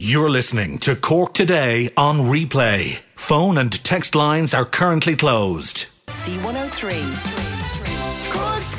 You're 0.00 0.30
listening 0.30 0.78
to 0.86 0.94
Cork 0.94 1.34
Today 1.34 1.90
on 1.96 2.20
replay. 2.20 3.00
Phone 3.16 3.58
and 3.58 3.72
text 3.82 4.14
lines 4.14 4.54
are 4.54 4.64
currently 4.64 5.16
closed. 5.16 5.88
C103. 6.06 7.02
Cork's 8.30 8.78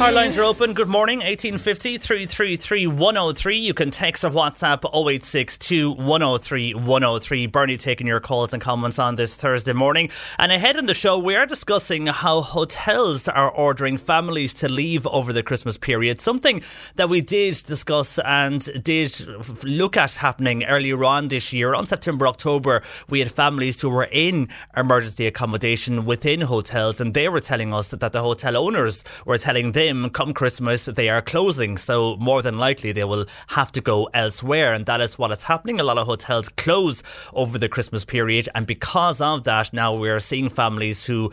Our 0.00 0.10
lines 0.10 0.36
are 0.36 0.42
open. 0.42 0.74
Good 0.74 0.88
morning. 0.88 1.18
1850 1.18 1.98
333 1.98 2.88
103. 2.88 3.58
You 3.58 3.72
can 3.72 3.92
text 3.92 4.24
or 4.24 4.30
WhatsApp 4.30 4.84
0862 4.84 5.92
103 5.92 6.74
103. 6.74 7.46
Bernie 7.46 7.76
taking 7.76 8.08
your 8.08 8.18
calls 8.18 8.52
and 8.52 8.60
comments 8.60 8.98
on 8.98 9.14
this 9.14 9.36
Thursday 9.36 9.72
morning. 9.72 10.10
And 10.36 10.50
ahead 10.50 10.74
in 10.74 10.86
the 10.86 10.94
show, 10.94 11.16
we 11.16 11.36
are 11.36 11.46
discussing 11.46 12.08
how 12.08 12.40
hotels 12.40 13.28
are 13.28 13.48
ordering 13.48 13.96
families 13.96 14.52
to 14.54 14.68
leave 14.68 15.06
over 15.06 15.32
the 15.32 15.44
Christmas 15.44 15.78
period. 15.78 16.20
Something 16.20 16.62
that 16.96 17.08
we 17.08 17.20
did 17.20 17.62
discuss 17.64 18.18
and 18.18 18.64
did 18.82 19.16
look 19.62 19.96
at 19.96 20.14
happening 20.14 20.64
earlier 20.64 21.02
on 21.04 21.28
this 21.28 21.52
year. 21.52 21.72
On 21.72 21.86
September, 21.86 22.26
October, 22.26 22.82
we 23.08 23.20
had 23.20 23.30
families 23.30 23.80
who 23.80 23.90
were 23.90 24.08
in 24.10 24.48
emergency 24.76 25.28
accommodation 25.28 26.04
within 26.04 26.40
hotels, 26.42 27.00
and 27.00 27.14
they 27.14 27.28
were 27.28 27.40
telling 27.40 27.72
us 27.72 27.88
that, 27.88 28.00
that 28.00 28.12
the 28.12 28.22
hotel 28.22 28.56
owners 28.56 29.04
were 29.24 29.38
telling 29.38 29.70
them 29.70 29.83
come 30.12 30.34
Christmas 30.34 30.84
they 30.84 31.08
are 31.08 31.22
closing. 31.22 31.76
So 31.76 32.16
more 32.16 32.42
than 32.42 32.58
likely 32.58 32.92
they 32.92 33.04
will 33.04 33.26
have 33.48 33.72
to 33.72 33.80
go 33.80 34.08
elsewhere, 34.14 34.72
and 34.72 34.86
that 34.86 35.00
is 35.00 35.18
what 35.18 35.30
is 35.30 35.42
happening. 35.44 35.80
A 35.80 35.84
lot 35.84 35.98
of 35.98 36.06
hotels 36.06 36.48
close 36.48 37.02
over 37.32 37.58
the 37.58 37.68
Christmas 37.68 38.04
period, 38.04 38.48
and 38.54 38.66
because 38.66 39.20
of 39.20 39.44
that, 39.44 39.72
now 39.72 39.94
we're 39.94 40.20
seeing 40.20 40.48
families 40.48 41.04
who 41.04 41.32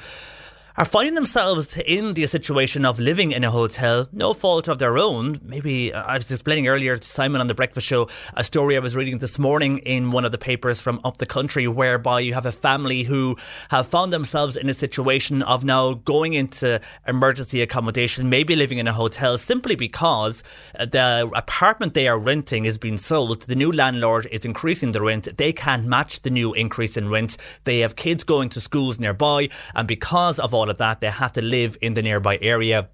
are 0.77 0.85
finding 0.85 1.15
themselves 1.15 1.77
in 1.77 2.13
the 2.13 2.25
situation 2.27 2.85
of 2.85 2.99
living 2.99 3.33
in 3.33 3.43
a 3.43 3.51
hotel, 3.51 4.07
no 4.13 4.33
fault 4.33 4.69
of 4.69 4.79
their 4.79 4.97
own. 4.97 5.39
Maybe 5.43 5.93
uh, 5.93 6.01
I 6.03 6.15
was 6.15 6.31
explaining 6.31 6.67
earlier 6.67 6.95
to 6.95 7.07
Simon 7.07 7.41
on 7.41 7.47
the 7.47 7.53
breakfast 7.53 7.85
show 7.85 8.07
a 8.35 8.43
story 8.43 8.77
I 8.77 8.79
was 8.79 8.95
reading 8.95 9.19
this 9.19 9.37
morning 9.37 9.79
in 9.79 10.11
one 10.11 10.23
of 10.23 10.31
the 10.31 10.37
papers 10.37 10.79
from 10.79 11.01
up 11.03 11.17
the 11.17 11.25
country, 11.25 11.67
whereby 11.67 12.21
you 12.21 12.33
have 12.33 12.45
a 12.45 12.53
family 12.53 13.03
who 13.03 13.35
have 13.69 13.87
found 13.87 14.13
themselves 14.13 14.55
in 14.55 14.69
a 14.69 14.73
situation 14.73 15.41
of 15.41 15.65
now 15.65 15.93
going 15.93 16.33
into 16.33 16.79
emergency 17.05 17.61
accommodation, 17.61 18.29
maybe 18.29 18.55
living 18.55 18.77
in 18.77 18.87
a 18.87 18.93
hotel, 18.93 19.37
simply 19.37 19.75
because 19.75 20.41
uh, 20.79 20.85
the 20.85 21.29
apartment 21.35 21.93
they 21.93 22.07
are 22.07 22.17
renting 22.17 22.63
is 22.63 22.77
being 22.77 22.97
sold. 22.97 23.41
The 23.41 23.55
new 23.55 23.73
landlord 23.73 24.25
is 24.31 24.45
increasing 24.45 24.93
the 24.93 25.01
rent. 25.01 25.27
They 25.37 25.51
can't 25.51 25.85
match 25.85 26.21
the 26.21 26.29
new 26.29 26.53
increase 26.53 26.95
in 26.95 27.09
rent. 27.09 27.35
They 27.65 27.79
have 27.79 27.97
kids 27.97 28.23
going 28.23 28.47
to 28.49 28.61
schools 28.61 28.99
nearby, 28.99 29.49
and 29.75 29.85
because 29.85 30.39
of 30.39 30.53
all 30.53 30.60
of 30.69 30.77
that, 30.77 31.01
they 31.01 31.09
have 31.09 31.33
to 31.33 31.41
live 31.41 31.77
in 31.81 31.93
the 31.93 32.01
nearby 32.01 32.37
area. 32.41 32.89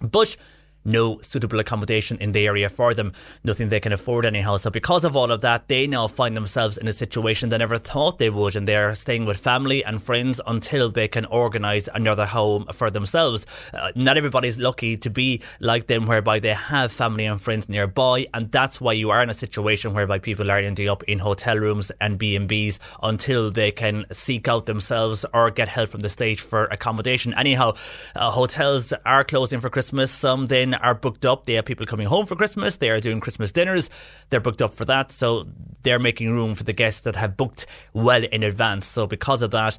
But 0.00 0.36
no 0.84 1.18
suitable 1.20 1.58
accommodation 1.58 2.18
in 2.18 2.32
the 2.32 2.46
area 2.46 2.68
for 2.68 2.94
them, 2.94 3.12
nothing 3.44 3.68
they 3.68 3.80
can 3.80 3.92
afford 3.92 4.24
anyhow. 4.24 4.56
So, 4.56 4.70
because 4.70 5.04
of 5.04 5.16
all 5.16 5.30
of 5.30 5.40
that, 5.42 5.68
they 5.68 5.86
now 5.86 6.08
find 6.08 6.36
themselves 6.36 6.78
in 6.78 6.88
a 6.88 6.92
situation 6.92 7.48
they 7.48 7.58
never 7.58 7.78
thought 7.78 8.18
they 8.18 8.30
would, 8.30 8.56
and 8.56 8.66
they're 8.66 8.94
staying 8.94 9.24
with 9.24 9.40
family 9.40 9.84
and 9.84 10.02
friends 10.02 10.40
until 10.46 10.90
they 10.90 11.08
can 11.08 11.24
organise 11.26 11.88
another 11.94 12.26
home 12.26 12.66
for 12.72 12.90
themselves. 12.90 13.46
Uh, 13.72 13.92
not 13.94 14.16
everybody's 14.16 14.58
lucky 14.58 14.96
to 14.96 15.10
be 15.10 15.40
like 15.60 15.86
them, 15.86 16.06
whereby 16.06 16.38
they 16.38 16.54
have 16.54 16.92
family 16.92 17.26
and 17.26 17.40
friends 17.40 17.68
nearby, 17.68 18.26
and 18.34 18.50
that's 18.50 18.80
why 18.80 18.92
you 18.92 19.10
are 19.10 19.22
in 19.22 19.30
a 19.30 19.34
situation 19.34 19.94
whereby 19.94 20.18
people 20.18 20.50
are 20.50 20.58
ending 20.58 20.88
up 20.88 21.02
in 21.04 21.18
hotel 21.18 21.58
rooms 21.58 21.92
and 22.00 22.18
B 22.18 22.36
and 22.36 22.48
B's 22.48 22.78
until 23.02 23.50
they 23.50 23.70
can 23.70 24.04
seek 24.10 24.48
out 24.48 24.66
themselves 24.66 25.24
or 25.32 25.50
get 25.50 25.68
help 25.68 25.90
from 25.90 26.00
the 26.00 26.08
state 26.08 26.40
for 26.40 26.64
accommodation. 26.64 27.34
Anyhow, 27.34 27.74
uh, 28.14 28.30
hotels 28.30 28.92
are 29.04 29.24
closing 29.24 29.60
for 29.60 29.70
Christmas. 29.70 30.10
Some 30.10 30.46
then 30.46 30.71
are 30.74 30.94
booked 30.94 31.24
up. 31.24 31.46
They 31.46 31.54
have 31.54 31.64
people 31.64 31.86
coming 31.86 32.06
home 32.06 32.26
for 32.26 32.36
Christmas. 32.36 32.76
They 32.76 32.90
are 32.90 33.00
doing 33.00 33.20
Christmas 33.20 33.52
dinners. 33.52 33.90
They're 34.30 34.40
booked 34.40 34.62
up 34.62 34.74
for 34.74 34.84
that. 34.86 35.12
So 35.12 35.44
they're 35.82 35.98
making 35.98 36.30
room 36.30 36.54
for 36.54 36.64
the 36.64 36.72
guests 36.72 37.02
that 37.02 37.16
have 37.16 37.36
booked 37.36 37.66
well 37.92 38.24
in 38.24 38.42
advance. 38.42 38.86
So 38.86 39.06
because 39.06 39.42
of 39.42 39.50
that, 39.52 39.78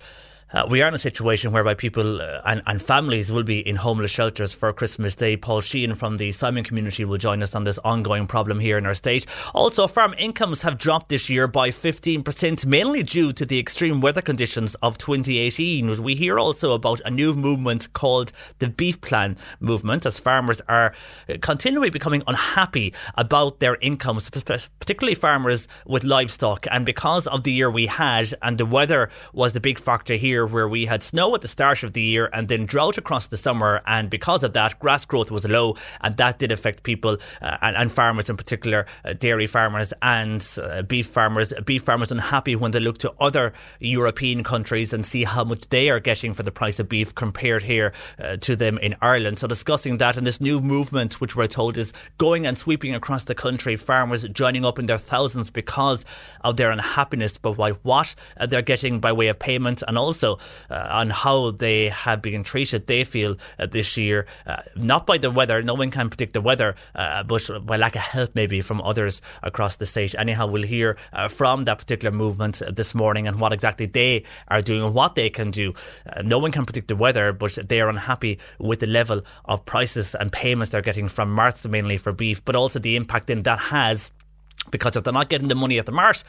uh, 0.54 0.68
we 0.70 0.84
are 0.84 0.88
in 0.88 0.94
a 0.94 1.00
situation 1.00 1.52
whereby 1.52 1.74
people 1.74 2.22
uh, 2.22 2.42
and, 2.46 2.62
and, 2.68 2.80
families 2.80 3.32
will 3.32 3.44
be 3.44 3.68
in 3.68 3.76
homeless 3.76 4.12
shelters 4.12 4.54
for 4.54 4.72
Christmas 4.72 5.16
Day. 5.16 5.36
Paul 5.36 5.62
Sheehan 5.62 5.96
from 5.96 6.18
the 6.18 6.32
Simon 6.32 6.64
community 6.64 7.06
will 7.06 7.18
join 7.18 7.42
us 7.42 7.56
on 7.56 7.64
this 7.64 7.80
ongoing 7.80 8.28
problem 8.28 8.60
here 8.60 8.78
in 8.78 8.86
our 8.86 8.94
state. 8.94 9.26
Also, 9.56 9.88
farm 9.88 10.14
incomes 10.20 10.62
have 10.62 10.78
dropped 10.78 11.10
this 11.10 11.28
year 11.28 11.48
by 11.48 11.72
15%, 11.72 12.68
mainly 12.68 13.02
due 13.02 13.34
to 13.34 13.48
the 13.48 13.58
extreme 13.58 14.00
weather 14.00 14.22
conditions 14.22 14.76
of 14.76 15.00
2018. 15.00 16.04
We 16.04 16.14
hear 16.14 16.38
also 16.38 16.74
about 16.74 17.02
a 17.04 17.10
new 17.10 17.34
movement 17.34 17.92
called 17.94 18.32
the 18.60 18.70
Beef 18.70 19.02
Plan 19.02 19.38
movement, 19.60 20.06
as 20.06 20.20
farmers 20.20 20.62
are 20.70 20.94
continually 21.42 21.90
becoming 21.90 22.22
unhappy 22.28 22.94
about 23.16 23.60
their 23.60 23.78
incomes, 23.82 24.30
particularly 24.30 25.16
farmers 25.16 25.68
with 25.88 26.04
livestock. 26.04 26.68
And 26.70 26.86
because 26.86 27.26
of 27.26 27.44
the 27.44 27.52
year 27.52 27.72
we 27.72 27.88
had, 27.88 28.36
and 28.44 28.60
the 28.60 28.68
weather 28.68 29.10
was 29.34 29.54
the 29.54 29.60
big 29.60 29.80
factor 29.80 30.14
here, 30.14 30.43
where 30.48 30.68
we 30.68 30.86
had 30.86 31.04
snow 31.04 31.34
at 31.36 31.42
the 31.42 31.48
start 31.48 31.84
of 31.84 31.94
the 31.94 32.02
year 32.02 32.30
and 32.34 32.48
then 32.48 32.66
drought 32.66 32.98
across 32.98 33.28
the 33.28 33.38
summer. 33.38 33.82
And 33.86 34.10
because 34.10 34.44
of 34.44 34.54
that, 34.54 34.80
grass 34.80 35.06
growth 35.06 35.32
was 35.32 35.48
low, 35.48 35.76
and 36.02 36.18
that 36.18 36.40
did 36.40 36.52
affect 36.52 36.84
people 36.84 37.18
uh, 37.42 37.58
and, 37.62 37.76
and, 37.76 37.92
farmers 37.92 38.30
in 38.30 38.38
particular, 38.38 38.86
uh, 39.06 39.14
dairy 39.14 39.48
farmers 39.48 39.94
and 40.02 40.48
uh, 40.62 40.82
beef 40.82 41.08
farmers. 41.08 41.54
Beef 41.66 41.84
farmers 41.84 42.12
unhappy 42.12 42.56
when 42.56 42.72
they 42.72 42.80
look 42.80 42.98
to 43.00 43.14
other 43.20 43.54
European 43.80 44.44
countries 44.44 44.94
and 44.94 45.06
see 45.06 45.24
how 45.24 45.44
much 45.44 45.70
they 45.70 45.90
are 45.90 46.00
getting 46.00 46.34
for 46.34 46.44
the 46.44 46.52
price 46.52 46.80
of 46.80 46.90
beef 46.90 47.14
compared 47.16 47.64
here 47.64 47.94
uh, 48.20 48.38
to 48.38 48.56
them 48.56 48.78
in 48.80 48.96
Ireland. 49.02 49.40
So 49.40 49.48
discussing 49.48 49.98
that 49.98 50.18
and 50.18 50.26
this 50.26 50.42
new 50.42 50.60
movement, 50.60 51.22
which 51.22 51.36
we're 51.36 51.48
told 51.48 51.78
is 51.78 51.94
going 52.18 52.46
and 52.46 52.58
sweeping 52.58 52.96
across 52.96 53.26
the 53.26 53.36
country, 53.36 53.76
farmers 53.76 54.28
joining 54.30 54.66
up 54.66 54.80
in 54.80 54.86
their 54.86 54.98
thousands 54.98 55.50
because 55.50 56.06
of 56.42 56.58
their 56.58 56.72
unhappiness, 56.72 57.38
but 57.38 57.58
by 57.58 57.72
what 57.72 58.16
they're 58.48 58.62
getting 58.62 59.00
by 59.00 59.12
way 59.12 59.28
of 59.28 59.40
payment 59.40 59.84
and 59.88 59.98
also 59.98 60.33
uh, 60.70 60.88
on 60.90 61.10
how 61.10 61.52
they 61.52 61.90
have 61.90 62.22
been 62.22 62.44
treated, 62.44 62.88
they 62.88 63.04
feel 63.04 63.36
uh, 63.60 63.66
this 63.66 63.98
year, 63.98 64.26
uh, 64.46 64.58
not 64.76 65.06
by 65.06 65.18
the 65.18 65.32
weather, 65.32 65.62
no 65.62 65.74
one 65.74 65.92
can 65.92 66.10
predict 66.10 66.34
the 66.34 66.42
weather, 66.42 66.76
uh, 66.96 67.24
but 67.24 67.50
by 67.66 67.78
lack 67.78 67.96
of 67.96 68.02
help 68.02 68.36
maybe 68.36 68.62
from 68.62 68.82
others 68.82 69.22
across 69.42 69.76
the 69.78 69.86
state. 69.86 70.16
Anyhow, 70.18 70.48
we'll 70.48 70.64
hear 70.64 70.98
uh, 71.12 71.28
from 71.28 71.66
that 71.66 71.80
particular 71.80 72.12
movement 72.12 72.62
this 72.72 72.94
morning 72.94 73.28
and 73.28 73.40
what 73.40 73.54
exactly 73.54 73.86
they 73.86 74.24
are 74.48 74.62
doing 74.62 74.84
and 74.84 74.94
what 74.94 75.16
they 75.16 75.30
can 75.30 75.52
do. 75.52 75.74
no 76.24 76.38
one 76.38 76.52
can 76.52 76.66
predict 76.66 76.88
the 76.88 76.96
weather, 76.96 77.34
but 77.34 77.58
they 77.68 77.82
are 77.82 77.90
unhappy 77.90 78.40
with 78.60 78.80
the 78.80 78.88
level 78.88 79.22
of 79.46 79.66
prices 79.66 80.16
and 80.16 80.32
payments 80.32 80.72
they're 80.72 80.82
getting 80.82 81.08
from 81.08 81.32
marts 81.32 81.68
mainly 81.68 81.98
for 81.98 82.12
beef, 82.12 82.44
but 82.44 82.56
also 82.56 82.80
the 82.80 82.96
impact 82.96 83.28
then 83.28 83.44
that 83.44 83.60
has 83.60 84.12
because 84.70 84.96
if 84.96 85.04
they're 85.04 85.14
not 85.14 85.30
getting 85.30 85.48
the 85.48 85.56
money 85.56 85.80
at 85.80 85.86
the 85.86 85.92
mart, 85.92 86.24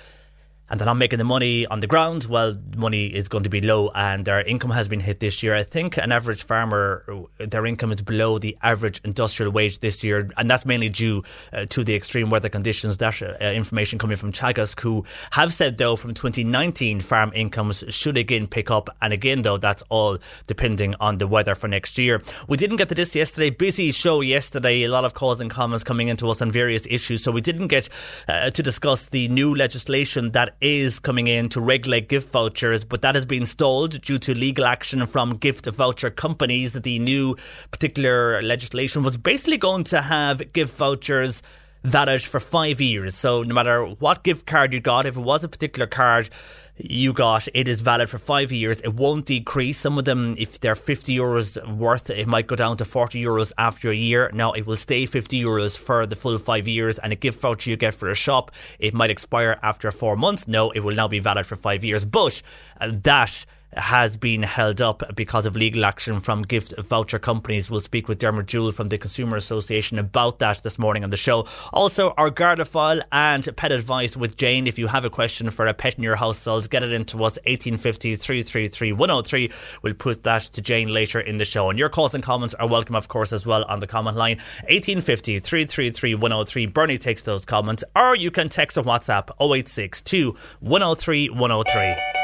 and 0.71 0.81
they're 0.81 0.87
not 0.87 0.95
making 0.95 1.19
the 1.19 1.25
money 1.25 1.67
on 1.67 1.81
the 1.81 1.87
ground, 1.87 2.25
well, 2.25 2.59
money 2.77 3.07
is 3.07 3.29
going 3.29 3.45
to 3.45 3.51
be 3.51 3.61
low 3.61 3.91
and 3.95 4.25
their 4.25 4.41
income 4.41 4.71
has 4.71 4.89
been 4.89 5.01
hit 5.01 5.21
this 5.21 5.43
year. 5.43 5.55
I 5.55 5.63
think 5.63 5.99
an 5.99 6.11
average 6.11 6.43
farmer, 6.43 7.05
their 7.39 7.67
income 7.67 7.93
is 7.93 8.01
below 8.03 8.39
the 8.39 8.57
average 8.63 9.01
industrial 9.05 9.53
wage 9.53 9.81
this 9.81 10.03
year, 10.03 10.31
and 10.37 10.51
that's 10.51 10.65
mainly 10.65 10.89
due 10.89 11.23
uh, 11.53 11.67
to 11.67 11.85
the 11.85 11.95
extreme 11.95 12.31
weather 12.31 12.49
conditions. 12.49 12.97
That 12.97 13.21
uh, 13.23 13.45
information 13.45 13.99
coming 13.99 14.17
from 14.17 14.33
Teagasc, 14.33 14.81
who 14.81 15.05
have 15.33 15.53
said, 15.53 15.77
though, 15.77 15.97
from 15.97 16.15
2019, 16.15 17.01
farm 17.01 17.31
incomes 17.35 17.85
should 17.89 18.17
again 18.17 18.47
pick 18.47 18.71
up. 18.71 18.89
And 19.03 19.13
again, 19.13 19.43
though, 19.43 19.59
that's 19.59 19.83
all 19.91 20.19
depending 20.47 20.95
on 20.99 21.19
the 21.19 21.27
weather 21.27 21.55
for 21.55 21.69
next 21.69 21.99
year. 21.99 22.23
We 22.49 22.57
didn't 22.57 22.77
get 22.77 22.89
to 22.89 22.95
this 22.95 23.15
yesterday. 23.15 23.51
Busy 23.51 23.93
show 23.93 24.23
yesterday. 24.23 24.83
A 24.83 24.89
lot 24.89 25.05
of 25.05 25.15
calls 25.15 25.41
and 25.41 25.51
comments 25.51 25.85
coming 25.85 26.09
into 26.09 26.29
us 26.31 26.41
on 26.41 26.51
various 26.51 26.87
issues. 26.89 27.23
So 27.23 27.31
we 27.31 27.41
didn't 27.41 27.69
get 27.69 27.89
uh, 28.29 28.51
to 28.51 28.63
discuss 28.63 29.11
the 29.11 29.29
new 29.29 29.55
legislation 29.55 30.33
that 30.33 30.54
is 30.61 30.99
coming 30.99 31.27
in 31.27 31.49
to 31.51 31.61
regulate 31.61 32.09
gift 32.09 32.31
vouchers, 32.31 32.85
but 32.85 33.03
that 33.03 33.15
has 33.15 33.25
been 33.25 33.47
stalled 33.47 34.01
due 34.03 34.19
to 34.19 34.35
legal 34.35 34.65
action 34.65 35.07
from 35.07 35.37
gift 35.37 35.67
voucher 35.67 36.11
companies. 36.11 36.73
The 36.73 36.99
new 36.99 37.37
particular 37.71 38.41
legislation 38.43 39.03
was 39.03 39.17
basically 39.17 39.59
going 39.59 39.85
to 39.85 40.03
have 40.03 40.53
gift 40.53 40.75
vouchers 40.77 41.43
valid 41.85 42.23
for 42.23 42.41
five 42.41 42.81
years. 42.81 43.15
So 43.15 43.43
no 43.43 43.55
matter 43.55 43.85
what 43.85 44.25
gift 44.25 44.47
card 44.47 44.73
you 44.73 44.81
got, 44.81 45.07
if 45.07 45.17
it 45.17 45.21
was 45.21 45.45
a 45.45 45.49
particular 45.49 45.87
card, 45.87 46.31
you 46.77 47.13
got 47.13 47.47
it 47.55 47.69
is 47.69 47.81
valid 47.81 48.11
for 48.11 48.19
five 48.19 48.51
years. 48.51 48.81
It 48.81 48.95
won't 48.95 49.27
decrease. 49.27 49.79
Some 49.79 49.99
of 49.99 50.05
them, 50.05 50.35
if 50.39 50.59
they're 50.59 50.75
50 50.75 51.17
euros 51.17 51.77
worth, 51.77 52.11
it 52.11 52.27
might 52.27 52.47
go 52.47 52.57
down 52.57 52.77
to 52.79 52.85
40 52.85 53.23
euros 53.23 53.53
after 53.57 53.91
a 53.91 53.95
year. 53.95 54.31
Now 54.35 54.53
it 54.53 54.67
will 54.67 54.77
stay 54.77 55.07
50 55.07 55.41
euros 55.41 55.79
for 55.79 56.07
the 56.07 56.17
full 56.17 56.39
five 56.39 56.67
years. 56.67 56.99
And 56.99 57.13
a 57.13 57.17
gift 57.17 57.41
voucher 57.41 57.71
you 57.71 57.77
get 57.77 57.95
for 57.95 58.11
a 58.11 58.15
shop, 58.15 58.51
it 58.79 58.93
might 58.93 59.11
expire 59.11 59.59
after 59.63 59.91
four 59.93 60.17
months. 60.17 60.49
No, 60.49 60.71
it 60.71 60.81
will 60.81 60.95
now 60.95 61.09
be 61.09 61.21
valid 61.21 61.47
for 61.47 61.57
five 61.57 61.85
years. 61.85 62.05
But 62.05 62.43
uh, 62.81 62.93
that 63.03 63.47
has 63.77 64.17
been 64.17 64.43
held 64.43 64.81
up 64.81 65.15
because 65.15 65.47
of 65.47 65.57
legal 65.57 65.85
action 65.85 66.21
from 66.21 66.43
gift 66.43 66.75
voucher 66.79 67.19
companies. 67.19 67.71
We'll 67.71 67.81
speak 67.81 68.09
with 68.09 68.19
Dermot 68.19 68.47
Jewell 68.47 68.73
from 68.73 68.89
the 68.89 68.99
Consumer 68.99 69.37
Association 69.37 69.99
about 69.99 70.39
that 70.39 70.63
this 70.63 70.79
morning 70.79 71.05
on 71.05 71.11
the 71.11 71.17
show. 71.17 71.47
Also, 71.73 72.13
our 72.17 72.31
Garda 72.31 72.65
file 72.65 73.01
and 73.13 73.49
pet 73.57 73.73
advice 73.73 74.17
with 74.17 74.37
Jane. 74.37 74.67
If 74.67 74.79
you 74.79 74.89
have 74.89 75.05
a 75.05 75.11
question 75.11 75.51
for 75.51 75.67
a 75.67 75.75
pet 75.75 75.97
in 75.97 76.03
your 76.03 76.17
household, 76.17 76.71
get 76.71 76.83
it 76.83 76.93
into 76.93 77.17
us 77.19 77.39
1850 77.45 78.17
333 78.17 78.93
103. 78.93 79.53
We'll 79.83 79.95
put 79.95 80.23
that 80.25 80.43
to 80.43 80.63
Jane 80.63 80.89
later 80.89 81.21
in 81.21 81.37
the 81.37 81.45
show. 81.45 81.71
And 81.71 81.79
your 81.79 81.89
calls 81.89 82.15
and 82.15 82.23
comments 82.23 82.55
are 82.55 82.69
welcome, 82.69 82.97
of 82.97 83.09
course, 83.09 83.33
as 83.33 83.47
well 83.47 83.65
on 83.65 83.81
the 83.81 83.87
comment 83.87 84.17
line 84.17 84.37
1850 84.69 85.41
333 85.41 86.15
103. 86.15 86.67
Bernie 86.67 86.99
takes 86.99 87.23
those 87.23 87.45
comments, 87.45 87.85
or 87.95 88.17
you 88.17 88.31
can 88.31 88.49
text 88.49 88.79
on 88.79 88.85
WhatsApp 88.85 89.31
0862 89.41 90.37
103 90.61 91.31
103. 91.31 92.24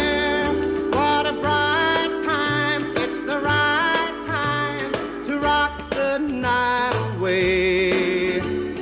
Away. 7.31 8.39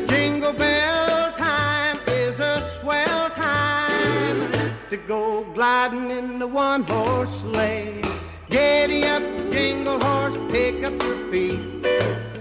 Jingle 0.07 0.54
bell 0.54 1.31
time 1.34 2.00
is 2.07 2.40
a 2.40 2.62
swell 2.80 3.30
time 3.31 4.51
to 4.90 4.98
go 4.98 5.44
gliding 5.54 6.12
in 6.12 6.40
the 6.40 6.48
one 6.48 6.84
horse 6.84 7.42
sleigh. 7.42 8.01
Giddy 8.50 9.04
up, 9.06 9.24
jingle 9.51 10.00
horse, 10.00 10.38
pick 10.51 10.84
up 10.84 11.01
your 11.04 11.18
feet, 11.31 11.60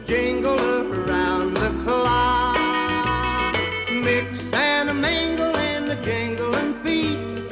jingle 0.07 0.59
around 0.59 1.55
the 1.55 1.71
clock. 1.85 3.55
Mix 3.91 4.53
and 4.53 4.89
a 4.89 4.95
mingle 4.95 5.55
in 5.57 5.89
the 5.89 5.97
jingling 5.97 6.75
feet. 6.83 7.51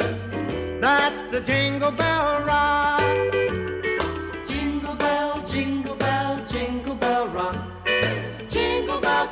That's 0.81 1.23
the 1.31 1.41
jingle 1.43 1.91
bell 1.91 2.43
rock. 2.45 3.36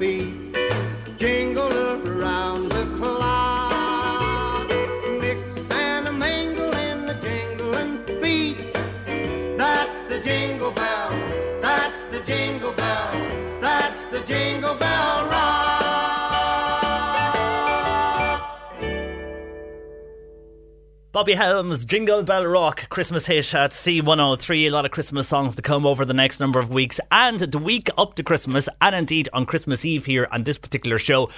feet. 0.00 0.32
Jingle 1.18 1.70
around 1.70 2.19
Bobby 21.20 21.34
Helms, 21.34 21.84
Jingle 21.84 22.22
Bell 22.22 22.46
Rock, 22.46 22.88
Christmas 22.88 23.26
hit 23.26 23.54
at 23.54 23.72
C103. 23.72 24.66
A 24.66 24.70
lot 24.70 24.86
of 24.86 24.90
Christmas 24.90 25.28
songs 25.28 25.54
to 25.54 25.60
come 25.60 25.84
over 25.84 26.06
the 26.06 26.14
next 26.14 26.40
number 26.40 26.58
of 26.58 26.70
weeks 26.70 26.98
and 27.12 27.40
the 27.40 27.58
week 27.58 27.90
up 27.98 28.14
to 28.14 28.22
Christmas, 28.22 28.70
and 28.80 28.96
indeed 28.96 29.28
on 29.34 29.44
Christmas 29.44 29.84
Eve 29.84 30.06
here 30.06 30.26
on 30.32 30.44
this 30.44 30.56
particular 30.56 30.96
show. 30.96 31.28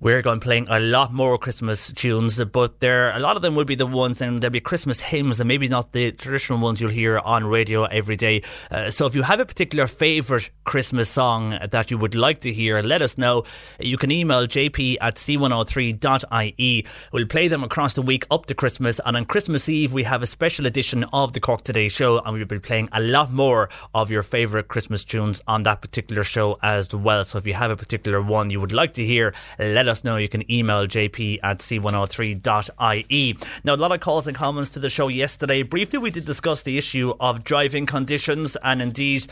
We're 0.00 0.22
going 0.22 0.40
playing 0.40 0.66
a 0.68 0.80
lot 0.80 1.14
more 1.14 1.38
Christmas 1.38 1.90
tunes, 1.92 2.44
but 2.46 2.80
there 2.80 3.12
a 3.12 3.20
lot 3.20 3.36
of 3.36 3.42
them 3.42 3.54
will 3.54 3.64
be 3.64 3.76
the 3.76 3.86
ones, 3.86 4.20
and 4.20 4.42
there'll 4.42 4.52
be 4.52 4.60
Christmas 4.60 5.00
hymns, 5.00 5.40
and 5.40 5.46
maybe 5.46 5.68
not 5.68 5.92
the 5.92 6.10
traditional 6.10 6.58
ones 6.58 6.80
you'll 6.80 6.90
hear 6.90 7.20
on 7.20 7.46
radio 7.46 7.84
every 7.84 8.16
day. 8.16 8.42
Uh, 8.70 8.90
so 8.90 9.06
if 9.06 9.14
you 9.14 9.22
have 9.22 9.40
a 9.40 9.46
particular 9.46 9.86
favourite 9.86 10.50
Christmas 10.64 11.08
song 11.08 11.56
that 11.70 11.90
you 11.90 11.96
would 11.96 12.14
like 12.14 12.40
to 12.40 12.52
hear, 12.52 12.82
let 12.82 13.02
us 13.02 13.16
know. 13.16 13.44
You 13.78 13.96
can 13.96 14.10
email 14.10 14.46
jp 14.46 14.96
at 15.00 15.14
c103.ie. 15.14 16.86
We'll 17.12 17.26
play 17.26 17.48
them 17.48 17.62
across 17.64 17.94
the 17.94 18.02
week 18.02 18.26
up 18.32 18.46
to 18.46 18.54
Christmas, 18.54 19.00
and 19.06 19.16
on 19.16 19.24
Christmas 19.24 19.68
Eve 19.68 19.92
we 19.92 20.02
have 20.02 20.22
a 20.22 20.26
special 20.26 20.66
edition 20.66 21.04
of 21.12 21.32
the 21.32 21.40
Cork 21.40 21.62
Today 21.62 21.88
show, 21.88 22.18
and 22.18 22.36
we'll 22.36 22.44
be 22.44 22.58
playing 22.58 22.88
a 22.92 23.00
lot 23.00 23.32
more 23.32 23.70
of 23.94 24.10
your 24.10 24.24
favourite 24.24 24.68
Christmas 24.68 25.04
tunes 25.04 25.40
on 25.46 25.62
that 25.62 25.80
particular 25.80 26.24
show 26.24 26.58
as 26.62 26.92
well. 26.92 27.24
So 27.24 27.38
if 27.38 27.46
you 27.46 27.54
have 27.54 27.70
a 27.70 27.76
particular 27.76 28.20
one 28.20 28.50
you 28.50 28.60
would 28.60 28.72
like 28.72 28.92
to 28.94 29.04
hear, 29.04 29.32
let 29.58 29.88
us 29.88 29.93
know. 30.02 30.16
You 30.16 30.28
can 30.28 30.50
email 30.50 30.86
jp 30.86 31.38
at 31.42 31.58
c103.ie. 31.58 33.38
Now, 33.62 33.74
a 33.74 33.76
lot 33.76 33.92
of 33.92 34.00
calls 34.00 34.26
and 34.26 34.36
comments 34.36 34.70
to 34.70 34.78
the 34.80 34.90
show 34.90 35.08
yesterday. 35.08 35.62
Briefly, 35.62 35.98
we 35.98 36.10
did 36.10 36.24
discuss 36.24 36.62
the 36.62 36.78
issue 36.78 37.12
of 37.20 37.44
driving 37.44 37.86
conditions 37.86 38.56
and 38.62 38.80
indeed 38.80 39.26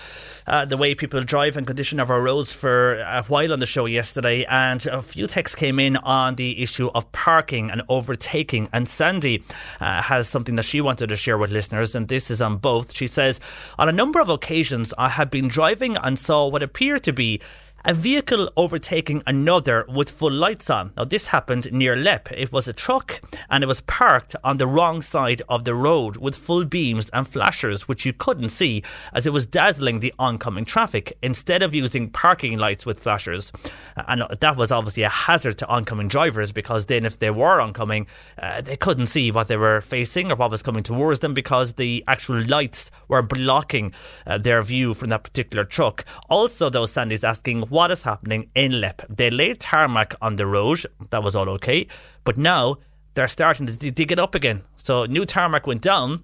uh, 0.46 0.64
the 0.66 0.76
way 0.76 0.94
people 0.94 1.22
drive 1.24 1.56
and 1.56 1.66
condition 1.66 1.98
of 1.98 2.10
our 2.10 2.22
roads 2.22 2.52
for 2.52 2.96
a 2.96 3.24
while 3.24 3.52
on 3.52 3.58
the 3.58 3.66
show 3.66 3.86
yesterday. 3.86 4.44
And 4.44 4.86
a 4.86 5.02
few 5.02 5.26
texts 5.26 5.54
came 5.54 5.80
in 5.80 5.96
on 5.96 6.34
the 6.36 6.62
issue 6.62 6.90
of 6.94 7.10
parking 7.12 7.70
and 7.70 7.82
overtaking. 7.88 8.68
And 8.72 8.88
Sandy 8.88 9.42
uh, 9.80 10.02
has 10.02 10.28
something 10.28 10.56
that 10.56 10.64
she 10.64 10.80
wanted 10.80 11.08
to 11.08 11.16
share 11.16 11.38
with 11.38 11.50
listeners, 11.50 11.94
and 11.94 12.08
this 12.08 12.30
is 12.30 12.42
on 12.42 12.58
both. 12.58 12.94
She 12.94 13.06
says, 13.06 13.40
On 13.78 13.88
a 13.88 13.92
number 13.92 14.20
of 14.20 14.28
occasions, 14.28 14.92
I 14.98 15.08
have 15.08 15.30
been 15.30 15.48
driving 15.48 15.96
and 15.96 16.18
saw 16.18 16.48
what 16.48 16.62
appeared 16.62 17.02
to 17.04 17.12
be 17.12 17.40
a 17.84 17.94
vehicle 17.94 18.50
overtaking 18.56 19.22
another 19.26 19.84
with 19.88 20.10
full 20.10 20.30
lights 20.30 20.70
on. 20.70 20.92
Now, 20.96 21.04
this 21.04 21.26
happened 21.26 21.72
near 21.72 21.96
Leap. 21.96 22.30
It 22.30 22.52
was 22.52 22.68
a 22.68 22.72
truck 22.72 23.20
and 23.50 23.64
it 23.64 23.66
was 23.66 23.80
parked 23.82 24.36
on 24.44 24.58
the 24.58 24.66
wrong 24.66 25.02
side 25.02 25.42
of 25.48 25.64
the 25.64 25.74
road 25.74 26.16
with 26.16 26.36
full 26.36 26.64
beams 26.64 27.10
and 27.10 27.26
flashers, 27.26 27.88
which 27.88 28.06
you 28.06 28.12
couldn't 28.12 28.50
see 28.50 28.82
as 29.12 29.26
it 29.26 29.32
was 29.32 29.46
dazzling 29.46 30.00
the 30.00 30.14
oncoming 30.18 30.64
traffic 30.64 31.16
instead 31.22 31.62
of 31.62 31.74
using 31.74 32.08
parking 32.08 32.58
lights 32.58 32.86
with 32.86 33.00
flashers. 33.00 33.50
And 33.96 34.22
that 34.40 34.56
was 34.56 34.70
obviously 34.70 35.02
a 35.02 35.08
hazard 35.08 35.58
to 35.58 35.68
oncoming 35.68 36.08
drivers 36.08 36.52
because 36.52 36.86
then, 36.86 37.04
if 37.04 37.18
they 37.18 37.30
were 37.30 37.60
oncoming, 37.60 38.06
uh, 38.38 38.60
they 38.60 38.76
couldn't 38.76 39.06
see 39.06 39.30
what 39.30 39.48
they 39.48 39.56
were 39.56 39.80
facing 39.80 40.30
or 40.30 40.36
what 40.36 40.50
was 40.50 40.62
coming 40.62 40.82
towards 40.82 41.20
them 41.20 41.34
because 41.34 41.74
the 41.74 42.04
actual 42.06 42.44
lights 42.44 42.90
were 43.08 43.22
blocking 43.22 43.92
uh, 44.26 44.38
their 44.38 44.62
view 44.62 44.94
from 44.94 45.08
that 45.10 45.24
particular 45.24 45.64
truck. 45.64 46.04
Also, 46.28 46.70
though, 46.70 46.86
Sandy's 46.86 47.24
asking 47.24 47.62
what 47.72 47.90
is 47.90 48.02
happening 48.02 48.50
in 48.54 48.82
Leap. 48.82 49.00
They 49.08 49.30
laid 49.30 49.58
tarmac 49.58 50.14
on 50.20 50.36
the 50.36 50.46
road, 50.46 50.84
that 51.08 51.22
was 51.22 51.34
all 51.34 51.48
okay, 51.56 51.86
but 52.22 52.36
now 52.36 52.76
they're 53.14 53.26
starting 53.26 53.64
to 53.64 53.90
dig 53.90 54.12
it 54.12 54.18
up 54.18 54.34
again. 54.34 54.62
So 54.76 55.06
new 55.06 55.24
tarmac 55.24 55.66
went 55.66 55.80
down. 55.80 56.22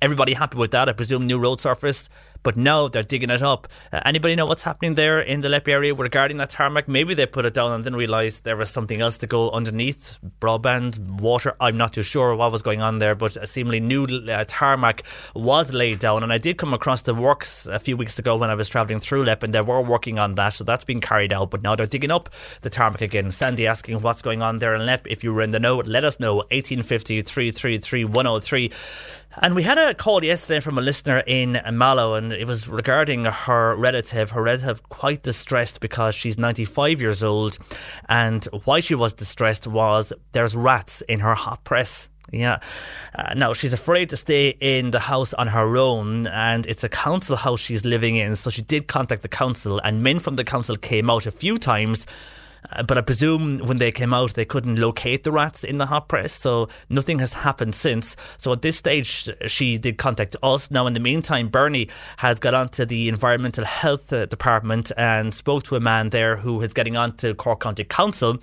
Everybody 0.00 0.34
happy 0.34 0.56
with 0.56 0.70
that? 0.70 0.88
I 0.88 0.92
presume 0.92 1.26
new 1.26 1.40
road 1.40 1.60
surface 1.60 2.08
but 2.42 2.56
now 2.56 2.88
they're 2.88 3.02
digging 3.02 3.30
it 3.30 3.42
up. 3.42 3.68
Uh, 3.92 4.00
anybody 4.04 4.34
know 4.36 4.46
what's 4.46 4.62
happening 4.62 4.94
there 4.94 5.20
in 5.20 5.40
the 5.40 5.48
Leap 5.48 5.68
area 5.68 5.94
regarding 5.94 6.36
that 6.38 6.50
tarmac? 6.50 6.88
Maybe 6.88 7.14
they 7.14 7.26
put 7.26 7.44
it 7.44 7.54
down 7.54 7.72
and 7.72 7.84
then 7.84 7.94
realised 7.94 8.44
there 8.44 8.56
was 8.56 8.70
something 8.70 9.00
else 9.00 9.18
to 9.18 9.26
go 9.26 9.50
underneath 9.50 10.18
broadband, 10.40 11.20
water. 11.20 11.54
I'm 11.60 11.76
not 11.76 11.92
too 11.92 12.02
sure 12.02 12.34
what 12.34 12.52
was 12.52 12.62
going 12.62 12.82
on 12.82 12.98
there, 12.98 13.14
but 13.14 13.36
a 13.36 13.46
seemingly 13.46 13.80
new 13.80 14.04
uh, 14.04 14.44
tarmac 14.46 15.02
was 15.34 15.72
laid 15.72 15.98
down. 15.98 16.22
And 16.22 16.32
I 16.32 16.38
did 16.38 16.58
come 16.58 16.74
across 16.74 17.02
the 17.02 17.14
works 17.14 17.66
a 17.66 17.78
few 17.78 17.96
weeks 17.96 18.18
ago 18.18 18.36
when 18.36 18.50
I 18.50 18.54
was 18.54 18.68
travelling 18.68 19.00
through 19.00 19.22
Leap, 19.22 19.42
and 19.42 19.52
they 19.52 19.60
were 19.60 19.80
working 19.80 20.18
on 20.18 20.34
that, 20.34 20.54
so 20.54 20.64
that's 20.64 20.84
been 20.84 21.00
carried 21.00 21.32
out. 21.32 21.50
But 21.50 21.62
now 21.62 21.76
they're 21.76 21.86
digging 21.86 22.10
up 22.10 22.30
the 22.62 22.70
tarmac 22.70 23.00
again. 23.00 23.30
Sandy 23.30 23.66
asking 23.66 24.00
what's 24.00 24.22
going 24.22 24.42
on 24.42 24.58
there 24.58 24.74
in 24.74 24.86
Leap. 24.86 25.06
If 25.06 25.22
you 25.24 25.32
were 25.32 25.42
in 25.42 25.50
the 25.50 25.60
know, 25.60 25.78
let 25.78 26.04
us 26.04 26.18
know. 26.18 26.36
1850 26.36 27.22
333 27.22 28.04
103. 28.04 28.70
And 29.40 29.54
we 29.54 29.62
had 29.62 29.78
a 29.78 29.94
call 29.94 30.22
yesterday 30.22 30.60
from 30.60 30.76
a 30.76 30.82
listener 30.82 31.22
in 31.26 31.58
Mallow, 31.72 32.14
and 32.14 32.34
it 32.34 32.46
was 32.46 32.68
regarding 32.68 33.24
her 33.24 33.74
relative. 33.76 34.30
Her 34.30 34.42
relative 34.42 34.86
quite 34.90 35.22
distressed 35.22 35.80
because 35.80 36.14
she's 36.14 36.36
95 36.36 37.00
years 37.00 37.22
old, 37.22 37.56
and 38.10 38.44
why 38.64 38.80
she 38.80 38.94
was 38.94 39.14
distressed 39.14 39.66
was 39.66 40.12
there's 40.32 40.54
rats 40.54 41.00
in 41.02 41.20
her 41.20 41.34
hot 41.34 41.64
press. 41.64 42.10
Yeah. 42.30 42.58
Uh, 43.14 43.34
now, 43.34 43.54
she's 43.54 43.72
afraid 43.72 44.10
to 44.10 44.16
stay 44.16 44.50
in 44.60 44.90
the 44.90 45.00
house 45.00 45.32
on 45.34 45.46
her 45.46 45.76
own, 45.78 46.26
and 46.26 46.66
it's 46.66 46.84
a 46.84 46.88
council 46.90 47.36
house 47.36 47.60
she's 47.60 47.86
living 47.86 48.16
in. 48.16 48.36
So 48.36 48.50
she 48.50 48.62
did 48.62 48.86
contact 48.86 49.22
the 49.22 49.28
council, 49.28 49.80
and 49.82 50.02
men 50.02 50.18
from 50.18 50.36
the 50.36 50.44
council 50.44 50.76
came 50.76 51.08
out 51.08 51.24
a 51.24 51.32
few 51.32 51.58
times 51.58 52.06
uh, 52.70 52.82
but 52.82 52.98
I 52.98 53.00
presume 53.00 53.58
when 53.58 53.78
they 53.78 53.90
came 53.92 54.14
out, 54.14 54.34
they 54.34 54.44
couldn't 54.44 54.76
locate 54.76 55.24
the 55.24 55.32
rats 55.32 55.64
in 55.64 55.78
the 55.78 55.86
hot 55.86 56.08
press, 56.08 56.32
so 56.32 56.68
nothing 56.88 57.18
has 57.18 57.32
happened 57.32 57.74
since. 57.74 58.16
So 58.38 58.52
at 58.52 58.62
this 58.62 58.76
stage, 58.76 59.28
she 59.46 59.78
did 59.78 59.98
contact 59.98 60.36
us. 60.42 60.70
Now, 60.70 60.86
in 60.86 60.94
the 60.94 61.00
meantime, 61.00 61.48
Bernie 61.48 61.88
has 62.18 62.38
got 62.38 62.54
onto 62.54 62.84
the 62.84 63.08
Environmental 63.08 63.64
Health 63.64 64.12
uh, 64.12 64.26
Department 64.26 64.92
and 64.96 65.34
spoke 65.34 65.64
to 65.64 65.76
a 65.76 65.80
man 65.80 66.10
there 66.10 66.36
who 66.36 66.60
is 66.60 66.72
getting 66.72 66.96
onto 66.96 67.34
Cork 67.34 67.60
County 67.60 67.84
Council. 67.84 68.38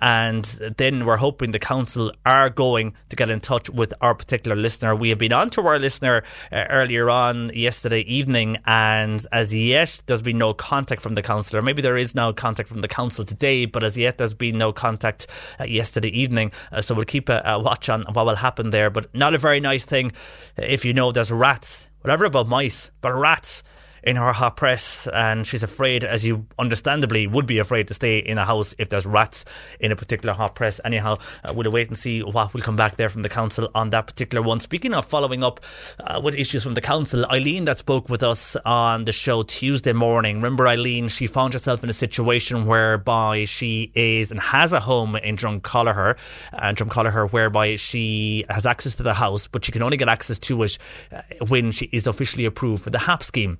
And 0.00 0.44
then 0.76 1.04
we're 1.04 1.16
hoping 1.16 1.50
the 1.50 1.58
council 1.58 2.12
are 2.24 2.50
going 2.50 2.94
to 3.08 3.16
get 3.16 3.30
in 3.30 3.40
touch 3.40 3.70
with 3.70 3.92
our 4.00 4.14
particular 4.14 4.56
listener. 4.56 4.94
We 4.94 5.08
have 5.08 5.18
been 5.18 5.32
on 5.32 5.50
to 5.50 5.62
our 5.62 5.78
listener 5.78 6.22
uh, 6.52 6.64
earlier 6.70 7.10
on 7.10 7.50
yesterday 7.54 8.00
evening, 8.00 8.58
and 8.66 9.24
as 9.32 9.54
yet, 9.54 10.02
there's 10.06 10.22
been 10.22 10.38
no 10.38 10.54
contact 10.54 11.02
from 11.02 11.14
the 11.14 11.22
councillor. 11.22 11.62
Maybe 11.62 11.82
there 11.82 11.96
is 11.96 12.14
now 12.14 12.32
contact 12.32 12.68
from 12.68 12.80
the 12.80 12.88
council 12.88 13.24
today 13.24 13.63
but 13.66 13.84
as 13.84 13.96
yet 13.96 14.18
there's 14.18 14.34
been 14.34 14.58
no 14.58 14.72
contact 14.72 15.26
uh, 15.60 15.64
yesterday 15.64 16.08
evening. 16.08 16.52
Uh, 16.72 16.80
so 16.80 16.94
we'll 16.94 17.04
keep 17.04 17.28
a, 17.28 17.42
a, 17.44 17.58
watch 17.58 17.88
on 17.88 18.04
what 18.12 18.26
will 18.26 18.36
happen 18.36 18.70
there. 18.70 18.90
But 18.90 19.14
not 19.14 19.34
a 19.34 19.38
very 19.38 19.60
nice 19.60 19.84
thing 19.84 20.12
if 20.56 20.84
you 20.84 20.92
know 20.92 21.12
there's 21.12 21.30
rats, 21.30 21.88
whatever 22.00 22.24
about 22.24 22.48
mice, 22.48 22.90
but 23.00 23.12
rats 23.12 23.62
in 24.04 24.16
her 24.16 24.32
hot 24.32 24.56
press, 24.56 25.08
and 25.12 25.46
she's 25.46 25.62
afraid, 25.62 26.04
as 26.04 26.24
you 26.24 26.46
understandably 26.58 27.26
would 27.26 27.46
be 27.46 27.58
afraid 27.58 27.88
to 27.88 27.94
stay 27.94 28.18
in 28.18 28.38
a 28.38 28.44
house 28.44 28.74
if 28.78 28.90
there's 28.90 29.06
rats 29.06 29.44
in 29.80 29.90
a 29.90 29.96
particular 29.96 30.34
hot 30.34 30.54
press. 30.54 30.80
Anyhow, 30.84 31.18
uh, 31.42 31.52
we'll 31.54 31.70
wait 31.72 31.88
and 31.88 31.96
see 31.96 32.22
what 32.22 32.52
will 32.52 32.60
come 32.60 32.76
back 32.76 32.96
there 32.96 33.08
from 33.08 33.22
the 33.22 33.28
council 33.28 33.70
on 33.74 33.90
that 33.90 34.06
particular 34.06 34.42
one. 34.42 34.60
Speaking 34.60 34.94
of 34.94 35.06
following 35.06 35.42
up 35.42 35.60
uh, 36.00 36.20
with 36.22 36.34
issues 36.34 36.62
from 36.62 36.74
the 36.74 36.80
council, 36.80 37.24
Eileen 37.26 37.64
that 37.64 37.78
spoke 37.78 38.08
with 38.08 38.22
us 38.22 38.56
on 38.64 39.04
the 39.04 39.12
show 39.12 39.42
Tuesday 39.42 39.92
morning. 39.92 40.36
Remember, 40.36 40.68
Eileen, 40.68 41.08
she 41.08 41.26
found 41.26 41.54
herself 41.54 41.82
in 41.82 41.88
a 41.88 41.94
situation 41.94 42.66
whereby 42.66 43.46
she 43.46 43.90
is 43.94 44.30
and 44.30 44.40
has 44.40 44.72
a 44.72 44.80
home 44.80 45.16
in 45.16 45.36
Dromcollogher, 45.36 46.16
and 46.52 46.80
uh, 46.80 47.26
whereby 47.28 47.76
she 47.76 48.44
has 48.50 48.66
access 48.66 48.94
to 48.96 49.02
the 49.02 49.14
house, 49.14 49.46
but 49.46 49.64
she 49.64 49.72
can 49.72 49.82
only 49.82 49.96
get 49.96 50.08
access 50.08 50.38
to 50.38 50.62
it 50.62 50.78
uh, 51.10 51.22
when 51.48 51.70
she 51.72 51.86
is 51.86 52.06
officially 52.06 52.44
approved 52.44 52.82
for 52.82 52.90
the 52.90 52.98
HAP 52.98 53.22
scheme. 53.22 53.58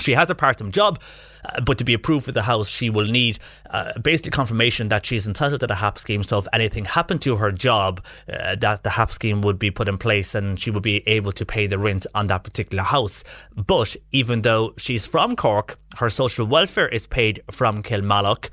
She 0.00 0.12
has 0.12 0.30
a 0.30 0.34
part 0.34 0.58
time 0.58 0.70
job, 0.70 1.00
uh, 1.44 1.60
but 1.60 1.78
to 1.78 1.84
be 1.84 1.92
approved 1.94 2.24
for 2.24 2.32
the 2.32 2.42
house, 2.42 2.68
she 2.68 2.88
will 2.88 3.06
need 3.06 3.38
uh, 3.68 3.98
basically 4.00 4.30
confirmation 4.30 4.88
that 4.88 5.04
she's 5.04 5.26
entitled 5.26 5.60
to 5.60 5.66
the 5.66 5.74
HAP 5.74 5.98
scheme. 5.98 6.22
So 6.22 6.38
if 6.38 6.48
anything 6.52 6.86
happened 6.86 7.20
to 7.22 7.36
her 7.36 7.52
job, 7.52 8.02
uh, 8.28 8.56
that 8.56 8.84
the 8.84 8.90
HAP 8.90 9.10
scheme 9.10 9.42
would 9.42 9.58
be 9.58 9.70
put 9.70 9.88
in 9.88 9.98
place 9.98 10.34
and 10.34 10.58
she 10.58 10.70
would 10.70 10.82
be 10.82 11.06
able 11.06 11.32
to 11.32 11.44
pay 11.44 11.66
the 11.66 11.78
rent 11.78 12.06
on 12.14 12.28
that 12.28 12.44
particular 12.44 12.84
house. 12.84 13.22
But 13.54 13.96
even 14.12 14.42
though 14.42 14.74
she's 14.78 15.04
from 15.04 15.36
Cork, 15.36 15.78
her 15.96 16.08
social 16.08 16.46
welfare 16.46 16.88
is 16.88 17.06
paid 17.06 17.42
from 17.50 17.82
Kilmallock 17.82 18.48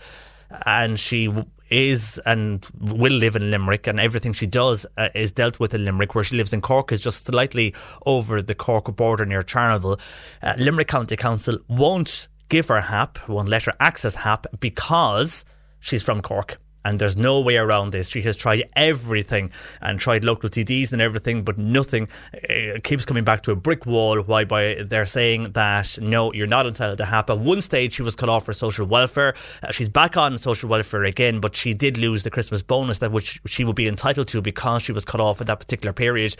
and 0.65 0.99
she 0.99 1.33
is 1.69 2.19
and 2.25 2.65
will 2.79 3.13
live 3.13 3.35
in 3.35 3.51
Limerick, 3.51 3.87
and 3.87 3.99
everything 3.99 4.33
she 4.33 4.47
does 4.47 4.85
uh, 4.97 5.09
is 5.15 5.31
dealt 5.31 5.59
with 5.59 5.73
in 5.73 5.85
Limerick. 5.85 6.15
Where 6.15 6.23
she 6.23 6.35
lives 6.35 6.53
in 6.53 6.61
Cork 6.61 6.91
is 6.91 7.01
just 7.01 7.25
slightly 7.25 7.73
over 8.05 8.41
the 8.41 8.55
Cork 8.55 8.95
border 8.95 9.25
near 9.25 9.43
Charleville. 9.43 9.99
Uh, 10.41 10.55
Limerick 10.57 10.87
County 10.87 11.15
Council 11.15 11.59
won't 11.67 12.27
give 12.49 12.67
her 12.67 12.81
HAP, 12.81 13.27
won't 13.29 13.49
let 13.49 13.63
her 13.63 13.73
access 13.79 14.15
HAP 14.15 14.47
because 14.59 15.45
she's 15.79 16.03
from 16.03 16.21
Cork 16.21 16.59
and 16.85 16.99
there's 16.99 17.17
no 17.17 17.41
way 17.41 17.57
around 17.57 17.91
this. 17.91 18.09
She 18.09 18.21
has 18.23 18.35
tried 18.35 18.63
everything 18.73 19.51
and 19.81 19.99
tried 19.99 20.23
local 20.23 20.49
TDs 20.49 20.91
and 20.93 21.01
everything, 21.01 21.43
but 21.43 21.57
nothing. 21.57 22.07
It 22.33 22.77
uh, 22.77 22.79
keeps 22.81 23.05
coming 23.05 23.23
back 23.23 23.41
to 23.41 23.51
a 23.51 23.55
brick 23.55 23.85
wall. 23.85 24.21
Why? 24.21 24.45
By 24.45 24.83
they're 24.85 25.05
saying 25.05 25.51
that 25.53 25.97
no, 26.01 26.31
you're 26.33 26.47
not 26.47 26.65
entitled 26.65 26.97
to 26.99 27.05
HAP. 27.05 27.29
At 27.29 27.39
one 27.39 27.61
stage, 27.61 27.93
she 27.93 28.01
was 28.01 28.15
cut 28.15 28.29
off 28.29 28.45
for 28.45 28.53
social 28.53 28.85
welfare. 28.85 29.35
Uh, 29.61 29.71
she's 29.71 29.89
back 29.89 30.17
on 30.17 30.37
social 30.37 30.69
welfare 30.69 31.03
again, 31.03 31.39
but 31.39 31.55
she 31.55 31.73
did 31.73 31.97
lose 31.97 32.23
the 32.23 32.31
Christmas 32.31 32.61
bonus 32.61 32.99
that 32.99 33.11
which 33.11 33.41
she 33.45 33.63
would 33.63 33.75
be 33.75 33.87
entitled 33.87 34.27
to 34.29 34.41
because 34.41 34.81
she 34.81 34.91
was 34.91 35.03
cut 35.03 35.19
off 35.19 35.41
at 35.41 35.47
that 35.47 35.59
particular 35.59 35.93
period. 35.93 36.35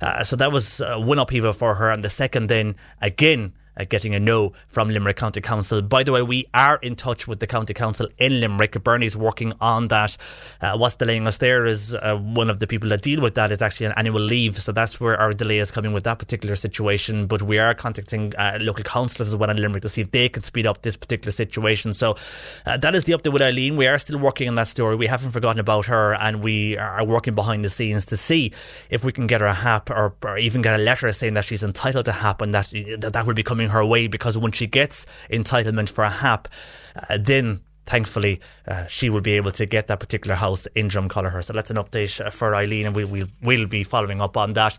Uh, 0.00 0.22
so 0.22 0.36
that 0.36 0.52
was 0.52 0.80
uh, 0.80 0.98
one 0.98 1.18
upheaval 1.18 1.52
for 1.52 1.76
her, 1.76 1.90
and 1.90 2.04
the 2.04 2.10
second 2.10 2.48
then 2.48 2.76
again 3.00 3.52
uh, 3.78 3.84
getting 3.88 4.14
a 4.14 4.20
no 4.20 4.52
from 4.68 4.88
Limerick 4.88 5.16
County 5.16 5.40
Council. 5.40 5.80
By 5.82 6.02
the 6.02 6.12
way, 6.12 6.22
we 6.22 6.46
are 6.52 6.76
in 6.82 6.96
touch 6.96 7.28
with 7.28 7.40
the 7.40 7.46
County 7.46 7.74
Council 7.74 8.08
in 8.18 8.40
Limerick. 8.40 8.82
Bernie's 8.82 9.16
working 9.16 9.52
on 9.60 9.88
that. 9.88 10.16
Uh, 10.60 10.76
what's 10.76 10.96
delaying 10.96 11.26
us 11.26 11.38
there 11.38 11.64
is 11.64 11.94
uh, 11.94 12.16
one 12.16 12.50
of 12.50 12.60
the 12.60 12.66
people 12.66 12.88
that 12.90 13.02
deal 13.02 13.20
with 13.20 13.34
that 13.34 13.52
is 13.52 13.62
actually 13.62 13.86
an 13.86 13.92
annual 13.96 14.20
leave. 14.20 14.60
So 14.60 14.72
that's 14.72 15.00
where 15.00 15.18
our 15.18 15.32
delay 15.32 15.58
is 15.58 15.70
coming 15.70 15.92
with 15.92 16.04
that 16.04 16.18
particular 16.18 16.56
situation. 16.56 17.26
But 17.26 17.42
we 17.42 17.58
are 17.58 17.74
contacting 17.74 18.34
uh, 18.36 18.58
local 18.60 18.84
councillors 18.84 19.28
as 19.28 19.36
well 19.36 19.50
in 19.50 19.56
Limerick 19.56 19.82
to 19.82 19.88
see 19.88 20.00
if 20.00 20.10
they 20.10 20.28
can 20.28 20.42
speed 20.42 20.66
up 20.66 20.82
this 20.82 20.96
particular 20.96 21.32
situation. 21.32 21.92
So 21.92 22.16
uh, 22.66 22.76
that 22.78 22.94
is 22.94 23.04
the 23.04 23.12
update 23.12 23.32
with 23.32 23.42
Eileen. 23.42 23.76
We 23.76 23.86
are 23.86 23.98
still 23.98 24.18
working 24.18 24.48
on 24.48 24.54
that 24.56 24.68
story. 24.68 24.96
We 24.96 25.06
haven't 25.06 25.30
forgotten 25.30 25.60
about 25.60 25.86
her 25.86 26.14
and 26.14 26.42
we 26.42 26.76
are 26.76 27.04
working 27.04 27.34
behind 27.34 27.64
the 27.64 27.70
scenes 27.70 28.06
to 28.06 28.16
see 28.16 28.52
if 28.90 29.04
we 29.04 29.12
can 29.12 29.26
get 29.26 29.40
her 29.40 29.46
a 29.46 29.54
HAP 29.54 29.90
or, 29.90 30.14
or 30.24 30.38
even 30.38 30.62
get 30.62 30.74
a 30.74 30.82
letter 30.82 31.10
saying 31.12 31.34
that 31.34 31.44
she's 31.44 31.62
entitled 31.62 32.04
to 32.06 32.12
HAP 32.12 32.42
and 32.42 32.54
that 32.54 32.68
that, 32.98 33.12
that 33.12 33.26
will 33.26 33.34
be 33.34 33.42
coming 33.42 33.67
her 33.68 33.84
way 33.84 34.06
because 34.06 34.36
when 34.36 34.52
she 34.52 34.66
gets 34.66 35.06
entitlement 35.30 35.88
for 35.88 36.04
a 36.04 36.10
HAP, 36.10 36.48
uh, 37.08 37.18
then 37.20 37.60
thankfully, 37.88 38.40
uh, 38.66 38.86
she 38.86 39.08
will 39.08 39.22
be 39.22 39.32
able 39.32 39.50
to 39.50 39.64
get 39.64 39.86
that 39.86 39.98
particular 39.98 40.36
house 40.36 40.66
in 40.74 40.88
Dromcollogher. 40.88 41.42
So 41.42 41.54
that's 41.54 41.70
an 41.70 41.78
update 41.78 42.24
uh, 42.24 42.30
for 42.30 42.54
Eileen, 42.54 42.86
and 42.86 42.94
we 42.94 43.04
will 43.04 43.28
we'll 43.42 43.66
be 43.66 43.82
following 43.82 44.20
up 44.20 44.36
on 44.36 44.52
that. 44.52 44.76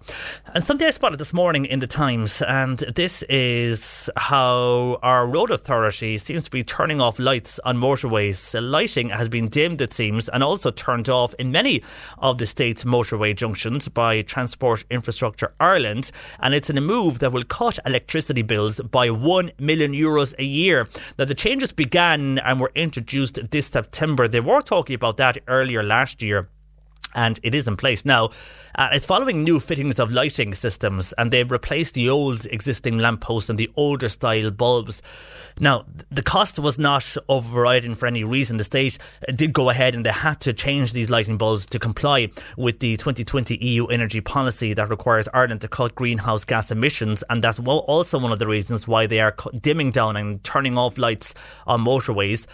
And 0.53 0.63
something 0.63 0.87
I 0.87 0.91
spotted 0.91 1.17
this 1.19 1.33
morning 1.33 1.65
in 1.65 1.79
the 1.79 1.87
Times, 1.87 2.43
and 2.43 2.77
this 2.95 3.23
is 3.23 4.09
how 4.15 4.99
our 5.01 5.27
road 5.27 5.49
authority 5.49 6.19
seems 6.19 6.43
to 6.43 6.51
be 6.51 6.63
turning 6.63 7.01
off 7.01 7.17
lights 7.17 7.59
on 7.65 7.77
motorways. 7.77 8.51
The 8.51 8.61
lighting 8.61 9.09
has 9.09 9.27
been 9.27 9.47
dimmed, 9.47 9.81
it 9.81 9.93
seems, 9.93 10.29
and 10.29 10.43
also 10.43 10.69
turned 10.69 11.09
off 11.09 11.33
in 11.39 11.51
many 11.51 11.81
of 12.19 12.37
the 12.37 12.45
state's 12.45 12.83
motorway 12.83 13.35
junctions 13.35 13.87
by 13.87 14.21
Transport 14.21 14.85
Infrastructure 14.91 15.53
Ireland, 15.59 16.11
and 16.39 16.53
it's 16.53 16.69
in 16.69 16.77
a 16.77 16.81
move 16.81 17.19
that 17.19 17.31
will 17.31 17.43
cut 17.43 17.79
electricity 17.87 18.43
bills 18.43 18.79
by 18.81 19.09
1 19.09 19.51
million 19.57 19.93
euros 19.93 20.35
a 20.37 20.43
year. 20.43 20.87
Now, 21.17 21.25
the 21.25 21.33
changes 21.33 21.71
began 21.71 22.37
and 22.39 22.61
were 22.61 22.71
introduced 22.75 22.98
introduced 22.99 23.51
this 23.51 23.67
September. 23.67 24.27
They 24.27 24.41
were 24.41 24.61
talking 24.61 24.93
about 24.93 25.17
that 25.17 25.37
earlier 25.47 25.83
last 25.83 26.21
year. 26.21 26.49
and 27.15 27.39
it 27.41 27.55
is 27.55 27.67
in 27.67 27.75
place 27.75 28.05
now. 28.05 28.29
Uh, 28.75 28.89
it's 28.91 29.05
following 29.05 29.43
new 29.43 29.59
fittings 29.59 29.99
of 29.99 30.11
lighting 30.11 30.53
systems, 30.53 31.11
and 31.17 31.31
they've 31.31 31.49
replaced 31.49 31.95
the 31.95 32.07
old 32.07 32.45
existing 32.51 32.99
lampposts 32.99 33.49
and 33.49 33.57
the 33.57 33.67
older 33.75 34.07
style 34.07 34.51
bulbs. 34.51 35.01
Now, 35.59 35.85
the 36.11 36.21
cost 36.21 36.59
was 36.59 36.77
not 36.77 37.17
overriding 37.27 37.95
for 37.95 38.05
any 38.05 38.23
reason. 38.23 38.57
The 38.57 38.63
state 38.63 38.99
did 39.33 39.53
go 39.53 39.71
ahead 39.71 39.95
and 39.95 40.05
they 40.05 40.11
had 40.11 40.39
to 40.41 40.53
change 40.53 40.93
these 40.93 41.09
lighting 41.09 41.39
bulbs 41.39 41.65
to 41.65 41.79
comply 41.79 42.29
with 42.57 42.79
the 42.79 42.95
2020 42.97 43.55
EU 43.55 43.87
energy 43.87 44.21
policy 44.21 44.75
that 44.75 44.89
requires 44.89 45.27
Ireland 45.33 45.61
to 45.61 45.67
cut 45.67 45.95
greenhouse 45.95 46.45
gas 46.45 46.69
emissions, 46.69 47.23
and 47.31 47.43
that's 47.43 47.59
also 47.59 48.19
one 48.19 48.31
of 48.31 48.37
the 48.37 48.47
reasons 48.47 48.87
why 48.87 49.07
they 49.07 49.19
are 49.19 49.35
dimming 49.59 49.89
down 49.89 50.15
and 50.15 50.43
turning 50.43 50.77
off 50.77 50.99
lights 50.99 51.33
on 51.65 51.83
motorways 51.83 52.45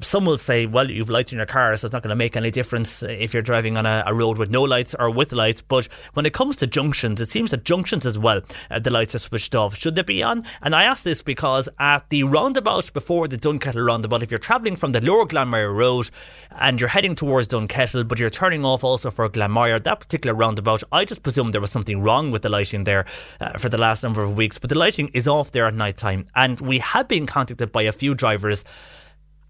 some 0.00 0.24
will 0.24 0.38
say, 0.38 0.66
well, 0.66 0.90
you've 0.90 1.10
lights 1.10 1.32
in 1.32 1.38
your 1.38 1.46
car, 1.46 1.74
so 1.76 1.86
it's 1.86 1.92
not 1.92 2.02
going 2.02 2.10
to 2.10 2.16
make 2.16 2.36
any 2.36 2.50
difference 2.50 3.02
if 3.02 3.32
you're 3.32 3.42
driving 3.42 3.76
on 3.76 3.86
a, 3.86 4.02
a, 4.06 4.14
road 4.14 4.38
with 4.38 4.50
no 4.50 4.62
lights 4.62 4.94
or 4.98 5.10
with 5.10 5.32
lights. 5.32 5.62
But 5.62 5.88
when 6.14 6.26
it 6.26 6.32
comes 6.32 6.56
to 6.56 6.66
junctions, 6.66 7.20
it 7.20 7.28
seems 7.28 7.50
that 7.50 7.64
junctions 7.64 8.04
as 8.04 8.18
well, 8.18 8.42
uh, 8.70 8.78
the 8.78 8.90
lights 8.90 9.14
are 9.14 9.18
switched 9.18 9.54
off. 9.54 9.76
Should 9.76 9.94
they 9.94 10.02
be 10.02 10.22
on? 10.22 10.44
And 10.62 10.74
I 10.74 10.84
ask 10.84 11.04
this 11.04 11.22
because 11.22 11.68
at 11.78 12.08
the 12.10 12.24
roundabout 12.24 12.92
before 12.92 13.28
the 13.28 13.36
Dunkettle 13.36 13.86
roundabout, 13.86 14.22
if 14.22 14.30
you're 14.30 14.38
travelling 14.38 14.76
from 14.76 14.92
the 14.92 15.00
lower 15.00 15.24
Glanmire 15.24 15.74
Road 15.74 16.10
and 16.50 16.80
you're 16.80 16.88
heading 16.88 17.14
towards 17.14 17.48
Dunkettle, 17.48 18.06
but 18.06 18.18
you're 18.18 18.30
turning 18.30 18.64
off 18.64 18.84
also 18.84 19.10
for 19.10 19.28
Glanmire, 19.28 19.82
that 19.82 20.00
particular 20.00 20.34
roundabout, 20.34 20.82
I 20.92 21.04
just 21.04 21.22
presume 21.22 21.52
there 21.52 21.60
was 21.60 21.72
something 21.72 22.02
wrong 22.02 22.30
with 22.30 22.42
the 22.42 22.48
lighting 22.48 22.84
there 22.84 23.06
uh, 23.40 23.58
for 23.58 23.68
the 23.68 23.78
last 23.78 24.02
number 24.02 24.22
of 24.22 24.36
weeks. 24.36 24.58
But 24.58 24.70
the 24.70 24.78
lighting 24.78 25.10
is 25.14 25.26
off 25.26 25.52
there 25.52 25.66
at 25.66 25.74
night 25.74 25.96
time. 25.96 26.26
And 26.34 26.60
we 26.60 26.78
have 26.80 27.08
been 27.08 27.26
contacted 27.26 27.72
by 27.72 27.82
a 27.82 27.92
few 27.92 28.14
drivers 28.14 28.64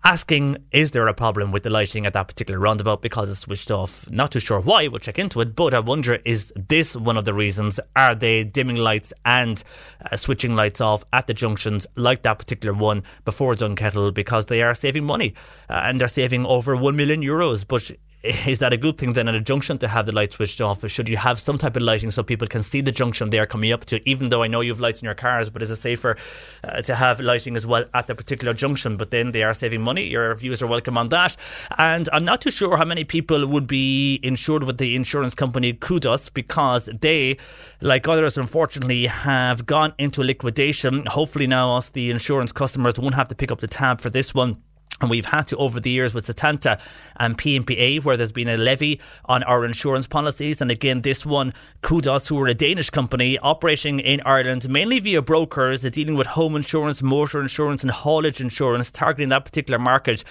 asking, 0.06 0.56
is 0.70 0.92
there 0.92 1.08
a 1.08 1.12
problem 1.12 1.50
with 1.50 1.64
the 1.64 1.68
lighting 1.68 2.06
at 2.06 2.12
that 2.12 2.28
particular 2.28 2.60
roundabout 2.60 3.02
because 3.02 3.28
it's 3.28 3.40
switched 3.40 3.72
off? 3.72 4.08
Not 4.08 4.30
too 4.30 4.38
sure 4.38 4.60
why, 4.60 4.86
we'll 4.86 5.00
check 5.00 5.18
into 5.18 5.40
it, 5.40 5.56
but 5.56 5.75
I 5.75 5.80
wonder, 5.80 6.20
is 6.25 6.52
this 6.54 6.94
one 6.94 7.16
of 7.16 7.25
the 7.25 7.34
reasons? 7.34 7.80
Are 7.96 8.14
they 8.14 8.44
dimming 8.44 8.76
lights 8.76 9.12
and 9.25 9.64
uh, 10.08 10.14
switching 10.14 10.54
lights 10.54 10.80
off 10.80 11.02
at 11.12 11.26
the 11.26 11.34
junctions 11.34 11.88
like 11.96 12.22
that 12.22 12.38
particular 12.38 12.72
one 12.72 13.02
before 13.25 13.54
Dunkettle 13.54 14.14
because 14.14 14.46
they 14.46 14.62
are 14.62 14.75
saving 14.75 15.04
money 15.04 15.34
uh, 15.68 15.80
and 15.82 16.00
they're 16.00 16.06
saving 16.06 16.46
over 16.46 16.76
1 16.76 16.94
million 16.94 17.20
euros? 17.20 17.66
But 17.66 17.90
is 18.47 18.59
that 18.59 18.73
a 18.73 18.76
good 18.76 18.99
thing 18.99 19.12
then 19.12 19.28
at 19.28 19.35
a 19.35 19.40
junction 19.40 19.78
to 19.78 19.88
have 19.88 20.06
the 20.06 20.12
light 20.12 20.33
switched 20.33 20.61
off? 20.61 20.88
Should 20.88 21.09
you 21.09 21.16
have 21.16 21.38
some 21.38 21.59
type 21.59 21.76
of 21.76 21.83
lighting 21.83 22.11
so 22.11 22.23
people 22.23 22.49
can 22.49 22.62
see 22.62 22.80
the 22.80 22.90
junction 22.90 23.30
they're 23.30 23.47
coming 23.47 23.73
up 23.73 23.85
to? 23.87 24.09
Even 24.09 24.30
though 24.30 24.42
I 24.42 24.49
know 24.49 24.61
you 24.61 24.73
have 24.73 24.80
lights 24.80 25.00
in 25.00 25.04
your 25.04 25.14
cars, 25.14 25.49
but 25.49 25.62
is 25.62 25.71
it 25.71 25.76
safer 25.76 26.16
uh, 26.64 26.83
to 26.83 26.95
have 26.95 27.21
lighting 27.21 27.56
as 27.56 27.66
well 27.66 27.85
at 27.95 28.06
the 28.09 28.14
particular 28.14 28.52
junction? 28.52 28.97
But 28.97 29.11
then 29.11 29.33
they 29.33 29.42
are 29.42 29.54
saving 29.54 29.83
money. 29.83 30.06
Your 30.06 30.35
views 30.35 30.61
are 30.62 30.66
welcome 30.66 30.99
on 30.99 31.09
that. 31.11 31.37
And 31.78 32.09
I'm 32.12 32.25
not 32.25 32.40
too 32.40 32.50
sure 32.50 32.76
how 32.76 32.85
many 32.85 33.04
people 33.04 33.47
would 33.47 33.66
be 33.66 34.18
insured 34.23 34.64
with 34.64 34.78
the 34.78 34.97
insurance 34.97 35.35
company 35.35 35.73
Qudos 35.73 36.33
because 36.33 36.90
they, 37.00 37.37
like 37.80 38.09
others, 38.09 38.37
unfortunately, 38.37 39.06
have 39.06 39.66
gone 39.66 39.95
into 39.99 40.23
liquidation. 40.23 41.06
Hopefully 41.06 41.47
now 41.47 41.76
us, 41.76 41.90
the 41.90 42.11
insurance 42.11 42.50
customers, 42.50 42.99
won't 42.99 43.14
have 43.14 43.28
to 43.28 43.35
pick 43.35 43.52
up 43.52 43.61
the 43.61 43.68
tab 43.68 44.00
for 44.00 44.11
this 44.11 44.35
one. 44.35 44.62
And 45.00 45.10
we've 45.10 45.26
had 45.26 45.46
to 45.48 45.56
over 45.58 45.78
the 45.78 45.90
years 45.90 46.14
with 46.14 46.26
Setanta 46.26 46.80
and 47.16 47.36
PMPA, 47.36 48.02
where 48.02 48.16
there's 48.16 48.32
been 48.32 48.48
a 48.48 48.56
levy 48.56 48.98
on 49.26 49.42
our 49.42 49.64
insurance 49.64 50.06
policies. 50.06 50.62
And 50.62 50.70
again, 50.70 51.02
this 51.02 51.26
one, 51.26 51.52
Qudos, 51.82 52.28
who 52.28 52.40
are 52.40 52.46
a 52.46 52.54
Danish 52.54 52.88
company 52.88 53.38
operating 53.40 54.00
in 54.00 54.22
Ireland, 54.24 54.66
mainly 54.70 54.98
via 54.98 55.20
brokers, 55.20 55.82
dealing 55.82 56.14
with 56.14 56.28
home 56.28 56.56
insurance, 56.56 57.02
motor 57.02 57.42
insurance, 57.42 57.82
and 57.82 57.90
haulage 57.90 58.40
insurance, 58.40 58.90
targeting 58.90 59.28
that 59.28 59.44
particular 59.44 59.78
market. 59.78 60.24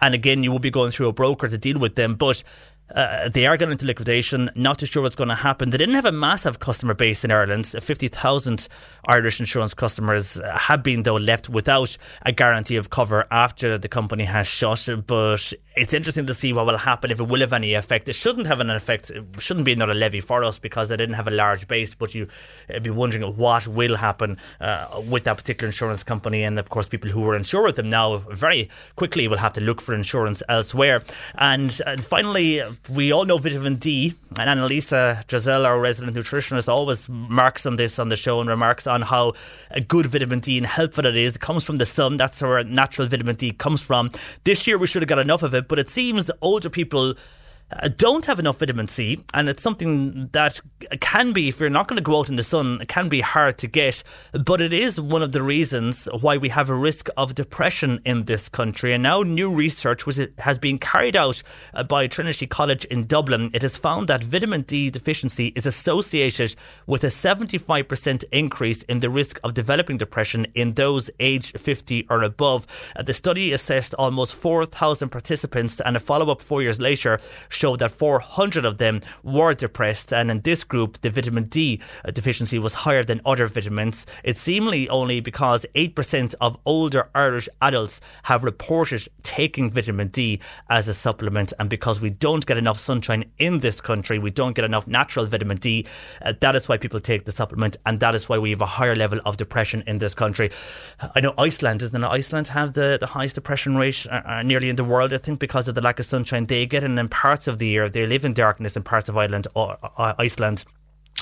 And 0.00 0.14
again, 0.14 0.42
you 0.42 0.50
will 0.50 0.58
be 0.58 0.70
going 0.70 0.90
through 0.90 1.08
a 1.08 1.12
broker 1.12 1.46
to 1.46 1.56
deal 1.56 1.78
with 1.78 1.94
them. 1.94 2.16
But 2.16 2.42
uh, 2.94 3.28
they 3.28 3.46
are 3.46 3.56
going 3.56 3.72
into 3.72 3.86
liquidation. 3.86 4.50
Not 4.54 4.78
too 4.78 4.86
sure 4.86 5.02
what's 5.02 5.16
going 5.16 5.28
to 5.28 5.34
happen. 5.34 5.70
They 5.70 5.78
didn't 5.78 5.94
have 5.94 6.06
a 6.06 6.12
massive 6.12 6.58
customer 6.58 6.94
base 6.94 7.24
in 7.24 7.30
Ireland. 7.30 7.66
50,000 7.66 8.68
Irish 9.06 9.40
insurance 9.40 9.74
customers 9.74 10.40
have 10.44 10.82
been, 10.82 11.02
though, 11.02 11.16
left 11.16 11.48
without 11.48 11.96
a 12.22 12.32
guarantee 12.32 12.76
of 12.76 12.90
cover 12.90 13.26
after 13.30 13.76
the 13.78 13.88
company 13.88 14.24
has 14.24 14.46
shut. 14.46 14.88
But 15.06 15.52
it's 15.78 15.94
interesting 15.94 16.26
to 16.26 16.34
see 16.34 16.52
what 16.52 16.66
will 16.66 16.78
happen 16.78 17.10
if 17.10 17.20
it 17.20 17.28
will 17.28 17.40
have 17.40 17.52
any 17.52 17.74
effect. 17.74 18.08
It 18.08 18.14
shouldn't 18.14 18.46
have 18.46 18.60
an 18.60 18.70
effect. 18.70 19.10
It 19.10 19.24
shouldn't 19.38 19.64
be 19.64 19.72
another 19.72 19.94
levy 19.94 20.20
for 20.20 20.42
us 20.42 20.58
because 20.58 20.88
they 20.88 20.96
didn't 20.96 21.14
have 21.14 21.28
a 21.28 21.32
large 21.32 21.68
base. 21.68 21.94
But 21.94 22.14
you 22.14 22.28
would 22.68 22.82
be 22.82 22.90
wondering 22.90 23.36
what 23.36 23.66
will 23.66 23.96
happen 23.96 24.38
uh, 24.60 25.02
with 25.08 25.24
that 25.24 25.36
particular 25.36 25.68
insurance 25.68 26.02
company. 26.02 26.42
And 26.42 26.58
of 26.58 26.68
course, 26.68 26.86
people 26.86 27.10
who 27.10 27.20
were 27.20 27.36
insured 27.36 27.66
with 27.66 27.76
them 27.76 27.90
now 27.90 28.18
very 28.18 28.68
quickly 28.96 29.28
will 29.28 29.38
have 29.38 29.52
to 29.54 29.60
look 29.60 29.80
for 29.80 29.94
insurance 29.94 30.42
elsewhere. 30.48 31.02
And, 31.36 31.80
and 31.86 32.04
finally, 32.04 32.62
we 32.88 33.12
all 33.12 33.24
know 33.24 33.38
vitamin 33.38 33.76
D, 33.76 34.14
and 34.36 34.60
Annalisa 34.60 35.28
Giselle, 35.30 35.64
our 35.64 35.80
resident 35.80 36.16
nutritionist, 36.16 36.68
always 36.68 37.08
marks 37.08 37.66
on 37.66 37.76
this 37.76 37.98
on 37.98 38.08
the 38.08 38.16
show 38.16 38.40
and 38.40 38.48
remarks 38.48 38.86
on 38.86 39.02
how 39.02 39.34
good 39.86 40.06
vitamin 40.06 40.40
D 40.40 40.58
and 40.58 40.66
helpful 40.66 41.06
it 41.06 41.16
is. 41.16 41.36
It 41.36 41.40
comes 41.40 41.64
from 41.64 41.76
the 41.76 41.86
sun. 41.86 42.16
That's 42.16 42.42
where 42.42 42.62
natural 42.64 43.08
vitamin 43.08 43.36
D 43.36 43.52
comes 43.52 43.80
from. 43.80 44.10
This 44.44 44.66
year 44.66 44.78
we 44.78 44.86
should 44.86 45.02
have 45.02 45.08
got 45.08 45.18
enough 45.18 45.42
of 45.42 45.54
it, 45.54 45.67
but 45.68 45.78
it 45.78 45.90
seems 45.90 46.30
older 46.40 46.70
people 46.70 47.14
don't 47.96 48.24
have 48.24 48.38
enough 48.38 48.58
vitamin 48.58 48.88
C, 48.88 49.22
and 49.34 49.48
it's 49.48 49.62
something 49.62 50.28
that 50.32 50.60
can 51.00 51.32
be, 51.32 51.48
if 51.48 51.60
you're 51.60 51.68
not 51.68 51.86
going 51.86 51.98
to 51.98 52.02
go 52.02 52.18
out 52.18 52.30
in 52.30 52.36
the 52.36 52.44
sun, 52.44 52.78
it 52.80 52.88
can 52.88 53.08
be 53.10 53.20
hard 53.20 53.58
to 53.58 53.66
get. 53.66 54.02
But 54.32 54.62
it 54.62 54.72
is 54.72 54.98
one 54.98 55.22
of 55.22 55.32
the 55.32 55.42
reasons 55.42 56.08
why 56.20 56.38
we 56.38 56.48
have 56.48 56.70
a 56.70 56.74
risk 56.74 57.10
of 57.18 57.34
depression 57.34 58.00
in 58.06 58.24
this 58.24 58.48
country. 58.48 58.94
And 58.94 59.02
now, 59.02 59.20
new 59.20 59.52
research 59.52 60.06
which 60.06 60.18
has 60.38 60.58
been 60.58 60.78
carried 60.78 61.14
out 61.14 61.42
uh, 61.74 61.82
by 61.82 62.06
Trinity 62.06 62.46
College 62.46 62.86
in 62.86 63.06
Dublin. 63.06 63.50
It 63.52 63.62
has 63.62 63.76
found 63.76 64.08
that 64.08 64.24
vitamin 64.24 64.62
D 64.62 64.88
deficiency 64.88 65.48
is 65.48 65.66
associated 65.66 66.54
with 66.86 67.04
a 67.04 67.08
75% 67.08 68.24
increase 68.32 68.82
in 68.84 69.00
the 69.00 69.10
risk 69.10 69.38
of 69.44 69.52
developing 69.52 69.98
depression 69.98 70.46
in 70.54 70.72
those 70.72 71.10
aged 71.20 71.60
50 71.60 72.06
or 72.08 72.22
above. 72.22 72.66
Uh, 72.96 73.02
the 73.02 73.12
study 73.12 73.52
assessed 73.52 73.94
almost 73.94 74.34
4,000 74.34 75.10
participants, 75.10 75.82
and 75.84 75.96
a 75.96 76.00
follow 76.00 76.30
up 76.30 76.40
four 76.40 76.62
years 76.62 76.80
later 76.80 77.20
showed 77.58 77.80
that 77.80 77.90
400 77.90 78.64
of 78.64 78.78
them 78.78 79.02
were 79.24 79.52
depressed, 79.52 80.12
and 80.12 80.30
in 80.30 80.40
this 80.42 80.62
group, 80.62 81.00
the 81.00 81.10
vitamin 81.10 81.44
D 81.44 81.80
deficiency 82.14 82.58
was 82.58 82.74
higher 82.74 83.02
than 83.02 83.20
other 83.26 83.48
vitamins. 83.48 84.06
It's 84.22 84.40
seemingly 84.40 84.88
only 84.88 85.20
because 85.20 85.66
8% 85.74 86.34
of 86.40 86.56
older 86.64 87.08
Irish 87.14 87.48
adults 87.60 88.00
have 88.24 88.44
reported 88.44 89.08
taking 89.24 89.70
vitamin 89.70 90.08
D 90.08 90.40
as 90.70 90.86
a 90.86 90.94
supplement, 90.94 91.52
and 91.58 91.68
because 91.68 92.00
we 92.00 92.10
don't 92.10 92.46
get 92.46 92.58
enough 92.58 92.78
sunshine 92.78 93.24
in 93.38 93.58
this 93.58 93.80
country, 93.80 94.18
we 94.18 94.30
don't 94.30 94.54
get 94.54 94.64
enough 94.64 94.86
natural 94.86 95.26
vitamin 95.26 95.56
D. 95.56 95.84
Uh, 96.22 96.34
that 96.40 96.54
is 96.54 96.68
why 96.68 96.76
people 96.76 97.00
take 97.00 97.24
the 97.24 97.32
supplement, 97.32 97.76
and 97.84 97.98
that 97.98 98.14
is 98.14 98.28
why 98.28 98.38
we 98.38 98.50
have 98.50 98.60
a 98.60 98.66
higher 98.66 98.94
level 98.94 99.20
of 99.26 99.36
depression 99.36 99.82
in 99.86 99.98
this 99.98 100.14
country. 100.14 100.50
I 101.14 101.20
know 101.20 101.34
Iceland, 101.36 101.80
doesn't? 101.80 102.04
Iceland 102.04 102.48
have 102.48 102.74
the, 102.74 102.98
the 103.00 103.06
highest 103.06 103.34
depression 103.34 103.76
rate 103.76 104.06
uh, 104.08 104.22
uh, 104.24 104.42
nearly 104.42 104.68
in 104.68 104.76
the 104.76 104.84
world, 104.84 105.12
I 105.12 105.18
think, 105.18 105.40
because 105.40 105.66
of 105.66 105.74
the 105.74 105.80
lack 105.80 105.98
of 105.98 106.06
sunshine 106.06 106.46
they 106.46 106.64
get, 106.64 106.84
and 106.84 106.96
in 106.98 107.08
parts 107.08 107.47
of 107.48 107.58
the 107.58 107.66
year. 107.66 107.88
They 107.88 108.06
live 108.06 108.24
in 108.24 108.32
darkness 108.34 108.76
in 108.76 108.82
parts 108.82 109.08
of 109.08 109.16
Ireland, 109.16 109.48
uh, 109.56 110.14
Iceland. 110.18 110.64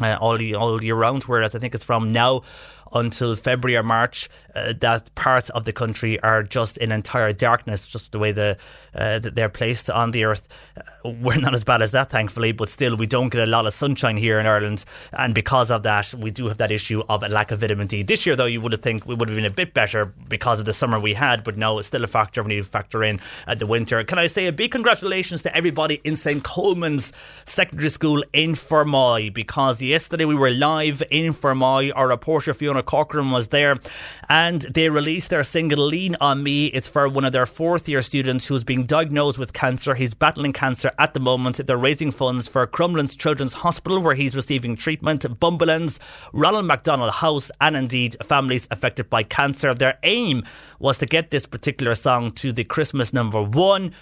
Uh, 0.03 0.15
all 0.21 0.39
all 0.55 0.85
year 0.85 0.95
round, 0.95 1.23
whereas 1.23 1.55
I 1.55 1.59
think 1.59 1.75
it's 1.75 1.83
from 1.83 2.13
now 2.13 2.43
until 2.93 3.37
February 3.37 3.77
or 3.77 3.83
March, 3.83 4.29
uh, 4.55 4.73
that 4.81 5.15
parts 5.15 5.51
of 5.51 5.65
the 5.65 5.73
country 5.73 6.19
are 6.21 6.43
just 6.43 6.79
in 6.79 6.93
entire 6.93 7.33
darkness, 7.33 7.87
just 7.87 8.13
the 8.13 8.19
way 8.19 8.33
the, 8.33 8.57
uh, 8.95 9.19
they're 9.19 9.49
placed 9.49 9.91
on 9.91 10.13
the 10.13 10.25
earth. 10.25 10.49
Uh, 10.77 11.11
we're 11.11 11.37
not 11.37 11.55
as 11.55 11.65
bad 11.65 11.83
as 11.83 11.93
that, 11.93 12.11
thankfully, 12.11 12.53
but 12.53 12.69
still, 12.69 12.97
we 12.97 13.07
don't 13.07 13.29
get 13.29 13.43
a 13.43 13.47
lot 13.47 13.67
of 13.67 13.75
sunshine 13.75 14.17
here 14.17 14.39
in 14.39 14.47
Ireland, 14.47 14.85
and 15.13 15.35
because 15.35 15.71
of 15.71 15.83
that, 15.83 16.15
we 16.15 16.31
do 16.31 16.49
have 16.49 16.59
that 16.59 16.71
issue 16.71 17.03
of 17.09 17.23
a 17.23 17.29
lack 17.29 17.51
of 17.51 17.61
vitamin 17.61 17.87
D. 17.87 18.03
This 18.03 18.27
year, 18.27 18.37
though, 18.37 18.47
you 18.47 18.61
would 18.61 18.73
have 18.73 18.83
think 18.83 19.07
we 19.07 19.15
would 19.15 19.29
have 19.29 19.37
been 19.37 19.45
a 19.45 19.51
bit 19.51 19.75
better 19.75 20.07
because 20.29 20.61
of 20.61 20.67
the 20.67 20.73
summer 20.73 20.99
we 20.99 21.15
had, 21.15 21.45
but 21.45 21.57
no, 21.57 21.79
it's 21.79 21.89
still 21.89 22.05
a 22.05 22.07
factor 22.07 22.43
when 22.43 22.53
you 22.53 22.63
factor 22.63 23.03
in 23.03 23.21
uh, 23.47 23.55
the 23.55 23.67
winter. 23.67 24.03
Can 24.05 24.19
I 24.19 24.27
say 24.27 24.47
a 24.47 24.53
big 24.53 24.71
congratulations 24.71 25.43
to 25.43 25.57
everybody 25.57 26.01
in 26.05 26.17
St 26.17 26.43
Colman's 26.43 27.13
Secondary 27.45 27.89
School 27.89 28.25
in 28.33 28.53
Fermoy 28.53 29.33
because 29.33 29.83
yesterday 29.83 30.25
we 30.25 30.35
were 30.35 30.51
live 30.51 31.03
in 31.11 31.35
Fermoy. 31.35 31.93
Our 31.95 32.09
reporter 32.09 32.55
Fiona 32.55 32.76
Corcoran 32.83 33.31
was 33.31 33.49
there, 33.49 33.79
and 34.29 34.63
they 34.63 34.89
released 34.89 35.31
their 35.31 35.43
single 35.43 35.87
"Lean 35.87 36.17
on 36.21 36.43
Me." 36.43 36.67
It's 36.67 36.89
for 36.89 37.09
one 37.09 37.25
of 37.25 37.33
their 37.33 37.47
fourth 37.47 37.89
year 37.89 38.03
students 38.03 38.47
who's 38.47 38.65
being 38.65 38.85
diagnosed 38.85 39.39
with 39.39 39.53
cancer. 39.53 39.95
He's 39.95 40.15
battling 40.15 40.53
cancer 40.53 40.91
at 40.99 41.15
the 41.15 41.21
moment. 41.21 41.67
They're 41.67 41.77
raising 41.77 42.11
funds 42.11 42.49
for 42.49 42.67
Crumlin's 42.67 43.17
Children's 43.17 43.55
Hospital, 43.55 44.01
where 44.01 44.15
he's 44.15 44.37
receiving 44.37 44.77
treatment. 44.77 45.25
Bumbleance, 45.41 45.99
Ronald 46.33 46.67
McDonald 46.67 47.13
House, 47.13 47.51
and 47.61 47.77
indeed 47.77 48.17
families 48.23 48.69
affected 48.71 49.11
by 49.11 49.23
cancer. 49.23 49.75
Their 49.75 49.99
aim 50.03 50.45
was 50.79 50.99
to 50.99 51.07
get 51.07 51.31
this 51.31 51.47
particular 51.47 51.95
song 51.95 52.31
to 52.33 52.53
the 52.53 52.65
Christmas 52.65 53.13
number 53.13 53.43
one. 53.43 53.93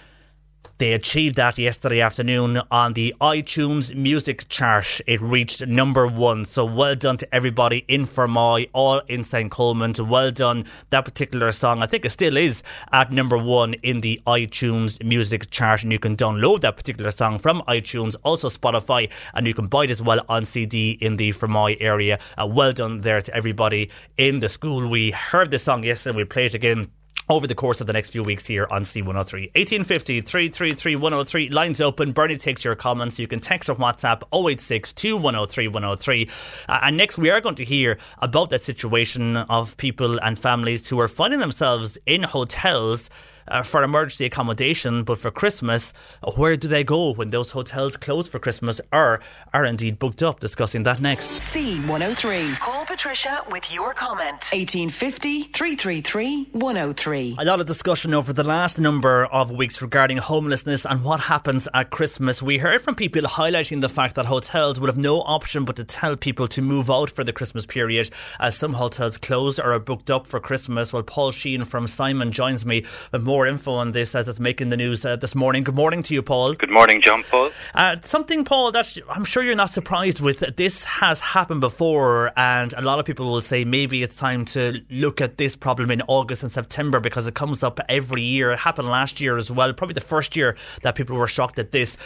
They 0.77 0.91
achieved 0.91 1.37
that 1.37 1.57
yesterday 1.57 2.01
afternoon 2.01 2.61
on 2.69 2.93
the 2.93 3.15
iTunes 3.21 3.95
music 3.95 4.49
chart. 4.49 4.99
It 5.07 5.21
reached 5.21 5.65
number 5.65 6.05
one. 6.05 6.43
So 6.43 6.65
well 6.65 6.95
done 6.95 7.15
to 7.17 7.35
everybody 7.35 7.85
in 7.87 8.05
Fermoy, 8.05 8.69
all 8.73 8.99
in 9.07 9.23
St. 9.23 9.49
Colman. 9.49 9.95
Well 9.97 10.31
done. 10.31 10.65
That 10.89 11.05
particular 11.05 11.51
song, 11.53 11.81
I 11.81 11.85
think 11.85 12.03
it 12.03 12.09
still 12.09 12.35
is 12.35 12.61
at 12.91 13.11
number 13.11 13.37
one 13.37 13.75
in 13.75 14.01
the 14.01 14.21
iTunes 14.27 15.01
music 15.03 15.49
chart. 15.49 15.83
And 15.83 15.91
you 15.91 15.99
can 15.99 16.17
download 16.17 16.61
that 16.61 16.75
particular 16.75 17.11
song 17.11 17.39
from 17.39 17.61
iTunes, 17.67 18.15
also 18.23 18.49
Spotify, 18.49 19.09
and 19.33 19.47
you 19.47 19.53
can 19.53 19.67
buy 19.67 19.85
it 19.85 19.91
as 19.91 20.01
well 20.01 20.19
on 20.27 20.43
CD 20.43 20.91
in 20.91 21.15
the 21.15 21.31
Fermoy 21.31 21.77
area. 21.79 22.19
Uh, 22.37 22.47
well 22.47 22.73
done 22.73 23.01
there 23.01 23.21
to 23.21 23.33
everybody 23.33 23.89
in 24.17 24.39
the 24.39 24.49
school. 24.49 24.89
We 24.89 25.11
heard 25.11 25.51
the 25.51 25.59
song 25.59 25.83
yesterday. 25.83 26.17
We 26.17 26.25
play 26.25 26.47
it 26.47 26.53
again 26.53 26.91
over 27.29 27.47
the 27.47 27.55
course 27.55 27.81
of 27.81 27.87
the 27.87 27.93
next 27.93 28.09
few 28.09 28.23
weeks 28.23 28.45
here 28.45 28.67
on 28.69 28.83
C103. 28.83 29.51
1850 29.55 30.21
333 30.21 30.95
103. 30.95 31.49
Lines 31.49 31.81
open. 31.81 32.11
Bernie 32.11 32.37
takes 32.37 32.63
your 32.63 32.75
comments. 32.75 33.19
You 33.19 33.27
can 33.27 33.39
text 33.39 33.69
or 33.69 33.75
WhatsApp 33.75 34.23
086 34.33 34.93
2103 34.93 35.67
103. 35.67 36.29
Uh, 36.67 36.79
and 36.83 36.97
next, 36.97 37.17
we 37.17 37.29
are 37.29 37.41
going 37.41 37.55
to 37.55 37.65
hear 37.65 37.97
about 38.19 38.49
that 38.49 38.61
situation 38.61 39.37
of 39.37 39.75
people 39.77 40.19
and 40.19 40.37
families 40.37 40.87
who 40.87 40.99
are 40.99 41.07
finding 41.07 41.39
themselves 41.39 41.97
in 42.05 42.23
hotels 42.23 43.09
uh, 43.47 43.63
for 43.63 43.83
emergency 43.83 44.25
accommodation, 44.25 45.03
but 45.03 45.19
for 45.19 45.31
Christmas, 45.31 45.93
uh, 46.23 46.31
where 46.31 46.55
do 46.55 46.67
they 46.67 46.83
go 46.83 47.13
when 47.13 47.29
those 47.29 47.51
hotels 47.51 47.97
close 47.97 48.27
for 48.27 48.39
Christmas 48.39 48.81
or 48.91 49.19
are 49.53 49.65
indeed 49.65 49.99
booked 49.99 50.23
up? 50.23 50.39
Discussing 50.39 50.83
that 50.83 51.01
next. 51.01 51.31
C103. 51.31 52.59
Call 52.59 52.85
Patricia 52.85 53.43
with 53.51 53.71
your 53.73 53.93
comment. 53.93 54.49
1850 54.53 55.43
333 55.43 56.49
103. 56.51 57.35
A 57.39 57.45
lot 57.45 57.59
of 57.59 57.65
discussion 57.65 58.13
over 58.13 58.33
the 58.33 58.43
last 58.43 58.79
number 58.79 59.25
of 59.25 59.51
weeks 59.51 59.81
regarding 59.81 60.17
homelessness 60.17 60.85
and 60.85 61.03
what 61.03 61.19
happens 61.19 61.67
at 61.73 61.89
Christmas. 61.89 62.41
We 62.41 62.57
heard 62.57 62.81
from 62.81 62.95
people 62.95 63.21
highlighting 63.23 63.81
the 63.81 63.89
fact 63.89 64.15
that 64.15 64.25
hotels 64.25 64.79
would 64.79 64.89
have 64.89 64.97
no 64.97 65.21
option 65.21 65.65
but 65.65 65.75
to 65.75 65.83
tell 65.83 66.15
people 66.15 66.47
to 66.47 66.61
move 66.61 66.89
out 66.89 67.09
for 67.09 67.23
the 67.23 67.33
Christmas 67.33 67.65
period 67.65 68.09
as 68.39 68.57
some 68.57 68.73
hotels 68.73 69.17
closed 69.17 69.59
or 69.59 69.73
are 69.73 69.79
booked 69.79 70.09
up 70.09 70.27
for 70.27 70.39
Christmas. 70.39 70.93
Well, 70.93 71.03
Paul 71.03 71.31
Sheehan 71.31 71.65
from 71.65 71.87
Simon 71.87 72.31
joins 72.31 72.65
me 72.65 72.85
with 73.11 73.23
more 73.23 73.34
more 73.35 73.45
info 73.45 73.73
on 73.73 73.91
this 73.91 74.15
as 74.15 74.29
it's 74.29 74.39
making 74.39 74.69
the 74.69 74.77
news 74.77 75.03
uh, 75.03 75.17
this 75.17 75.35
morning. 75.35 75.61
Good 75.61 75.75
morning 75.75 76.01
to 76.03 76.13
you, 76.13 76.21
Paul. 76.21 76.53
Good 76.53 76.69
morning, 76.69 77.01
John 77.01 77.21
Paul. 77.29 77.51
Uh, 77.73 77.97
something, 78.01 78.45
Paul, 78.45 78.71
that 78.71 78.97
I'm 79.09 79.25
sure 79.25 79.43
you're 79.43 79.57
not 79.57 79.71
surprised 79.71 80.21
with. 80.21 80.39
This 80.55 80.85
has 80.85 81.19
happened 81.19 81.59
before, 81.59 82.31
and 82.37 82.71
a 82.71 82.81
lot 82.81 82.97
of 82.97 83.03
people 83.03 83.29
will 83.29 83.41
say 83.41 83.65
maybe 83.65 84.03
it's 84.03 84.15
time 84.15 84.45
to 84.55 84.79
look 84.89 85.19
at 85.19 85.37
this 85.37 85.53
problem 85.57 85.91
in 85.91 86.01
August 86.07 86.43
and 86.43 86.51
September 86.51 87.01
because 87.01 87.27
it 87.27 87.35
comes 87.35 87.61
up 87.61 87.77
every 87.89 88.21
year. 88.21 88.51
It 88.51 88.59
happened 88.59 88.87
last 88.87 89.19
year 89.19 89.35
as 89.35 89.51
well, 89.51 89.73
probably 89.73 89.95
the 89.95 89.99
first 89.99 90.37
year 90.37 90.55
that 90.83 90.95
people 90.95 91.17
were 91.17 91.27
shocked 91.27 91.59
at 91.59 91.73
this. 91.73 91.97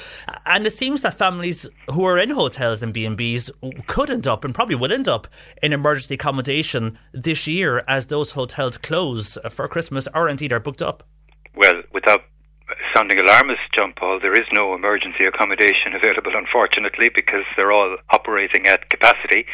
And 0.48 0.66
it 0.66 0.74
seems 0.74 1.04
that 1.04 1.14
families 1.14 1.68
who 1.92 2.06
are 2.06 2.18
in 2.18 2.32
hotels 2.32 2.82
and 2.82 2.92
B&Bs 2.92 3.86
could 3.86 4.10
end 4.10 4.26
up 4.26 4.44
and 4.44 4.56
probably 4.56 4.74
will 4.74 4.92
end 4.92 5.08
up 5.08 5.28
in 5.62 5.74
emergency 5.74 6.16
accommodation 6.16 6.98
this 7.12 7.46
year 7.46 7.84
as 7.88 8.08
those 8.08 8.32
hotels 8.32 8.80
close 8.80 9.38
for 9.52 9.68
Christmas 9.68 10.08
or 10.16 10.28
indeed 10.28 10.52
are 10.52 10.60
booked 10.60 10.82
up 10.82 11.04
well, 11.60 11.84
without 11.94 12.24
sounding 12.96 13.20
alarmist, 13.20 13.62
John 13.76 13.94
Paul, 13.98 14.20
there 14.22 14.34
is 14.34 14.48
no 14.56 14.74
emergency 14.74 15.26
accommodation 15.26 15.94
available, 15.94 16.32
unfortunately, 16.34 17.10
because 17.14 17.44
they're 17.58 17.72
all 17.72 17.98
operating 18.12 18.68
at 18.68 18.90
capacity. 18.90 19.46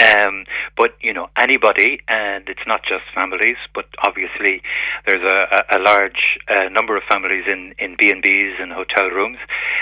Um, 0.00 0.44
but 0.76 0.96
you 1.00 1.12
know, 1.12 1.28
anybody, 1.38 2.00
and 2.08 2.48
it's 2.48 2.66
not 2.66 2.82
just 2.82 3.04
families, 3.14 3.60
but 3.74 3.86
obviously 4.04 4.62
there's 5.06 5.22
a, 5.22 5.76
a 5.76 5.80
large 5.80 6.38
uh, 6.48 6.68
number 6.70 6.96
of 6.96 7.02
families 7.08 7.44
in 7.46 7.74
in 7.78 7.94
B 7.98 8.10
and 8.10 8.22
B's 8.22 8.54
and 8.58 8.72
hotel 8.72 9.10
rooms. 9.10 9.38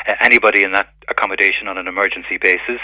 Uh, 0.07 0.15
anybody 0.21 0.65
in 0.65 0.73
that 0.73 0.91
accommodation 1.09 1.69
on 1.69 1.79
an 1.79 1.89
emergency 1.89 2.39
basis 2.41 2.81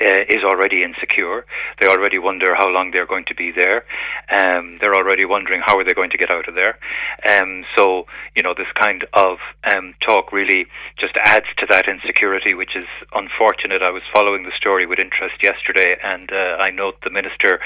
uh, 0.00 0.22
is 0.28 0.42
already 0.44 0.82
insecure. 0.82 1.46
They 1.80 1.88
already 1.88 2.18
wonder 2.18 2.54
how 2.54 2.68
long 2.68 2.90
they're 2.92 3.06
going 3.06 3.24
to 3.28 3.34
be 3.34 3.52
there. 3.52 3.84
Um, 4.30 4.78
they're 4.80 4.94
already 4.94 5.24
wondering 5.24 5.62
how 5.64 5.78
are 5.78 5.84
they 5.84 5.94
going 5.94 6.10
to 6.10 6.18
get 6.18 6.32
out 6.32 6.48
of 6.48 6.54
there. 6.54 6.78
Um, 7.28 7.64
so 7.76 8.06
you 8.34 8.42
know, 8.42 8.54
this 8.56 8.70
kind 8.78 9.06
of 9.14 9.38
um, 9.64 9.94
talk 10.06 10.32
really 10.32 10.66
just 10.98 11.14
adds 11.24 11.46
to 11.58 11.66
that 11.70 11.88
insecurity, 11.88 12.54
which 12.54 12.76
is 12.76 12.86
unfortunate. 13.12 13.82
I 13.82 13.90
was 13.90 14.02
following 14.12 14.42
the 14.42 14.52
story 14.56 14.86
with 14.86 14.98
interest 14.98 15.42
yesterday, 15.42 15.96
and 16.02 16.30
uh, 16.30 16.60
I 16.60 16.70
note 16.70 16.96
the 17.02 17.10
minister 17.10 17.60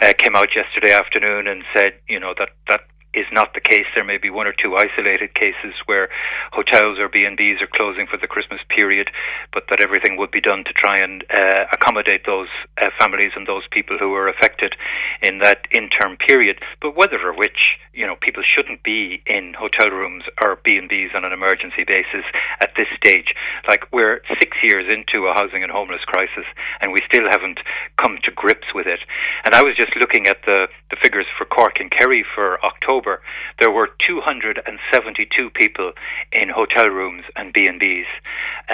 uh, 0.00 0.12
came 0.18 0.34
out 0.34 0.48
yesterday 0.54 0.92
afternoon 0.92 1.46
and 1.46 1.62
said, 1.74 1.92
you 2.08 2.18
know, 2.18 2.34
that 2.38 2.50
that 2.68 2.80
is 3.12 3.26
not 3.32 3.54
the 3.54 3.60
case. 3.60 3.86
There 3.94 4.04
may 4.04 4.18
be 4.18 4.30
one 4.30 4.46
or 4.46 4.54
two 4.54 4.76
isolated 4.76 5.34
cases 5.34 5.74
where 5.86 6.08
hotels 6.52 6.98
or 6.98 7.08
B&Bs 7.08 7.60
are 7.60 7.74
closing 7.74 8.06
for 8.06 8.16
the 8.16 8.30
Christmas 8.30 8.60
period, 8.68 9.10
but 9.52 9.64
that 9.70 9.80
everything 9.80 10.16
would 10.16 10.30
be 10.30 10.40
done 10.40 10.62
to 10.64 10.72
try 10.72 10.98
and 10.98 11.24
uh, 11.30 11.64
accommodate 11.72 12.22
those 12.26 12.48
uh, 12.78 12.86
families 12.98 13.32
and 13.34 13.46
those 13.46 13.66
people 13.72 13.98
who 13.98 14.14
are 14.14 14.28
affected 14.28 14.74
in 15.22 15.38
that 15.38 15.66
interim 15.74 16.16
period. 16.16 16.58
But 16.80 16.96
whether 16.96 17.18
or 17.18 17.34
which, 17.34 17.78
you 17.92 18.06
know, 18.06 18.14
people 18.20 18.42
shouldn't 18.46 18.82
be 18.82 19.22
in 19.26 19.54
hotel 19.58 19.90
rooms 19.90 20.24
or 20.42 20.60
B&Bs 20.64 21.14
on 21.14 21.24
an 21.24 21.32
emergency 21.32 21.82
basis 21.86 22.24
at 22.60 22.70
this 22.76 22.88
stage. 22.96 23.34
Like 23.68 23.90
we're 23.92 24.22
six 24.38 24.56
years 24.62 24.86
into 24.86 25.26
a 25.26 25.34
housing 25.34 25.62
and 25.62 25.72
homeless 25.72 26.04
crisis 26.06 26.46
and 26.80 26.92
we 26.92 27.00
still 27.10 27.26
haven't 27.28 27.58
come 28.00 28.18
to 28.22 28.30
grips 28.30 28.70
with 28.74 28.86
it. 28.86 29.00
And 29.44 29.54
I 29.54 29.62
was 29.62 29.74
just 29.76 29.96
looking 29.98 30.28
at 30.28 30.38
the, 30.46 30.68
the 30.90 30.96
figures 31.02 31.26
for 31.36 31.44
Cork 31.44 31.80
and 31.80 31.90
Kerry 31.90 32.24
for 32.34 32.62
October 32.64 32.99
October, 33.00 33.22
there 33.58 33.70
were 33.70 33.88
272 34.06 35.50
people 35.50 35.92
in 36.32 36.48
hotel 36.48 36.88
rooms 36.88 37.24
and 37.36 37.52
B&Bs, 37.52 38.04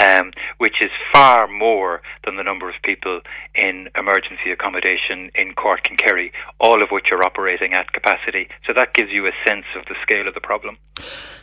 um, 0.00 0.32
which 0.58 0.76
is 0.80 0.90
far 1.12 1.46
more 1.46 2.02
than 2.24 2.36
the 2.36 2.42
number 2.42 2.68
of 2.68 2.74
people 2.82 3.20
in 3.54 3.88
emergency 3.96 4.50
accommodation 4.52 5.30
in 5.34 5.54
Cork 5.54 5.80
and 5.88 5.98
Kerry, 5.98 6.32
all 6.60 6.82
of 6.82 6.90
which 6.90 7.06
are 7.12 7.24
operating 7.24 7.72
at 7.72 7.92
capacity. 7.92 8.48
So 8.66 8.72
that 8.76 8.94
gives 8.94 9.10
you 9.10 9.26
a 9.26 9.32
sense 9.46 9.66
of 9.76 9.84
the 9.86 9.94
scale 10.02 10.26
of 10.26 10.34
the 10.34 10.40
problem. 10.40 10.76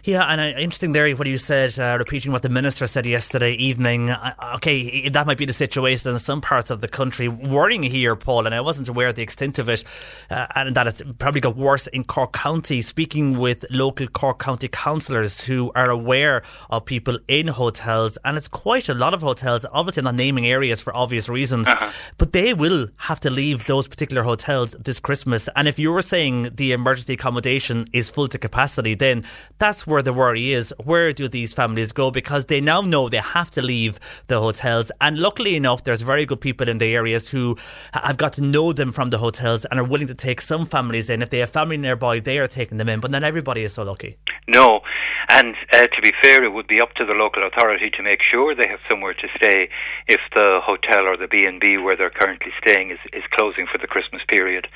Yeah, 0.03 0.23
and 0.23 0.41
uh, 0.41 0.59
interesting 0.59 0.91
there 0.91 1.09
what 1.15 1.27
you 1.27 1.37
said, 1.37 1.79
uh, 1.79 1.95
repeating 1.97 2.33
what 2.33 2.41
the 2.41 2.49
minister 2.49 2.87
said 2.87 3.05
yesterday 3.05 3.53
evening. 3.53 4.09
Uh, 4.09 4.33
okay, 4.55 5.07
that 5.07 5.25
might 5.25 5.37
be 5.37 5.45
the 5.45 5.53
situation 5.53 6.11
in 6.11 6.19
some 6.19 6.41
parts 6.41 6.69
of 6.69 6.81
the 6.81 6.89
country. 6.89 7.29
Worrying 7.29 7.83
here, 7.83 8.15
Paul, 8.17 8.45
and 8.45 8.53
I 8.53 8.59
wasn't 8.59 8.89
aware 8.89 9.07
of 9.07 9.15
the 9.15 9.21
extent 9.21 9.59
of 9.59 9.69
it, 9.69 9.85
uh, 10.29 10.47
and 10.55 10.75
that 10.75 10.87
it's 10.87 11.01
probably 11.19 11.39
got 11.39 11.55
worse 11.55 11.87
in 11.87 12.03
Cork 12.03 12.33
County. 12.33 12.72
Speaking 12.81 13.38
with 13.38 13.65
local 13.69 14.07
Cork 14.07 14.39
County 14.39 14.67
councillors 14.67 15.41
who 15.41 15.71
are 15.75 15.89
aware 15.89 16.41
of 16.69 16.86
people 16.86 17.19
in 17.27 17.47
hotels, 17.47 18.17
and 18.25 18.38
it's 18.38 18.47
quite 18.47 18.89
a 18.89 18.93
lot 18.93 19.13
of 19.13 19.21
hotels, 19.21 19.65
obviously 19.71 20.03
not 20.03 20.15
naming 20.15 20.47
areas 20.47 20.81
for 20.81 20.95
obvious 20.95 21.29
reasons, 21.29 21.67
uh-huh. 21.67 21.91
but 22.17 22.33
they 22.33 22.53
will 22.53 22.88
have 22.97 23.19
to 23.19 23.29
leave 23.29 23.65
those 23.65 23.88
particular 23.88 24.23
hotels 24.23 24.71
this 24.79 24.99
Christmas. 24.99 25.49
And 25.55 25.67
if 25.67 25.77
you 25.77 25.91
were 25.91 26.01
saying 26.01 26.55
the 26.55 26.71
emergency 26.71 27.13
accommodation 27.13 27.88
is 27.93 28.09
full 28.09 28.27
to 28.29 28.38
capacity, 28.38 28.95
then 28.95 29.23
that's 29.59 29.86
where 29.86 30.01
the 30.01 30.13
worry 30.13 30.51
is. 30.51 30.73
Where 30.83 31.13
do 31.13 31.27
these 31.27 31.53
families 31.53 31.91
go? 31.91 32.12
Because 32.12 32.45
they 32.45 32.62
now 32.62 32.81
know 32.81 33.09
they 33.09 33.17
have 33.17 33.51
to 33.51 33.62
leave 33.62 33.99
the 34.27 34.39
hotels. 34.39 34.91
And 34.99 35.19
luckily 35.19 35.55
enough, 35.55 35.83
there's 35.83 36.01
very 36.01 36.25
good 36.25 36.41
people 36.41 36.67
in 36.69 36.77
the 36.77 36.95
areas 36.95 37.29
who 37.29 37.57
have 37.93 38.17
got 38.17 38.33
to 38.33 38.41
know 38.41 38.73
them 38.73 38.91
from 38.91 39.09
the 39.09 39.17
hotels 39.17 39.65
and 39.65 39.79
are 39.79 39.83
willing 39.83 40.07
to 40.07 40.15
take 40.15 40.41
some 40.41 40.65
families 40.65 41.09
in. 41.09 41.21
If 41.21 41.29
they 41.29 41.39
have 41.39 41.49
family 41.49 41.77
nearby, 41.77 42.19
they 42.19 42.39
are 42.39 42.47
taking 42.47 42.62
them 42.69 42.89
in. 42.89 42.99
But 42.99 43.12
not 43.12 43.23
everybody 43.23 43.63
is 43.63 43.73
so 43.73 43.84
lucky. 43.84 44.17
No. 44.47 44.82
And 45.30 45.56
uh, 45.71 45.88
to 45.88 46.02
be 46.02 46.12
fair, 46.21 46.43
it 46.43 46.54
would 46.54 46.67
be 46.67 46.82
up 46.82 46.93
to 46.95 47.06
the 47.06 47.13
local 47.13 47.47
authority 47.47 47.89
to 47.91 48.04
make 48.04 48.19
sure 48.30 48.54
they 48.54 48.69
have 48.69 48.80
somewhere 48.89 49.13
to 49.13 49.28
stay 49.38 49.69
if 50.08 50.19
the 50.34 50.60
hotel 50.62 51.08
or 51.08 51.17
the 51.17 51.28
B&B 51.28 51.78
where 51.78 51.95
they're 51.95 52.10
currently 52.10 52.52
staying 52.62 52.91
is, 52.91 52.99
is 53.13 53.23
closing 53.32 53.65
for 53.71 53.78
the 53.78 53.88
Christmas 53.88 54.21
period. 54.30 54.67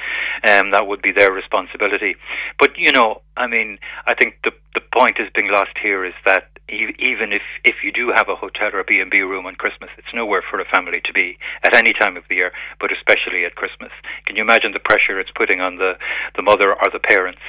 Um, 0.48 0.72
that 0.72 0.88
would 0.88 1.02
be 1.02 1.12
their 1.12 1.32
responsibility. 1.32 2.16
But, 2.60 2.78
you 2.78 2.92
know, 2.92 3.22
I 3.38 3.48
mean, 3.48 3.78
I 4.06 4.14
think 4.16 4.36
the, 4.44 4.52
the 4.74 4.82
point 4.94 5.18
is 5.20 5.30
being 5.36 5.52
lost 5.52 5.78
here 5.82 6.04
is 6.04 6.14
that 6.26 6.50
even 6.70 7.32
if 7.32 7.44
if 7.64 7.76
you 7.82 7.92
do 7.94 8.12
have 8.14 8.28
a 8.28 8.36
hotel 8.36 8.72
or 8.74 8.80
a 8.80 8.84
B&B 8.84 9.22
room 9.22 9.46
on 9.46 9.56
Christmas, 9.56 9.90
it's 9.98 10.14
nowhere 10.14 10.44
for 10.50 10.60
a 10.60 10.66
family 10.66 11.00
to 11.06 11.14
be 11.14 11.38
at 11.64 11.76
any 11.76 11.94
time 11.94 12.18
of 12.18 12.24
the 12.28 12.36
year, 12.36 12.52
but 12.80 12.92
especially 12.92 13.46
at 13.46 13.56
Christmas. 13.56 13.92
Can 14.26 14.36
you 14.36 14.42
imagine 14.42 14.74
the 14.74 14.84
pressure 14.84 15.20
it's 15.20 15.32
putting 15.32 15.62
on 15.62 15.78
the 15.78 15.94
the 16.36 16.42
mother 16.42 16.74
or 16.74 16.90
the 16.92 17.00
parents, 17.00 17.42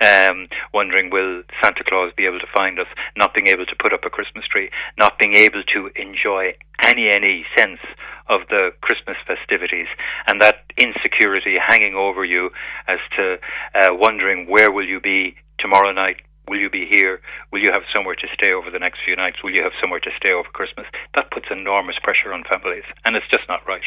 um, 0.00 0.48
wondering 0.72 1.10
will 1.10 1.42
Santa 1.62 1.84
Claus 1.84 2.12
be 2.16 2.24
able 2.24 2.40
to 2.40 2.46
find 2.54 2.78
us, 2.78 2.88
not 3.16 3.34
being 3.34 3.48
able 3.48 3.66
to 3.66 3.76
put 3.76 3.92
up 3.92 4.04
a 4.04 4.10
Christmas 4.10 4.46
tree, 4.46 4.70
not 4.96 5.18
being 5.18 5.36
able 5.36 5.62
to 5.74 5.90
enjoy 5.96 6.54
any 6.84 7.10
any 7.10 7.44
sense 7.56 7.80
of 8.28 8.40
the 8.48 8.70
Christmas 8.80 9.16
festivities, 9.26 9.88
and 10.26 10.40
that 10.40 10.64
insecurity 10.78 11.56
hanging 11.58 11.94
over 11.94 12.24
you 12.24 12.50
as 12.88 12.98
to 13.16 13.38
uh, 13.74 13.88
wondering 13.90 14.48
where 14.48 14.70
will 14.70 14.86
you 14.86 15.00
be 15.00 15.36
tomorrow 15.58 15.92
night, 15.92 16.16
Will 16.48 16.58
you 16.58 16.70
be 16.70 16.86
here? 16.90 17.20
Will 17.52 17.60
you 17.60 17.70
have 17.72 17.82
somewhere 17.94 18.16
to 18.16 18.26
stay 18.34 18.52
over 18.52 18.70
the 18.70 18.78
next 18.78 18.98
few 19.04 19.14
nights? 19.14 19.42
Will 19.42 19.52
you 19.52 19.62
have 19.62 19.72
somewhere 19.80 20.00
to 20.00 20.10
stay 20.16 20.32
over 20.32 20.48
Christmas? 20.52 20.86
That 21.14 21.30
puts 21.30 21.46
enormous 21.50 21.96
pressure 22.02 22.32
on 22.32 22.42
families, 22.44 22.84
and 23.04 23.14
it's 23.14 23.28
just 23.30 23.48
not 23.48 23.66
right. 23.66 23.82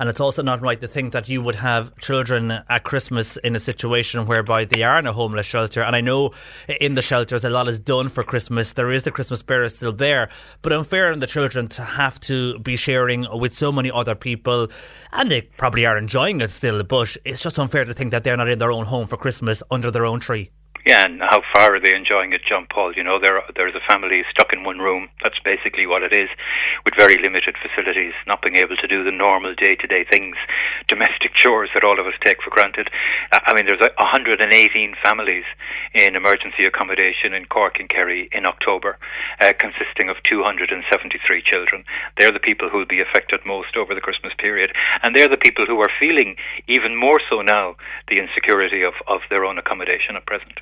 And 0.00 0.08
it's 0.08 0.20
also 0.20 0.42
not 0.42 0.60
right 0.60 0.80
to 0.80 0.86
think 0.86 1.12
that 1.12 1.28
you 1.28 1.42
would 1.42 1.56
have 1.56 1.96
children 1.98 2.50
at 2.50 2.84
Christmas 2.84 3.36
in 3.38 3.56
a 3.56 3.60
situation 3.60 4.26
whereby 4.26 4.64
they 4.64 4.82
are 4.82 4.98
in 4.98 5.06
a 5.06 5.12
homeless 5.12 5.46
shelter. 5.46 5.82
And 5.82 5.96
I 5.96 6.00
know 6.00 6.30
in 6.80 6.94
the 6.94 7.02
shelters 7.02 7.44
a 7.44 7.50
lot 7.50 7.68
is 7.68 7.80
done 7.80 8.08
for 8.08 8.22
Christmas. 8.22 8.74
There 8.74 8.90
is 8.90 9.02
the 9.02 9.10
Christmas 9.10 9.40
spirit 9.40 9.70
still 9.70 9.92
there, 9.92 10.28
but 10.62 10.72
unfair 10.72 11.12
on 11.12 11.18
the 11.18 11.26
children 11.26 11.68
to 11.68 11.82
have 11.82 12.20
to 12.20 12.58
be 12.60 12.76
sharing 12.76 13.26
with 13.32 13.54
so 13.54 13.72
many 13.72 13.90
other 13.90 14.14
people. 14.14 14.68
And 15.12 15.30
they 15.30 15.42
probably 15.42 15.84
are 15.86 15.98
enjoying 15.98 16.40
it 16.40 16.50
still, 16.50 16.82
but 16.84 17.16
it's 17.24 17.42
just 17.42 17.58
unfair 17.58 17.84
to 17.84 17.92
think 17.92 18.12
that 18.12 18.24
they're 18.24 18.36
not 18.36 18.48
in 18.48 18.58
their 18.58 18.72
own 18.72 18.86
home 18.86 19.08
for 19.08 19.16
Christmas 19.16 19.62
under 19.70 19.90
their 19.90 20.06
own 20.06 20.20
tree. 20.20 20.50
Yeah, 20.86 21.04
and 21.04 21.20
how 21.20 21.42
far 21.52 21.74
are 21.74 21.80
they 21.80 21.94
enjoying 21.94 22.32
it, 22.32 22.40
John 22.48 22.66
Paul? 22.70 22.94
You 22.94 23.02
know, 23.02 23.18
there 23.20 23.42
there's 23.56 23.74
a 23.74 23.84
family 23.90 24.22
stuck 24.30 24.54
in 24.54 24.64
one 24.64 24.78
room. 24.78 25.08
That's 25.22 25.38
basically 25.44 25.86
what 25.86 26.02
it 26.02 26.16
is, 26.16 26.30
with 26.84 26.94
very 26.96 27.20
limited 27.20 27.56
facilities, 27.60 28.14
not 28.26 28.40
being 28.42 28.56
able 28.56 28.76
to 28.76 28.86
do 28.86 29.04
the 29.04 29.10
normal 29.10 29.54
day-to-day 29.54 30.06
things, 30.10 30.36
domestic 30.86 31.34
chores 31.36 31.70
that 31.74 31.84
all 31.84 32.00
of 32.00 32.06
us 32.06 32.14
take 32.24 32.40
for 32.42 32.50
granted. 32.50 32.88
I 33.32 33.52
mean, 33.54 33.66
there's 33.66 33.84
118 33.84 34.40
families 35.02 35.44
in 35.94 36.16
emergency 36.16 36.64
accommodation 36.64 37.34
in 37.34 37.44
Cork 37.46 37.80
and 37.80 37.88
Kerry 37.90 38.30
in 38.32 38.46
October, 38.46 38.98
uh, 39.40 39.52
consisting 39.58 40.08
of 40.08 40.16
273 40.24 40.80
children. 41.42 41.84
They're 42.16 42.32
the 42.32 42.40
people 42.40 42.70
who 42.70 42.78
will 42.78 42.86
be 42.86 43.02
affected 43.02 43.44
most 43.44 43.76
over 43.76 43.94
the 43.94 44.00
Christmas 44.00 44.32
period, 44.38 44.72
and 45.02 45.14
they're 45.14 45.28
the 45.28 45.36
people 45.36 45.66
who 45.66 45.80
are 45.80 45.90
feeling 46.00 46.36
even 46.66 46.96
more 46.96 47.20
so 47.28 47.42
now 47.42 47.76
the 48.08 48.16
insecurity 48.16 48.82
of, 48.82 48.94
of 49.06 49.20
their 49.28 49.44
own 49.44 49.58
accommodation 49.58 50.16
at 50.16 50.24
present. 50.24 50.60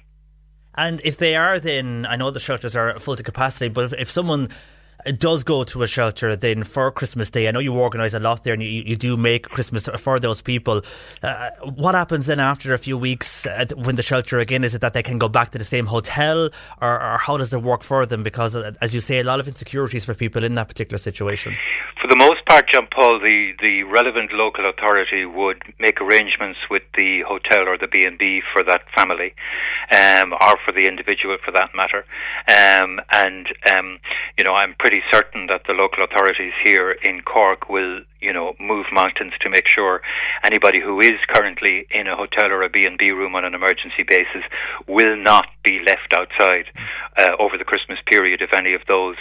And 0.77 1.01
if 1.05 1.17
they 1.17 1.37
are, 1.37 1.59
then 1.59 2.07
I 2.09 2.17
know 2.17 2.31
the 2.31 2.41
shelters 2.41 2.77
are 2.77 2.99
full 3.01 3.17
to 3.17 3.23
capacity, 3.23 3.69
but 3.69 3.87
if, 3.87 3.93
if 4.01 4.11
someone 4.11 4.51
does 5.13 5.45
go 5.45 5.65
to 5.65 5.83
a 5.83 5.87
shelter 5.87 6.35
then 6.35 6.65
for 6.65 6.91
Christmas 6.91 7.31
Day, 7.31 7.49
I 7.49 7.51
know 7.53 7.61
you 7.61 7.75
organise 7.75 8.15
a 8.15 8.21
lot 8.21 8.45
there 8.45 8.55
and 8.55 8.63
you, 8.63 8.69
you 8.69 8.97
do 8.97 9.17
make 9.17 9.49
Christmas 9.49 9.89
for 9.99 10.19
those 10.19 10.43
people. 10.43 10.83
Uh, 11.23 11.51
what 11.75 11.95
happens 11.95 12.27
then 12.27 12.41
after 12.41 12.75
a 12.75 12.79
few 12.79 12.99
weeks 12.99 13.47
uh, 13.47 13.67
when 13.77 13.97
the 13.97 14.03
shelter 14.03 14.39
again? 14.39 14.65
Is 14.65 14.75
it 14.75 14.81
that 14.81 14.95
they 14.95 15.03
can 15.03 15.19
go 15.19 15.29
back 15.29 15.51
to 15.51 15.59
the 15.59 15.65
same 15.65 15.87
hotel 15.87 16.51
or, 16.81 17.03
or 17.03 17.19
how 17.19 17.37
does 17.37 17.55
it 17.55 17.63
work 17.63 17.83
for 17.83 18.05
them? 18.07 18.23
Because, 18.23 18.57
uh, 18.57 18.73
as 18.81 18.95
you 18.95 19.01
say, 19.01 19.19
a 19.19 19.25
lot 19.25 19.41
of 19.41 19.49
insecurities 19.49 20.05
for 20.05 20.15
people 20.15 20.45
in 20.45 20.55
that 20.55 20.69
particular 20.69 20.99
situation. 20.99 21.57
For 22.01 22.09
the 22.09 22.17
most 22.17 22.45
part, 22.47 22.69
John 22.71 22.87
Paul, 22.95 23.21
the, 23.21 23.53
the 23.61 23.83
relevant 23.85 24.33
local 24.33 24.69
authority 24.69 25.25
would 25.25 25.63
make 25.79 26.01
arrangements 26.01 26.59
with 26.71 26.83
the 26.97 27.23
hotel 27.27 27.67
or 27.67 27.79
the 27.79 27.89
B&B 27.89 28.43
for 28.53 28.63
that 28.65 28.83
family 28.95 29.35
um, 29.91 30.33
or 30.33 30.57
for 30.65 30.73
the 30.73 30.87
individual 30.87 31.37
for 31.45 31.53
that 31.53 31.71
matter. 31.75 32.05
Um, 32.49 33.01
and, 33.13 33.47
um, 33.73 33.99
you 34.39 34.45
know, 34.45 34.55
I'm 34.55 34.75
pretty 34.97 35.07
certain 35.13 35.47
that 35.49 35.63
the 35.67 35.73
local 35.73 36.05
authorities 36.05 36.53
here 36.65 36.93
in 37.03 37.21
Cork 37.23 37.69
will, 37.69 38.01
you 38.21 38.33
know, 38.33 38.55
move 38.61 38.87
mountains 38.93 39.33
to 39.41 39.51
make 39.51 39.65
sure 39.69 40.01
anybody 40.45 40.81
who 40.81 41.01
is 41.01 41.19
currently 41.29 41.87
in 41.91 42.07
a 42.07 42.17
hotel 42.17 42.51
or 42.51 42.63
a 42.63 42.71
B&B 42.71 43.11
room 43.13 43.35
on 43.35 43.45
an 43.45 43.55
emergency 43.55 44.05
basis 44.07 44.43
will 44.89 45.17
not 45.17 45.47
be 45.65 45.81
left 45.85 46.15
outside 46.15 46.67
uh, 47.19 47.37
over 47.39 47.59
the 47.59 47.65
Christmas 47.65 47.99
period 48.11 48.41
if 48.41 48.51
any 48.57 48.75
of 48.75 48.81
those 48.89 49.17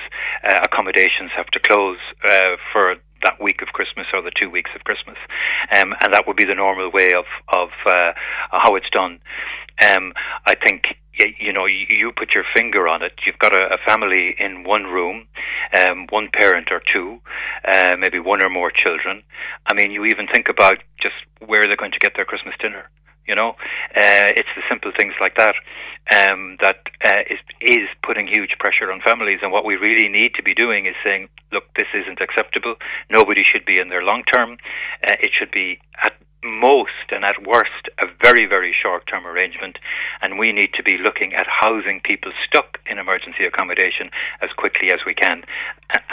uh, 0.48 0.60
accommodations 0.64 1.32
have 1.36 1.48
to 1.48 1.60
close 1.60 2.00
uh, 2.26 2.56
for 2.72 2.96
that 3.24 3.42
week 3.42 3.62
of 3.62 3.70
Christmas 3.70 4.06
or 4.14 4.22
the 4.22 4.32
two 4.40 4.50
weeks 4.50 4.70
of 4.76 4.84
Christmas, 4.84 5.18
um, 5.76 5.94
and 6.02 6.14
that 6.14 6.24
would 6.28 6.38
be 6.38 6.46
the 6.46 6.54
normal 6.54 6.92
way 6.92 7.12
of 7.14 7.26
of 7.52 7.70
uh, 7.88 8.12
how 8.52 8.76
it's 8.76 8.90
done. 8.92 9.20
Um, 9.82 10.14
I 10.46 10.56
think 10.56 10.84
you 11.40 11.54
know 11.54 11.66
you 11.66 12.12
put 12.16 12.32
your 12.34 12.44
finger 12.56 12.88
on 12.88 13.02
it. 13.04 13.14
You've 13.26 13.40
got 13.40 13.54
a, 13.54 13.74
a 13.74 13.78
family 13.88 14.36
in 14.40 14.64
one 14.64 14.84
room, 14.84 15.28
um, 15.74 16.08
one 16.10 16.30
parent 16.34 16.70
or 16.72 16.82
two, 16.92 17.20
uh, 17.72 17.96
maybe 17.98 18.20
one 18.20 18.44
or 18.44 18.50
more 18.50 18.72
children. 18.72 19.24
I 19.66 19.74
mean, 19.74 19.92
you 19.92 20.06
even 20.06 20.28
think 20.28 20.48
about 20.50 20.78
just 21.02 21.16
where 21.40 21.64
they're 21.64 21.78
going 21.78 21.94
to 21.94 22.00
get 22.00 22.14
their 22.16 22.26
Christmas 22.26 22.56
dinner. 22.60 22.90
You 23.28 23.34
know, 23.34 23.50
uh, 23.96 24.30
it's 24.38 24.50
the 24.56 24.62
simple 24.70 24.92
things 24.96 25.14
like 25.20 25.36
that 25.38 25.56
um, 26.14 26.58
that 26.62 26.78
uh, 27.04 27.24
is 27.30 27.40
is 27.60 27.90
putting 28.06 28.28
huge 28.28 28.56
pressure 28.60 28.92
on 28.92 29.02
families. 29.02 29.40
And 29.42 29.52
what 29.52 29.66
we 29.66 29.76
really 29.76 30.10
need 30.10 30.36
to 30.36 30.44
be 30.44 30.54
doing 30.54 30.86
is 30.86 30.94
saying, 31.04 31.30
look, 31.52 31.64
this 31.76 31.88
isn't 31.94 32.22
acceptable. 32.22 32.76
Nobody 33.10 33.42
should 33.44 33.66
be 33.66 33.80
in 33.80 33.90
there 33.90 34.04
long 34.04 34.24
term. 34.32 34.58
Uh, 35.04 35.18
it 35.20 35.32
should 35.38 35.52
be 35.52 35.80
at 36.04 36.14
most 36.46 37.12
and 37.12 37.26
at 37.26 37.46
worst 37.46 37.90
a 38.02 38.08
very, 38.22 38.46
very 38.46 38.74
short 38.74 39.08
term 39.08 39.26
arrangement. 39.26 39.78
And 40.22 40.40
we 40.40 40.52
need 40.52 40.74
to 40.76 40.84
be 40.84 40.98
looking 40.98 41.34
at 41.34 41.48
housing 41.48 42.02
people 42.04 42.32
stuck 42.48 42.80
in 42.90 43.00
emergency 43.00 43.46
accommodation 43.46 44.10
as 44.42 44.50
quickly 44.56 44.92
as 44.94 45.00
we 45.06 45.14
can. 45.14 45.44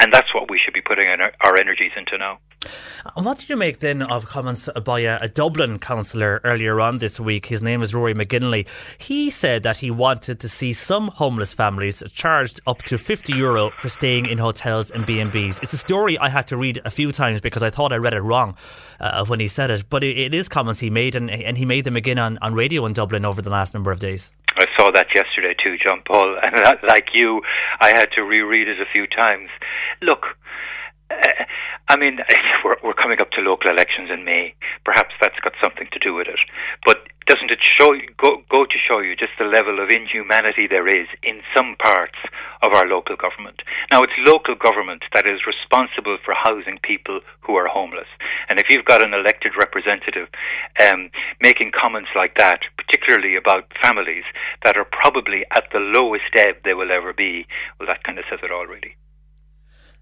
And 0.01 0.12
that's 0.12 0.35
what 0.35 0.51
we 0.51 0.59
should 0.59 0.75
be 0.75 0.81
putting 0.81 1.09
our 1.09 1.57
energies 1.59 1.92
into 1.97 2.18
now. 2.18 2.38
What 3.14 3.38
did 3.38 3.48
you 3.48 3.57
make 3.57 3.81
then 3.81 4.03
of 4.03 4.27
comments 4.27 4.68
by 4.85 5.01
a, 5.01 5.18
a, 5.20 5.29
Dublin 5.29 5.81
councillor 5.81 6.40
earlier 6.44 6.81
on 6.81 6.98
this 6.98 7.18
week? 7.18 7.46
His 7.46 7.61
name 7.61 7.83
is 7.83 7.92
Rory 7.92 8.14
McGinley. 8.14 8.66
He 8.96 9.29
said 9.29 9.64
that 9.64 9.79
he 9.79 9.90
wanted 9.90 10.38
to 10.38 10.48
see 10.48 10.72
some 10.72 11.09
homeless 11.09 11.53
families 11.53 12.03
charged 12.12 12.61
up 12.66 12.83
to 12.85 12.98
50 12.98 13.33
euro 13.33 13.70
for 13.81 13.88
staying 13.88 14.27
in 14.27 14.38
hotels 14.38 14.90
and 14.90 15.05
B&Bs. 15.05 15.62
It's 15.62 15.72
a 15.72 15.79
story 15.79 16.16
I 16.16 16.29
had 16.29 16.46
to 16.48 16.57
read 16.57 16.81
a 16.85 16.90
few 16.90 17.11
times 17.11 17.40
because 17.40 17.62
I 17.62 17.70
thought 17.70 17.92
I 17.92 17.96
read 17.96 18.14
it 18.14 18.20
wrong 18.20 18.57
uh, 19.01 19.25
when 19.25 19.40
he 19.40 19.48
said 19.48 19.70
it. 19.70 19.85
But 19.90 20.05
it, 20.05 20.16
it 20.16 20.35
is 20.35 20.48
comments 20.48 20.81
he 20.81 20.90
made, 20.90 21.14
and, 21.16 21.29
and 21.31 21.59
he 21.59 21.64
made 21.64 21.85
them 21.85 21.96
again 21.96 22.18
on, 22.18 22.38
on 22.38 22.55
radio 22.55 22.87
in 22.87 22.92
Dublin 22.92 23.25
over 23.25 23.42
the 23.42 23.51
last 23.51 23.75
number 23.75 23.90
of 23.90 23.98
days. 23.98 24.33
I 24.57 24.66
saw 24.79 24.90
that 24.92 25.09
yesterday 25.14 25.55
too, 25.62 25.77
John 25.83 26.03
Paul, 26.07 26.38
and 26.42 26.79
like 26.87 27.09
you, 27.14 27.42
I 27.81 27.88
had 27.88 28.11
to 28.12 28.22
reread 28.22 28.68
it 28.68 28.81
a 28.81 28.87
few 28.92 29.07
times. 29.07 29.48
Look, 30.01 30.37
I 31.88 31.96
mean, 31.96 32.18
we're, 32.64 32.77
we're 32.83 32.94
coming 32.94 33.20
up 33.20 33.31
to 33.33 33.40
local 33.40 33.70
elections 33.70 34.11
in 34.12 34.25
May. 34.25 34.55
Perhaps 34.85 35.14
that's 35.20 35.38
got 35.40 35.53
something 35.62 35.88
to 35.92 35.98
do 35.98 36.14
with 36.14 36.29
it. 36.29 36.40
But 36.85 37.05
doesn't 37.27 37.51
it 37.51 37.62
show 37.62 37.94
go 38.18 38.42
go 38.51 38.64
to 38.64 38.79
show 38.88 38.98
you 38.98 39.14
just 39.14 39.33
the 39.38 39.44
level 39.44 39.79
of 39.79 39.90
inhumanity 39.90 40.66
there 40.66 40.88
is 40.88 41.07
in 41.22 41.40
some 41.55 41.77
parts 41.79 42.18
of 42.62 42.72
our 42.72 42.87
local 42.87 43.16
government? 43.16 43.62
Now, 43.90 44.03
it's 44.03 44.12
local 44.27 44.55
government 44.55 45.05
that 45.14 45.29
is 45.29 45.46
responsible 45.46 46.18
for 46.25 46.35
housing 46.35 46.79
people 46.83 47.20
who 47.40 47.55
are 47.55 47.68
homeless. 47.68 48.09
And 48.48 48.59
if 48.59 48.66
you've 48.70 48.85
got 48.85 49.05
an 49.05 49.14
elected 49.14 49.53
representative 49.59 50.29
um, 50.81 51.11
making 51.40 51.72
comments 51.72 52.11
like 52.16 52.35
that, 52.38 52.61
particularly 52.77 53.37
about 53.37 53.70
families 53.81 54.25
that 54.64 54.77
are 54.77 54.87
probably 54.90 55.44
at 55.55 55.64
the 55.72 55.79
lowest 55.79 56.33
ebb 56.37 56.57
they 56.64 56.75
will 56.75 56.90
ever 56.90 57.12
be, 57.12 57.46
well, 57.79 57.87
that 57.87 58.03
kind 58.05 58.18
of 58.18 58.25
says 58.29 58.40
it 58.42 58.51
all, 58.51 58.66
really. 58.66 58.96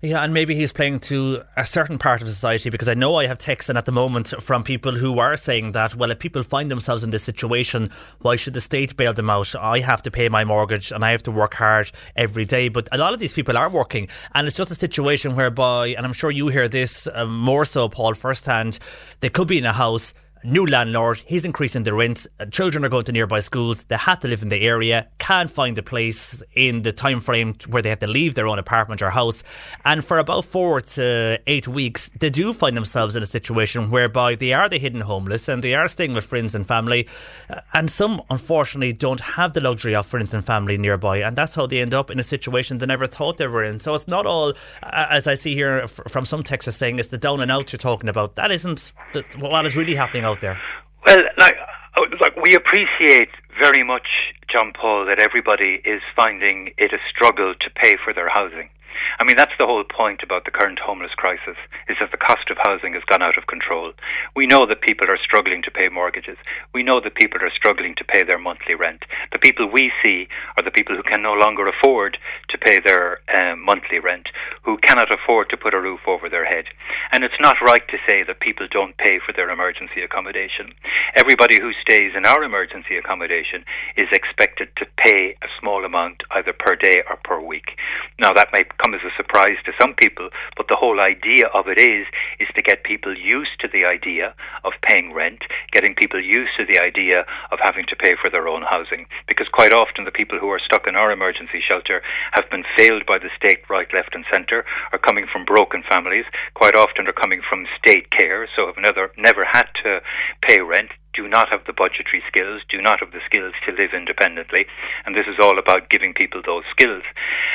Yeah, 0.02 0.24
and 0.24 0.32
maybe 0.32 0.54
he's 0.54 0.72
playing 0.72 1.00
to 1.00 1.42
a 1.58 1.66
certain 1.66 1.98
part 1.98 2.22
of 2.22 2.28
society 2.28 2.70
because 2.70 2.88
I 2.88 2.94
know 2.94 3.16
I 3.16 3.26
have 3.26 3.38
texts 3.38 3.68
in 3.68 3.76
at 3.76 3.84
the 3.84 3.92
moment 3.92 4.32
from 4.42 4.64
people 4.64 4.96
who 4.96 5.18
are 5.18 5.36
saying 5.36 5.72
that, 5.72 5.94
well, 5.94 6.10
if 6.10 6.18
people 6.18 6.42
find 6.42 6.70
themselves 6.70 7.04
in 7.04 7.10
this 7.10 7.22
situation, 7.22 7.90
why 8.20 8.36
should 8.36 8.54
the 8.54 8.62
state 8.62 8.96
bail 8.96 9.12
them 9.12 9.28
out? 9.28 9.54
I 9.54 9.80
have 9.80 10.00
to 10.04 10.10
pay 10.10 10.30
my 10.30 10.42
mortgage 10.42 10.90
and 10.90 11.04
I 11.04 11.10
have 11.10 11.22
to 11.24 11.30
work 11.30 11.52
hard 11.52 11.92
every 12.16 12.46
day. 12.46 12.70
But 12.70 12.88
a 12.92 12.96
lot 12.96 13.12
of 13.12 13.20
these 13.20 13.34
people 13.34 13.58
are 13.58 13.68
working, 13.68 14.08
and 14.34 14.46
it's 14.46 14.56
just 14.56 14.70
a 14.70 14.74
situation 14.74 15.36
whereby, 15.36 15.88
and 15.88 16.06
I'm 16.06 16.14
sure 16.14 16.30
you 16.30 16.48
hear 16.48 16.66
this 16.66 17.06
uh, 17.06 17.26
more 17.26 17.66
so, 17.66 17.90
Paul, 17.90 18.14
firsthand, 18.14 18.78
they 19.20 19.28
could 19.28 19.48
be 19.48 19.58
in 19.58 19.66
a 19.66 19.74
house 19.74 20.14
new 20.44 20.66
landlord, 20.66 21.18
he's 21.26 21.44
increasing 21.44 21.82
the 21.82 21.92
rent, 21.92 22.26
uh, 22.38 22.46
children 22.46 22.84
are 22.84 22.88
going 22.88 23.04
to 23.04 23.12
nearby 23.12 23.40
schools, 23.40 23.84
they 23.84 23.96
have 23.96 24.20
to 24.20 24.28
live 24.28 24.42
in 24.42 24.48
the 24.48 24.62
area, 24.62 25.06
can't 25.18 25.50
find 25.50 25.76
a 25.78 25.82
place 25.82 26.42
in 26.54 26.82
the 26.82 26.92
time 26.92 27.20
frame 27.20 27.54
where 27.68 27.82
they 27.82 27.88
have 27.88 27.98
to 27.98 28.06
leave 28.06 28.34
their 28.34 28.46
own 28.46 28.58
apartment 28.58 29.02
or 29.02 29.10
house. 29.10 29.42
And 29.84 30.04
for 30.04 30.18
about 30.18 30.44
four 30.44 30.80
to 30.80 31.38
eight 31.46 31.68
weeks, 31.68 32.10
they 32.18 32.30
do 32.30 32.52
find 32.52 32.76
themselves 32.76 33.16
in 33.16 33.22
a 33.22 33.26
situation 33.26 33.90
whereby 33.90 34.34
they 34.34 34.52
are 34.52 34.68
the 34.68 34.78
hidden 34.78 35.02
homeless 35.02 35.48
and 35.48 35.62
they 35.62 35.74
are 35.74 35.88
staying 35.88 36.14
with 36.14 36.24
friends 36.24 36.54
and 36.54 36.66
family. 36.66 37.06
Uh, 37.48 37.60
and 37.74 37.90
some, 37.90 38.22
unfortunately, 38.30 38.92
don't 38.92 39.20
have 39.20 39.52
the 39.52 39.60
luxury 39.60 39.94
of 39.94 40.06
friends 40.06 40.32
and 40.32 40.44
family 40.44 40.78
nearby. 40.78 41.18
And 41.18 41.36
that's 41.36 41.54
how 41.54 41.66
they 41.66 41.80
end 41.80 41.94
up 41.94 42.10
in 42.10 42.18
a 42.18 42.24
situation 42.24 42.78
they 42.78 42.86
never 42.86 43.06
thought 43.06 43.36
they 43.36 43.46
were 43.46 43.64
in. 43.64 43.80
So 43.80 43.94
it's 43.94 44.08
not 44.08 44.26
all, 44.26 44.50
uh, 44.82 45.06
as 45.10 45.26
I 45.26 45.34
see 45.34 45.54
here 45.54 45.86
from 45.88 46.24
some 46.24 46.42
texters 46.42 46.74
saying, 46.74 46.98
it's 46.98 47.08
the 47.08 47.18
down 47.18 47.40
and 47.40 47.50
out 47.50 47.72
you're 47.72 47.78
talking 47.78 48.08
about. 48.08 48.36
That 48.36 48.50
isn't 48.50 48.92
what 49.38 49.66
is 49.66 49.76
really 49.76 49.94
happening 49.94 50.24
out 50.30 50.40
there? 50.40 50.58
Well, 51.06 51.18
like, 51.38 51.56
uh, 51.96 52.02
like 52.20 52.36
we 52.36 52.54
appreciate 52.54 53.30
very 53.58 53.82
much, 53.82 54.06
John 54.50 54.72
Paul, 54.78 55.06
that 55.06 55.18
everybody 55.20 55.82
is 55.84 56.00
finding 56.14 56.70
it 56.78 56.92
a 56.92 56.98
struggle 57.10 57.54
to 57.60 57.70
pay 57.82 57.96
for 58.04 58.12
their 58.14 58.28
housing. 58.28 58.70
I 59.18 59.24
mean, 59.24 59.36
that's 59.36 59.56
the 59.58 59.66
whole 59.66 59.84
point 59.84 60.22
about 60.22 60.44
the 60.44 60.50
current 60.50 60.78
homeless 60.78 61.14
crisis, 61.16 61.56
is 61.88 61.96
that 62.00 62.10
the 62.10 62.20
cost 62.20 62.50
of 62.50 62.58
housing 62.62 62.94
has 62.94 63.04
gone 63.04 63.22
out 63.22 63.38
of 63.38 63.46
control. 63.46 63.92
We 64.34 64.46
know 64.46 64.66
that 64.66 64.80
people 64.80 65.06
are 65.10 65.18
struggling 65.22 65.62
to 65.62 65.70
pay 65.70 65.88
mortgages. 65.88 66.38
We 66.72 66.82
know 66.82 67.00
that 67.00 67.14
people 67.14 67.40
are 67.42 67.52
struggling 67.54 67.94
to 67.96 68.04
pay 68.04 68.22
their 68.22 68.38
monthly 68.38 68.74
rent. 68.74 69.04
The 69.32 69.38
people 69.38 69.70
we 69.70 69.92
see 70.04 70.28
are 70.56 70.64
the 70.64 70.70
people 70.70 70.96
who 70.96 71.02
can 71.02 71.22
no 71.22 71.34
longer 71.34 71.68
afford 71.68 72.18
to 72.50 72.58
pay 72.58 72.78
their 72.84 73.20
um, 73.34 73.64
monthly 73.64 73.98
rent, 73.98 74.28
who 74.62 74.78
cannot 74.78 75.12
afford 75.12 75.50
to 75.50 75.56
put 75.56 75.74
a 75.74 75.80
roof 75.80 76.00
over 76.06 76.28
their 76.28 76.44
head. 76.44 76.64
And 77.12 77.24
it's 77.24 77.40
not 77.40 77.56
right 77.64 77.86
to 77.88 78.04
say 78.08 78.22
that 78.24 78.40
people 78.40 78.66
don't 78.70 78.96
pay 78.98 79.18
for 79.24 79.32
their 79.32 79.50
emergency 79.50 80.02
accommodation. 80.02 80.72
Everybody 81.16 81.60
who 81.60 81.72
stays 81.80 82.12
in 82.16 82.26
our 82.26 82.42
emergency 82.42 82.96
accommodation 82.96 83.64
is 83.96 84.08
expected 84.12 84.68
to 84.76 84.86
pay 84.96 85.36
a 85.42 85.48
small 85.60 85.84
amount 85.84 86.22
either 86.32 86.52
per 86.52 86.76
day 86.76 87.02
or 87.08 87.16
per 87.24 87.40
week. 87.40 87.76
Now 88.18 88.32
that 88.32 88.52
may 88.52 88.64
come 88.80 88.94
as 88.94 89.04
a 89.04 89.12
surprise 89.16 89.60
to 89.64 89.76
some 89.80 89.94
people, 89.94 90.30
but 90.56 90.66
the 90.68 90.80
whole 90.80 91.00
idea 91.00 91.46
of 91.52 91.68
it 91.68 91.78
is 91.78 92.06
is 92.40 92.48
to 92.56 92.62
get 92.62 92.84
people 92.84 93.12
used 93.12 93.60
to 93.60 93.68
the 93.68 93.84
idea 93.84 94.34
of 94.64 94.72
paying 94.88 95.12
rent, 95.12 95.44
getting 95.72 95.94
people 95.94 96.20
used 96.20 96.56
to 96.56 96.64
the 96.64 96.80
idea 96.80 97.28
of 97.52 97.58
having 97.62 97.84
to 97.88 97.96
pay 97.96 98.16
for 98.16 98.30
their 98.30 98.48
own 98.48 98.62
housing. 98.62 99.06
Because 99.28 99.48
quite 99.52 99.72
often 99.72 100.04
the 100.04 100.16
people 100.16 100.38
who 100.38 100.48
are 100.48 100.60
stuck 100.64 100.86
in 100.88 100.96
our 100.96 101.12
emergency 101.12 101.60
shelter 101.60 102.00
have 102.32 102.48
been 102.50 102.64
failed 102.76 103.04
by 103.06 103.18
the 103.18 103.30
state 103.36 103.60
right, 103.68 103.88
left 103.92 104.14
and 104.14 104.24
centre, 104.32 104.64
are 104.92 104.98
coming 104.98 105.26
from 105.30 105.44
broken 105.44 105.82
families, 105.88 106.24
quite 106.54 106.74
often 106.74 107.06
are 107.06 107.12
coming 107.12 107.42
from 107.46 107.66
state 107.78 108.10
care, 108.10 108.48
so 108.56 108.66
have 108.66 108.80
never 108.80 109.12
never 109.16 109.44
had 109.44 109.68
to 109.84 110.00
pay 110.46 110.60
rent, 110.60 110.90
do 111.12 111.26
not 111.28 111.48
have 111.50 111.64
the 111.66 111.72
budgetary 111.72 112.22
skills, 112.28 112.62
do 112.70 112.80
not 112.80 113.00
have 113.00 113.12
the 113.12 113.20
skills 113.26 113.54
to 113.66 113.72
live 113.72 113.90
independently, 113.92 114.66
and 115.04 115.14
this 115.14 115.26
is 115.26 115.36
all 115.40 115.58
about 115.58 115.90
giving 115.90 116.14
people 116.14 116.40
those 116.44 116.64
skills. 116.70 117.02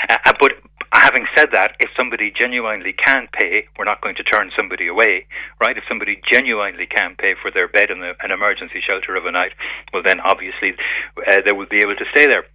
Uh, 0.09 0.17
uh 0.25 0.33
but 0.39 0.53
having 1.01 1.25
said 1.35 1.49
that, 1.53 1.75
if 1.79 1.89
somebody 1.97 2.31
genuinely 2.31 2.93
can 2.93 3.27
pay, 3.33 3.67
we're 3.77 3.85
not 3.85 4.01
going 4.01 4.15
to 4.15 4.23
turn 4.23 4.51
somebody 4.57 4.87
away, 4.87 5.25
right? 5.59 5.77
If 5.77 5.83
somebody 5.87 6.21
genuinely 6.31 6.85
can 6.85 7.15
pay 7.17 7.33
for 7.41 7.51
their 7.51 7.67
bed 7.67 7.89
in 7.89 7.99
the, 7.99 8.13
an 8.21 8.31
emergency 8.31 8.81
shelter 8.85 9.15
of 9.15 9.25
a 9.25 9.31
night, 9.31 9.51
well, 9.93 10.03
then 10.05 10.19
obviously 10.19 10.73
uh, 11.17 11.41
they 11.45 11.55
will 11.55 11.67
be 11.69 11.79
able 11.79 11.95
to 11.95 12.05
stay 12.11 12.27
there. 12.27 12.45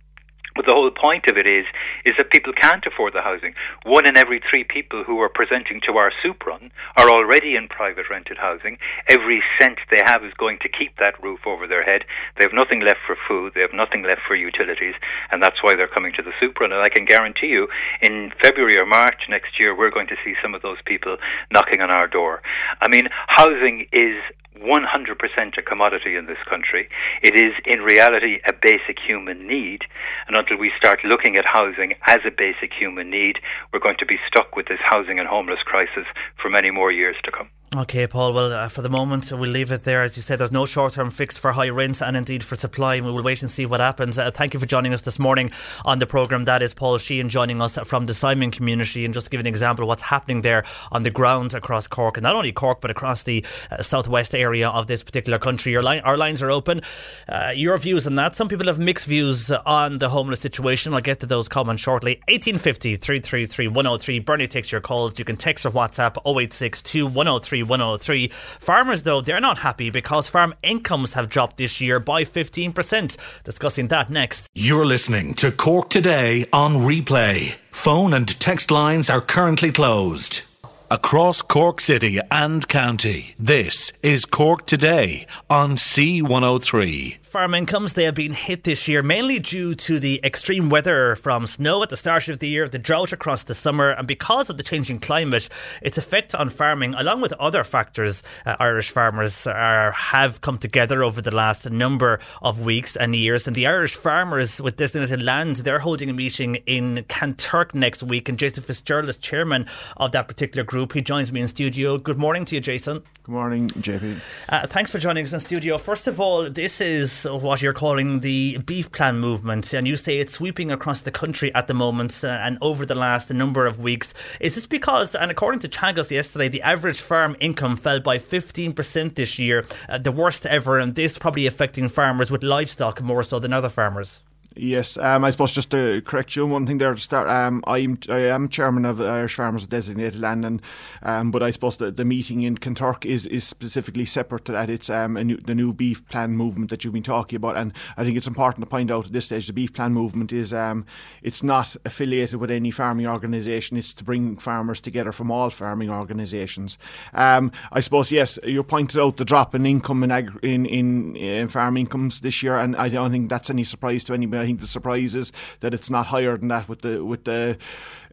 But 0.61 0.69
the 0.69 0.77
whole 0.77 0.93
point 0.93 1.25
of 1.25 1.39
it 1.39 1.49
is 1.49 1.65
is 2.05 2.13
that 2.19 2.29
people 2.29 2.53
can't 2.53 2.85
afford 2.85 3.15
the 3.15 3.25
housing. 3.25 3.55
One 3.89 4.05
in 4.05 4.19
every 4.19 4.43
three 4.45 4.63
people 4.63 5.05
who 5.05 5.19
are 5.21 5.33
presenting 5.33 5.81
to 5.89 5.97
our 5.97 6.13
soup 6.23 6.45
run 6.45 6.71
are 6.99 7.09
already 7.09 7.57
in 7.57 7.67
private 7.67 8.11
rented 8.11 8.37
housing. 8.37 8.77
Every 9.09 9.43
cent 9.59 9.79
they 9.91 10.03
have 10.05 10.23
is 10.23 10.35
going 10.37 10.59
to 10.61 10.69
keep 10.69 10.99
that 10.99 11.17
roof 11.23 11.47
over 11.47 11.67
their 11.67 11.83
head. 11.83 12.05
They 12.37 12.45
have 12.45 12.53
nothing 12.53 12.81
left 12.81 13.01
for 13.07 13.17
food. 13.27 13.53
They 13.55 13.63
have 13.63 13.73
nothing 13.73 14.03
left 14.03 14.21
for 14.29 14.37
utilities, 14.37 15.01
and 15.33 15.43
that's 15.43 15.65
why 15.65 15.77
they're 15.77 15.89
coming 15.89 16.13
to 16.17 16.23
the 16.23 16.37
soup 16.39 16.61
run. 16.61 16.73
And 16.73 16.83
I 16.83 16.91
can 16.91 17.07
guarantee 17.07 17.49
you, 17.49 17.67
in 18.03 18.31
February 18.43 18.77
or 18.77 18.85
March 18.85 19.33
next 19.33 19.57
year, 19.59 19.75
we're 19.75 19.91
going 19.91 20.09
to 20.09 20.21
see 20.23 20.35
some 20.43 20.55
of 20.55 20.61
those 20.61 20.83
people 20.85 21.17
knocking 21.51 21.81
on 21.81 21.89
our 21.89 22.07
door. 22.07 22.43
I 22.83 22.89
mean, 22.89 23.09
housing 23.29 23.87
is 23.93 24.21
100% 24.63 25.59
a 25.59 25.63
commodity 25.63 26.17
in 26.17 26.27
this 26.27 26.43
country. 26.49 26.89
It 27.23 27.35
is, 27.35 27.53
in 27.67 27.81
reality, 27.81 28.39
a 28.47 28.53
basic 28.53 28.99
human 28.99 29.47
need. 29.47 29.83
And 30.29 30.37
until 30.37 30.59
we 30.59 30.73
start 30.77 31.01
looking 31.05 31.37
at 31.37 31.45
housing 31.45 31.95
as 32.07 32.19
a 32.27 32.31
basic 32.31 32.73
human 32.79 33.11
need, 33.11 33.39
we're 33.73 33.81
going 33.81 33.99
to 33.99 34.07
be 34.07 34.19
stuck 34.29 34.57
with 34.57 34.67
this 34.69 34.81
housing 34.83 35.19
and 35.19 35.29
homeless 35.29 35.63
crisis 35.65 36.07
for 36.41 36.51
many 36.51 36.71
more 36.71 36.93
years 36.93 37.17
to 37.25 37.31
come. 37.31 37.51
Okay, 37.77 38.09
Paul. 38.09 38.33
Well, 38.33 38.53
uh, 38.53 38.69
for 38.69 38.83
the 38.83 38.91
moment, 38.91 39.31
we'll 39.31 39.49
leave 39.49 39.71
it 39.71 39.85
there. 39.85 40.03
As 40.03 40.17
you 40.17 40.23
said, 40.23 40.41
there's 40.41 40.51
no 40.51 40.67
short 40.67 40.95
term 40.95 41.09
fix 41.09 41.39
for 41.39 41.53
high 41.53 41.69
rents 41.69 42.03
and 42.03 42.17
indeed 42.17 42.43
for 42.43 42.57
supply. 42.57 42.99
We 42.99 43.13
will 43.13 43.23
wait 43.23 43.43
and 43.43 43.51
see 43.51 43.65
what 43.65 43.79
happens. 43.79 44.19
Uh, 44.19 44.33
thank 44.33 44.55
you 44.55 44.59
for 44.59 44.67
joining 44.67 44.93
us 44.93 45.03
this 45.03 45.21
morning 45.21 45.53
on 45.85 46.01
the 46.01 46.07
programme. 46.07 46.47
That 46.47 46.63
is 46.63 46.75
Paul 46.75 46.99
Sheehan 46.99 47.29
joining 47.29 47.63
us 47.63 47.79
from 47.85 48.07
the 48.07 48.13
Simon 48.13 48.51
community. 48.51 49.05
And 49.05 49.15
just 49.15 49.31
give 49.31 49.39
an 49.39 49.47
example 49.47 49.85
of 49.85 49.87
what's 49.87 50.03
happening 50.03 50.43
there 50.43 50.65
on 50.91 51.05
the 51.05 51.13
ground 51.13 51.55
across 51.55 51.87
Cork, 51.87 52.17
and 52.17 52.25
not 52.25 52.35
only 52.35 52.51
Cork, 52.51 52.81
but 52.81 52.91
across 52.91 53.23
the 53.23 53.45
uh, 53.71 53.81
southwest 53.83 54.35
area 54.35 54.69
of 54.69 54.89
this 54.89 55.05
particular 55.05 55.39
country. 55.39 55.81
Line, 55.81 56.01
our 56.01 56.17
lines 56.17 56.43
are 56.43 56.51
open. 56.51 56.81
Uh, 57.29 57.53
your 57.55 57.79
views 57.79 58.05
on 58.05 58.17
that. 58.17 58.35
Some 58.35 58.49
people 58.49 58.67
have 58.67 58.81
mixed 58.81 59.07
views 59.07 59.49
on 59.53 59.99
the 59.99 60.09
homeless 60.09 60.41
situation. 60.41 60.93
I'll 60.93 61.01
get 61.01 61.21
to 61.21 61.27
those 61.27 61.49
comments 61.49 61.83
shortly. 61.83 62.17
1850 62.27 62.97
333 62.97 63.69
103. 63.69 64.19
Bernie 64.19 64.49
takes 64.49 64.73
your 64.73 64.81
calls. 64.81 65.17
You 65.21 65.25
can 65.25 65.37
text 65.37 65.65
or 65.65 65.71
WhatsApp 65.71 66.17
0862 66.27 67.07
103 67.07 67.60
103. 67.63 68.29
Farmers, 68.59 69.03
though, 69.05 69.21
they're 69.21 69.41
not 69.41 69.59
happy 69.59 69.91
because 69.91 70.27
farm 70.29 70.55
incomes 70.63 71.15
have 71.15 71.29
dropped 71.29 71.57
this 71.57 71.81
year 71.81 72.01
by 72.01 72.25
15%. 72.25 73.17
Discussing 73.45 73.89
that 73.89 74.11
next. 74.11 74.49
You're 74.55 74.87
listening 74.87 75.35
to 75.35 75.53
Cork 75.53 75.91
Today 75.91 76.47
on 76.53 76.75
replay. 76.77 77.57
Phone 77.71 78.13
and 78.13 78.29
text 78.41 78.71
lines 78.71 79.09
are 79.09 79.21
currently 79.21 79.73
closed. 79.73 80.43
Across 80.91 81.43
Cork 81.43 81.81
City 81.81 82.19
and 82.33 82.67
County, 82.67 83.37
this 83.39 83.93
is 84.03 84.25
Cork 84.25 84.67
Today 84.67 85.25
on 85.49 85.77
C103 85.77 87.20
farm 87.31 87.55
incomes 87.55 87.93
they 87.93 88.03
have 88.03 88.15
been 88.17 88.33
hit 88.33 88.65
this 88.65 88.89
year 88.89 89.05
mainly 89.05 89.39
due 89.39 89.73
to 89.73 90.01
the 90.01 90.21
extreme 90.25 90.69
weather 90.69 91.15
from 91.15 91.47
snow 91.47 91.81
at 91.81 91.89
the 91.89 91.97
start 91.97 92.27
of 92.27 92.41
the 92.41 92.49
year, 92.49 92.69
the 92.69 92.77
drought 92.77 93.13
across 93.13 93.45
the 93.45 93.55
summer, 93.55 93.91
and 93.91 94.09
because 94.09 94.51
of 94.51 94.57
the 94.57 94.65
changing 94.65 94.99
climate, 94.99 95.49
its 95.81 95.97
effect 95.97 96.35
on 96.35 96.49
farming, 96.49 96.93
along 96.95 97.21
with 97.21 97.33
other 97.35 97.63
factors, 97.63 98.25
uh, 98.45 98.57
Irish 98.59 98.91
farmers 98.91 99.47
are, 99.47 99.93
have 99.93 100.41
come 100.41 100.59
together 100.59 101.05
over 101.05 101.23
the 101.23 101.31
last 101.31 101.71
number 101.71 102.19
of 102.43 102.61
weeks 102.61 102.97
and 102.97 103.15
years. 103.15 103.47
And 103.47 103.55
the 103.55 103.69
Irish 103.69 103.95
farmers 103.95 104.61
with 104.61 104.75
designated 104.75 105.23
land, 105.23 105.57
they're 105.57 105.79
holding 105.79 106.11
a 106.11 106.13
meeting 106.13 106.57
in 106.67 107.05
Kanturk 107.09 107.75
next 107.75 108.03
week, 108.03 108.29
and 108.29 108.41
Jason 108.41 108.65
Fitzgerald 108.65 109.09
is 109.09 109.17
chairman 109.17 109.67
of 109.99 110.11
that 110.13 110.27
particular 110.27 110.65
group. 110.65 110.95
He 110.95 111.01
joins 111.01 111.31
me 111.31 111.41
in 111.41 111.47
studio. 111.47 111.97
Good 111.97 112.19
morning 112.19 112.45
to 112.47 112.57
you, 112.57 112.61
Jason. 112.61 113.05
Good 113.23 113.33
morning, 113.33 113.69
JP. 113.69 114.19
Uh, 114.49 114.67
thanks 114.67 114.91
for 114.91 114.99
joining 114.99 115.23
us 115.23 115.33
in 115.33 115.39
studio. 115.39 115.79
First 115.79 116.09
of 116.09 116.19
all, 116.19 116.51
this 116.51 116.81
is 116.81 117.20
what 117.25 117.63
you're 117.63 117.73
calling 117.73 118.21
the 118.21 118.59
beef 118.59 118.91
plan 118.93 119.19
movement, 119.19 119.73
and 119.73 119.87
you 119.87 119.97
say 119.97 120.19
it's 120.19 120.35
sweeping 120.35 120.71
across 120.71 121.03
the 121.03 121.11
country 121.11 121.55
at 121.55 121.67
the 121.67 121.75
moment 121.75 122.23
uh, 122.25 122.29
and 122.29 122.59
over 122.61 122.87
the 122.87 122.95
last 122.95 123.31
number 123.31 123.67
of 123.67 123.79
weeks. 123.79 124.15
Is 124.41 124.55
this 124.55 124.67
because, 124.67 125.15
and 125.15 125.31
according 125.31 125.61
to 125.61 125.69
Teagasc 125.69 126.11
yesterday, 126.11 126.49
the 126.49 126.63
average 126.63 127.01
farm 127.01 127.37
income 127.41 127.77
fell 127.77 128.01
by 128.01 128.19
15% 128.19 129.15
this 129.15 129.39
year, 129.39 129.67
uh, 129.89 129.99
the 129.99 130.13
worst 130.13 130.47
ever, 130.47 130.79
and 130.79 130.95
this 130.95 131.19
probably 131.19 131.47
affecting 131.47 131.89
farmers 131.89 132.31
with 132.31 132.43
livestock 132.43 133.01
more 133.03 133.23
so 133.23 133.39
than 133.39 133.53
other 133.53 133.69
farmers? 133.69 134.23
Yes, 134.57 134.97
um, 134.99 135.25
I 135.25 135.31
suppose 135.31 135.53
just 135.53 135.71
to 135.71 136.03
correct 136.03 136.35
you 136.35 136.43
on 136.43 136.51
one 136.51 136.67
thing 136.67 136.79
there 136.79 136.93
to 136.93 137.01
start. 137.01 137.29
Um, 137.29 137.63
I'm 137.69 137.99
I 138.09 138.19
am 138.23 138.49
chairman 138.49 138.85
of 138.85 139.01
Irish 139.01 139.37
Farmers 139.37 139.65
Designated 139.69 140.19
Land, 140.19 140.45
and 140.45 140.61
um, 141.05 141.31
but 141.31 141.41
I 141.41 141.53
suppose 141.53 141.77
the, 141.77 141.93
the 141.93 142.05
meeting 142.05 142.43
in 142.43 142.59
Kanturk 142.59 143.07
is, 143.07 143.27
is 143.27 143.45
specifically 143.45 144.05
separate 144.05 144.45
to 144.47 144.53
that. 144.53 144.69
It's 144.69 144.91
um, 144.91 145.15
new, 145.15 145.37
the 145.37 145.55
new 145.55 145.73
beef 145.73 146.05
plan 146.09 146.33
movement 146.33 146.71
that 146.71 146.83
you've 146.83 146.93
been 146.93 147.05
talking 147.05 147.37
about, 147.37 147.57
and 147.57 147.73
I 147.97 148.03
think 148.03 148.17
it's 148.17 148.27
important 148.27 148.65
to 148.65 148.69
point 148.69 148.91
out 148.91 149.07
at 149.07 149.13
this 149.13 149.27
stage 149.27 149.47
the 149.47 149.53
beef 149.53 149.73
plan 149.73 149.93
movement 149.93 150.33
is 150.33 150.53
um, 150.53 150.85
it's 151.23 151.45
not 151.45 151.77
affiliated 151.85 152.41
with 152.41 152.51
any 152.51 152.73
farming 152.73 153.07
organisation. 153.07 153.77
It's 153.77 153.95
to 153.95 154.05
bring 154.05 154.35
farmers 154.35 154.81
together 154.81 155.13
from 155.13 155.31
all 155.31 155.51
farming 155.51 155.91
organisations. 155.91 156.77
Um, 157.15 157.53
I 157.71 157.79
suppose 157.79 158.11
yes, 158.11 158.37
you 158.43 158.65
pointed 158.65 159.01
out 159.01 159.17
the 159.17 159.25
drop 159.25 159.55
in 159.55 159.65
income 159.65 160.03
in, 160.03 160.11
ag- 160.11 160.41
in 160.43 160.67
in 160.67 161.15
in 161.15 161.47
farm 161.47 161.77
incomes 161.77 162.19
this 162.19 162.43
year, 162.43 162.59
and 162.59 162.75
I 162.75 162.89
don't 162.89 163.13
think 163.13 163.31
that's 163.31 163.49
any 163.49 163.63
surprise 163.63 164.03
to 164.05 164.13
anybody. 164.13 164.40
I 164.41 164.47
think 164.47 164.61
the 164.61 164.67
surprise 164.67 165.15
is 165.15 165.33
that 165.61 165.75
it's 165.75 165.91
not 165.91 166.07
higher 166.07 166.37
than 166.37 166.49
that 166.49 166.69
with 166.69 166.83
the 166.83 167.05
with 167.05 167.25
the 167.25 167.59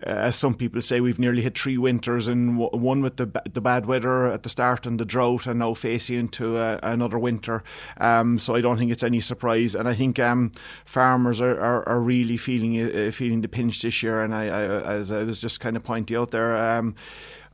uh, 0.06 0.10
as 0.10 0.36
some 0.36 0.54
people 0.54 0.80
say, 0.82 1.02
we've 1.02 1.18
nearly 1.18 1.42
hit 1.42 1.58
three 1.58 1.78
winters, 1.78 2.28
and 2.28 2.58
one 2.58 3.02
with 3.02 3.18
the 3.18 3.26
the 3.52 3.62
bad 3.62 3.88
weather 3.88 4.28
at 4.28 4.44
the 4.44 4.50
start 4.50 4.86
and 4.86 5.00
the 5.00 5.06
drought, 5.06 5.48
and 5.48 5.60
now 5.60 5.74
facing 5.74 6.18
into 6.18 6.58
uh, 6.58 6.80
another 6.84 7.18
winter. 7.18 7.64
Um, 8.00 8.38
so 8.38 8.54
I 8.54 8.62
don't 8.62 8.78
think 8.78 8.92
it's 8.92 9.04
any 9.04 9.22
surprise, 9.22 9.74
and 9.74 9.88
I 9.88 9.96
think 9.96 10.20
um, 10.20 10.52
farmers 10.86 11.42
are, 11.42 11.60
are, 11.60 11.88
are, 11.90 12.00
really 12.00 12.38
feeling 12.38 12.80
uh, 12.80 13.12
feeling 13.12 13.42
the 13.42 13.48
pinch 13.48 13.82
this 13.82 14.04
year. 14.04 14.22
And 14.22 14.36
I, 14.36 14.46
I, 14.46 14.64
as 14.98 15.12
I 15.12 15.24
was 15.24 15.40
just 15.40 15.60
kind 15.60 15.76
of 15.76 15.84
pointing 15.84 16.16
out 16.16 16.30
there. 16.30 16.56
Um, 16.56 16.96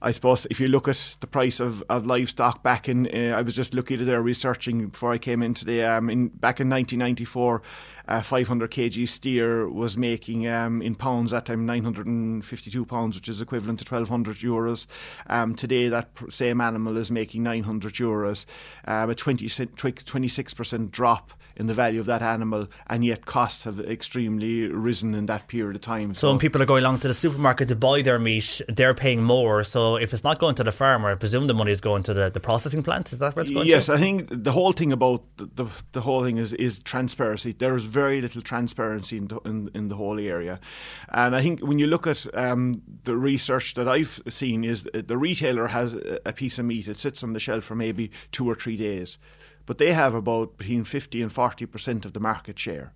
I 0.05 0.11
suppose 0.11 0.45
if 0.49 0.59
you 0.59 0.67
look 0.67 0.89
at 0.89 1.15
the 1.21 1.27
price 1.27 1.61
of, 1.61 1.81
of 1.87 2.05
livestock 2.05 2.61
back 2.61 2.89
in, 2.89 3.07
uh, 3.07 3.37
I 3.37 3.41
was 3.41 3.55
just 3.55 3.73
looking 3.73 4.01
at 4.01 4.05
their 4.05 4.21
researching 4.21 4.89
before 4.89 5.13
I 5.13 5.17
came 5.17 5.41
in 5.41 5.53
today. 5.53 5.85
Um, 5.85 6.09
in 6.09 6.27
back 6.27 6.59
in 6.59 6.69
1994, 6.69 7.61
uh, 8.09 8.21
500 8.21 8.69
kg 8.69 9.07
steer 9.07 9.69
was 9.69 9.95
making 9.95 10.45
um, 10.45 10.81
in 10.81 10.95
pounds 10.95 11.31
that 11.31 11.45
time 11.45 11.65
952 11.65 12.85
pounds, 12.85 13.15
which 13.15 13.29
is 13.29 13.39
equivalent 13.39 13.79
to 13.79 13.89
1200 13.89 14.39
euros. 14.39 14.87
Um, 15.27 15.55
today, 15.55 15.87
that 15.87 16.09
same 16.29 16.59
animal 16.59 16.97
is 16.97 17.09
making 17.09 17.43
900 17.43 17.93
euros, 17.93 18.45
um, 18.85 19.09
a 19.09 19.15
20, 19.15 19.45
26% 19.45 20.91
drop 20.91 21.31
in 21.55 21.67
the 21.67 21.73
value 21.73 21.99
of 21.99 22.05
that 22.07 22.21
animal, 22.21 22.67
and 22.87 23.05
yet 23.05 23.25
costs 23.25 23.63
have 23.63 23.79
extremely 23.79 24.67
risen 24.67 25.13
in 25.13 25.25
that 25.27 25.47
period 25.47 25.75
of 25.75 25.81
time. 25.81 26.13
So, 26.13 26.21
so 26.21 26.29
when 26.29 26.39
people 26.39 26.61
are 26.61 26.65
going 26.65 26.83
along 26.83 26.99
to 26.99 27.07
the 27.07 27.13
supermarket 27.13 27.67
to 27.69 27.75
buy 27.75 28.01
their 28.01 28.19
meat, 28.19 28.61
they're 28.67 28.93
paying 28.93 29.23
more. 29.23 29.63
So 29.63 29.95
if 29.97 30.13
it's 30.13 30.23
not 30.23 30.39
going 30.39 30.55
to 30.55 30.63
the 30.63 30.71
farmer, 30.71 31.11
I 31.11 31.15
presume 31.15 31.47
the 31.47 31.53
money 31.53 31.71
is 31.71 31.81
going 31.81 32.03
to 32.03 32.13
the, 32.13 32.29
the 32.29 32.39
processing 32.39 32.83
plants. 32.83 33.13
Is 33.13 33.19
that 33.19 33.35
where 33.35 33.43
it's 33.43 33.51
going? 33.51 33.67
Yes, 33.67 33.87
to? 33.87 33.93
I 33.93 33.97
think 33.97 34.27
the 34.31 34.51
whole 34.51 34.71
thing 34.71 34.91
about 34.91 35.23
the, 35.37 35.49
the, 35.53 35.65
the 35.91 36.01
whole 36.01 36.23
thing 36.23 36.37
is 36.37 36.53
is 36.53 36.79
transparency. 36.79 37.53
There 37.53 37.75
is 37.75 37.85
very 37.85 38.21
little 38.21 38.41
transparency 38.41 39.17
in 39.17 39.27
the, 39.27 39.39
in, 39.45 39.69
in 39.73 39.87
the 39.89 39.95
whole 39.95 40.19
area, 40.19 40.59
and 41.09 41.35
I 41.35 41.41
think 41.41 41.61
when 41.61 41.79
you 41.79 41.87
look 41.87 42.07
at 42.07 42.25
um, 42.35 42.81
the 43.03 43.15
research 43.15 43.73
that 43.75 43.87
I've 43.87 44.21
seen, 44.29 44.63
is 44.63 44.83
the 44.93 45.17
retailer 45.17 45.67
has 45.67 45.95
a 46.25 46.33
piece 46.33 46.59
of 46.59 46.65
meat. 46.65 46.87
It 46.87 46.99
sits 46.99 47.23
on 47.23 47.33
the 47.33 47.39
shelf 47.39 47.63
for 47.63 47.75
maybe 47.75 48.11
two 48.31 48.49
or 48.49 48.55
three 48.55 48.77
days 48.77 49.17
but 49.65 49.77
they 49.77 49.93
have 49.93 50.13
about 50.13 50.57
between 50.57 50.83
50 50.83 51.21
and 51.21 51.33
40% 51.33 52.05
of 52.05 52.13
the 52.13 52.19
market 52.19 52.59
share. 52.59 52.93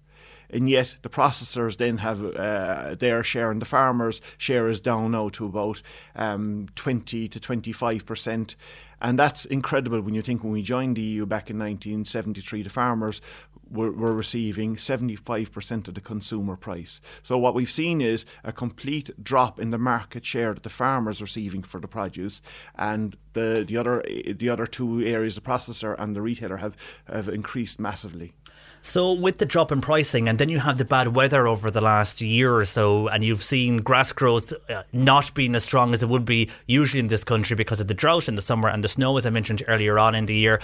and 0.49 0.69
yet 0.69 0.97
the 1.01 1.10
processors 1.10 1.77
then 1.77 1.97
have 1.97 2.23
uh, 2.23 2.95
their 2.95 3.23
share, 3.23 3.51
and 3.51 3.62
the 3.62 3.65
farmers' 3.65 4.21
share 4.38 4.69
is 4.69 4.82
down 4.82 5.12
now 5.12 5.30
to 5.30 5.45
about 5.45 5.82
um, 6.15 6.67
20 6.75 7.27
to 7.27 7.39
25 7.39 8.06
percent. 8.06 8.56
And 8.99 9.19
that's 9.19 9.45
incredible 9.45 10.01
when 10.01 10.15
you 10.15 10.23
think 10.23 10.43
when 10.43 10.53
we 10.53 10.63
joined 10.63 10.95
the 10.95 11.01
EU 11.01 11.25
back 11.25 11.49
in 11.51 11.60
1973, 11.60 12.63
the 12.63 12.69
farmers 12.69 13.21
were, 13.71 13.91
were 13.91 14.13
receiving 14.13 14.75
75% 14.75 15.88
of 15.88 15.93
the 15.93 16.01
consumer 16.01 16.56
price. 16.56 17.01
So 17.23 17.38
what 17.38 17.53
we've 17.53 17.71
seen 17.71 18.01
is 18.01 18.25
a 18.43 18.51
complete 18.51 19.23
drop 19.23 19.60
in 19.60 19.71
the 19.71 19.77
market 19.77 20.25
share 20.25 20.53
that 20.53 20.63
the 20.63 20.69
farmers 20.69 21.21
are 21.21 21.25
receiving 21.25 21.63
for 21.63 21.80
the 21.80 21.88
produce, 21.88 22.41
and 22.75 23.15
the, 23.34 23.63
the 23.67 23.77
other 23.77 24.03
the 24.36 24.49
other 24.49 24.67
two 24.67 25.01
areas, 25.01 25.36
the 25.36 25.41
processor 25.41 25.95
and 25.99 26.15
the 26.15 26.21
retailer, 26.21 26.58
have, 26.58 26.75
have 27.08 27.30
increased 27.30 27.80
massively. 27.80 28.34
So, 28.82 29.12
with 29.12 29.39
the 29.39 29.45
drop 29.45 29.71
in 29.71 29.82
pricing, 29.82 30.30
and 30.30 30.39
then 30.39 30.49
you 30.49 30.60
have 30.60 30.77
the 30.77 30.86
bad 30.86 31.15
weather 31.15 31.47
over 31.47 31.69
the 31.69 31.82
last 31.82 32.21
year 32.21 32.56
or 32.56 32.63
so, 32.63 33.08
and 33.08 33.23
you've 33.23 33.43
seen 33.43 33.77
grass 33.77 34.12
growth 34.13 34.53
uh, 34.69 34.84
not 34.93 35.34
being 35.34 35.56
as 35.56 35.63
strong 35.63 35.93
as 35.93 36.01
it 36.01 36.10
would 36.10 36.25
be 36.25 36.49
usually 36.67 36.99
in 36.99 37.08
this 37.08 37.23
country 37.23 37.56
because 37.56 37.80
of 37.80 37.88
the 37.88 37.93
drought 37.93 38.30
in 38.30 38.36
the 38.36 38.41
summer 38.41 38.69
and 38.69 38.84
the 38.84 38.88
snow, 38.88 39.17
as 39.17 39.25
I 39.25 39.30
mentioned 39.30 39.63
earlier 39.67 39.99
on 39.99 40.15
in 40.15 40.25
the 40.25 40.36
year. 40.36 40.62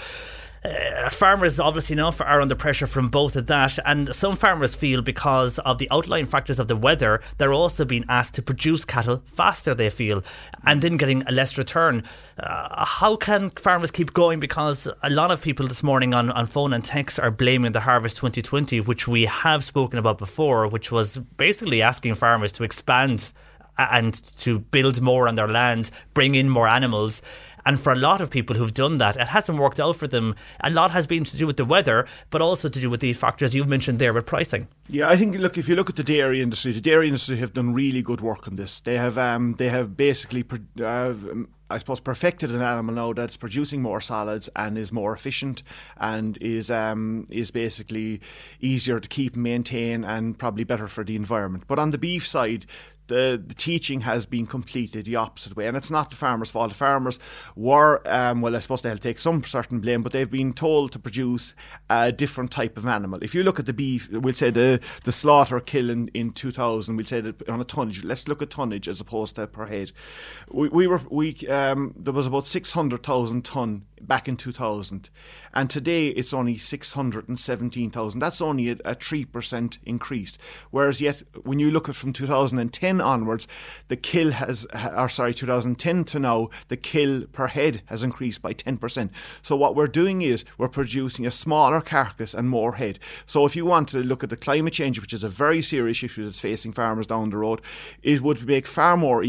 Uh, 0.64 1.10
farmers 1.10 1.60
obviously 1.60 1.92
enough 1.92 2.22
are 2.22 2.40
under 2.40 2.54
pressure 2.54 2.86
from 2.86 3.10
both 3.10 3.36
of 3.36 3.46
that 3.48 3.78
and 3.84 4.14
some 4.14 4.34
farmers 4.34 4.74
feel 4.74 5.02
because 5.02 5.58
of 5.58 5.76
the 5.76 5.86
outlying 5.90 6.24
factors 6.24 6.58
of 6.58 6.68
the 6.68 6.76
weather 6.76 7.20
they're 7.36 7.52
also 7.52 7.84
being 7.84 8.04
asked 8.08 8.34
to 8.34 8.40
produce 8.40 8.82
cattle 8.82 9.22
faster 9.26 9.74
they 9.74 9.90
feel 9.90 10.24
and 10.64 10.80
then 10.80 10.96
getting 10.96 11.22
a 11.26 11.32
less 11.32 11.58
return. 11.58 12.02
Uh, 12.38 12.86
how 12.86 13.14
can 13.14 13.50
farmers 13.50 13.90
keep 13.90 14.14
going? 14.14 14.40
Because 14.40 14.88
a 15.02 15.10
lot 15.10 15.30
of 15.30 15.42
people 15.42 15.66
this 15.66 15.82
morning 15.82 16.14
on, 16.14 16.30
on 16.30 16.46
phone 16.46 16.72
and 16.72 16.82
text 16.82 17.20
are 17.20 17.30
blaming 17.30 17.72
the 17.72 17.80
harvest 17.80 18.16
2020 18.16 18.80
which 18.80 19.06
we 19.06 19.26
have 19.26 19.62
spoken 19.62 19.98
about 19.98 20.16
before 20.16 20.66
which 20.66 20.90
was 20.90 21.18
basically 21.36 21.82
asking 21.82 22.14
farmers 22.14 22.52
to 22.52 22.64
expand 22.64 23.34
and 23.76 24.22
to 24.38 24.60
build 24.60 25.02
more 25.02 25.28
on 25.28 25.34
their 25.34 25.48
land 25.48 25.90
bring 26.14 26.34
in 26.34 26.48
more 26.48 26.68
animals 26.68 27.20
and 27.66 27.80
for 27.80 27.92
a 27.92 27.96
lot 27.96 28.20
of 28.20 28.30
people 28.30 28.56
who've 28.56 28.74
done 28.74 28.98
that, 28.98 29.16
it 29.16 29.28
hasn't 29.28 29.58
worked 29.58 29.80
out 29.80 29.96
for 29.96 30.06
them. 30.06 30.34
A 30.60 30.70
lot 30.70 30.90
has 30.90 31.06
been 31.06 31.24
to 31.24 31.36
do 31.36 31.46
with 31.46 31.56
the 31.56 31.64
weather, 31.64 32.06
but 32.30 32.42
also 32.42 32.68
to 32.68 32.80
do 32.80 32.90
with 32.90 33.00
the 33.00 33.12
factors 33.12 33.54
you've 33.54 33.68
mentioned 33.68 33.98
there 33.98 34.12
with 34.12 34.26
pricing. 34.26 34.68
Yeah, 34.88 35.08
I 35.08 35.16
think 35.16 35.36
look 35.36 35.56
if 35.58 35.68
you 35.68 35.76
look 35.76 35.90
at 35.90 35.96
the 35.96 36.04
dairy 36.04 36.42
industry, 36.42 36.72
the 36.72 36.80
dairy 36.80 37.06
industry 37.06 37.36
have 37.38 37.54
done 37.54 37.74
really 37.74 38.02
good 38.02 38.20
work 38.20 38.46
on 38.46 38.56
this. 38.56 38.80
They 38.80 38.96
have 38.96 39.18
um, 39.18 39.54
they 39.58 39.68
have 39.68 39.96
basically. 39.96 40.44
Uh, 40.82 41.14
I 41.70 41.78
suppose 41.78 41.98
perfected 41.98 42.50
an 42.50 42.60
animal 42.60 42.94
now 42.94 43.12
that's 43.14 43.38
producing 43.38 43.80
more 43.80 44.00
solids 44.00 44.50
and 44.54 44.76
is 44.76 44.92
more 44.92 45.14
efficient 45.14 45.62
and 45.96 46.36
is 46.40 46.70
um, 46.70 47.26
is 47.30 47.50
basically 47.50 48.20
easier 48.60 49.00
to 49.00 49.08
keep 49.08 49.34
maintain 49.34 50.04
and 50.04 50.38
probably 50.38 50.64
better 50.64 50.86
for 50.88 51.04
the 51.04 51.16
environment. 51.16 51.64
But 51.66 51.78
on 51.78 51.90
the 51.90 51.98
beef 51.98 52.26
side, 52.26 52.66
the, 53.06 53.42
the 53.44 53.54
teaching 53.54 54.00
has 54.02 54.26
been 54.26 54.46
completely 54.46 55.02
the 55.02 55.16
opposite 55.16 55.56
way. 55.56 55.66
And 55.66 55.76
it's 55.76 55.90
not 55.90 56.10
the 56.10 56.16
farmers' 56.16 56.50
fault. 56.50 56.70
The 56.70 56.76
farmers 56.76 57.18
were, 57.56 58.02
um, 58.06 58.40
well, 58.40 58.56
I 58.56 58.58
suppose 58.60 58.82
they'll 58.82 58.98
take 58.98 59.18
some 59.18 59.42
certain 59.44 59.80
blame, 59.80 60.02
but 60.02 60.12
they've 60.12 60.30
been 60.30 60.52
told 60.52 60.92
to 60.92 60.98
produce 60.98 61.54
a 61.90 62.12
different 62.12 62.50
type 62.50 62.76
of 62.76 62.86
animal. 62.86 63.18
If 63.22 63.34
you 63.34 63.42
look 63.42 63.58
at 63.58 63.66
the 63.66 63.72
beef, 63.72 64.08
we'll 64.10 64.34
say 64.34 64.50
the, 64.50 64.80
the 65.04 65.12
slaughter 65.12 65.58
kill 65.60 65.90
in, 65.90 66.08
in 66.08 66.32
2000, 66.32 66.96
we'll 66.96 67.06
say 67.06 67.20
that 67.20 67.48
on 67.48 67.60
a 67.60 67.64
tonnage, 67.64 68.04
let's 68.04 68.28
look 68.28 68.42
at 68.42 68.50
tonnage 68.50 68.88
as 68.88 69.00
opposed 69.00 69.36
to 69.36 69.46
per 69.46 69.66
head. 69.66 69.92
We, 70.50 70.68
we 70.68 70.86
were, 70.86 71.00
we, 71.10 71.34
um, 71.48 71.94
there 71.96 72.12
was 72.12 72.26
about 72.26 72.46
600,000 72.46 73.44
tonne 73.44 73.86
back 74.06 74.28
in 74.28 74.36
2000. 74.36 75.10
And 75.52 75.70
today 75.70 76.08
it's 76.08 76.34
only 76.34 76.56
617,000. 76.56 78.20
That's 78.20 78.40
only 78.40 78.70
a, 78.70 78.72
a 78.84 78.94
3% 78.96 79.78
increase. 79.84 80.38
Whereas 80.70 81.00
yet, 81.00 81.22
when 81.42 81.58
you 81.58 81.70
look 81.70 81.88
at 81.88 81.96
from 81.96 82.12
2010 82.12 83.00
onwards, 83.00 83.46
the 83.88 83.96
kill 83.96 84.32
has, 84.32 84.66
or 84.96 85.08
sorry, 85.08 85.34
2010 85.34 86.04
to 86.04 86.18
now, 86.18 86.50
the 86.68 86.76
kill 86.76 87.26
per 87.32 87.46
head 87.46 87.82
has 87.86 88.02
increased 88.02 88.42
by 88.42 88.54
10%. 88.54 89.10
So 89.42 89.56
what 89.56 89.76
we're 89.76 89.86
doing 89.86 90.22
is 90.22 90.44
we're 90.58 90.68
producing 90.68 91.26
a 91.26 91.30
smaller 91.30 91.80
carcass 91.80 92.34
and 92.34 92.48
more 92.48 92.74
head. 92.74 92.98
So 93.26 93.46
if 93.46 93.56
you 93.56 93.64
want 93.64 93.88
to 93.90 93.98
look 93.98 94.24
at 94.24 94.30
the 94.30 94.36
climate 94.36 94.72
change, 94.72 95.00
which 95.00 95.12
is 95.12 95.24
a 95.24 95.28
very 95.28 95.62
serious 95.62 96.02
issue 96.02 96.24
that's 96.24 96.40
facing 96.40 96.72
farmers 96.72 97.06
down 97.06 97.30
the 97.30 97.36
road, 97.36 97.60
it 98.02 98.20
would 98.20 98.46
make 98.46 98.66
far 98.66 98.96
more, 98.96 99.24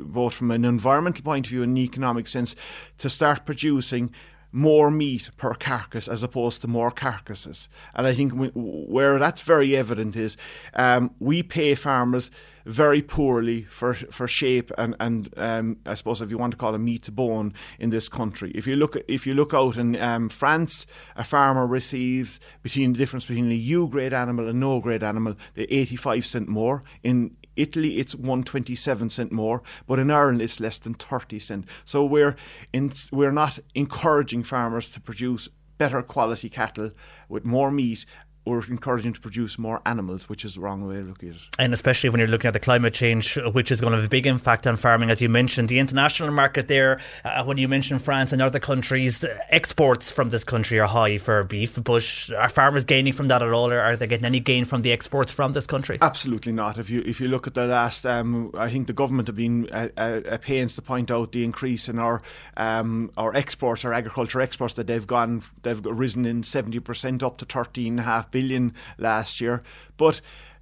both 0.00 0.34
from 0.34 0.50
an 0.50 0.64
environmental 0.64 1.24
point 1.24 1.46
of 1.46 1.50
view 1.50 1.62
and 1.62 1.76
an 1.76 1.82
economic 1.82 2.28
sense, 2.28 2.56
to 2.98 3.08
start 3.08 3.46
producing 3.46 4.07
more 4.50 4.90
meat 4.90 5.30
per 5.36 5.54
carcass 5.54 6.08
as 6.08 6.22
opposed 6.22 6.60
to 6.62 6.68
more 6.68 6.90
carcasses. 6.90 7.68
And 7.94 8.06
I 8.06 8.14
think 8.14 8.32
where 8.54 9.18
that's 9.18 9.42
very 9.42 9.76
evident 9.76 10.16
is 10.16 10.36
um, 10.74 11.10
we 11.18 11.42
pay 11.42 11.74
farmers 11.74 12.30
very 12.64 13.00
poorly 13.00 13.62
for 13.62 13.94
for 13.94 14.28
shape 14.28 14.70
and 14.76 14.94
and 15.00 15.32
um, 15.38 15.78
I 15.86 15.94
suppose 15.94 16.20
if 16.20 16.30
you 16.30 16.36
want 16.36 16.50
to 16.50 16.58
call 16.58 16.74
it 16.74 16.78
meat 16.78 17.14
bone 17.14 17.54
in 17.78 17.90
this 17.90 18.08
country. 18.08 18.52
If 18.54 18.66
you 18.66 18.76
look 18.76 18.96
if 19.08 19.26
you 19.26 19.34
look 19.34 19.54
out 19.54 19.76
in 19.76 19.96
um, 19.96 20.28
France, 20.28 20.86
a 21.16 21.24
farmer 21.24 21.66
receives 21.66 22.40
between 22.62 22.92
the 22.92 22.98
difference 22.98 23.26
between 23.26 23.50
a 23.50 23.54
U 23.54 23.88
grade 23.88 24.12
animal 24.12 24.48
and 24.48 24.60
no 24.60 24.80
grade 24.80 25.02
animal, 25.02 25.34
the 25.54 25.72
85 25.74 26.26
cent 26.26 26.48
more. 26.48 26.82
In 27.02 27.36
Italy, 27.58 27.98
it's 27.98 28.14
127 28.14 29.10
cent 29.10 29.32
more, 29.32 29.62
but 29.86 29.98
in 29.98 30.10
Ireland, 30.10 30.40
it's 30.40 30.60
less 30.60 30.78
than 30.78 30.94
30 30.94 31.38
cent. 31.38 31.66
So 31.84 32.04
we're 32.04 32.36
in, 32.72 32.92
we're 33.12 33.32
not 33.32 33.58
encouraging 33.74 34.44
farmers 34.44 34.88
to 34.90 35.00
produce 35.00 35.48
better 35.76 36.02
quality 36.02 36.48
cattle 36.48 36.90
with 37.28 37.44
more 37.44 37.70
meat 37.70 38.04
we're 38.48 38.64
encouraging 38.64 39.12
to 39.12 39.20
produce 39.20 39.58
more 39.58 39.80
animals, 39.86 40.28
which 40.28 40.44
is 40.44 40.54
the 40.54 40.60
wrong 40.60 40.86
way 40.86 40.96
to 40.96 41.02
look 41.02 41.22
at 41.22 41.30
it. 41.30 41.36
And 41.58 41.72
especially 41.72 42.10
when 42.10 42.18
you're 42.18 42.28
looking 42.28 42.48
at 42.48 42.54
the 42.54 42.60
climate 42.60 42.94
change, 42.94 43.36
which 43.52 43.70
is 43.70 43.80
going 43.80 43.92
to 43.92 43.98
have 43.98 44.06
a 44.06 44.08
big 44.08 44.26
impact 44.26 44.66
on 44.66 44.76
farming, 44.76 45.10
as 45.10 45.20
you 45.20 45.28
mentioned. 45.28 45.68
The 45.68 45.78
international 45.78 46.30
market 46.30 46.68
there, 46.68 47.00
uh, 47.24 47.44
when 47.44 47.58
you 47.58 47.68
mention 47.68 47.98
France 47.98 48.32
and 48.32 48.40
other 48.40 48.58
countries, 48.58 49.24
exports 49.50 50.10
from 50.10 50.30
this 50.30 50.44
country 50.44 50.80
are 50.80 50.88
high 50.88 51.18
for 51.18 51.44
beef, 51.44 51.78
but 51.82 52.04
are 52.36 52.48
farmers 52.48 52.84
gaining 52.84 53.12
from 53.12 53.28
that 53.28 53.42
at 53.42 53.52
all, 53.52 53.70
or 53.70 53.80
are 53.80 53.96
they 53.96 54.06
getting 54.06 54.24
any 54.24 54.40
gain 54.40 54.64
from 54.64 54.82
the 54.82 54.92
exports 54.92 55.30
from 55.30 55.52
this 55.52 55.66
country? 55.66 55.98
Absolutely 56.00 56.52
not. 56.52 56.78
If 56.78 56.88
you 56.90 57.02
if 57.04 57.20
you 57.20 57.28
look 57.28 57.46
at 57.46 57.54
the 57.54 57.66
last, 57.66 58.06
um, 58.06 58.50
I 58.54 58.70
think 58.70 58.86
the 58.86 58.92
government 58.92 59.28
have 59.28 59.36
been 59.36 59.68
at, 59.70 59.92
at 59.98 60.42
pains 60.42 60.74
to 60.76 60.82
point 60.82 61.10
out 61.10 61.32
the 61.32 61.44
increase 61.44 61.88
in 61.88 61.98
our 61.98 62.22
um, 62.56 63.10
our 63.16 63.34
exports, 63.34 63.84
our 63.84 63.92
agriculture 63.92 64.40
exports, 64.40 64.74
that 64.74 64.86
they've 64.86 65.06
gone, 65.06 65.42
they've 65.62 65.84
risen 65.84 66.24
in 66.24 66.42
seventy 66.42 66.80
percent 66.80 67.22
up 67.22 67.38
to 67.38 67.44
thirteen 67.44 67.94
and 67.94 68.00
a 68.00 68.04
half 68.04 68.30
billion 68.30 68.37
billion 68.38 68.72
last 68.98 69.40
year. 69.40 69.62
But 69.96 70.20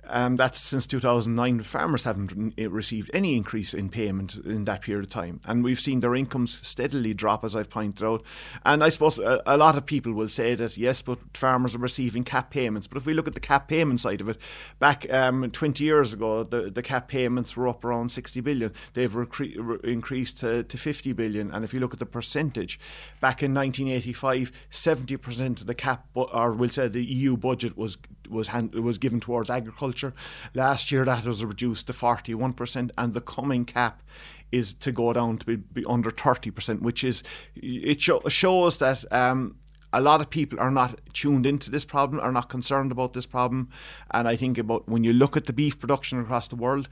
um, 0.09 0.37
that's 0.37 0.61
since 0.61 0.87
2009. 0.87 1.63
Farmers 1.63 2.05
haven't 2.05 2.55
received 2.57 3.11
any 3.15 3.37
increase 3.37 3.75
in 3.75 3.89
payment 3.89 4.37
in 4.37 4.65
that 4.65 4.83
period 4.83 5.05
of 5.05 5.11
time, 5.11 5.41
and 5.45 5.65
we've 5.65 5.81
seen 5.81 6.01
their 6.01 6.15
incomes 6.15 6.59
steadily 6.67 7.15
drop, 7.15 7.45
as 7.45 7.57
I've 7.57 7.71
pointed 7.71 8.05
out. 8.05 8.23
And 8.65 8.83
I 8.83 8.89
suppose 8.89 9.19
a, 9.19 9.43
a, 9.47 9.57
lot 9.57 9.77
of 9.77 9.87
people 9.87 10.13
will 10.13 10.29
say 10.29 10.55
that 10.55 10.77
yes, 10.77 11.03
but 11.03 11.19
farmers 11.35 11.75
are 11.75 11.79
receiving 11.79 12.25
cap 12.25 12.51
payments. 12.51 12.87
But 12.87 12.99
if 12.99 13.07
we 13.07 13.15
look 13.15 13.29
at 13.29 13.35
the 13.35 13.41
cap 13.41 13.69
payment 13.69 14.01
side 14.01 14.21
of 14.21 14.29
it, 14.29 14.39
back 14.79 15.13
um, 15.13 15.51
20 15.51 15.85
years 15.85 16.13
ago, 16.13 16.45
the, 16.45 16.71
the 16.71 16.83
cap 16.83 17.09
payments 17.09 17.57
were 17.57 17.69
up 17.69 17.85
around 17.85 18.11
60 18.11 18.41
billion. 18.41 18.73
They've 18.95 19.13
recre- 19.13 19.57
re- 19.59 19.79
increased 19.85 20.39
to, 20.39 20.63
to 20.63 20.79
50 20.79 21.13
billion. 21.13 21.51
And 21.51 21.65
if 21.65 21.73
you 21.75 21.81
look 21.81 21.93
at 21.93 21.99
the 21.99 22.07
percentage, 22.07 22.79
back 23.21 23.43
in 23.43 23.55
1985, 23.55 24.53
70% 24.71 25.61
of 25.61 25.67
the 25.67 25.75
cap, 25.75 26.07
bu- 26.15 26.23
or 26.23 26.53
we'll 26.53 26.71
say 26.71 26.89
the 26.89 27.05
EU 27.05 27.37
budget 27.37 27.77
was 27.77 27.97
was 28.29 28.49
hand, 28.49 28.75
was 28.75 28.99
given 28.99 29.21
towards 29.21 29.51
agriculture. 29.51 30.13
Last 30.55 30.91
year 30.91 31.05
that 31.05 31.25
was 31.25 31.45
reduced 31.45 31.87
to 31.89 31.93
41%, 31.93 32.91
and 32.97 33.15
the 33.15 33.21
coming 33.21 33.65
cap 33.65 34.03
is 34.53 34.75
to 34.75 34.93
go 34.93 35.13
down 35.13 35.39
to 35.39 35.47
be, 35.47 35.57
be 35.57 35.85
under 35.87 36.11
30%, 36.11 36.81
which 36.83 37.03
is 37.05 37.23
it 37.55 38.01
show, 38.01 38.21
shows 38.29 38.79
that. 38.79 39.05
Um, 39.13 39.57
a 39.93 40.01
lot 40.01 40.21
of 40.21 40.29
people 40.29 40.61
are 40.61 40.71
not 40.71 41.01
tuned 41.15 41.47
into 41.47 41.71
this 41.71 41.87
problem, 41.87 42.21
are 42.21 42.33
not 42.33 42.51
concerned 42.51 42.93
about 42.93 43.15
this 43.15 43.25
problem. 43.25 43.71
And 44.11 44.29
I 44.29 44.37
think 44.37 44.59
about 44.59 44.87
when 44.87 45.05
you 45.05 45.13
look 45.15 45.39
at 45.39 45.47
the 45.47 45.55
beef 45.55 45.79
production 45.79 46.21
across 46.21 46.49
the 46.49 46.57
world, 46.57 46.89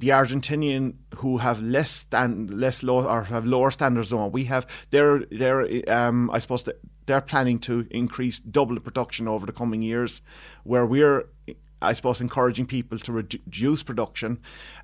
the 0.00 0.08
Argentinian 0.08 0.94
who 1.16 1.38
have 1.38 1.62
less 1.62 1.90
stand, 1.90 2.52
less 2.52 2.82
low 2.82 3.06
or 3.06 3.24
have 3.24 3.46
lower 3.46 3.70
standards 3.70 4.10
than 4.10 4.32
we 4.32 4.44
have, 4.44 4.66
they're 4.90 5.20
they're 5.30 5.66
um, 5.88 6.30
I 6.30 6.38
suppose 6.38 6.68
they're 7.06 7.20
planning 7.20 7.58
to 7.60 7.86
increase 7.90 8.40
double 8.40 8.74
the 8.74 8.80
production 8.80 9.28
over 9.28 9.46
the 9.46 9.52
coming 9.52 9.82
years, 9.82 10.22
where 10.64 10.86
we're 10.86 11.26
I 11.82 11.94
suppose, 11.94 12.20
encouraging 12.20 12.66
people 12.66 12.98
to 12.98 13.12
reduce 13.12 13.82
production. 13.82 14.40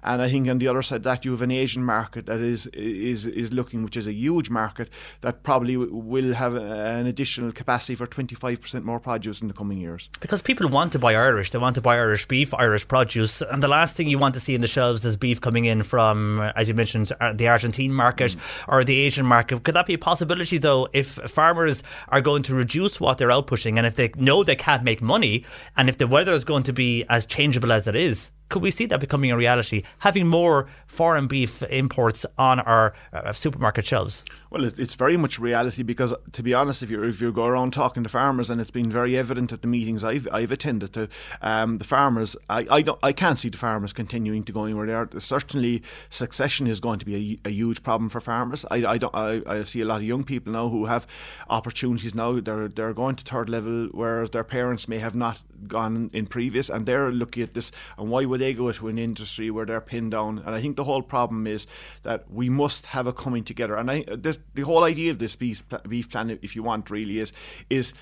And 0.06 0.22
I 0.22 0.30
think 0.30 0.48
on 0.48 0.58
the 0.58 0.68
other 0.68 0.82
side 0.82 1.02
that 1.02 1.24
you 1.24 1.32
have 1.32 1.42
an 1.42 1.50
Asian 1.50 1.82
market 1.82 2.26
that 2.26 2.38
is 2.38 2.66
is 2.68 3.26
is 3.26 3.52
looking, 3.52 3.82
which 3.82 3.96
is 3.96 4.06
a 4.06 4.12
huge 4.12 4.50
market 4.50 4.88
that 5.22 5.42
probably 5.42 5.76
will 5.76 6.32
have 6.32 6.54
an 6.54 7.06
additional 7.06 7.50
capacity 7.50 7.96
for 7.96 8.06
25% 8.06 8.84
more 8.84 9.00
produce 9.00 9.42
in 9.42 9.48
the 9.48 9.54
coming 9.54 9.78
years. 9.78 10.08
Because 10.20 10.40
people 10.40 10.68
want 10.68 10.92
to 10.92 11.00
buy 11.00 11.14
Irish, 11.14 11.50
they 11.50 11.58
want 11.58 11.74
to 11.74 11.80
buy 11.80 11.96
Irish 11.96 12.26
beef, 12.26 12.54
Irish 12.54 12.86
produce, 12.86 13.42
and 13.42 13.62
the 13.62 13.68
last 13.68 13.96
thing 13.96 14.08
you 14.08 14.18
want 14.18 14.34
to 14.34 14.40
see 14.40 14.54
in 14.54 14.60
the 14.60 14.68
shelves 14.68 15.04
is 15.04 15.16
beef 15.16 15.40
coming 15.40 15.64
in 15.64 15.82
from, 15.82 16.40
as 16.54 16.68
you 16.68 16.74
mentioned, 16.74 17.12
the 17.34 17.48
Argentine 17.48 17.92
market 17.92 18.32
mm. 18.32 18.40
or 18.68 18.84
the 18.84 18.98
Asian 19.00 19.26
market. 19.26 19.64
Could 19.64 19.74
that 19.74 19.86
be 19.86 19.94
a 19.94 19.98
possibility 19.98 20.58
though 20.58 20.88
if 20.92 21.18
farmers 21.26 21.82
are 22.08 22.20
going 22.20 22.44
to 22.44 22.54
reduce 22.54 23.00
what 23.00 23.18
they're 23.18 23.30
outpushing 23.30 23.76
and 23.76 23.86
if 23.86 23.96
they 23.96 24.10
know 24.16 24.44
they 24.44 24.54
can't 24.54 24.84
make 24.84 25.02
money 25.02 25.44
and 25.76 25.88
if 25.88 25.98
the 25.98 26.06
weather 26.06 26.32
is 26.32 26.44
going 26.44 26.62
to 26.62 26.72
be 26.72 27.04
as 27.08 27.26
changeable 27.26 27.72
as 27.72 27.88
it 27.88 27.96
is? 27.96 28.30
Could 28.48 28.62
we 28.62 28.70
see 28.70 28.86
that 28.86 29.00
becoming 29.00 29.30
a 29.30 29.36
reality? 29.36 29.82
Having 29.98 30.28
more 30.28 30.68
foreign 30.86 31.26
beef 31.26 31.62
imports 31.64 32.24
on 32.38 32.60
our 32.60 32.94
uh, 33.12 33.32
supermarket 33.32 33.84
shelves? 33.84 34.24
Well, 34.56 34.64
it, 34.64 34.78
it's 34.78 34.94
very 34.94 35.18
much 35.18 35.38
reality 35.38 35.82
because, 35.82 36.14
to 36.32 36.42
be 36.42 36.54
honest, 36.54 36.82
if 36.82 36.90
you 36.90 37.02
if 37.02 37.20
you 37.20 37.30
go 37.30 37.44
around 37.44 37.74
talking 37.74 38.02
to 38.04 38.08
farmers, 38.08 38.48
and 38.48 38.58
it's 38.58 38.70
been 38.70 38.90
very 38.90 39.14
evident 39.14 39.52
at 39.52 39.60
the 39.60 39.68
meetings 39.68 40.02
I've 40.02 40.26
I've 40.32 40.50
attended 40.50 40.94
to, 40.94 41.10
um, 41.42 41.76
the 41.76 41.84
farmers, 41.84 42.36
I 42.48 42.66
I, 42.70 42.80
don't, 42.80 42.98
I 43.02 43.12
can't 43.12 43.38
see 43.38 43.50
the 43.50 43.58
farmers 43.58 43.92
continuing 43.92 44.44
to 44.44 44.52
go 44.52 44.64
anywhere. 44.64 44.86
They 44.86 44.94
are 44.94 45.20
certainly 45.20 45.82
succession 46.08 46.66
is 46.66 46.80
going 46.80 47.00
to 47.00 47.04
be 47.04 47.38
a, 47.44 47.48
a 47.48 47.50
huge 47.50 47.82
problem 47.82 48.08
for 48.08 48.18
farmers. 48.18 48.64
I, 48.70 48.76
I 48.86 48.96
don't 48.96 49.14
I, 49.14 49.42
I 49.46 49.62
see 49.64 49.82
a 49.82 49.84
lot 49.84 49.96
of 49.96 50.04
young 50.04 50.24
people 50.24 50.54
now 50.54 50.70
who 50.70 50.86
have 50.86 51.06
opportunities 51.50 52.14
now. 52.14 52.40
They're 52.40 52.68
they're 52.68 52.94
going 52.94 53.16
to 53.16 53.24
third 53.24 53.50
level 53.50 53.88
where 53.88 54.26
their 54.26 54.44
parents 54.44 54.88
may 54.88 55.00
have 55.00 55.14
not 55.14 55.42
gone 55.68 56.10
in 56.14 56.26
previous, 56.26 56.70
and 56.70 56.86
they're 56.86 57.12
looking 57.12 57.42
at 57.42 57.52
this. 57.52 57.72
And 57.98 58.08
why 58.08 58.24
would 58.24 58.40
they 58.40 58.54
go 58.54 58.72
to 58.72 58.88
an 58.88 58.98
industry 58.98 59.50
where 59.50 59.66
they're 59.66 59.82
pinned 59.82 60.12
down? 60.12 60.38
And 60.38 60.54
I 60.54 60.62
think 60.62 60.76
the 60.76 60.84
whole 60.84 61.02
problem 61.02 61.46
is 61.46 61.66
that 62.04 62.30
we 62.30 62.48
must 62.48 62.86
have 62.86 63.06
a 63.06 63.12
coming 63.12 63.44
together. 63.44 63.76
And 63.76 63.90
I 63.90 64.04
this 64.16 64.38
the 64.54 64.62
whole 64.62 64.84
idea 64.84 65.10
of 65.10 65.18
this 65.18 65.36
beef 65.36 65.62
beef 65.88 66.10
plan, 66.10 66.38
if 66.42 66.56
you 66.56 66.62
want, 66.62 66.90
really 66.90 67.18
is 67.18 67.32
is 67.70 67.92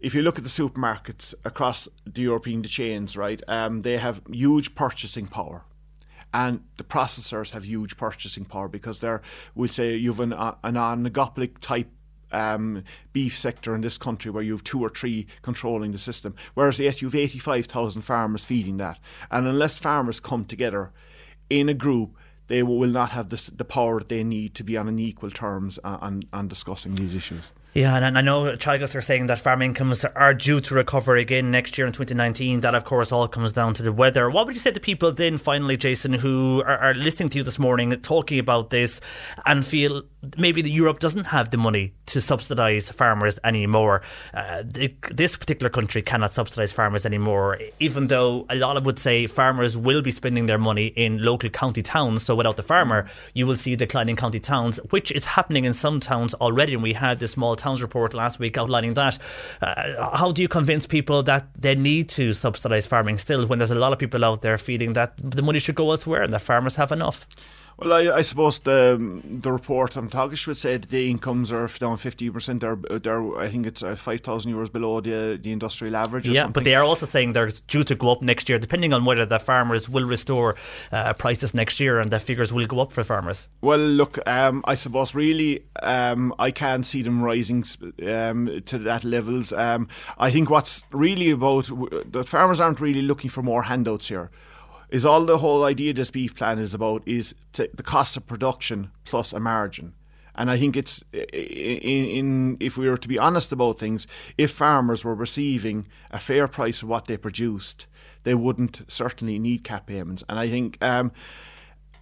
if 0.00 0.14
you 0.14 0.22
look 0.22 0.38
at 0.38 0.44
the 0.44 0.50
supermarkets 0.50 1.34
across 1.44 1.88
the 2.06 2.22
European 2.22 2.62
chains, 2.62 3.16
right, 3.16 3.42
um, 3.48 3.82
they 3.82 3.98
have 3.98 4.22
huge 4.30 4.74
purchasing 4.74 5.26
power. 5.26 5.64
And 6.32 6.60
the 6.76 6.84
processors 6.84 7.50
have 7.50 7.64
huge 7.64 7.96
purchasing 7.96 8.44
power 8.44 8.68
because 8.68 8.98
they're, 8.98 9.22
we'll 9.54 9.68
say, 9.68 9.96
you've 9.96 10.20
an, 10.20 10.34
an 10.34 10.74
oligopoly 10.74 11.58
type 11.60 11.90
um, 12.30 12.84
beef 13.12 13.36
sector 13.36 13.74
in 13.74 13.80
this 13.80 13.96
country 13.96 14.30
where 14.30 14.42
you 14.42 14.52
have 14.52 14.62
two 14.62 14.80
or 14.80 14.90
three 14.90 15.26
controlling 15.42 15.92
the 15.92 15.98
system, 15.98 16.34
whereas 16.54 16.78
yet 16.78 17.00
you've 17.00 17.14
85,000 17.14 18.02
farmers 18.02 18.44
feeding 18.44 18.76
that. 18.76 18.98
And 19.30 19.46
unless 19.46 19.78
farmers 19.78 20.20
come 20.20 20.44
together 20.44 20.92
in 21.48 21.68
a 21.68 21.74
group, 21.74 22.14
they 22.48 22.62
will 22.62 22.88
not 22.88 23.10
have 23.10 23.28
the, 23.28 23.50
the 23.54 23.64
power 23.64 24.00
that 24.00 24.08
they 24.08 24.24
need 24.24 24.54
to 24.56 24.64
be 24.64 24.76
on 24.76 24.88
an 24.88 24.98
equal 24.98 25.30
terms 25.30 25.78
on, 25.84 25.94
on, 26.00 26.22
on 26.32 26.48
discussing 26.48 26.94
these 26.94 27.14
issues. 27.14 27.42
Yeah, 27.74 27.96
and 27.96 28.18
I 28.18 28.22
know 28.22 28.56
Teagasc 28.56 28.96
are 28.96 29.00
saying 29.00 29.26
that 29.26 29.38
farm 29.38 29.60
incomes 29.60 30.04
are 30.04 30.34
due 30.34 30.60
to 30.62 30.74
recover 30.74 31.16
again 31.16 31.50
next 31.50 31.76
year 31.76 31.86
in 31.86 31.92
2019. 31.92 32.62
That, 32.62 32.74
of 32.74 32.84
course, 32.84 33.12
all 33.12 33.28
comes 33.28 33.52
down 33.52 33.74
to 33.74 33.82
the 33.82 33.92
weather. 33.92 34.30
What 34.30 34.46
would 34.46 34.56
you 34.56 34.60
say 34.60 34.72
to 34.72 34.80
people 34.80 35.12
then, 35.12 35.36
finally, 35.36 35.76
Jason, 35.76 36.14
who 36.14 36.62
are, 36.62 36.78
are 36.78 36.94
listening 36.94 37.28
to 37.28 37.38
you 37.38 37.44
this 37.44 37.58
morning 37.58 37.90
talking 38.00 38.38
about 38.38 38.70
this 38.70 39.00
and 39.44 39.64
feel 39.64 40.02
maybe 40.36 40.62
the 40.62 40.70
Europe 40.70 41.00
doesn't 41.00 41.26
have 41.26 41.50
the 41.50 41.56
money 41.56 41.92
to 42.06 42.20
subsidise 42.20 42.90
farmers 42.90 43.38
anymore? 43.44 44.02
Uh, 44.34 44.62
the, 44.64 44.94
this 45.10 45.36
particular 45.36 45.70
country 45.70 46.02
cannot 46.02 46.32
subsidise 46.32 46.72
farmers 46.72 47.06
anymore, 47.06 47.58
even 47.78 48.08
though 48.08 48.46
a 48.50 48.56
lot 48.56 48.76
of 48.76 48.84
would 48.86 48.98
say 48.98 49.26
farmers 49.26 49.76
will 49.76 50.02
be 50.02 50.10
spending 50.10 50.46
their 50.46 50.58
money 50.58 50.86
in 50.88 51.22
local 51.22 51.50
county 51.50 51.82
towns. 51.82 52.22
So 52.22 52.34
without 52.34 52.56
the 52.56 52.62
farmer, 52.62 53.06
you 53.34 53.46
will 53.46 53.56
see 53.56 53.76
declining 53.76 54.16
county 54.16 54.40
towns, 54.40 54.78
which 54.90 55.10
is 55.12 55.24
happening 55.24 55.64
in 55.64 55.74
some 55.74 56.00
towns 56.00 56.34
already. 56.34 56.74
And 56.74 56.82
we 56.82 56.94
had 56.94 57.18
this 57.20 57.32
small 57.32 57.56
Towns 57.56 57.82
report 57.82 58.14
last 58.14 58.38
week 58.38 58.56
outlining 58.58 58.94
that. 58.94 59.18
Uh, 59.60 60.16
how 60.16 60.30
do 60.32 60.42
you 60.42 60.48
convince 60.48 60.86
people 60.86 61.22
that 61.24 61.48
they 61.54 61.74
need 61.74 62.08
to 62.10 62.32
subsidise 62.32 62.86
farming 62.86 63.18
still 63.18 63.46
when 63.46 63.58
there's 63.58 63.70
a 63.70 63.74
lot 63.74 63.92
of 63.92 63.98
people 63.98 64.24
out 64.24 64.42
there 64.42 64.58
feeling 64.58 64.94
that 64.94 65.12
the 65.18 65.42
money 65.42 65.58
should 65.58 65.74
go 65.74 65.90
elsewhere 65.90 66.22
and 66.22 66.32
that 66.32 66.42
farmers 66.42 66.76
have 66.76 66.90
enough? 66.92 67.26
Well, 67.78 67.92
I, 67.92 68.16
I 68.16 68.22
suppose 68.22 68.58
the 68.58 69.22
the 69.24 69.52
report 69.52 69.96
on 69.96 70.10
Teagasc 70.10 70.48
would 70.48 70.58
say 70.58 70.78
that 70.78 70.90
the 70.90 71.08
incomes 71.08 71.52
are 71.52 71.68
down 71.68 71.96
fifty 71.96 72.28
percent. 72.28 72.60
They're, 72.60 72.74
they're 72.74 73.38
I 73.38 73.48
think 73.48 73.66
it's 73.66 73.84
uh, 73.84 73.94
five 73.94 74.20
thousand 74.20 74.52
euros 74.52 74.72
below 74.72 75.00
the 75.00 75.38
the 75.40 75.52
industrial 75.52 75.94
average. 75.94 76.28
yeah, 76.28 76.42
something. 76.42 76.54
but 76.54 76.64
they 76.64 76.74
are 76.74 76.82
also 76.82 77.06
saying 77.06 77.34
they're 77.34 77.50
due 77.68 77.84
to 77.84 77.94
go 77.94 78.10
up 78.10 78.20
next 78.20 78.48
year, 78.48 78.58
depending 78.58 78.92
on 78.92 79.04
whether 79.04 79.24
the 79.24 79.38
farmers 79.38 79.88
will 79.88 80.06
restore 80.06 80.56
uh, 80.90 81.12
prices 81.12 81.54
next 81.54 81.78
year, 81.78 82.00
and 82.00 82.10
the 82.10 82.18
figures 82.18 82.52
will 82.52 82.66
go 82.66 82.80
up 82.80 82.92
for 82.92 83.04
farmers. 83.04 83.46
Well, 83.60 83.78
look, 83.78 84.18
um, 84.26 84.64
I 84.66 84.74
suppose 84.74 85.14
really 85.14 85.62
um, 85.80 86.34
I 86.40 86.50
can't 86.50 86.84
see 86.84 87.02
them 87.02 87.22
rising 87.22 87.64
um, 88.04 88.60
to 88.66 88.78
that 88.78 89.04
levels. 89.04 89.52
Um, 89.52 89.86
I 90.18 90.32
think 90.32 90.50
what's 90.50 90.84
really 90.90 91.30
about 91.30 91.70
the 92.10 92.24
farmers 92.24 92.60
aren't 92.60 92.80
really 92.80 93.02
looking 93.02 93.30
for 93.30 93.42
more 93.42 93.62
handouts 93.62 94.08
here 94.08 94.32
is 94.90 95.04
all 95.04 95.24
the 95.24 95.38
whole 95.38 95.64
idea 95.64 95.92
this 95.92 96.10
beef 96.10 96.34
plan 96.34 96.58
is 96.58 96.74
about 96.74 97.02
is 97.06 97.34
the 97.52 97.82
cost 97.82 98.16
of 98.16 98.26
production 98.26 98.90
plus 99.04 99.32
a 99.32 99.40
margin. 99.40 99.94
And 100.34 100.50
I 100.50 100.56
think 100.56 100.76
it's 100.76 101.02
in, 101.12 102.04
in, 102.04 102.56
if 102.60 102.78
we 102.78 102.88
were 102.88 102.96
to 102.96 103.08
be 103.08 103.18
honest 103.18 103.50
about 103.50 103.78
things, 103.78 104.06
if 104.38 104.52
farmers 104.52 105.04
were 105.04 105.14
receiving 105.14 105.88
a 106.12 106.20
fair 106.20 106.46
price 106.46 106.80
of 106.80 106.88
what 106.88 107.06
they 107.06 107.16
produced, 107.16 107.88
they 108.22 108.34
wouldn't 108.34 108.82
certainly 108.86 109.38
need 109.40 109.64
cap 109.64 109.86
payments. 109.86 110.22
And 110.28 110.38
I 110.38 110.48
think 110.48 110.78
um, 110.80 111.10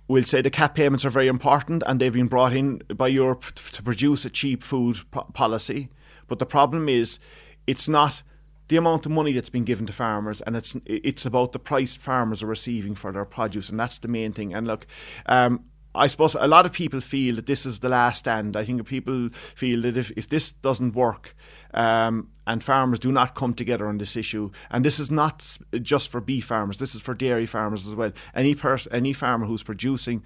we'll 0.06 0.24
say 0.24 0.42
the 0.42 0.50
cap 0.50 0.74
payments 0.74 1.04
are 1.06 1.10
very 1.10 1.28
important, 1.28 1.82
and 1.86 1.98
they've 1.98 2.12
been 2.12 2.28
brought 2.28 2.52
in 2.52 2.82
by 2.94 3.08
Europe 3.08 3.54
to 3.54 3.82
produce 3.82 4.26
a 4.26 4.30
cheap 4.30 4.62
food 4.62 4.98
policy. 5.32 5.88
But 6.28 6.38
the 6.38 6.46
problem 6.46 6.90
is, 6.90 7.18
it's 7.66 7.88
not 7.88 8.22
the 8.68 8.76
amount 8.76 9.06
of 9.06 9.12
money 9.12 9.32
that's 9.32 9.50
been 9.50 9.64
given 9.64 9.86
to 9.86 9.92
farmers, 9.92 10.40
and 10.42 10.56
it's 10.56 10.76
it's 10.84 11.26
about 11.26 11.52
the 11.52 11.58
price 11.58 11.96
farmers 11.96 12.42
are 12.42 12.46
receiving 12.46 12.94
for 12.94 13.12
their 13.12 13.24
produce, 13.24 13.68
and 13.68 13.78
that's 13.78 13.98
the 13.98 14.08
main 14.08 14.32
thing. 14.32 14.54
And 14.54 14.66
look, 14.66 14.86
um, 15.26 15.64
I 15.94 16.08
suppose 16.08 16.34
a 16.38 16.46
lot 16.46 16.66
of 16.66 16.72
people 16.72 17.00
feel 17.00 17.36
that 17.36 17.46
this 17.46 17.64
is 17.64 17.78
the 17.78 17.88
last 17.88 18.20
stand. 18.20 18.56
I 18.56 18.64
think 18.64 18.86
people 18.86 19.30
feel 19.54 19.82
that 19.82 19.96
if, 19.96 20.10
if 20.16 20.28
this 20.28 20.52
doesn't 20.52 20.94
work, 20.94 21.34
um, 21.76 22.28
and 22.46 22.64
farmers 22.64 22.98
do 22.98 23.12
not 23.12 23.34
come 23.34 23.52
together 23.52 23.86
on 23.86 23.98
this 23.98 24.16
issue. 24.16 24.50
And 24.70 24.84
this 24.84 24.98
is 24.98 25.10
not 25.10 25.58
just 25.82 26.10
for 26.10 26.20
beef 26.20 26.46
farmers; 26.46 26.78
this 26.78 26.94
is 26.94 27.02
for 27.02 27.14
dairy 27.14 27.46
farmers 27.46 27.86
as 27.86 27.94
well. 27.94 28.12
Any 28.34 28.54
person, 28.54 28.92
any 28.92 29.12
farmer 29.12 29.46
who's 29.46 29.62
producing 29.62 30.22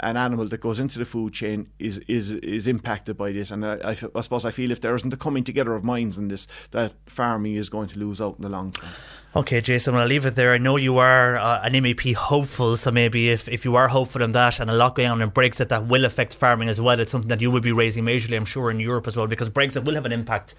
an 0.00 0.16
animal 0.16 0.48
that 0.48 0.60
goes 0.60 0.80
into 0.80 0.98
the 0.98 1.04
food 1.04 1.34
chain 1.34 1.68
is 1.78 1.98
is 2.08 2.32
is 2.32 2.66
impacted 2.66 3.16
by 3.16 3.32
this. 3.32 3.50
And 3.50 3.64
I, 3.64 3.74
I, 3.84 3.96
I 4.14 4.20
suppose 4.20 4.44
I 4.44 4.50
feel 4.50 4.70
if 4.70 4.80
there 4.80 4.94
isn't 4.94 5.12
a 5.12 5.16
coming 5.16 5.44
together 5.44 5.74
of 5.74 5.84
minds 5.84 6.16
in 6.16 6.28
this, 6.28 6.46
that 6.70 6.94
farming 7.06 7.56
is 7.56 7.68
going 7.68 7.88
to 7.88 7.98
lose 7.98 8.20
out 8.20 8.36
in 8.36 8.42
the 8.42 8.48
long 8.48 8.72
term. 8.72 8.88
Okay, 9.36 9.60
Jason, 9.60 9.96
I'll 9.96 10.06
leave 10.06 10.24
it 10.24 10.36
there. 10.36 10.52
I 10.52 10.58
know 10.58 10.76
you 10.76 10.98
are 10.98 11.36
uh, 11.36 11.60
an 11.64 11.72
MEP 11.72 12.14
hopeful, 12.14 12.76
so 12.76 12.92
maybe 12.92 13.30
if, 13.30 13.48
if 13.48 13.64
you 13.64 13.74
are 13.74 13.88
hopeful 13.88 14.22
on 14.22 14.30
that 14.30 14.60
and 14.60 14.70
a 14.70 14.72
lot 14.72 14.94
going 14.94 15.08
on 15.08 15.20
in 15.20 15.32
Brexit 15.32 15.70
that 15.70 15.86
will 15.88 16.04
affect 16.04 16.36
farming 16.36 16.68
as 16.68 16.80
well, 16.80 17.00
it's 17.00 17.10
something 17.10 17.28
that 17.30 17.40
you 17.40 17.50
will 17.50 17.60
be 17.60 17.72
raising 17.72 18.04
majorly, 18.04 18.36
I'm 18.36 18.44
sure, 18.44 18.70
in 18.70 18.78
Europe 18.78 19.08
as 19.08 19.16
well, 19.16 19.26
because 19.26 19.50
Brexit 19.50 19.82
will 19.82 19.94
have 19.94 20.06
an 20.06 20.12
impact 20.12 20.54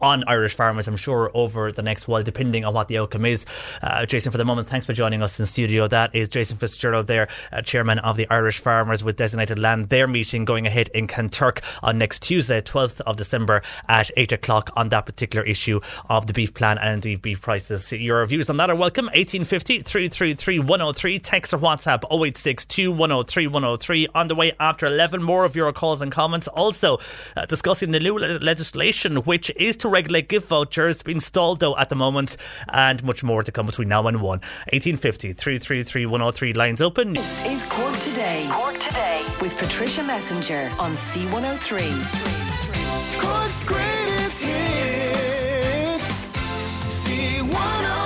on 0.00 0.24
Irish 0.26 0.54
farmers, 0.54 0.88
I'm 0.88 0.96
sure, 0.96 1.30
over 1.34 1.72
the 1.72 1.82
next 1.82 2.08
while, 2.08 2.22
depending 2.22 2.64
on 2.64 2.74
what 2.74 2.88
the 2.88 2.98
outcome 2.98 3.24
is. 3.24 3.46
Uh, 3.82 4.06
Jason, 4.06 4.32
for 4.32 4.38
the 4.38 4.44
moment, 4.44 4.68
thanks 4.68 4.86
for 4.86 4.92
joining 4.92 5.22
us 5.22 5.38
in 5.38 5.46
studio. 5.46 5.86
That 5.88 6.14
is 6.14 6.28
Jason 6.28 6.56
Fitzgerald 6.56 7.06
there, 7.06 7.28
uh, 7.52 7.62
chairman 7.62 7.98
of 7.98 8.16
the 8.16 8.28
Irish 8.30 8.58
Farmers 8.58 9.04
with 9.04 9.16
Designated 9.16 9.58
Land. 9.58 9.88
Their 9.88 10.06
meeting 10.06 10.44
going 10.44 10.66
ahead 10.66 10.88
in 10.94 11.06
Kanturk 11.06 11.62
on 11.82 11.98
next 11.98 12.22
Tuesday, 12.22 12.60
12th 12.60 13.00
of 13.02 13.16
December 13.16 13.62
at 13.88 14.10
8 14.16 14.32
o'clock 14.32 14.70
on 14.76 14.88
that 14.90 15.06
particular 15.06 15.44
issue 15.46 15.80
of 16.08 16.26
the 16.26 16.32
beef 16.32 16.54
plan 16.54 16.78
and 16.78 16.94
indeed 16.94 17.22
beef 17.22 17.40
prices. 17.40 17.92
Your 17.92 18.24
views 18.26 18.48
on 18.50 18.56
that 18.58 18.70
are 18.70 18.76
welcome. 18.76 19.06
1850 19.06 19.82
333 19.82 20.58
103. 20.58 21.18
Text 21.18 21.52
or 21.52 21.58
WhatsApp 21.58 22.04
0862 22.10 22.92
103 22.92 23.46
103. 23.46 24.08
On 24.14 24.28
the 24.28 24.34
way 24.34 24.52
after 24.58 24.86
11, 24.86 25.22
more 25.22 25.44
of 25.44 25.56
your 25.56 25.72
calls 25.72 26.00
and 26.00 26.10
comments. 26.10 26.48
Also, 26.48 26.98
uh, 27.36 27.46
discussing 27.46 27.90
the 27.90 28.00
new 28.00 28.18
legislation 28.18 29.16
which 29.16 29.50
is 29.56 29.76
to 29.76 29.88
regulate 29.90 30.28
gift 30.28 30.48
vouchers 30.48 31.02
being 31.02 31.20
stalled 31.20 31.60
though 31.60 31.76
at 31.76 31.88
the 31.88 31.96
moment, 31.96 32.36
and 32.72 33.02
much 33.04 33.22
more 33.22 33.42
to 33.42 33.52
come 33.52 33.66
between 33.66 33.88
now 33.88 34.06
and 34.06 34.20
1. 34.20 34.22
1850 34.22 35.32
333 35.32 36.06
103 36.06 36.52
lines 36.54 36.80
open. 36.80 37.12
This 37.12 37.46
is 37.46 37.62
Cork 37.64 37.96
Today. 37.98 38.46
Cork 38.50 38.78
Today 38.78 39.24
with 39.42 39.56
Patricia 39.58 40.02
Messinger 40.02 40.70
on 40.78 40.96
C103. 40.96 41.80
Cork's 43.20 43.66
greatest 43.66 44.44
hits. 44.44 46.24
C103. 47.06 47.99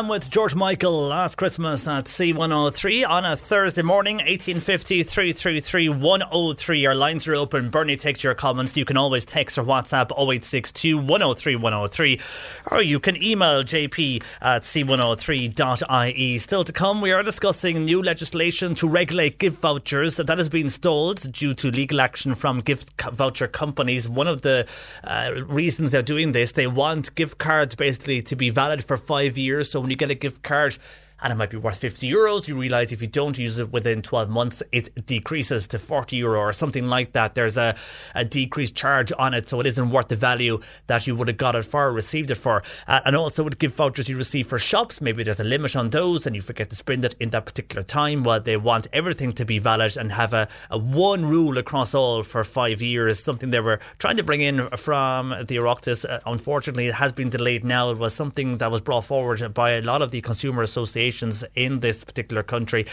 Wham 0.00 0.08
with 0.08 0.30
George 0.30 0.54
Michael 0.54 1.08
last 1.08 1.36
Christmas 1.36 1.86
at 1.86 2.06
C103 2.06 3.06
on 3.06 3.26
a 3.26 3.36
Thursday 3.36 3.82
morning, 3.82 4.16
1850 4.16 5.02
333 5.02 5.90
103. 5.90 6.86
Our 6.86 6.94
lines 6.94 7.28
are 7.28 7.34
open. 7.34 7.68
Bernie 7.68 7.98
takes 7.98 8.24
your 8.24 8.34
comments. 8.34 8.78
You 8.78 8.86
can 8.86 8.96
always 8.96 9.26
text 9.26 9.58
or 9.58 9.62
WhatsApp 9.62 10.10
0862 10.12 10.96
103 10.96 11.56
103 11.56 12.20
or 12.70 12.82
you 12.82 12.98
can 12.98 13.22
email 13.22 13.62
jp 13.62 14.22
at 14.40 14.62
c103.ie. 14.62 16.38
Still 16.38 16.64
to 16.64 16.72
come, 16.72 17.02
we 17.02 17.12
are 17.12 17.22
discussing 17.22 17.84
new 17.84 18.02
legislation 18.02 18.74
to 18.76 18.88
regulate 18.88 19.38
gift 19.38 19.60
vouchers 19.60 20.16
that 20.16 20.38
has 20.38 20.48
been 20.48 20.70
stalled 20.70 21.30
due 21.30 21.52
to 21.52 21.70
legal 21.70 22.00
action 22.00 22.34
from 22.34 22.60
gift 22.60 22.98
voucher 23.12 23.48
companies. 23.48 24.08
One 24.08 24.28
of 24.28 24.40
the 24.40 24.66
uh, 25.04 25.42
reasons 25.46 25.90
they're 25.90 26.00
doing 26.00 26.32
this, 26.32 26.52
they 26.52 26.66
want 26.66 27.14
gift 27.14 27.36
cards 27.36 27.74
basically 27.74 28.22
to 28.22 28.36
be 28.36 28.48
valid 28.48 28.82
for 28.82 28.96
five 28.96 29.36
years. 29.36 29.70
So 29.70 29.89
you 29.90 29.96
get 29.96 30.10
a 30.10 30.14
gift 30.14 30.42
card, 30.42 30.78
and 31.22 31.32
it 31.32 31.36
might 31.36 31.50
be 31.50 31.56
worth 31.56 31.78
50 31.78 32.10
euros. 32.10 32.48
You 32.48 32.58
realize 32.58 32.92
if 32.92 33.02
you 33.02 33.08
don't 33.08 33.38
use 33.38 33.58
it 33.58 33.72
within 33.72 34.02
12 34.02 34.30
months, 34.30 34.62
it 34.72 35.06
decreases 35.06 35.66
to 35.68 35.78
40 35.78 36.16
euro 36.16 36.40
or 36.40 36.52
something 36.52 36.86
like 36.86 37.12
that. 37.12 37.34
There's 37.34 37.56
a, 37.56 37.74
a 38.14 38.24
decreased 38.24 38.74
charge 38.74 39.12
on 39.18 39.34
it, 39.34 39.48
so 39.48 39.60
it 39.60 39.66
isn't 39.66 39.90
worth 39.90 40.08
the 40.08 40.16
value 40.16 40.60
that 40.86 41.06
you 41.06 41.14
would 41.14 41.28
have 41.28 41.36
got 41.36 41.54
it 41.54 41.64
for 41.64 41.88
or 41.88 41.92
received 41.92 42.30
it 42.30 42.36
for. 42.36 42.62
Uh, 42.86 43.00
and 43.04 43.16
also 43.16 43.44
with 43.44 43.58
gift 43.58 43.76
vouchers 43.76 44.08
you 44.08 44.16
receive 44.16 44.46
for 44.46 44.58
shops, 44.58 45.00
maybe 45.00 45.22
there's 45.22 45.40
a 45.40 45.44
limit 45.44 45.76
on 45.76 45.90
those 45.90 46.26
and 46.26 46.34
you 46.34 46.42
forget 46.42 46.70
to 46.70 46.76
spend 46.76 47.04
it 47.04 47.14
in 47.20 47.30
that 47.30 47.46
particular 47.46 47.82
time. 47.82 48.24
Well, 48.24 48.40
they 48.40 48.56
want 48.56 48.86
everything 48.92 49.32
to 49.34 49.44
be 49.44 49.58
valid 49.58 49.96
and 49.96 50.12
have 50.12 50.32
a, 50.32 50.48
a 50.70 50.78
one 50.78 51.24
rule 51.26 51.58
across 51.58 51.94
all 51.94 52.22
for 52.22 52.44
five 52.44 52.80
years, 52.80 53.22
something 53.22 53.50
they 53.50 53.60
were 53.60 53.80
trying 53.98 54.16
to 54.16 54.22
bring 54.22 54.40
in 54.40 54.68
from 54.70 55.30
the 55.30 55.56
Oireachtas. 55.56 56.08
Uh, 56.08 56.20
unfortunately, 56.26 56.86
it 56.86 56.94
has 56.94 57.12
been 57.12 57.28
delayed 57.28 57.64
now. 57.64 57.90
It 57.90 57.98
was 57.98 58.14
something 58.14 58.58
that 58.58 58.70
was 58.70 58.80
brought 58.80 59.04
forward 59.04 59.52
by 59.52 59.72
a 59.72 59.82
lot 59.82 60.02
of 60.02 60.10
the 60.10 60.20
consumer 60.20 60.62
associations 60.62 61.09
in 61.54 61.80
this 61.80 62.04
particular 62.04 62.42
country 62.42 62.86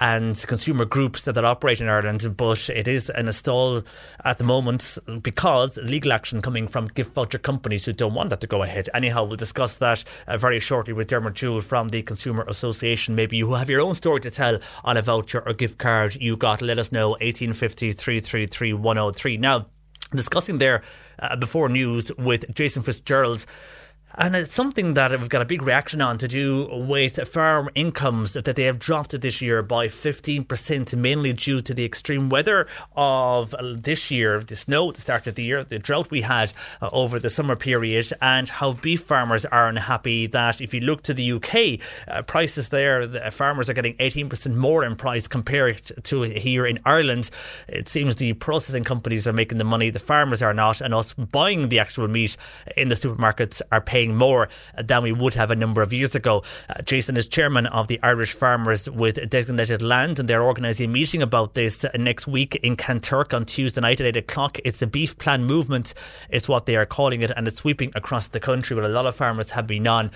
and 0.00 0.44
consumer 0.46 0.84
groups 0.84 1.24
that, 1.24 1.34
that 1.34 1.44
operate 1.44 1.80
in 1.80 1.88
Ireland. 1.88 2.36
But 2.36 2.68
it 2.70 2.88
is 2.88 3.10
in 3.10 3.28
a 3.28 3.32
stall 3.32 3.82
at 4.24 4.38
the 4.38 4.44
moment 4.44 4.98
because 5.22 5.76
legal 5.76 6.12
action 6.12 6.42
coming 6.42 6.68
from 6.68 6.88
gift 6.88 7.14
voucher 7.14 7.38
companies 7.38 7.84
who 7.84 7.92
don't 7.92 8.14
want 8.14 8.30
that 8.30 8.40
to 8.40 8.46
go 8.46 8.62
ahead. 8.62 8.88
Anyhow, 8.94 9.24
we'll 9.24 9.36
discuss 9.36 9.78
that 9.78 10.04
uh, 10.26 10.38
very 10.38 10.60
shortly 10.60 10.92
with 10.92 11.08
Dermot 11.08 11.34
Jewell 11.34 11.60
from 11.60 11.88
the 11.88 12.02
Consumer 12.02 12.44
Association. 12.48 13.14
Maybe 13.14 13.36
you 13.36 13.52
have 13.54 13.70
your 13.70 13.80
own 13.80 13.94
story 13.94 14.20
to 14.20 14.30
tell 14.30 14.58
on 14.84 14.96
a 14.96 15.02
voucher 15.02 15.42
or 15.46 15.52
gift 15.52 15.78
card 15.78 16.16
you 16.16 16.36
got. 16.36 16.62
Let 16.62 16.78
us 16.78 16.92
know 16.92 17.10
1850 17.10 17.92
333 17.92 18.72
103. 18.72 19.36
Now, 19.36 19.66
discussing 20.14 20.58
there 20.58 20.82
uh, 21.18 21.36
before 21.36 21.68
news 21.68 22.10
with 22.16 22.54
Jason 22.54 22.82
Fitzgerald 22.82 23.44
And 24.20 24.34
it's 24.34 24.52
something 24.52 24.94
that 24.94 25.12
we've 25.12 25.28
got 25.28 25.42
a 25.42 25.44
big 25.44 25.62
reaction 25.62 26.02
on 26.02 26.18
to 26.18 26.26
do 26.26 26.68
with 26.72 27.28
farm 27.28 27.70
incomes 27.76 28.32
that 28.32 28.56
they 28.56 28.64
have 28.64 28.80
dropped 28.80 29.18
this 29.20 29.40
year 29.40 29.62
by 29.62 29.86
15%, 29.86 30.96
mainly 30.96 31.32
due 31.32 31.62
to 31.62 31.72
the 31.72 31.84
extreme 31.84 32.28
weather 32.28 32.66
of 32.96 33.54
this 33.60 34.10
year, 34.10 34.42
the 34.42 34.56
snow 34.56 34.88
at 34.88 34.96
the 34.96 35.00
start 35.00 35.28
of 35.28 35.36
the 35.36 35.44
year, 35.44 35.62
the 35.62 35.78
drought 35.78 36.10
we 36.10 36.22
had 36.22 36.52
uh, 36.82 36.90
over 36.90 37.20
the 37.20 37.30
summer 37.30 37.54
period, 37.54 38.12
and 38.20 38.48
how 38.48 38.72
beef 38.72 39.02
farmers 39.02 39.44
are 39.44 39.68
unhappy 39.68 40.26
that 40.26 40.60
if 40.60 40.74
you 40.74 40.80
look 40.80 41.02
to 41.02 41.14
the 41.14 41.30
UK, 41.34 41.78
uh, 42.08 42.22
prices 42.22 42.70
there, 42.70 43.06
the 43.06 43.30
farmers 43.30 43.70
are 43.70 43.74
getting 43.74 43.94
18% 43.98 44.56
more 44.56 44.82
in 44.82 44.96
price 44.96 45.28
compared 45.28 45.92
to 46.02 46.22
here 46.22 46.66
in 46.66 46.80
Ireland. 46.84 47.30
It 47.68 47.88
seems 47.88 48.16
the 48.16 48.32
processing 48.32 48.82
companies 48.82 49.28
are 49.28 49.32
making 49.32 49.58
the 49.58 49.64
money, 49.64 49.90
the 49.90 50.00
farmers 50.00 50.42
are 50.42 50.54
not, 50.54 50.80
and 50.80 50.92
us 50.92 51.12
buying 51.14 51.68
the 51.68 51.78
actual 51.78 52.08
meat 52.08 52.36
in 52.76 52.88
the 52.88 52.96
supermarkets 52.96 53.62
are 53.70 53.80
paying 53.80 54.07
more 54.14 54.48
than 54.76 55.02
we 55.02 55.12
would 55.12 55.34
have 55.34 55.50
a 55.50 55.56
number 55.56 55.82
of 55.82 55.92
years 55.92 56.14
ago. 56.14 56.42
Uh, 56.68 56.82
Jason 56.82 57.16
is 57.16 57.28
chairman 57.28 57.66
of 57.66 57.88
the 57.88 57.98
Irish 58.02 58.32
Farmers 58.32 58.88
with 58.88 59.28
Designated 59.30 59.82
Land, 59.82 60.18
and 60.18 60.28
they're 60.28 60.42
organising 60.42 60.90
a 60.90 60.92
meeting 60.92 61.22
about 61.22 61.54
this 61.54 61.84
next 61.96 62.26
week 62.26 62.56
in 62.56 62.76
Kanturk 62.76 63.34
on 63.34 63.44
Tuesday 63.44 63.80
night 63.80 64.00
at 64.00 64.06
8 64.06 64.16
o'clock. 64.16 64.58
It's 64.64 64.78
the 64.78 64.86
Beef 64.86 65.18
Plan 65.18 65.44
Movement, 65.44 65.94
is 66.30 66.48
what 66.48 66.66
they 66.66 66.76
are 66.76 66.86
calling 66.86 67.22
it, 67.22 67.30
and 67.36 67.46
it's 67.46 67.58
sweeping 67.58 67.92
across 67.94 68.28
the 68.28 68.40
country. 68.40 68.74
But 68.74 68.84
a 68.84 68.88
lot 68.88 69.06
of 69.06 69.14
farmers 69.14 69.50
have 69.50 69.66
been 69.66 69.86
on 69.86 70.10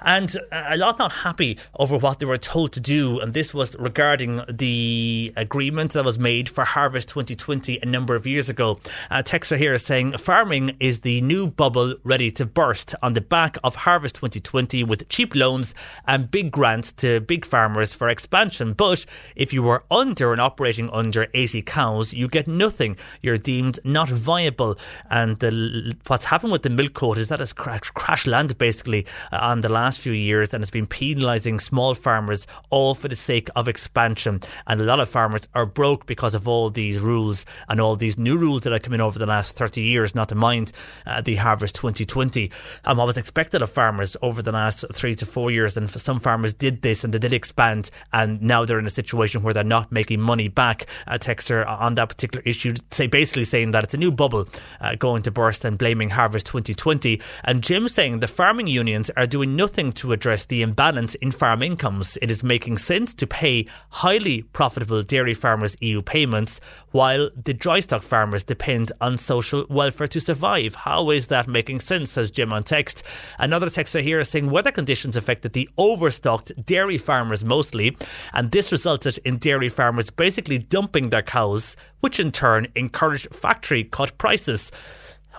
and 0.00 0.36
a 0.52 0.76
lot 0.76 0.98
not 0.98 1.12
happy 1.12 1.58
over 1.78 1.96
what 1.96 2.18
they 2.18 2.26
were 2.26 2.38
told 2.38 2.72
to 2.72 2.80
do. 2.80 3.20
And 3.20 3.32
this 3.32 3.52
was 3.52 3.76
regarding 3.78 4.42
the 4.48 5.32
agreement 5.36 5.92
that 5.92 6.04
was 6.04 6.18
made 6.18 6.48
for 6.48 6.64
Harvest 6.64 7.08
2020 7.08 7.78
a 7.82 7.86
number 7.86 8.14
of 8.14 8.26
years 8.26 8.48
ago. 8.48 8.78
Uh, 9.10 9.22
Texter 9.22 9.56
here 9.56 9.74
is 9.74 9.84
saying 9.84 10.16
farming 10.18 10.76
is 10.80 11.00
the 11.00 11.20
new 11.20 11.46
bubble 11.46 11.94
ready 12.04 12.30
to 12.32 12.46
burst 12.46 12.94
on 13.02 13.14
the 13.14 13.20
back 13.20 13.56
of 13.64 13.76
Harvest 13.76 14.16
2020 14.16 14.84
with 14.84 15.08
cheap 15.08 15.34
loans 15.34 15.74
and 16.06 16.30
big 16.30 16.50
grants 16.50 16.92
to 16.92 17.20
big 17.20 17.44
farmers 17.44 17.94
for 17.94 18.08
expansion. 18.08 18.72
But 18.72 19.04
if 19.36 19.52
you 19.52 19.62
were 19.62 19.84
under 19.90 20.32
and 20.32 20.40
operating 20.40 20.90
under 20.90 21.28
80 21.34 21.62
cows, 21.62 22.12
you 22.12 22.28
get 22.28 22.46
nothing. 22.46 22.96
You're 23.22 23.38
deemed 23.38 23.80
not 23.84 24.08
viable. 24.08 24.78
And 25.10 25.38
the, 25.38 25.96
what's 26.06 26.26
happened 26.26 26.52
with 26.52 26.62
the 26.62 26.70
milk 26.70 26.94
quota 26.94 27.20
is 27.20 27.28
that 27.28 27.40
has 27.40 27.52
crash, 27.52 27.90
crash 27.90 28.26
landed 28.26 28.58
basically 28.58 29.06
uh, 29.32 29.38
on 29.40 29.60
the 29.60 29.68
last 29.88 30.00
few 30.00 30.12
years 30.12 30.52
and 30.52 30.62
it's 30.62 30.70
been 30.70 30.86
penalising 30.86 31.58
small 31.58 31.94
farmers 31.94 32.46
all 32.68 32.94
for 32.94 33.08
the 33.08 33.16
sake 33.16 33.48
of 33.56 33.66
expansion. 33.66 34.38
And 34.66 34.78
a 34.78 34.84
lot 34.84 35.00
of 35.00 35.08
farmers 35.08 35.48
are 35.54 35.64
broke 35.64 36.04
because 36.04 36.34
of 36.34 36.46
all 36.46 36.68
these 36.68 37.00
rules 37.00 37.46
and 37.70 37.80
all 37.80 37.96
these 37.96 38.18
new 38.18 38.36
rules 38.36 38.62
that 38.62 38.72
have 38.74 38.82
come 38.82 38.92
in 38.92 39.00
over 39.00 39.18
the 39.18 39.24
last 39.24 39.56
30 39.56 39.80
years, 39.80 40.14
not 40.14 40.28
to 40.28 40.34
mind 40.34 40.72
uh, 41.06 41.22
the 41.22 41.36
Harvest 41.36 41.74
2020. 41.76 42.50
Um, 42.84 42.98
what 42.98 43.06
was 43.06 43.16
expected 43.16 43.62
of 43.62 43.70
farmers 43.70 44.14
over 44.20 44.42
the 44.42 44.52
last 44.52 44.84
three 44.92 45.14
to 45.14 45.24
four 45.24 45.50
years, 45.50 45.78
and 45.78 45.88
some 45.88 46.20
farmers 46.20 46.52
did 46.52 46.82
this 46.82 47.02
and 47.02 47.14
they 47.14 47.18
did 47.18 47.32
expand, 47.32 47.90
and 48.12 48.42
now 48.42 48.66
they're 48.66 48.78
in 48.78 48.84
a 48.84 48.90
situation 48.90 49.42
where 49.42 49.54
they're 49.54 49.64
not 49.64 49.90
making 49.90 50.20
money 50.20 50.48
back. 50.48 50.84
A 51.06 51.18
texter 51.18 51.66
on 51.66 51.94
that 51.94 52.10
particular 52.10 52.42
issue, 52.44 52.74
say 52.90 53.06
basically 53.06 53.44
saying 53.44 53.70
that 53.70 53.84
it's 53.84 53.94
a 53.94 53.96
new 53.96 54.12
bubble 54.12 54.46
uh, 54.82 54.96
going 54.96 55.22
to 55.22 55.30
burst 55.30 55.64
and 55.64 55.78
blaming 55.78 56.10
Harvest 56.10 56.44
2020. 56.44 57.22
And 57.42 57.62
Jim 57.62 57.88
saying 57.88 58.20
the 58.20 58.28
farming 58.28 58.66
unions 58.66 59.08
are 59.16 59.26
doing 59.26 59.56
nothing 59.56 59.77
to 59.78 60.12
address 60.12 60.44
the 60.44 60.60
imbalance 60.60 61.14
in 61.16 61.30
farm 61.30 61.62
incomes. 61.62 62.18
It 62.20 62.32
is 62.32 62.42
making 62.42 62.78
sense 62.78 63.14
to 63.14 63.28
pay 63.28 63.66
highly 63.90 64.42
profitable 64.42 65.04
dairy 65.04 65.34
farmers 65.34 65.76
EU 65.80 66.02
payments 66.02 66.60
while 66.90 67.30
the 67.36 67.54
dry 67.54 67.78
stock 67.78 68.02
farmers 68.02 68.42
depend 68.42 68.90
on 69.00 69.16
social 69.16 69.64
welfare 69.70 70.08
to 70.08 70.18
survive. 70.18 70.74
How 70.74 71.10
is 71.10 71.28
that 71.28 71.46
making 71.46 71.78
sense? 71.78 72.10
says 72.10 72.32
Jim 72.32 72.52
on 72.52 72.64
text. 72.64 73.04
Another 73.38 73.68
texter 73.68 74.02
here 74.02 74.18
is 74.18 74.28
saying 74.28 74.50
weather 74.50 74.72
conditions 74.72 75.14
affected 75.14 75.52
the 75.52 75.70
overstocked 75.78 76.66
dairy 76.66 76.98
farmers 76.98 77.44
mostly, 77.44 77.96
and 78.32 78.50
this 78.50 78.72
resulted 78.72 79.20
in 79.24 79.38
dairy 79.38 79.68
farmers 79.68 80.10
basically 80.10 80.58
dumping 80.58 81.10
their 81.10 81.22
cows, 81.22 81.76
which 82.00 82.18
in 82.18 82.32
turn 82.32 82.66
encouraged 82.74 83.32
factory 83.32 83.84
cut 83.84 84.18
prices 84.18 84.72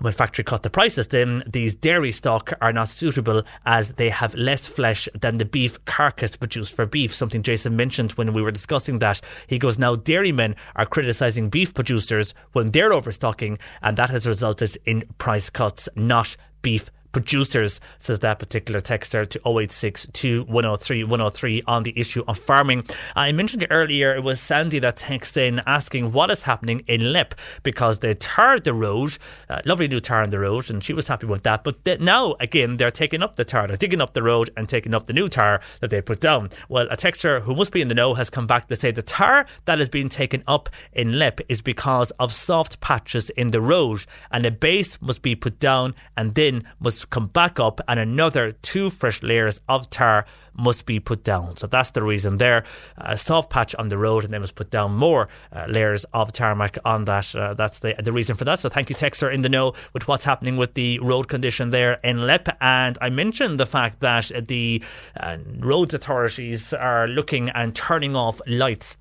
when 0.01 0.13
factory 0.13 0.43
cut 0.43 0.63
the 0.63 0.69
prices, 0.69 1.07
then 1.07 1.43
these 1.47 1.75
dairy 1.75 2.11
stock 2.11 2.53
are 2.61 2.73
not 2.73 2.89
suitable 2.89 3.43
as 3.65 3.93
they 3.95 4.09
have 4.09 4.33
less 4.35 4.67
flesh 4.67 5.07
than 5.19 5.37
the 5.37 5.45
beef 5.45 5.83
carcass 5.85 6.35
produced 6.35 6.75
for 6.75 6.85
beef. 6.85 7.13
Something 7.13 7.43
Jason 7.43 7.75
mentioned 7.75 8.11
when 8.13 8.33
we 8.33 8.41
were 8.41 8.51
discussing 8.51 8.99
that. 8.99 9.21
He 9.47 9.59
goes, 9.59 9.77
now 9.77 9.95
dairymen 9.95 10.55
are 10.75 10.85
criticising 10.85 11.49
beef 11.49 11.73
producers 11.73 12.33
when 12.53 12.71
they're 12.71 12.93
overstocking, 12.93 13.57
and 13.81 13.97
that 13.97 14.09
has 14.09 14.27
resulted 14.27 14.77
in 14.85 15.03
price 15.17 15.49
cuts, 15.49 15.89
not 15.95 16.35
beef 16.61 16.91
producers, 17.11 17.79
says 17.97 18.19
that 18.19 18.39
particular 18.39 18.81
texter 18.81 19.27
to 19.27 19.39
086 19.45 20.07
103 20.47 21.03
103 21.03 21.63
on 21.67 21.83
the 21.83 21.97
issue 21.99 22.23
of 22.27 22.37
farming. 22.37 22.83
I 23.15 23.31
mentioned 23.31 23.65
earlier 23.69 24.13
it 24.13 24.23
was 24.23 24.39
Sandy 24.39 24.79
that 24.79 24.97
texted 24.97 25.47
in 25.47 25.61
asking 25.65 26.11
what 26.11 26.29
is 26.31 26.43
happening 26.43 26.83
in 26.87 27.13
Leap 27.13 27.35
because 27.63 27.99
they 27.99 28.13
tarred 28.13 28.63
the 28.63 28.73
road, 28.73 29.17
uh, 29.49 29.61
lovely 29.65 29.87
new 29.87 29.99
tar 29.99 30.23
on 30.23 30.29
the 30.29 30.39
road, 30.39 30.69
and 30.69 30.83
she 30.83 30.93
was 30.93 31.07
happy 31.07 31.25
with 31.25 31.43
that. 31.43 31.63
But 31.63 31.83
th- 31.85 31.99
now, 31.99 32.35
again, 32.39 32.77
they're 32.77 32.91
taking 32.91 33.23
up 33.23 33.35
the 33.35 33.45
tar, 33.45 33.67
they're 33.67 33.77
digging 33.77 34.01
up 34.01 34.13
the 34.13 34.23
road 34.23 34.49
and 34.55 34.67
taking 34.67 34.93
up 34.93 35.07
the 35.07 35.13
new 35.13 35.29
tar 35.29 35.61
that 35.79 35.89
they 35.89 36.01
put 36.01 36.19
down. 36.19 36.49
Well, 36.67 36.87
a 36.89 36.97
texter 36.97 37.41
who 37.41 37.55
must 37.55 37.71
be 37.71 37.81
in 37.81 37.87
the 37.87 37.95
know 37.95 38.13
has 38.13 38.29
come 38.29 38.47
back 38.47 38.67
to 38.67 38.75
say 38.75 38.91
the 38.91 39.01
tar 39.01 39.45
that 39.65 39.79
is 39.79 39.89
being 39.89 40.09
taken 40.09 40.43
up 40.47 40.69
in 40.93 41.17
Leap 41.17 41.41
is 41.49 41.61
because 41.61 42.11
of 42.11 42.33
soft 42.33 42.79
patches 42.81 43.29
in 43.31 43.47
the 43.47 43.61
road, 43.61 44.05
and 44.31 44.45
a 44.45 44.51
base 44.51 45.01
must 45.01 45.21
be 45.21 45.35
put 45.35 45.59
down 45.59 45.95
and 46.15 46.35
then 46.35 46.63
must 46.79 46.98
come 47.05 47.27
back 47.27 47.59
up, 47.59 47.81
and 47.87 47.99
another 47.99 48.51
two 48.51 48.89
fresh 48.89 49.21
layers 49.23 49.61
of 49.67 49.89
tar 49.89 50.25
must 50.53 50.85
be 50.85 50.99
put 50.99 51.23
down. 51.23 51.55
So 51.57 51.67
that's 51.67 51.91
the 51.91 52.03
reason 52.03 52.37
there. 52.37 52.63
A 52.97 53.17
soft 53.17 53.49
patch 53.49 53.73
on 53.75 53.89
the 53.89 53.97
road, 53.97 54.23
and 54.23 54.33
they 54.33 54.39
must 54.39 54.55
put 54.55 54.69
down 54.69 54.95
more 54.95 55.29
uh, 55.53 55.65
layers 55.67 56.05
of 56.13 56.31
tarmac 56.33 56.77
on 56.85 57.05
that. 57.05 57.33
Uh, 57.35 57.53
that's 57.53 57.79
the 57.79 57.95
the 58.03 58.11
reason 58.11 58.35
for 58.35 58.45
that. 58.45 58.59
So 58.59 58.69
thank 58.69 58.89
you, 58.89 58.95
Texer, 58.95 59.33
in 59.33 59.41
the 59.41 59.49
know 59.49 59.73
with 59.93 60.07
what's 60.07 60.25
happening 60.25 60.57
with 60.57 60.73
the 60.73 60.99
road 60.99 61.27
condition 61.27 61.69
there 61.69 61.99
in 62.03 62.27
Leap. 62.27 62.47
And 62.61 62.97
I 63.01 63.09
mentioned 63.09 63.59
the 63.59 63.65
fact 63.65 63.99
that 64.01 64.31
the 64.47 64.83
uh, 65.19 65.37
roads 65.59 65.93
authorities 65.93 66.73
are 66.73 67.07
looking 67.07 67.49
and 67.49 67.75
turning 67.75 68.15
off 68.15 68.41
lights 68.45 68.97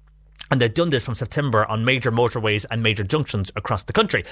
and 0.51 0.61
they've 0.61 0.72
done 0.72 0.90
this 0.90 1.05
from 1.05 1.14
September 1.14 1.64
on 1.66 1.84
major 1.84 2.11
motorways 2.11 2.64
and 2.70 2.82
major 2.82 3.05
junctions 3.05 3.51
across 3.57 3.82
the 3.82 3.92
country. 3.92 4.24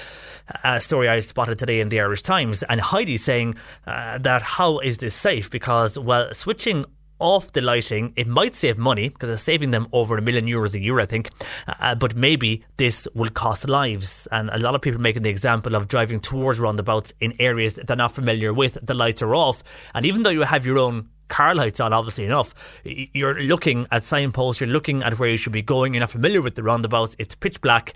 A 0.63 0.79
story 0.79 1.07
I 1.09 1.19
spotted 1.19 1.59
today 1.59 1.79
in 1.79 1.89
the 1.89 1.99
Irish 1.99 2.21
Times, 2.21 2.63
and 2.63 2.81
Heidi 2.81 3.17
saying 3.17 3.55
uh, 3.85 4.17
that 4.19 4.41
how 4.41 4.79
is 4.79 4.97
this 4.97 5.13
safe? 5.15 5.49
Because, 5.49 5.97
well, 5.97 6.33
switching 6.33 6.85
off 7.19 7.51
the 7.53 7.61
lighting, 7.61 8.13
it 8.15 8.27
might 8.27 8.55
save 8.55 8.77
money 8.77 9.09
because 9.09 9.29
it's 9.29 9.41
saving 9.41 9.71
them 9.71 9.87
over 9.91 10.17
a 10.17 10.21
million 10.21 10.45
euros 10.45 10.73
a 10.73 10.79
year, 10.79 10.99
I 10.99 11.05
think. 11.05 11.29
Uh, 11.67 11.95
but 11.95 12.15
maybe 12.15 12.63
this 12.77 13.07
will 13.13 13.29
cost 13.29 13.67
lives. 13.67 14.27
And 14.31 14.49
a 14.49 14.59
lot 14.59 14.75
of 14.75 14.81
people 14.81 15.01
making 15.01 15.23
the 15.23 15.29
example 15.29 15.75
of 15.75 15.87
driving 15.87 16.19
towards 16.19 16.59
roundabouts 16.59 17.13
in 17.19 17.33
areas 17.39 17.75
they're 17.75 17.97
not 17.97 18.11
familiar 18.11 18.53
with. 18.53 18.77
The 18.83 18.93
lights 18.93 19.21
are 19.21 19.33
off. 19.33 19.63
And 19.93 20.05
even 20.05 20.23
though 20.23 20.29
you 20.29 20.43
have 20.43 20.65
your 20.65 20.77
own 20.77 21.09
car 21.27 21.55
lights 21.55 21.79
on, 21.79 21.93
obviously 21.93 22.25
enough. 22.25 22.53
You're 22.83 23.41
looking 23.41 23.87
at 23.91 24.03
signposts, 24.03 24.61
you're 24.61 24.69
looking 24.69 25.03
at 25.03 25.19
where 25.19 25.29
you 25.29 25.37
should 25.37 25.53
be 25.53 25.61
going, 25.61 25.93
you're 25.93 26.01
not 26.01 26.11
familiar 26.11 26.41
with 26.41 26.55
the 26.55 26.63
roundabouts, 26.63 27.15
it's 27.19 27.35
pitch 27.35 27.61
black, 27.61 27.93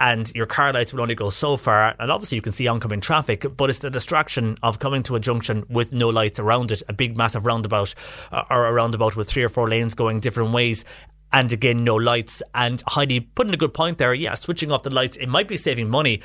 and 0.00 0.32
your 0.34 0.46
car 0.46 0.72
lights 0.72 0.92
will 0.92 1.00
only 1.00 1.14
go 1.14 1.30
so 1.30 1.56
far. 1.56 1.94
And 1.98 2.10
obviously, 2.10 2.36
you 2.36 2.42
can 2.42 2.52
see 2.52 2.66
oncoming 2.66 3.00
traffic, 3.00 3.44
but 3.56 3.70
it's 3.70 3.80
the 3.80 3.90
distraction 3.90 4.58
of 4.62 4.78
coming 4.78 5.02
to 5.04 5.16
a 5.16 5.20
junction 5.20 5.64
with 5.68 5.92
no 5.92 6.08
lights 6.08 6.38
around 6.38 6.70
it, 6.70 6.82
a 6.88 6.92
big, 6.92 7.16
massive 7.16 7.46
roundabout, 7.46 7.94
uh, 8.30 8.44
or 8.50 8.66
a 8.66 8.72
roundabout 8.72 9.16
with 9.16 9.28
three 9.28 9.42
or 9.42 9.48
four 9.48 9.68
lanes 9.68 9.94
going 9.94 10.20
different 10.20 10.52
ways 10.52 10.84
and 11.32 11.52
again 11.52 11.82
no 11.82 11.96
lights. 11.96 12.42
And 12.54 12.82
Heidi 12.86 13.20
put 13.20 13.48
in 13.48 13.54
a 13.54 13.56
good 13.56 13.74
point 13.74 13.98
there. 13.98 14.14
Yeah, 14.14 14.34
switching 14.34 14.70
off 14.70 14.82
the 14.82 14.90
lights, 14.90 15.16
it 15.16 15.28
might 15.28 15.48
be 15.48 15.56
saving 15.56 15.88
money. 15.88 16.20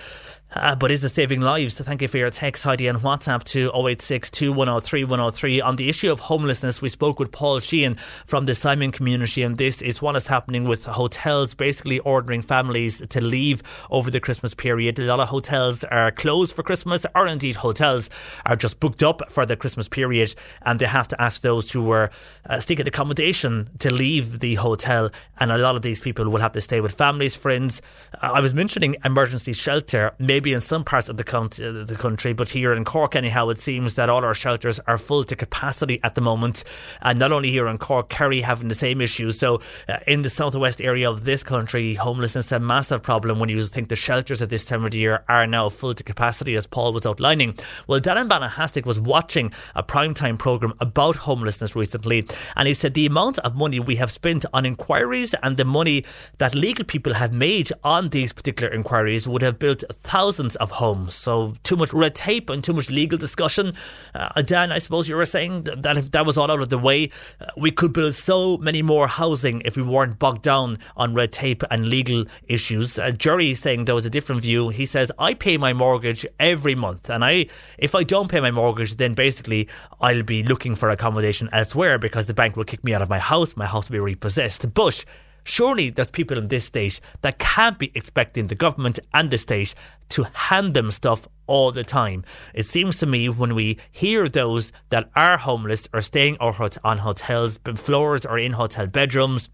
Uh, 0.53 0.75
but 0.75 0.91
is 0.91 1.03
it 1.03 1.09
saving 1.09 1.41
lives? 1.41 1.75
So 1.75 1.83
thank 1.83 2.01
you 2.01 2.07
for 2.07 2.17
your 2.17 2.29
text, 2.29 2.63
Heidi, 2.63 2.87
and 2.87 2.99
WhatsApp 2.99 3.43
to 3.45 3.69
086 3.75 4.31
103 4.41 5.03
103. 5.03 5.61
On 5.61 5.75
the 5.75 5.89
issue 5.89 6.09
of 6.09 6.21
homelessness, 6.21 6.81
we 6.81 6.87
spoke 6.87 7.19
with 7.19 7.33
Paul 7.33 7.59
Sheehan 7.59 7.97
from 8.25 8.45
the 8.45 8.55
Simon 8.55 8.93
community, 8.93 9.43
and 9.43 9.57
this 9.57 9.81
is 9.81 10.01
what 10.01 10.15
is 10.15 10.27
happening 10.27 10.63
with 10.63 10.85
hotels 10.85 11.53
basically 11.53 11.99
ordering 11.99 12.41
families 12.41 13.05
to 13.05 13.21
leave 13.21 13.61
over 13.91 14.09
the 14.09 14.21
Christmas 14.21 14.53
period. 14.53 14.97
A 14.99 15.03
lot 15.03 15.19
of 15.19 15.27
hotels 15.27 15.83
are 15.83 16.11
closed 16.11 16.55
for 16.55 16.63
Christmas, 16.63 17.05
or 17.13 17.27
indeed 17.27 17.57
hotels 17.57 18.09
are 18.45 18.55
just 18.55 18.79
booked 18.79 19.03
up 19.03 19.29
for 19.29 19.45
the 19.45 19.57
Christmas 19.57 19.89
period, 19.89 20.33
and 20.61 20.79
they 20.79 20.85
have 20.85 21.09
to 21.09 21.21
ask 21.21 21.41
those 21.41 21.69
who 21.71 21.83
were 21.83 22.09
uh, 22.45 22.61
seeking 22.61 22.87
accommodation 22.87 23.67
to 23.79 23.93
leave 23.93 24.39
the 24.39 24.55
hotel. 24.55 25.11
And 25.41 25.51
a 25.51 25.57
lot 25.57 25.75
of 25.75 25.81
these 25.81 25.99
people 25.99 26.29
will 26.29 26.39
have 26.39 26.53
to 26.53 26.61
stay 26.61 26.79
with 26.79 26.93
families, 26.93 27.35
friends. 27.35 27.81
Uh, 28.21 28.31
I 28.35 28.39
was 28.39 28.53
mentioning 28.53 28.95
emergency 29.03 29.51
shelter. 29.51 30.13
Maybe 30.17 30.36
maybe 30.37 30.53
in 30.53 30.61
some 30.61 30.83
parts 30.83 31.09
of 31.09 31.17
the, 31.17 31.23
count- 31.23 31.59
uh, 31.59 31.71
the 31.71 31.95
country, 31.95 32.31
but 32.31 32.51
here 32.51 32.71
in 32.71 32.85
Cork, 32.85 33.15
anyhow, 33.15 33.49
it 33.49 33.59
seems 33.59 33.95
that 33.95 34.07
all 34.07 34.23
our 34.23 34.35
shelters 34.35 34.79
are 34.85 34.99
full 34.99 35.23
to 35.23 35.35
capacity 35.35 35.99
at 36.03 36.13
the 36.13 36.21
moment. 36.21 36.63
And 37.01 37.17
not 37.17 37.31
only 37.31 37.49
here 37.49 37.65
in 37.65 37.79
Cork, 37.79 38.07
Kerry 38.09 38.41
having 38.41 38.67
the 38.67 38.75
same 38.75 39.01
issue. 39.01 39.31
So 39.31 39.61
uh, 39.89 39.97
in 40.05 40.21
the 40.21 40.29
southwest 40.29 40.79
area 40.79 41.09
of 41.09 41.23
this 41.23 41.43
country, 41.43 41.95
homelessness 41.95 42.45
is 42.45 42.51
a 42.51 42.59
massive 42.59 43.01
problem 43.01 43.39
when 43.39 43.49
you 43.49 43.65
think 43.65 43.89
the 43.89 43.95
shelters 43.95 44.39
at 44.39 44.51
this 44.51 44.63
time 44.63 44.85
of 44.85 44.91
the 44.91 44.99
year 44.99 45.23
are 45.27 45.47
now 45.47 45.69
full 45.69 45.95
to 45.95 46.03
capacity, 46.03 46.53
as 46.53 46.67
Paul 46.67 46.93
was 46.93 47.07
outlining. 47.07 47.57
Well, 47.87 47.99
Darren 47.99 48.29
Banahastic 48.29 48.85
was 48.85 48.99
watching 48.99 49.51
a 49.73 49.81
primetime 49.81 50.37
programme 50.37 50.75
about 50.79 51.15
homelessness 51.15 51.75
recently, 51.75 52.27
and 52.55 52.67
he 52.67 52.75
said 52.75 52.93
the 52.93 53.07
amount 53.07 53.39
of 53.39 53.55
money 53.55 53.79
we 53.79 53.95
have 53.95 54.11
spent 54.11 54.45
on 54.53 54.67
inquiries 54.67 55.33
and 55.41 55.57
the 55.57 55.65
money 55.65 56.05
that 56.37 56.53
legal 56.53 56.85
people 56.85 57.15
have 57.15 57.33
made 57.33 57.71
on 57.83 58.09
these 58.09 58.31
particular 58.31 58.71
inquiries 58.71 59.27
would 59.27 59.41
have 59.41 59.57
built 59.57 59.83
thousands 60.03 60.26
of 60.27 60.71
homes. 60.71 61.15
So 61.15 61.53
too 61.63 61.75
much 61.75 61.93
red 61.93 62.15
tape 62.15 62.49
and 62.49 62.63
too 62.63 62.73
much 62.73 62.89
legal 62.89 63.17
discussion. 63.17 63.73
Uh, 64.13 64.41
Dan, 64.41 64.71
I 64.71 64.79
suppose 64.79 65.07
you 65.07 65.15
were 65.15 65.25
saying 65.25 65.63
that 65.63 65.83
that 65.83 65.97
if 65.97 66.11
that 66.11 66.25
was 66.25 66.37
all 66.37 66.51
out 66.51 66.59
of 66.59 66.69
the 66.69 66.77
way, 66.77 67.09
uh, 67.39 67.45
we 67.55 67.71
could 67.71 67.93
build 67.93 68.13
so 68.13 68.57
many 68.57 68.81
more 68.81 69.07
housing 69.07 69.61
if 69.65 69.77
we 69.77 69.83
weren't 69.83 70.19
bogged 70.19 70.41
down 70.41 70.77
on 70.95 71.13
red 71.13 71.31
tape 71.31 71.63
and 71.71 71.87
legal 71.87 72.25
issues. 72.47 72.99
Uh, 72.99 73.11
Jerry 73.11 73.53
saying 73.53 73.85
there 73.85 73.95
was 73.95 74.05
a 74.05 74.09
different 74.09 74.41
view. 74.41 74.69
He 74.69 74.85
says 74.85 75.11
I 75.17 75.33
pay 75.33 75.57
my 75.57 75.73
mortgage 75.73 76.25
every 76.39 76.75
month, 76.75 77.09
and 77.09 77.23
I 77.23 77.47
if 77.77 77.95
I 77.95 78.03
don't 78.03 78.29
pay 78.29 78.39
my 78.39 78.51
mortgage, 78.51 78.97
then 78.97 79.13
basically 79.13 79.67
I'll 80.01 80.23
be 80.23 80.43
looking 80.43 80.75
for 80.75 80.89
accommodation 80.89 81.49
elsewhere 81.51 81.97
because 81.97 82.25
the 82.25 82.33
bank 82.33 82.55
will 82.55 82.65
kick 82.65 82.83
me 82.83 82.93
out 82.93 83.01
of 83.01 83.09
my 83.09 83.19
house. 83.19 83.55
My 83.55 83.65
house 83.65 83.89
will 83.89 83.95
be 83.95 83.99
repossessed. 83.99 84.73
But 84.73 85.05
surely 85.47 85.89
there's 85.89 86.09
people 86.09 86.37
in 86.37 86.49
this 86.49 86.65
state 86.65 86.99
that 87.21 87.39
can't 87.39 87.79
be 87.79 87.91
expecting 87.95 88.47
the 88.47 88.55
government 88.55 88.99
and 89.13 89.31
the 89.31 89.37
state 89.37 89.73
to 90.09 90.23
hand 90.23 90.73
them 90.73 90.91
stuff 90.91 91.27
all 91.47 91.71
the 91.71 91.83
time. 91.83 92.23
It 92.53 92.63
seems 92.63 92.99
to 92.99 93.05
me 93.05 93.29
when 93.29 93.55
we 93.55 93.77
hear 93.91 94.27
those 94.27 94.71
that 94.89 95.09
are 95.15 95.37
homeless 95.37 95.87
or 95.93 96.01
staying 96.01 96.37
on 96.39 96.97
hotels 96.99 97.59
floors 97.75 98.25
or 98.25 98.37
in 98.37 98.53
hotel 98.53 98.87
bedrooms, 98.87 99.49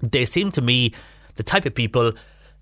they 0.00 0.24
seem 0.24 0.50
to 0.52 0.62
me 0.62 0.92
the 1.34 1.42
type 1.42 1.66
of 1.66 1.74
people 1.74 2.12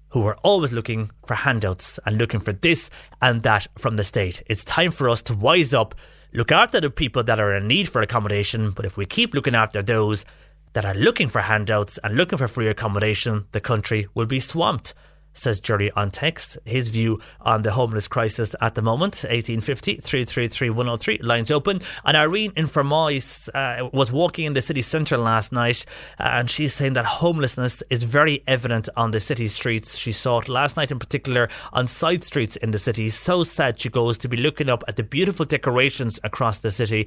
who 0.09 0.25
are 0.27 0.37
always 0.43 0.73
looking 0.73 1.11
for 1.25 1.35
handouts 1.35 2.01
and 2.05 2.19
looking 2.19 2.41
for 2.41 2.53
this 2.53 2.91
and 3.23 3.43
that 3.43 3.67
from 3.79 3.97
the 3.97 4.05
state. 4.05 4.43
It's 4.47 4.65
time 4.65 4.91
for 4.91 5.09
us 5.09 5.23
to 5.23 5.35
wise 5.35 5.73
up, 5.73 5.95
look 6.33 6.51
after 6.51 6.81
the 6.81 6.91
people 6.91 7.23
that 7.25 7.39
are 7.39 7.55
in 7.55 7.69
need 7.69 7.89
for 7.89 8.01
accommodation, 8.01 8.73
but 8.73 8.85
if 8.85 8.97
we 8.97 9.07
keep 9.07 9.35
looking 9.35 9.55
after 9.55 9.83
those 9.83 10.25
that 10.73 10.85
are 10.85 10.95
looking 10.95 11.29
for 11.29 11.41
handouts 11.41 11.99
and 12.03 12.17
looking 12.17 12.39
for 12.39 12.49
free 12.49 12.69
accommodation, 12.69 13.47
the 13.53 13.61
country 13.61 14.07
will 14.15 14.27
be 14.27 14.41
swamped. 14.41 14.95
Says 15.33 15.61
Jerry 15.61 15.93
on 15.93 16.11
text. 16.11 16.59
His 16.65 16.89
view 16.89 17.21
on 17.41 17.63
the 17.63 17.71
homeless 17.71 18.09
crisis 18.09 18.55
at 18.61 18.75
the 18.75 18.83
moment, 18.83 19.15
1850 19.23 19.97
333 20.01 20.71
103, 20.71 21.19
lines 21.19 21.51
open. 21.51 21.81
And 22.05 22.17
Irene 22.17 22.53
in 22.57 22.67
Fermoy 22.67 23.49
uh, 23.55 23.89
was 23.93 24.11
walking 24.11 24.45
in 24.45 24.55
the 24.55 24.63
city 24.63 24.83
centre 24.83 25.17
last 25.17 25.53
night 25.53 25.87
uh, 26.19 26.25
and 26.25 26.51
she's 26.51 26.75
saying 26.75 26.95
that 26.95 27.05
homelessness 27.05 27.83
is 27.91 28.03
very 28.03 28.43
evident 28.47 28.89
on 28.97 29.13
the 29.13 29.21
city 29.21 29.47
streets. 29.47 29.97
She 29.97 30.13
saw 30.13 30.41
it 30.41 30.49
last 30.49 30.77
night 30.77 30.91
in 30.91 30.99
particular 30.99 31.49
on 31.73 31.87
side 31.87 32.25
streets 32.25 32.57
in 32.57 32.73
the 32.73 32.79
city. 32.79 33.09
So 33.09 33.45
sad 33.45 33.81
she 33.81 33.89
goes 33.89 34.19
to 34.19 34.29
be 34.29 34.37
looking 34.37 34.69
up 34.69 34.83
at 34.89 34.97
the 34.97 35.05
beautiful 35.05 35.47
decorations 35.47 36.19
across 36.25 36.59
the 36.59 36.73
city. 36.73 37.07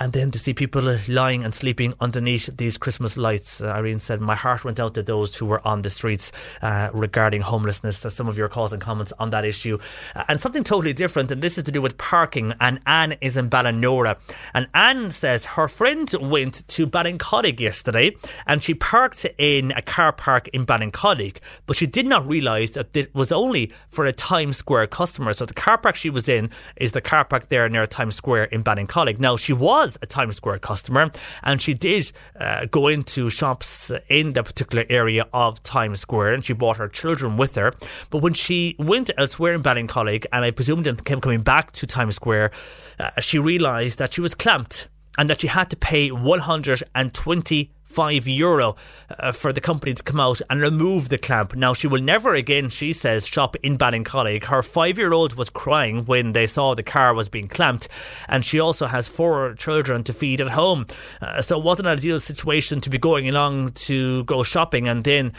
And 0.00 0.12
then 0.12 0.30
to 0.30 0.38
see 0.38 0.54
people 0.54 0.98
lying 1.08 1.44
and 1.44 1.54
sleeping 1.54 1.94
underneath 2.00 2.46
these 2.56 2.78
Christmas 2.78 3.16
lights, 3.16 3.60
uh, 3.60 3.66
Irene 3.66 4.00
said, 4.00 4.20
My 4.20 4.34
heart 4.34 4.64
went 4.64 4.80
out 4.80 4.94
to 4.94 5.02
those 5.02 5.36
who 5.36 5.46
were 5.46 5.66
on 5.66 5.82
the 5.82 5.90
streets 5.90 6.32
uh, 6.62 6.90
regarding 6.92 7.42
homelessness. 7.42 8.04
Uh, 8.04 8.10
some 8.10 8.28
of 8.28 8.38
your 8.38 8.48
calls 8.48 8.72
and 8.72 8.80
comments 8.80 9.12
on 9.18 9.30
that 9.30 9.44
issue. 9.44 9.78
Uh, 10.14 10.24
and 10.28 10.40
something 10.40 10.64
totally 10.64 10.92
different, 10.92 11.30
and 11.30 11.42
this 11.42 11.58
is 11.58 11.64
to 11.64 11.72
do 11.72 11.82
with 11.82 11.98
parking. 11.98 12.54
And 12.60 12.80
Anne 12.86 13.16
is 13.20 13.36
in 13.36 13.50
Ballinora. 13.50 14.18
And 14.54 14.68
Anne 14.74 15.10
says 15.10 15.44
her 15.44 15.68
friend 15.68 16.10
went 16.20 16.66
to 16.68 16.86
Ballincollig 16.86 17.60
yesterday 17.60 18.16
and 18.46 18.62
she 18.62 18.74
parked 18.74 19.26
in 19.38 19.72
a 19.72 19.82
car 19.82 20.12
park 20.12 20.48
in 20.48 20.64
Ballincollig, 20.64 21.38
but 21.66 21.76
she 21.76 21.86
did 21.86 22.06
not 22.06 22.26
realise 22.26 22.72
that 22.72 22.96
it 22.96 23.14
was 23.14 23.32
only 23.32 23.72
for 23.88 24.04
a 24.04 24.12
Times 24.12 24.56
Square 24.56 24.88
customer. 24.88 25.32
So 25.32 25.46
the 25.46 25.54
car 25.54 25.78
park 25.78 25.96
she 25.96 26.10
was 26.10 26.28
in 26.28 26.50
is 26.76 26.92
the 26.92 27.00
car 27.00 27.24
park 27.24 27.48
there 27.48 27.68
near 27.68 27.86
Times 27.86 28.16
Square 28.16 28.44
in 28.44 28.64
Ballincollig. 28.64 29.18
Now, 29.18 29.36
she 29.36 29.52
was 29.66 29.98
a 30.00 30.06
Times 30.06 30.36
Square 30.36 30.60
customer 30.60 31.10
and 31.42 31.60
she 31.60 31.74
did 31.74 32.12
uh, 32.38 32.66
go 32.66 32.86
into 32.86 33.28
shops 33.28 33.90
in 34.08 34.32
the 34.34 34.44
particular 34.44 34.84
area 34.88 35.26
of 35.32 35.60
Times 35.64 35.98
Square 35.98 36.34
and 36.34 36.44
she 36.44 36.52
brought 36.52 36.76
her 36.76 36.86
children 36.86 37.36
with 37.36 37.56
her. 37.56 37.72
But 38.10 38.18
when 38.18 38.32
she 38.32 38.76
went 38.78 39.10
elsewhere 39.18 39.54
in 39.54 39.64
Ballincollig 39.64 40.24
and 40.32 40.44
I 40.44 40.52
presume 40.52 40.84
then 40.84 40.94
came 40.96 41.20
coming 41.20 41.40
back 41.40 41.72
to 41.72 41.86
Times 41.86 42.14
Square, 42.14 42.52
uh, 43.00 43.10
she 43.18 43.40
realised 43.40 43.98
that 43.98 44.14
she 44.14 44.20
was 44.20 44.36
clamped 44.36 44.86
and 45.18 45.28
that 45.28 45.40
she 45.40 45.48
had 45.48 45.68
to 45.70 45.76
pay 45.76 46.12
120 46.12 47.70
five 47.96 48.28
euro 48.28 48.76
uh, 49.18 49.32
for 49.32 49.54
the 49.54 49.60
company 49.60 49.94
to 49.94 50.02
come 50.02 50.20
out 50.20 50.42
and 50.50 50.60
remove 50.60 51.08
the 51.08 51.16
clamp. 51.16 51.56
Now 51.56 51.72
she 51.72 51.86
will 51.86 52.02
never 52.02 52.34
again, 52.34 52.68
she 52.68 52.92
says, 52.92 53.26
shop 53.26 53.56
in 53.62 53.78
Ballincollig. 53.78 54.44
Her 54.44 54.62
five-year-old 54.62 55.34
was 55.34 55.48
crying 55.48 56.04
when 56.04 56.34
they 56.34 56.46
saw 56.46 56.74
the 56.74 56.82
car 56.82 57.14
was 57.14 57.30
being 57.30 57.48
clamped, 57.48 57.88
and 58.28 58.44
she 58.44 58.60
also 58.60 58.84
has 58.84 59.08
four 59.08 59.54
children 59.54 60.04
to 60.04 60.12
feed 60.12 60.42
at 60.42 60.50
home. 60.50 60.86
Uh, 61.22 61.40
so 61.40 61.56
it 61.56 61.64
wasn't 61.64 61.88
an 61.88 61.96
ideal 61.96 62.20
situation 62.20 62.82
to 62.82 62.90
be 62.90 62.98
going 62.98 63.30
along 63.30 63.72
to 63.72 64.24
go 64.24 64.42
shopping 64.42 64.86
and 64.86 65.04
then 65.04 65.32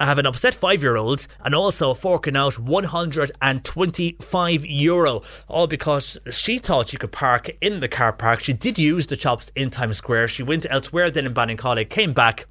have 0.00 0.18
an 0.18 0.26
upset 0.26 0.54
five-year-old 0.54 1.26
and 1.44 1.54
also 1.54 1.94
forking 1.94 2.36
out 2.36 2.58
125 2.58 4.66
euro, 4.66 5.22
all 5.48 5.66
because 5.66 6.18
she 6.30 6.58
thought 6.58 6.88
she 6.88 6.96
could 6.96 7.12
park 7.12 7.50
in 7.60 7.80
the 7.80 7.88
car 7.88 8.12
park. 8.12 8.40
She 8.40 8.52
did 8.52 8.78
use 8.78 9.06
the 9.06 9.18
shops 9.18 9.50
in 9.54 9.70
Times 9.70 9.98
Square. 9.98 10.28
She 10.28 10.42
went 10.42 10.66
elsewhere 10.70 11.10
then 11.10 11.26
in 11.26 11.34
Ballincollig, 11.34 11.88
came 11.98 12.12
back 12.12 12.46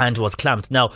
and 0.00 0.18
was 0.18 0.34
clamped. 0.34 0.68
Now, 0.68 0.90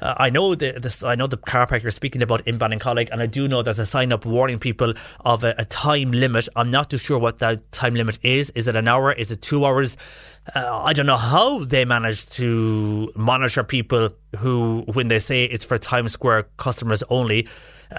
uh, 0.00 0.14
I 0.18 0.28
know 0.28 0.54
the 0.54 0.78
this, 0.78 1.02
I 1.02 1.14
know 1.14 1.26
the 1.26 1.38
car 1.38 1.66
park 1.66 1.82
you're 1.82 1.90
speaking 1.90 2.22
about 2.22 2.46
in 2.46 2.58
Ballincollig, 2.58 3.08
and 3.10 3.22
I 3.22 3.26
do 3.26 3.48
know 3.48 3.62
there's 3.62 3.78
a 3.78 3.86
sign 3.86 4.12
up 4.12 4.26
warning 4.26 4.58
people 4.58 4.92
of 5.20 5.42
a, 5.44 5.54
a 5.56 5.64
time 5.64 6.12
limit. 6.12 6.46
I'm 6.54 6.70
not 6.70 6.90
too 6.90 6.98
sure 6.98 7.18
what 7.18 7.38
that 7.38 7.72
time 7.72 7.94
limit 7.94 8.18
is. 8.22 8.50
Is 8.50 8.68
it 8.68 8.76
an 8.76 8.86
hour? 8.86 9.12
Is 9.12 9.30
it 9.30 9.40
two 9.40 9.64
hours? 9.64 9.96
Uh, 10.54 10.82
I 10.84 10.92
don't 10.92 11.06
know 11.06 11.16
how 11.16 11.64
they 11.64 11.84
manage 11.86 12.28
to 12.30 13.10
monitor 13.16 13.64
people 13.64 14.10
who, 14.36 14.84
when 14.92 15.08
they 15.08 15.18
say 15.18 15.44
it's 15.44 15.64
for 15.64 15.78
Times 15.78 16.12
Square 16.12 16.48
customers 16.58 17.02
only, 17.08 17.48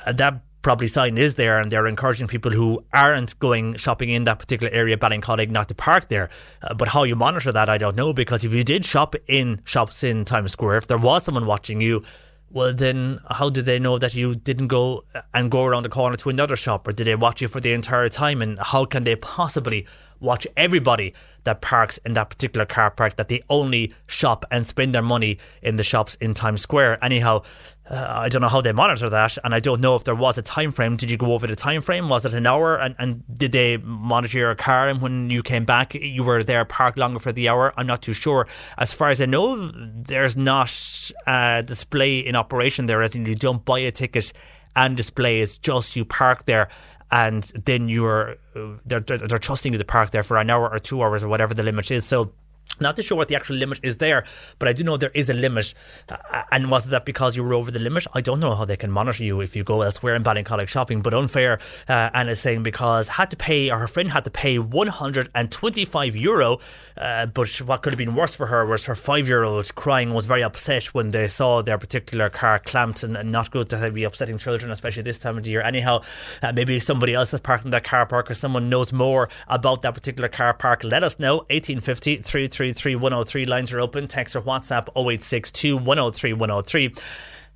uh, 0.06 0.14
that 0.14 0.42
probably 0.62 0.88
sign 0.88 1.18
is 1.18 1.36
there 1.36 1.60
and 1.60 1.72
they're 1.72 1.88
encouraging 1.88 2.28
people 2.28 2.52
who 2.52 2.84
aren't 2.94 3.38
going 3.40 3.76
shopping 3.76 4.10
in 4.10 4.26
that 4.26 4.40
particular 4.40 4.72
area, 4.74 4.98
Ballincollig, 4.98 5.50
not 5.50 5.68
to 5.70 5.76
park 5.76 6.10
there. 6.10 6.30
Uh, 6.62 6.74
but 6.74 6.90
how 6.90 7.04
you 7.04 7.16
monitor 7.16 7.52
that, 7.52 7.70
I 7.70 7.78
don't 7.78 7.96
know, 7.96 8.14
because 8.14 8.44
if 8.44 8.54
you 8.54 8.64
did 8.64 8.86
shop 8.86 9.16
in 9.28 9.62
shops 9.66 10.04
in 10.04 10.26
Times 10.26 10.52
Square, 10.52 10.78
if 10.78 10.88
there 10.88 10.98
was 10.98 11.24
someone 11.24 11.46
watching 11.46 11.82
you, 11.82 12.04
well, 12.52 12.74
then 12.74 13.20
how 13.30 13.50
did 13.50 13.66
they 13.66 13.78
know 13.78 14.00
that 14.00 14.16
you 14.16 14.36
didn't 14.36 14.68
go 14.68 15.04
and 15.34 15.52
go 15.52 15.66
around 15.66 15.84
the 15.84 15.90
corner 15.90 16.18
to 16.18 16.30
another 16.30 16.56
shop, 16.56 16.88
or 16.88 16.92
did 16.92 17.06
they 17.06 17.16
watch 17.16 17.42
you 17.42 17.48
for 17.48 17.60
the 17.60 17.74
entire 17.74 18.10
time? 18.10 18.42
And 18.42 18.58
how 18.60 18.86
can 18.86 19.04
they 19.04 19.16
possibly 19.16 19.86
watch 20.20 20.48
everybody 20.58 21.14
that 21.46 21.62
parks 21.62 21.98
in 22.00 22.14
that 22.14 22.30
particular 22.30 22.66
car 22.66 22.92
park 22.92 23.16
that 23.16 23.28
they 23.28 23.42
only 23.50 23.94
shop 24.08 24.46
and 24.52 24.66
spend 24.66 24.94
their 24.94 25.02
money 25.02 25.38
in 25.62 25.78
the 25.78 25.84
shops 25.84 26.16
in 26.22 26.34
Times 26.34 26.62
Square? 26.62 27.04
Anyhow, 27.04 27.42
uh, 27.90 28.06
I 28.08 28.30
don't 28.30 28.42
know 28.42 28.50
how 28.50 28.62
they 28.62 28.72
monitor 28.72 29.10
that, 29.10 29.38
and 29.44 29.56
I 29.56 29.60
don't 29.60 29.82
know 29.82 29.96
if 29.96 30.04
there 30.04 30.16
was 30.16 30.38
a 30.38 30.44
time 30.44 30.72
frame. 30.72 30.96
Did 30.96 31.10
you 31.10 31.18
go 31.18 31.34
over 31.34 31.48
the 31.48 31.56
time 31.56 31.82
frame? 31.82 32.08
Was 32.08 32.24
it 32.24 32.34
an 32.36 32.46
hour? 32.46 32.78
And, 32.78 32.96
and 33.00 33.24
did 33.36 33.52
they 33.52 33.78
monitor 33.78 34.38
your 34.38 34.56
car? 34.56 34.90
And 34.90 35.02
when 35.02 35.30
you 35.32 35.42
came 35.42 35.64
back, 35.64 35.96
you 35.96 36.24
were 36.24 36.44
there 36.44 36.64
parked 36.66 37.00
longer 37.00 37.20
for 37.20 37.32
the 37.32 37.50
hour. 37.50 37.74
I'm 37.78 37.88
not 37.88 38.04
too 38.04 38.14
sure. 38.14 38.48
As 38.78 38.94
far 38.94 39.10
as 39.10 39.20
I 39.20 39.26
know, 39.26 39.72
there's 39.74 40.38
not 40.38 41.12
a 41.26 41.64
display 41.66 42.20
in 42.20 42.36
operation 42.36 42.86
there, 42.86 43.02
as 43.02 43.16
in 43.16 43.26
you 43.26 43.36
don't 43.36 43.66
buy 43.66 43.80
a 43.80 43.92
ticket 43.92 44.34
and 44.76 44.96
display. 44.96 45.40
It's 45.40 45.58
just 45.58 45.96
you 45.96 46.06
park 46.06 46.46
there. 46.46 46.70
And 47.12 47.44
then 47.66 47.90
you're 47.90 48.38
uh, 48.56 48.78
they're, 48.86 49.00
they're, 49.00 49.18
they're 49.18 49.38
trusting 49.40 49.74
you 49.74 49.80
to 49.80 49.86
park 49.86 50.12
there 50.12 50.24
for 50.24 50.38
an 50.38 50.50
hour 50.50 50.70
or 50.70 50.80
two 50.80 51.02
hours 51.02 51.24
or 51.24 51.28
whatever 51.28 51.54
the 51.54 51.64
limit 51.64 51.90
is. 51.90 52.06
So 52.06 52.34
not 52.80 52.96
too 52.96 53.02
sure 53.02 53.18
what 53.18 53.28
the 53.28 53.36
actual 53.36 53.56
limit 53.56 53.80
is 53.84 53.98
there, 53.98 54.24
but 54.58 54.68
I 54.68 54.74
do 54.74 54.84
know 54.84 54.98
there 54.98 55.12
is 55.14 55.30
a 55.30 55.34
limit. 55.34 55.74
Uh, 56.10 56.44
and 56.52 56.70
was 56.70 56.86
that 56.86 57.06
because 57.06 57.36
you 57.36 57.44
were 57.44 57.54
over 57.54 57.72
the 57.72 57.80
limit? 57.80 58.06
I 58.14 58.22
don't 58.22 58.40
know 58.40 58.56
how 58.56 58.66
they 58.66 58.78
can 58.78 58.92
monitor 58.92 59.24
you 59.24 59.42
if 59.42 59.56
you 59.56 59.64
go 59.64 59.82
elsewhere 59.82 60.16
in 60.16 60.24
Ballincollig 60.24 60.68
shopping, 60.68 61.02
but 61.02 61.14
unfair. 61.14 61.60
Uh, 61.88 62.10
Anna 62.14 62.32
is 62.32 62.40
saying 62.40 62.64
because 62.64 63.10
had 63.10 63.30
to 63.32 63.36
pay, 63.38 63.72
or 63.72 63.80
her 63.80 63.88
friend 63.88 64.12
had 64.12 64.26
to 64.26 64.32
pay 64.32 64.60
125 64.60 66.16
euro. 66.16 66.60
Uh, 66.98 67.26
but 67.26 67.50
what 67.62 67.82
could 67.82 67.94
have 67.94 67.98
been 67.98 68.16
worse 68.16 68.34
for 68.34 68.48
her 68.48 68.66
was 68.66 68.86
her 68.86 68.96
five 68.96 69.28
year 69.28 69.44
old 69.44 69.74
crying 69.76 70.14
was 70.14 70.26
very 70.26 70.44
upset 70.44 70.86
when 70.94 71.12
they 71.12 71.28
saw 71.28 71.62
their 71.62 71.78
particular 71.78 72.30
car 72.30 72.60
clamped 72.60 73.04
and, 73.04 73.16
and 73.16 73.32
not 73.32 73.52
good 73.52 73.70
to 73.70 73.92
be 73.92 74.04
upsetting 74.04 74.38
children, 74.38 74.72
especially 74.72 75.04
this 75.04 75.20
time 75.20 75.38
of 75.38 75.44
the 75.44 75.50
year. 75.50 75.62
Anyhow, 75.62 76.02
uh, 76.42 76.52
maybe 76.52 76.80
somebody 76.80 77.14
else 77.14 77.34
is 77.34 77.40
parked 77.40 77.66
in 77.66 77.72
that 77.72 77.84
car 77.84 78.06
park 78.06 78.30
or 78.30 78.34
someone 78.34 78.70
knows 78.70 78.92
more 78.92 79.30
about 79.48 79.82
that 79.82 79.94
particular 79.94 80.30
car 80.30 80.54
park. 80.54 80.84
Let 80.84 81.04
us 81.04 81.20
know. 81.20 81.38
1850 81.50 82.18
333 82.18 82.69
103 82.74 83.46
lines 83.46 83.72
are 83.74 83.80
open. 83.80 84.08
Text 84.08 84.36
or 84.36 84.42
WhatsApp 84.42 84.88
0862 84.96 85.78
103 85.78 86.34
103. 86.34 86.94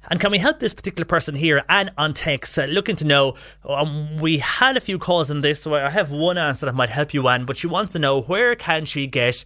And 0.09 0.19
can 0.19 0.31
we 0.31 0.37
help 0.37 0.59
this 0.59 0.73
particular 0.73 1.05
person 1.05 1.35
here 1.35 1.63
and 1.69 1.89
on 1.97 2.13
text 2.13 2.59
uh, 2.59 2.65
looking 2.65 2.97
to 2.97 3.05
know? 3.05 3.35
Um, 3.63 4.17
we 4.17 4.39
had 4.39 4.75
a 4.75 4.81
few 4.81 4.99
calls 4.99 5.31
on 5.31 5.41
this, 5.41 5.61
so 5.61 5.75
I 5.75 5.89
have 5.89 6.11
one 6.11 6.37
answer 6.37 6.65
that 6.65 6.75
might 6.75 6.89
help 6.89 7.13
you, 7.13 7.27
Anne. 7.27 7.45
But 7.45 7.57
she 7.57 7.67
wants 7.67 7.93
to 7.93 7.99
know 7.99 8.21
where 8.21 8.55
can 8.55 8.85
she 8.85 9.07
get 9.07 9.45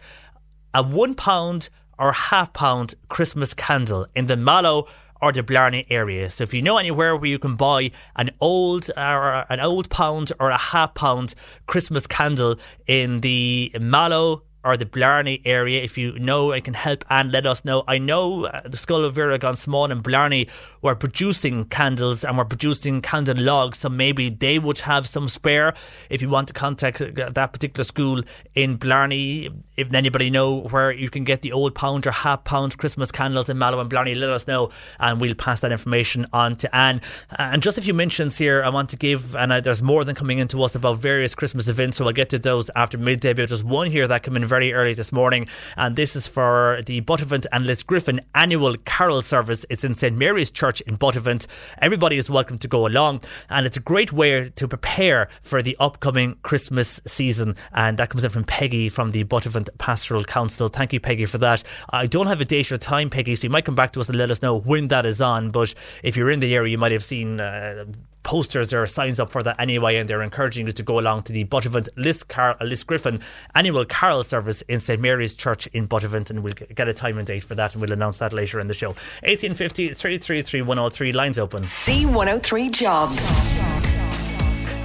a 0.73 0.81
one 0.81 1.13
pound 1.13 1.69
or 1.99 2.11
half 2.11 2.53
pound 2.53 2.95
Christmas 3.09 3.53
candle 3.53 4.07
in 4.15 4.27
the 4.27 4.37
Mallow 4.37 4.87
or 5.21 5.31
the 5.31 5.43
Blarney 5.43 5.85
area. 5.89 6.29
So 6.29 6.43
if 6.43 6.53
you 6.53 6.61
know 6.61 6.77
anywhere 6.77 7.15
where 7.15 7.29
you 7.29 7.39
can 7.39 7.55
buy 7.55 7.91
an 8.15 8.29
old 8.39 8.89
or 8.95 9.45
an 9.49 9.59
old 9.59 9.89
pound 9.89 10.31
or 10.39 10.49
a 10.49 10.57
half 10.57 10.93
pound 10.93 11.33
Christmas 11.65 12.07
candle 12.07 12.55
in 12.85 13.21
the 13.21 13.71
Mallow 13.79 14.43
or 14.63 14.75
the 14.75 14.85
Blarney 14.85 15.41
area, 15.45 15.81
if 15.81 15.97
you 15.97 16.17
know 16.19 16.51
and 16.51 16.63
can 16.63 16.73
help 16.73 17.05
and 17.09 17.31
let 17.31 17.45
us 17.45 17.63
know. 17.63 17.83
I 17.87 17.97
know 17.97 18.45
uh, 18.45 18.61
the 18.61 18.77
Scoil 18.77 19.09
Mhuire 19.11 19.39
gan 19.39 19.53
Smál 19.53 19.91
and 19.91 20.03
Blarney 20.03 20.47
were 20.81 20.95
producing 20.95 21.65
candles 21.65 22.25
and 22.25 22.37
were 22.37 22.45
producing 22.45 23.01
candle 23.01 23.37
logs, 23.37 23.79
so 23.79 23.89
maybe 23.89 24.29
they 24.29 24.59
would 24.59 24.79
have 24.79 25.07
some 25.07 25.29
spare. 25.29 25.73
If 26.09 26.21
you 26.21 26.29
want 26.29 26.47
to 26.49 26.53
contact 26.53 27.01
uh, 27.01 27.29
that 27.29 27.53
particular 27.53 27.83
school 27.83 28.23
in 28.55 28.77
Blarney, 28.77 29.49
if 29.77 29.93
anybody 29.93 30.29
know 30.29 30.61
where 30.61 30.91
you 30.91 31.09
can 31.09 31.23
get 31.23 31.41
the 31.41 31.51
old 31.51 31.75
pound 31.75 32.07
or 32.07 32.11
half 32.11 32.43
pound 32.43 32.77
Christmas 32.77 33.11
candles 33.11 33.49
in 33.49 33.57
Mallow 33.57 33.79
and 33.79 33.89
Blarney, 33.89 34.15
let 34.15 34.29
us 34.29 34.47
know 34.47 34.69
and 34.99 35.21
we'll 35.21 35.35
pass 35.35 35.59
that 35.61 35.71
information 35.71 36.25
on 36.33 36.55
to 36.57 36.75
Anne. 36.75 37.01
Uh, 37.31 37.51
and 37.53 37.63
just 37.63 37.77
a 37.77 37.81
few 37.81 37.93
mentions 37.93 38.37
here 38.37 38.63
I 38.63 38.69
want 38.69 38.89
to 38.89 38.97
give, 38.97 39.35
and 39.35 39.51
there's 39.63 39.81
more 39.81 40.03
than 40.03 40.15
coming 40.15 40.39
into 40.39 40.61
us 40.63 40.75
about 40.75 40.99
various 40.99 41.35
Christmas 41.35 41.67
events, 41.67 41.97
so 41.97 42.05
I'll 42.05 42.11
get 42.11 42.29
to 42.29 42.39
those 42.39 42.69
after 42.75 42.97
midday. 42.97 43.33
But 43.33 43.49
there's 43.49 43.63
one 43.63 43.91
here 43.91 44.07
that 44.07 44.23
came 44.23 44.35
in 44.35 44.46
very 44.47 44.73
early 44.73 44.93
this 44.93 45.11
morning, 45.11 45.47
and 45.75 45.95
this 45.95 46.15
is 46.15 46.27
for 46.27 46.81
the 46.85 47.01
Buttevant 47.01 47.45
and 47.51 47.65
Lisgriffin 47.65 48.19
annual 48.33 48.75
carol 48.85 49.21
service. 49.21 49.65
It's 49.69 49.83
in 49.83 49.93
St 49.93 50.17
Mary's 50.17 50.51
Church 50.51 50.81
in 50.81 50.95
Buttevant. 50.95 51.47
Everybody 51.81 52.17
is 52.17 52.29
welcome 52.29 52.57
to 52.57 52.67
go 52.67 52.87
along, 52.87 53.21
and 53.49 53.65
it's 53.65 53.77
a 53.77 53.81
great 53.81 54.11
way 54.11 54.49
to 54.49 54.67
prepare 54.67 55.29
for 55.41 55.61
the 55.61 55.75
upcoming 55.79 56.37
Christmas 56.43 57.01
season. 57.05 57.55
And 57.73 57.97
that 57.97 58.09
comes 58.09 58.23
in 58.23 58.29
from 58.29 58.45
Peggy 58.45 58.89
from 58.89 59.11
the 59.11 59.23
Buttevant 59.23 59.69
Pastoral 59.77 60.23
Council. 60.23 60.67
Thank 60.67 60.93
you, 60.93 60.99
Peggy, 60.99 61.25
for 61.25 61.37
that. 61.39 61.63
I 61.89 62.07
don't 62.07 62.27
have 62.27 62.41
a 62.41 62.45
date 62.45 62.71
or 62.71 62.77
time, 62.77 63.09
Peggy, 63.09 63.35
so 63.35 63.43
you 63.43 63.49
might 63.49 63.65
come 63.65 63.75
back 63.75 63.93
to 63.93 63.99
us 63.99 64.09
and 64.09 64.17
let 64.17 64.31
us 64.31 64.41
know 64.41 64.59
when 64.59 64.87
that 64.87 65.05
is 65.05 65.21
on. 65.21 65.51
But 65.51 65.73
if 66.03 66.15
you're 66.15 66.31
in 66.31 66.39
the 66.39 66.55
area, 66.55 66.71
you 66.71 66.77
might 66.77 66.91
have 66.91 67.03
seen. 67.03 67.39
Uh, 67.39 67.85
posters 68.27 68.73
or 68.73 68.85
signs 68.85 69.21
up 69.21 69.29
for 69.29 69.41
that 69.41 69.57
anyway, 69.57 69.95
and 69.95 70.09
they're 70.09 70.21
encouraging 70.21 70.67
you 70.67 70.73
to 70.73 70.83
go 70.83 70.99
along 70.99 71.23
to 71.23 71.31
the 71.31 71.45
Buttevant 71.45 71.87
List, 71.95 72.27
Car- 72.27 72.57
Lisgriffin 72.59 73.21
annual 73.55 73.85
carol 73.85 74.21
service 74.21 74.61
in 74.63 74.81
St 74.81 74.99
Mary's 74.99 75.33
Church 75.33 75.65
in 75.67 75.85
Buttevant, 75.85 76.29
and 76.29 76.43
we'll 76.43 76.53
get 76.53 76.89
a 76.89 76.93
time 76.93 77.17
and 77.17 77.25
date 77.25 77.45
for 77.45 77.55
that, 77.55 77.71
and 77.71 77.81
we'll 77.81 77.93
announce 77.93 78.19
that 78.19 78.33
later 78.33 78.59
in 78.59 78.67
the 78.67 78.73
show. 78.73 78.89
1850 79.23 79.93
333 79.93 80.61
103, 80.61 81.13
lines 81.13 81.39
open. 81.39 81.63
C103 81.63 82.71
Jobs. 82.71 83.77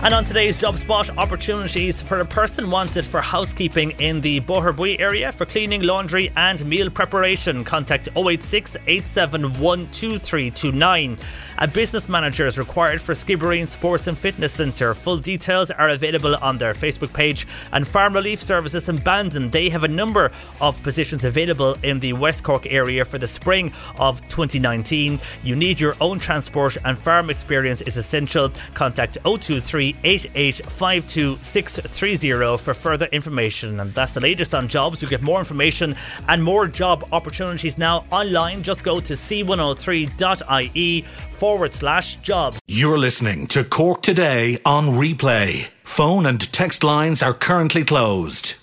And 0.04 0.14
on 0.14 0.24
today's 0.24 0.58
job 0.58 0.76
spot, 0.78 1.16
opportunities 1.16 2.02
for 2.02 2.18
a 2.18 2.24
person 2.24 2.68
wanted 2.70 3.06
for 3.06 3.20
housekeeping 3.20 3.92
in 4.00 4.20
the 4.20 4.40
Boherbue 4.40 4.98
area 4.98 5.30
for 5.30 5.46
cleaning, 5.46 5.82
laundry, 5.82 6.32
and 6.34 6.66
meal 6.66 6.90
preparation. 6.90 7.62
Contact 7.62 8.08
086 8.16 8.76
871 8.88 9.86
2329. 9.92 11.18
A 11.62 11.68
business 11.68 12.08
manager 12.08 12.44
is 12.44 12.58
required 12.58 13.00
for 13.00 13.14
Skibbereen 13.14 13.68
Sports 13.68 14.08
and 14.08 14.18
Fitness 14.18 14.52
Centre. 14.52 14.94
Full 14.94 15.18
details 15.18 15.70
are 15.70 15.90
available 15.90 16.34
on 16.42 16.58
their 16.58 16.74
Facebook 16.74 17.14
page. 17.14 17.46
And 17.70 17.86
Farm 17.86 18.14
Relief 18.14 18.42
Services 18.42 18.88
in 18.88 18.96
Bandon, 18.96 19.48
they 19.48 19.68
have 19.68 19.84
a 19.84 19.88
number 19.88 20.32
of 20.60 20.82
positions 20.82 21.22
available 21.22 21.76
in 21.84 22.00
the 22.00 22.14
West 22.14 22.42
Cork 22.42 22.66
area 22.66 23.04
for 23.04 23.18
the 23.18 23.28
spring 23.28 23.72
of 23.96 24.20
2019. 24.28 25.20
You 25.44 25.54
need 25.54 25.78
your 25.78 25.94
own 26.00 26.18
transport 26.18 26.78
and 26.84 26.98
farm 26.98 27.30
experience 27.30 27.80
is 27.82 27.96
essential. 27.96 28.50
Contact 28.74 29.18
023 29.22 29.92
8852630 30.02 32.58
for 32.58 32.74
further 32.74 33.06
information. 33.12 33.78
And 33.78 33.94
that's 33.94 34.14
the 34.14 34.20
latest 34.20 34.52
on 34.52 34.66
jobs. 34.66 35.00
You 35.00 35.06
get 35.06 35.22
more 35.22 35.38
information 35.38 35.94
and 36.26 36.42
more 36.42 36.66
job 36.66 37.08
opportunities 37.12 37.78
now 37.78 38.04
online. 38.10 38.64
Just 38.64 38.82
go 38.82 38.98
to 38.98 39.12
c103.ie 39.12 41.04
forward 41.52 41.74
slash 41.74 42.16
jobs. 42.16 42.58
You're 42.66 42.96
listening 42.96 43.46
to 43.48 43.62
Cork 43.62 44.00
Today 44.00 44.58
on 44.64 44.86
replay. 44.86 45.68
Phone 45.84 46.24
and 46.24 46.40
text 46.50 46.82
lines 46.82 47.22
are 47.22 47.34
currently 47.34 47.84
closed. 47.84 48.54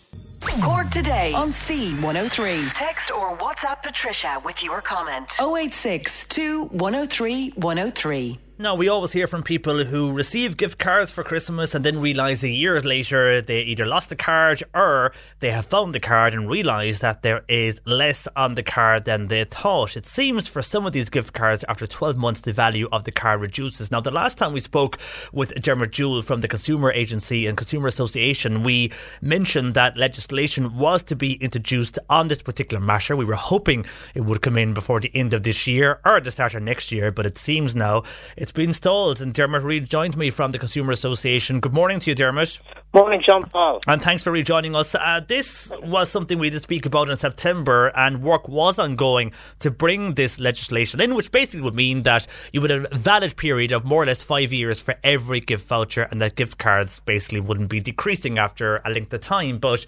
Cork 0.64 0.90
today 0.90 1.32
on 1.34 1.50
C103. 1.50 2.74
Text 2.74 3.12
or 3.12 3.38
WhatsApp 3.38 3.84
Patricia 3.84 4.42
with 4.44 4.64
your 4.64 4.82
comment. 4.82 5.28
086 5.40 6.26
103 6.72 7.50
103. 7.50 8.40
Now, 8.62 8.76
we 8.76 8.90
always 8.90 9.14
hear 9.14 9.26
from 9.26 9.42
people 9.42 9.86
who 9.86 10.12
receive 10.12 10.58
gift 10.58 10.78
cards 10.78 11.10
for 11.10 11.24
Christmas 11.24 11.74
and 11.74 11.86
then 11.86 12.02
realise 12.02 12.44
a 12.44 12.50
year 12.50 12.78
later 12.82 13.42
they 13.42 13.62
either 13.62 13.86
lost 13.86 14.10
the 14.10 14.18
card 14.18 14.62
or 14.76 15.14
they 15.40 15.52
have 15.52 15.68
found 15.68 15.96
the 15.96 16.02
card 16.02 16.34
and 16.34 16.50
realise 16.50 17.00
that 17.00 17.22
there 17.22 17.46
is 17.48 17.80
less 17.86 18.28
on 18.36 18.56
the 18.56 18.62
card 18.62 19.06
than 19.06 19.28
they 19.28 19.46
thought. 19.46 19.96
It 19.96 20.06
seems 20.06 20.50
for 20.50 20.62
some 20.62 20.86
of 20.86 20.92
these 20.92 21.10
gift 21.10 21.34
cards, 21.34 21.64
after 21.70 21.88
12 21.88 22.18
months, 22.18 22.42
the 22.42 22.52
value 22.52 22.90
of 22.92 23.06
the 23.06 23.14
card 23.14 23.40
reduces. 23.40 23.92
Now, 23.92 24.02
the 24.02 24.12
last 24.12 24.38
time 24.38 24.52
we 24.52 24.60
spoke 24.60 24.98
with 25.32 25.56
Dermot 25.56 25.92
Jewell 25.92 26.22
from 26.22 26.42
the 26.42 26.50
Consumer 26.50 26.92
Agency 26.92 27.48
and 27.48 27.58
Consumer 27.58 27.88
Association, 27.88 28.64
we 28.64 28.92
mentioned 29.22 29.74
that 29.76 29.96
legislation 29.96 30.76
was 30.76 31.02
to 31.06 31.16
be 31.16 31.36
introduced 31.36 31.98
on 32.10 32.28
this 32.28 32.42
particular 32.42 32.84
matter. 32.84 33.16
We 33.16 33.24
were 33.24 33.36
hoping 33.36 33.86
it 34.14 34.26
would 34.26 34.42
come 34.42 34.58
in 34.58 34.74
before 34.74 35.00
the 35.00 35.16
end 35.16 35.34
of 35.34 35.44
this 35.44 35.66
year 35.66 36.02
or 36.04 36.20
the 36.20 36.30
start 36.30 36.56
of 36.56 36.64
next 36.64 36.92
year, 36.92 37.10
but 37.10 37.26
it 37.26 37.38
seems 37.38 37.74
now 37.74 38.04
it's 38.36 38.49
been 38.52 38.74
stalled. 38.74 39.22
And 39.22 39.34
Dermot 39.34 39.64
Reid 39.64 39.90
joined 39.90 40.18
me 40.18 40.30
from 40.30 40.52
the 40.52 40.60
Consumer 40.60 40.92
Association. 40.92 41.60
Good 41.60 41.74
morning 41.74 42.00
to 42.00 42.12
you, 42.12 42.16
Dermot. 42.16 42.60
Morning, 42.94 43.22
John 43.26 43.44
Paul. 43.44 43.80
And 43.88 44.02
thanks 44.02 44.24
for 44.24 44.32
rejoining 44.32 44.76
us. 44.76 44.96
Uh, 44.96 45.22
this 45.28 45.72
was 45.84 46.10
something 46.10 46.40
we 46.40 46.50
did 46.50 46.62
speak 46.62 46.86
about 46.86 47.10
in 47.10 47.18
September, 47.18 47.88
and 47.96 48.24
work 48.24 48.48
was 48.48 48.80
ongoing 48.80 49.32
to 49.60 49.70
bring 49.70 50.16
this 50.16 50.40
legislation 50.40 51.00
in, 51.00 51.16
which 51.16 51.32
basically 51.32 51.62
would 51.62 51.76
mean 51.76 52.04
that 52.04 52.26
you 52.52 52.62
would 52.62 52.72
have 52.72 52.88
a 52.92 52.96
valid 52.96 53.38
period 53.38 53.72
of 53.72 53.86
more 53.86 54.04
or 54.04 54.06
less 54.06 54.24
five 54.24 54.52
years 54.52 54.80
for 54.80 54.96
every 55.04 55.40
gift 55.40 55.68
voucher, 55.68 56.04
and 56.04 56.22
that 56.22 56.36
gift 56.36 56.58
cards 56.58 57.00
basically 57.02 57.40
wouldn't 57.40 57.70
be 57.70 57.80
decreasing 57.80 58.38
after 58.38 58.78
a 58.86 58.90
length 58.90 59.14
of 59.14 59.22
time. 59.22 59.60
But 59.60 59.86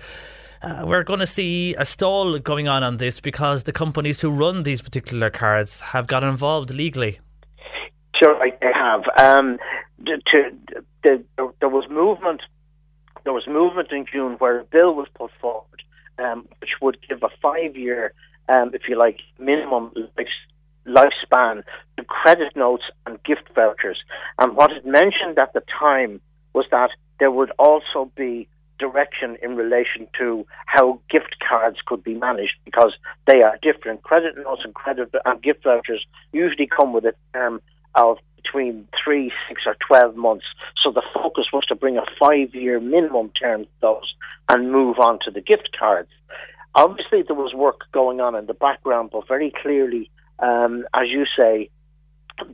uh, 0.62 0.84
we're 0.86 1.04
going 1.04 1.20
to 1.20 1.28
see 1.28 1.74
a 1.76 1.86
stall 1.86 2.38
going 2.38 2.68
on 2.68 2.84
on 2.84 2.98
this 2.98 3.20
because 3.20 3.64
the 3.64 3.72
companies 3.72 4.22
who 4.22 4.30
run 4.30 4.62
these 4.62 4.82
particular 4.82 5.32
cards 5.32 5.82
have 5.82 6.06
got 6.06 6.24
involved 6.24 6.70
legally. 6.70 7.20
I 8.28 8.52
I 8.62 8.72
have. 8.78 9.04
Um, 9.18 9.58
to, 10.06 10.18
to, 10.18 10.84
the, 11.04 11.24
there 11.60 11.70
was 11.70 11.88
movement. 11.90 12.42
There 13.24 13.34
was 13.34 13.48
movement 13.48 13.92
in 13.92 14.06
June 14.12 14.34
where 14.40 14.60
a 14.60 14.64
bill 14.64 14.96
was 14.96 15.08
put 15.14 15.32
forward, 15.40 15.84
um, 16.18 16.48
which 16.60 16.72
would 16.82 16.98
give 17.08 17.22
a 17.22 17.30
five-year, 17.42 18.14
um, 18.50 18.72
if 18.74 18.84
you 18.90 18.98
like, 18.98 19.20
minimum 19.38 19.92
lifespan 20.88 21.64
to 21.98 22.04
credit 22.04 22.56
notes 22.56 22.84
and 23.06 23.24
gift 23.24 23.44
vouchers. 23.54 24.00
And 24.40 24.56
what 24.56 24.72
it 24.72 24.86
mentioned 24.86 25.38
at 25.38 25.54
the 25.54 25.62
time 25.80 26.20
was 26.54 26.66
that 26.72 26.90
there 27.20 27.32
would 27.32 27.52
also 27.60 28.12
be 28.16 28.48
direction 28.80 29.38
in 29.44 29.56
relation 29.56 30.08
to 30.18 30.46
how 30.66 31.00
gift 31.10 31.36
cards 31.48 31.78
could 31.86 32.04
be 32.04 32.16
managed 32.16 32.56
because 32.66 32.94
they 33.28 33.44
are 33.44 33.60
different. 33.62 34.02
Credit 34.02 34.36
notes 34.36 34.64
and 34.66 34.74
credit 34.74 35.14
and 35.24 35.42
gift 35.44 35.64
vouchers 35.64 36.04
usually 36.34 36.68
come 36.68 36.92
with 36.92 37.06
a 37.06 37.14
term 37.34 37.62
of 37.96 38.18
between 38.36 38.88
three, 39.04 39.32
six, 39.48 39.62
or 39.66 39.76
twelve 39.88 40.16
months. 40.16 40.46
So 40.84 40.92
the 40.92 41.04
focus 41.14 41.46
was 41.54 41.66
to 41.66 41.76
bring 41.76 41.98
a 41.98 42.06
five-year 42.20 42.80
minimum 42.80 43.30
term 43.30 43.64
to 43.66 43.70
those 43.82 44.14
and 44.50 44.72
move 44.72 45.00
on 45.00 45.20
to 45.26 45.32
the 45.32 45.42
gift 45.42 45.70
cards. 45.78 46.10
Obviously, 46.74 47.22
there 47.22 47.36
was 47.36 47.54
work 47.54 47.82
going 47.92 48.22
on 48.22 48.36
in 48.36 48.46
the 48.46 48.54
background, 48.54 49.10
but 49.12 49.28
very 49.28 49.54
clearly, 49.62 50.10
um, 50.40 50.86
as 50.94 51.08
you 51.10 51.26
say, 51.40 51.70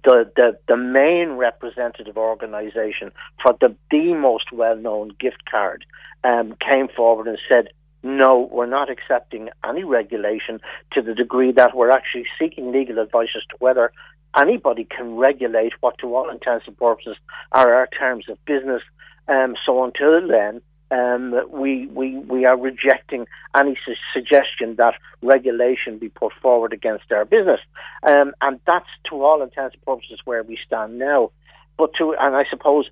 the, 0.04 0.30
the 0.36 0.58
the 0.68 0.76
main 0.76 1.34
representative 1.34 2.18
organisation 2.18 3.12
for 3.42 3.56
the 3.62 3.76
the 3.92 4.14
most 4.14 4.52
well 4.52 4.76
known 4.76 5.12
gift 5.20 5.44
card 5.50 5.86
um, 6.24 6.56
came 6.60 6.88
forward 6.90 7.28
and 7.28 7.38
said, 7.52 7.70
no, 8.04 8.50
we're 8.52 8.66
not 8.66 8.90
accepting 8.90 9.50
any 9.64 9.84
regulation 9.84 10.60
to 10.94 11.02
the 11.02 11.14
degree 11.14 11.52
that 11.52 11.76
we're 11.76 11.92
actually 11.92 12.26
seeking 12.40 12.72
legal 12.72 13.00
advice 13.00 13.30
as 13.36 13.44
to 13.44 13.56
whether 13.60 13.92
anybody 14.36 14.86
can 14.86 15.16
regulate 15.16 15.74
what, 15.80 15.98
to 16.00 16.16
all 16.16 16.30
intents 16.30 16.66
and 16.68 16.78
purposes, 16.78 17.18
are 17.52 17.74
our 17.74 17.88
terms 17.88 18.26
of 18.30 18.44
business. 18.46 18.82
Um, 19.28 19.56
so 19.66 19.84
until 19.84 20.28
then, 20.28 20.62
um, 20.90 21.36
we, 21.52 21.88
we, 21.88 22.18
we 22.18 22.46
are 22.46 22.58
rejecting 22.58 23.28
any 23.56 23.78
su- 23.86 23.94
suggestion 24.14 24.76
that 24.78 24.94
regulation 25.22 25.98
be 25.98 26.10
put 26.10 26.32
forward 26.42 26.72
against 26.74 27.12
our 27.12 27.26
business. 27.26 27.60
Um, 28.04 28.34
and 28.42 28.60
that's, 28.66 28.88
to 29.10 29.24
all 29.24 29.42
intents 29.42 29.76
and 29.76 29.86
purposes, 29.86 30.20
where 30.24 30.44
we 30.44 30.58
stand 30.66 30.98
now. 30.98 31.32
But 31.78 31.92
to, 31.98 32.16
and 32.20 32.36
I 32.36 32.46
suppose 32.50 32.90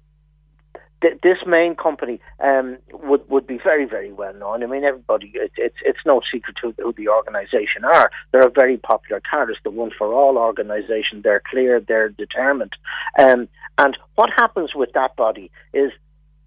th- 1.06 1.22
this 1.22 1.38
main 1.46 1.76
company 1.76 2.20
um, 2.40 2.78
would 2.92 3.28
would 3.30 3.48
be 3.48 3.60
very 3.64 3.86
very 3.86 4.12
well 4.12 4.34
known. 4.34 4.64
I 4.64 4.68
mean, 4.68 4.84
everybody 4.84 5.32
it, 5.36 5.52
it's 5.58 5.76
it's 5.84 6.00
no 6.06 6.22
secret 6.32 6.58
who, 6.62 6.74
who 6.80 6.94
the 6.94 7.10
organisation 7.10 7.84
are. 7.84 8.12
They're 8.32 8.48
a 8.48 8.50
very 8.50 8.78
popular 8.78 9.22
card. 9.30 9.50
It's 9.50 9.60
the 9.64 9.70
one 9.70 9.92
for 9.98 10.14
all 10.14 10.38
organisation. 10.38 11.22
They're 11.24 11.44
clear. 11.50 11.80
They're 11.80 12.10
determined. 12.10 12.74
Um, 13.20 13.48
and 13.78 13.98
what 14.16 14.30
happens 14.36 14.72
with 14.74 14.92
that 14.94 15.16
body 15.16 15.52
is 15.74 15.92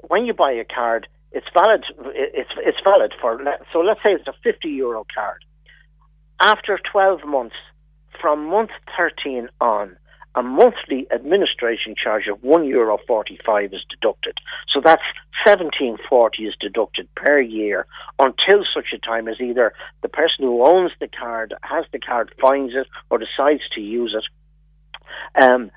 when 0.08 0.24
you 0.24 0.32
buy 0.32 0.52
a 0.52 0.64
card, 0.64 1.06
it's 1.32 1.46
valid. 1.54 1.84
It's 2.14 2.50
it's 2.58 2.78
valid 2.84 3.12
for 3.20 3.42
so 3.72 3.80
let's 3.80 4.02
say 4.02 4.10
it's 4.12 4.26
a 4.26 4.34
fifty 4.42 4.70
euro 4.70 5.06
card. 5.14 5.44
After 6.40 6.78
twelve 6.90 7.24
months, 7.24 7.56
from 8.20 8.46
month 8.46 8.70
thirteen 8.96 9.48
on, 9.60 9.96
a 10.34 10.42
monthly 10.42 11.06
administration 11.10 11.94
charge 12.02 12.28
of 12.28 12.42
one 12.42 12.64
euro 12.64 12.98
forty 13.06 13.38
five 13.44 13.72
is 13.72 13.84
deducted. 13.88 14.38
So 14.72 14.80
that's 14.84 15.02
seventeen 15.46 15.96
forty 16.08 16.44
is 16.44 16.54
deducted 16.60 17.08
per 17.14 17.40
year 17.40 17.86
until 18.18 18.64
such 18.74 18.92
a 18.94 18.98
time 18.98 19.28
as 19.28 19.40
either 19.40 19.72
the 20.02 20.08
person 20.08 20.44
who 20.44 20.64
owns 20.64 20.92
the 21.00 21.08
card 21.08 21.54
has 21.62 21.84
the 21.92 21.98
card 21.98 22.32
finds 22.40 22.74
it 22.74 22.86
or 23.10 23.18
decides 23.18 23.62
to 23.74 23.80
use 23.80 24.14
it, 24.16 25.42
um, 25.42 25.70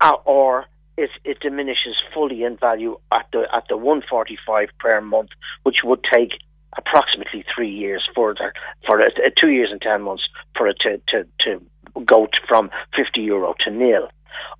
uh, 0.00 0.16
or 0.24 0.66
it, 0.96 1.10
it 1.24 1.40
diminishes 1.40 1.96
fully 2.14 2.42
in 2.44 2.56
value 2.56 2.98
at 3.12 3.26
the 3.32 3.44
at 3.52 3.64
the 3.68 3.76
one 3.76 4.02
forty 4.08 4.38
five 4.46 4.68
per 4.78 5.00
month, 5.00 5.30
which 5.62 5.76
would 5.84 6.04
take 6.12 6.32
approximately 6.78 7.44
three 7.54 7.70
years 7.70 8.02
further 8.14 8.52
for 8.86 9.00
it, 9.00 9.14
uh, 9.24 9.30
two 9.40 9.48
years 9.48 9.68
and 9.70 9.80
ten 9.80 10.02
months 10.02 10.24
for 10.56 10.68
it 10.68 10.76
to 10.80 11.00
to, 11.08 11.26
to 11.40 11.62
go 12.04 12.26
t- 12.26 12.32
from 12.48 12.70
fifty 12.96 13.22
euro 13.22 13.54
to 13.64 13.70
nil. 13.70 14.08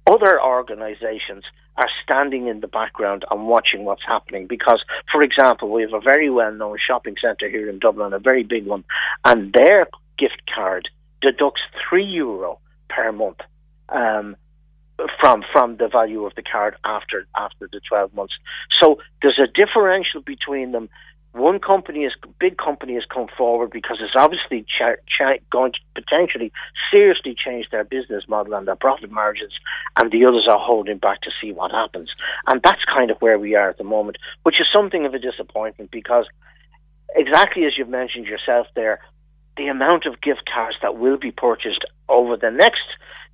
Other 0.06 0.40
organisations 0.42 1.44
are 1.76 1.88
standing 2.02 2.46
in 2.46 2.60
the 2.60 2.68
background 2.68 3.24
and 3.30 3.46
watching 3.46 3.84
what's 3.84 4.04
happening 4.06 4.46
because, 4.46 4.82
for 5.12 5.22
example, 5.22 5.70
we 5.70 5.82
have 5.82 5.92
a 5.92 6.00
very 6.00 6.30
well 6.30 6.52
known 6.52 6.78
shopping 6.84 7.16
centre 7.20 7.48
here 7.50 7.68
in 7.68 7.78
Dublin, 7.78 8.12
a 8.12 8.18
very 8.18 8.42
big 8.42 8.66
one, 8.66 8.84
and 9.24 9.52
their 9.52 9.88
gift 10.18 10.42
card 10.54 10.88
deducts 11.20 11.60
three 11.88 12.04
euro 12.04 12.58
per 12.88 13.12
month. 13.12 13.38
Um, 13.88 14.36
from 15.20 15.44
from 15.52 15.76
the 15.76 15.88
value 15.88 16.24
of 16.24 16.34
the 16.36 16.42
card 16.42 16.76
after 16.84 17.26
after 17.36 17.68
the 17.70 17.80
12 17.88 18.14
months. 18.14 18.34
So 18.80 18.98
there's 19.22 19.38
a 19.38 19.46
differential 19.46 20.22
between 20.22 20.72
them. 20.72 20.88
One 21.36 21.58
company 21.58 22.04
is 22.04 22.14
big 22.40 22.56
company 22.56 22.94
has 22.94 23.04
come 23.12 23.26
forward 23.36 23.70
because 23.70 23.98
it's 24.00 24.16
obviously 24.16 24.64
going 25.50 25.72
to 25.72 25.78
potentially 25.94 26.50
seriously 26.90 27.36
change 27.36 27.66
their 27.70 27.84
business 27.84 28.24
model 28.26 28.54
and 28.54 28.66
their 28.66 28.74
profit 28.74 29.10
margins, 29.10 29.52
and 29.96 30.10
the 30.10 30.24
others 30.24 30.48
are 30.50 30.58
holding 30.58 30.96
back 30.96 31.20
to 31.20 31.30
see 31.38 31.52
what 31.52 31.72
happens. 31.72 32.08
And 32.46 32.62
that's 32.62 32.80
kind 32.86 33.10
of 33.10 33.18
where 33.18 33.38
we 33.38 33.54
are 33.54 33.68
at 33.68 33.76
the 33.76 33.84
moment, 33.84 34.16
which 34.44 34.58
is 34.58 34.66
something 34.74 35.04
of 35.04 35.12
a 35.12 35.18
disappointment 35.18 35.90
because 35.90 36.24
exactly 37.14 37.66
as 37.66 37.72
you've 37.76 37.90
mentioned 37.90 38.24
yourself 38.24 38.66
there, 38.74 39.00
the 39.58 39.66
amount 39.66 40.06
of 40.06 40.22
gift 40.22 40.48
cards 40.52 40.76
that 40.80 40.96
will 40.96 41.18
be 41.18 41.32
purchased 41.32 41.84
over 42.08 42.38
the 42.38 42.50
next 42.50 42.86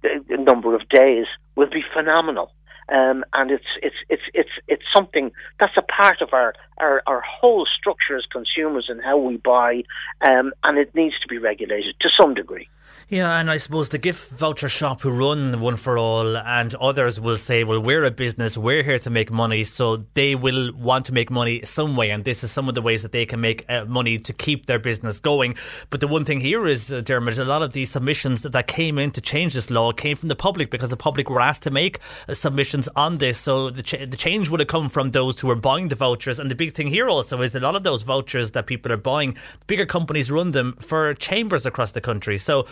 uh, 0.05 0.09
number 0.43 0.75
of 0.75 0.89
days 0.89 1.27
will 1.55 1.71
be 1.71 1.85
phenomenal. 1.95 2.53
Um, 2.93 3.25
and 3.33 3.51
it's 3.51 3.65
it's 3.83 3.97
it's 4.11 4.23
it's 4.35 4.51
it's 4.69 4.83
something 4.95 5.33
that's 5.59 5.77
a 5.79 5.83
part 5.83 6.21
of 6.21 6.35
our, 6.35 6.55
our, 6.77 7.03
our 7.07 7.23
whole 7.23 7.65
structure 7.65 8.19
as 8.19 8.25
consumers 8.31 8.87
and 8.89 9.03
how 9.03 9.17
we 9.17 9.39
buy, 9.39 9.85
um, 10.29 10.53
and 10.63 10.77
it 10.77 10.95
needs 10.95 11.19
to 11.21 11.29
be 11.29 11.39
regulated 11.39 11.95
to 12.01 12.11
some 12.19 12.35
degree. 12.35 12.69
Yeah, 13.13 13.39
and 13.39 13.51
I 13.51 13.59
suppose 13.59 13.91
the 13.91 13.99
gift 13.99 14.31
voucher 14.31 14.71
shop 14.71 15.03
who 15.03 15.11
run 15.11 15.61
One 15.61 15.77
for 15.77 15.99
All 15.99 16.35
and 16.35 16.75
others 16.77 17.21
will 17.21 17.37
say, 17.37 17.63
well, 17.63 17.79
we're 17.79 18.05
a 18.05 18.11
business, 18.11 18.57
we're 18.57 18.83
here 18.83 18.99
to 19.01 19.11
make 19.11 19.31
money, 19.31 19.65
so 19.65 20.07
they 20.15 20.35
will 20.35 20.73
want 20.73 21.05
to 21.05 21.13
make 21.13 21.31
money 21.31 21.61
some 21.63 21.95
way, 21.95 22.09
and 22.09 22.25
this 22.25 22.43
is 22.43 22.51
some 22.51 22.71
of 22.71 22.75
the 22.75 22.81
ways 22.81 23.03
that 23.03 23.13
they 23.13 23.27
can 23.27 23.39
make 23.39 23.67
uh, 23.69 23.85
money 23.85 24.19
to 24.19 24.33
keep 24.33 24.65
their 24.65 24.79
business 24.79 25.21
going. 25.21 25.57
But 25.91 26.01
the 26.01 26.09
one 26.09 26.25
thing 26.25 26.41
here 26.41 26.67
is, 26.67 26.91
uh, 26.91 27.03
Dermot, 27.03 27.37
a 27.37 27.45
lot 27.45 27.61
of 27.61 27.75
these 27.75 27.91
submissions 27.91 28.41
that, 28.45 28.53
that 28.53 28.67
came 28.67 28.99
in 28.99 29.11
to 29.11 29.21
change 29.21 29.53
this 29.53 29.69
law 29.69 29.93
came 29.93 30.17
from 30.17 30.31
the 30.31 30.35
public 30.35 30.71
because 30.71 30.89
the 30.89 30.97
public 30.97 31.29
were 31.29 31.43
asked 31.43 31.65
to 31.65 31.71
make 31.71 31.99
uh, 32.31 32.33
submissions 32.33 32.89
on 32.97 33.19
this, 33.19 33.37
so 33.37 33.69
the, 33.69 33.83
ch- 33.83 34.09
the 34.09 34.17
change 34.17 34.49
would 34.49 34.61
have 34.61 34.71
come 34.71 34.89
from 34.89 35.11
those 35.11 35.39
who 35.39 35.49
were 35.49 35.55
buying 35.55 35.89
the 35.89 35.97
vouchers. 35.97 36.39
And 36.39 36.51
the 36.51 36.55
big 36.55 36.73
thing 36.73 36.87
here 36.87 37.11
also 37.11 37.43
is 37.43 37.55
a 37.55 37.61
lot 37.61 37.77
of 37.77 37.83
those 37.83 38.05
vouchers 38.05 38.53
that 38.53 38.67
people 38.67 38.91
are 38.91 38.97
buying, 38.97 39.37
bigger 39.67 39.85
companies 39.85 40.31
run 40.31 40.53
them 40.53 40.79
for 40.81 41.13
chambers 41.13 41.67
across 41.67 41.93
the 41.93 42.01
country. 42.01 42.39
So 42.39 42.65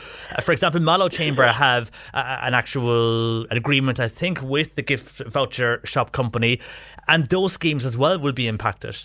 for 0.42 0.52
example, 0.52 0.80
Mallow 0.80 1.08
Chamber 1.08 1.46
have 1.46 1.90
uh, 2.14 2.38
an 2.42 2.54
actual 2.54 3.44
agreement, 3.50 3.98
I 3.98 4.08
think, 4.08 4.40
with 4.42 4.76
the 4.76 4.82
gift 4.82 5.22
voucher 5.26 5.80
shop 5.84 6.12
company, 6.12 6.60
and 7.08 7.28
those 7.28 7.52
schemes 7.52 7.84
as 7.84 7.98
well 7.98 8.18
will 8.18 8.32
be 8.32 8.46
impacted. 8.46 8.96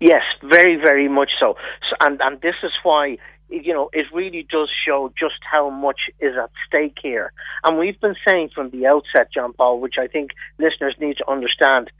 Yes, 0.00 0.22
very, 0.42 0.76
very 0.76 1.08
much 1.08 1.30
so. 1.40 1.56
so 1.88 1.96
and 2.00 2.20
and 2.20 2.40
this 2.40 2.56
is 2.62 2.72
why 2.82 3.18
you 3.48 3.72
know 3.72 3.90
it 3.92 4.06
really 4.12 4.46
does 4.50 4.70
show 4.86 5.12
just 5.18 5.40
how 5.50 5.70
much 5.70 6.00
is 6.20 6.34
at 6.36 6.50
stake 6.66 6.98
here. 7.02 7.32
And 7.64 7.78
we've 7.78 8.00
been 8.00 8.16
saying 8.26 8.50
from 8.54 8.70
the 8.70 8.86
outset, 8.86 9.28
John 9.32 9.52
Paul, 9.52 9.80
which 9.80 9.94
I 9.98 10.06
think 10.06 10.30
listeners 10.58 10.94
need 11.00 11.16
to 11.18 11.30
understand. 11.30 11.90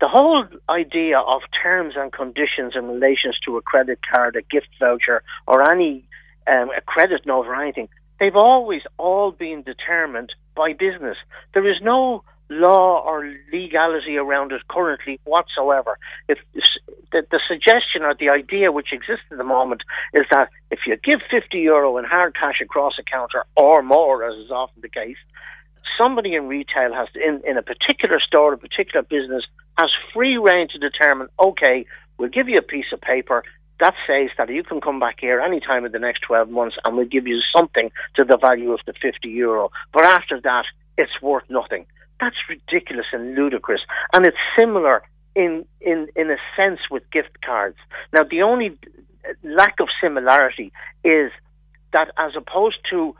The 0.00 0.08
whole 0.08 0.46
idea 0.70 1.18
of 1.18 1.42
terms 1.62 1.94
and 1.94 2.10
conditions 2.10 2.72
in 2.74 2.88
relation 2.88 3.32
to 3.44 3.58
a 3.58 3.62
credit 3.62 3.98
card, 4.10 4.34
a 4.34 4.40
gift 4.40 4.68
voucher, 4.78 5.22
or 5.46 5.70
any 5.70 6.04
um, 6.50 6.70
a 6.76 6.80
credit 6.80 7.26
note 7.26 7.46
or 7.46 7.54
anything, 7.54 7.88
they've 8.18 8.36
always 8.36 8.82
all 8.98 9.30
been 9.30 9.62
determined 9.62 10.32
by 10.56 10.72
business. 10.72 11.16
There 11.54 11.68
is 11.68 11.76
no 11.82 12.22
law 12.50 13.00
or 13.06 13.32
legality 13.52 14.16
around 14.16 14.52
it 14.52 14.60
currently 14.68 15.20
whatsoever. 15.24 15.96
If 16.28 16.38
the, 17.12 17.22
the 17.30 17.40
suggestion 17.48 18.02
or 18.02 18.14
the 18.18 18.28
idea 18.28 18.72
which 18.72 18.92
exists 18.92 19.26
at 19.30 19.38
the 19.38 19.44
moment 19.44 19.82
is 20.12 20.26
that 20.30 20.48
if 20.70 20.80
you 20.86 20.96
give 20.96 21.20
50 21.30 21.58
euro 21.58 21.96
in 21.96 22.04
hard 22.04 22.34
cash 22.34 22.60
across 22.60 22.94
a 22.98 23.04
counter 23.04 23.44
or 23.56 23.82
more, 23.82 24.24
as 24.24 24.36
is 24.36 24.50
often 24.50 24.82
the 24.82 24.88
case, 24.88 25.16
somebody 25.96 26.34
in 26.34 26.48
retail 26.48 26.92
has 26.92 27.08
in, 27.14 27.40
in 27.46 27.56
a 27.56 27.62
particular 27.62 28.18
store, 28.20 28.52
a 28.52 28.58
particular 28.58 29.02
business, 29.02 29.44
has 29.78 29.90
free 30.12 30.36
reign 30.36 30.66
to 30.72 30.78
determine, 30.78 31.28
okay, 31.38 31.86
we'll 32.18 32.28
give 32.28 32.48
you 32.48 32.58
a 32.58 32.62
piece 32.62 32.92
of 32.92 33.00
paper 33.00 33.44
that 33.80 33.94
says 34.06 34.30
that 34.38 34.48
you 34.48 34.62
can 34.62 34.80
come 34.80 35.00
back 35.00 35.16
here 35.20 35.40
any 35.40 35.60
time 35.60 35.84
in 35.84 35.92
the 35.92 35.98
next 35.98 36.20
12 36.20 36.50
months 36.50 36.76
and 36.84 36.96
we'll 36.96 37.06
give 37.06 37.26
you 37.26 37.40
something 37.56 37.90
to 38.16 38.24
the 38.24 38.36
value 38.36 38.72
of 38.72 38.80
the 38.86 38.92
50 39.00 39.28
euro. 39.28 39.70
But 39.92 40.04
after 40.04 40.40
that, 40.42 40.64
it's 40.96 41.22
worth 41.22 41.44
nothing. 41.48 41.86
That's 42.20 42.36
ridiculous 42.48 43.06
and 43.12 43.34
ludicrous. 43.34 43.80
And 44.12 44.26
it's 44.26 44.36
similar 44.58 45.02
in, 45.34 45.64
in, 45.80 46.08
in 46.14 46.30
a 46.30 46.36
sense 46.56 46.80
with 46.90 47.10
gift 47.10 47.40
cards. 47.44 47.76
Now, 48.12 48.24
the 48.24 48.42
only 48.42 48.78
lack 49.42 49.80
of 49.80 49.88
similarity 50.02 50.72
is 51.04 51.30
that 51.92 52.08
as 52.18 52.32
opposed 52.36 52.78
to 52.90 53.14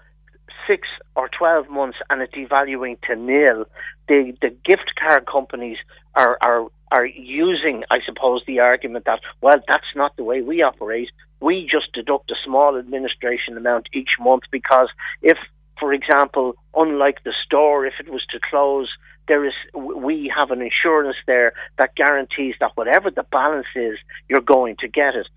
six 0.66 0.88
or 1.16 1.28
12 1.36 1.68
months 1.68 1.98
and 2.10 2.22
it 2.22 2.32
devaluing 2.32 3.00
to 3.02 3.16
nil, 3.16 3.64
the, 4.08 4.36
the 4.42 4.50
gift 4.64 4.92
card 4.98 5.26
companies 5.26 5.78
are, 6.14 6.36
are, 6.42 6.66
are 6.90 7.06
using, 7.06 7.84
I 7.90 7.98
suppose, 8.04 8.42
the 8.46 8.60
argument 8.60 9.04
that, 9.04 9.20
well, 9.40 9.60
that's 9.68 9.84
not 9.94 10.16
the 10.16 10.24
way 10.24 10.42
we 10.42 10.62
operate. 10.62 11.10
We 11.40 11.68
just 11.70 11.92
deduct 11.92 12.30
a 12.30 12.34
small 12.44 12.76
administration 12.76 13.56
amount 13.56 13.88
each 13.92 14.10
month 14.18 14.44
because 14.50 14.88
if, 15.22 15.38
for 15.78 15.92
example, 15.92 16.54
unlike 16.74 17.22
the 17.24 17.32
store, 17.44 17.86
if 17.86 17.94
it 18.00 18.10
was 18.10 18.24
to 18.32 18.40
close, 18.50 18.88
there 19.28 19.44
is 19.46 19.54
we 19.74 20.32
have 20.36 20.50
an 20.50 20.60
insurance 20.60 21.16
there 21.26 21.52
that 21.78 21.94
guarantees 21.94 22.56
that 22.60 22.72
whatever 22.74 23.10
the 23.10 23.22
balance 23.30 23.68
is, 23.76 23.96
you're 24.28 24.40
going 24.40 24.76
to 24.80 24.88
get 24.88 25.14
it. 25.14 25.28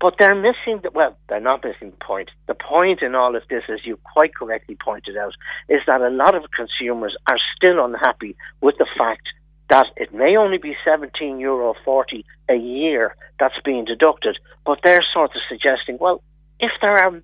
But 0.00 0.14
they're 0.18 0.34
missing 0.34 0.80
the 0.82 0.90
well, 0.92 1.16
they're 1.28 1.40
not 1.40 1.62
missing 1.62 1.90
the 1.90 2.04
point. 2.04 2.30
The 2.46 2.54
point 2.54 3.02
in 3.02 3.14
all 3.14 3.36
of 3.36 3.42
this, 3.48 3.64
as 3.68 3.84
you 3.84 3.98
quite 4.14 4.34
correctly 4.34 4.76
pointed 4.82 5.16
out, 5.16 5.34
is 5.68 5.80
that 5.86 6.00
a 6.00 6.10
lot 6.10 6.34
of 6.34 6.44
consumers 6.50 7.14
are 7.28 7.38
still 7.56 7.84
unhappy 7.84 8.36
with 8.60 8.76
the 8.78 8.86
fact 8.98 9.28
that 9.68 9.86
it 9.96 10.14
may 10.14 10.36
only 10.36 10.58
be 10.58 10.76
seventeen 10.84 11.38
euro 11.40 11.74
forty 11.84 12.24
a 12.48 12.54
year 12.54 13.16
that's 13.38 13.60
being 13.64 13.84
deducted, 13.84 14.38
but 14.64 14.78
they're 14.84 15.04
sort 15.12 15.30
of 15.34 15.42
suggesting, 15.48 15.98
well, 16.00 16.22
if 16.60 16.70
there 16.80 16.96
are 16.96 17.20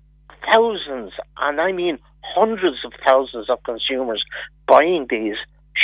thousands, 0.51 1.13
and 1.37 1.61
I 1.61 1.71
mean 1.71 1.99
hundreds 2.21 2.77
of 2.85 2.93
thousands 3.07 3.49
of 3.49 3.63
consumers 3.63 4.23
buying 4.67 5.07
these, 5.09 5.35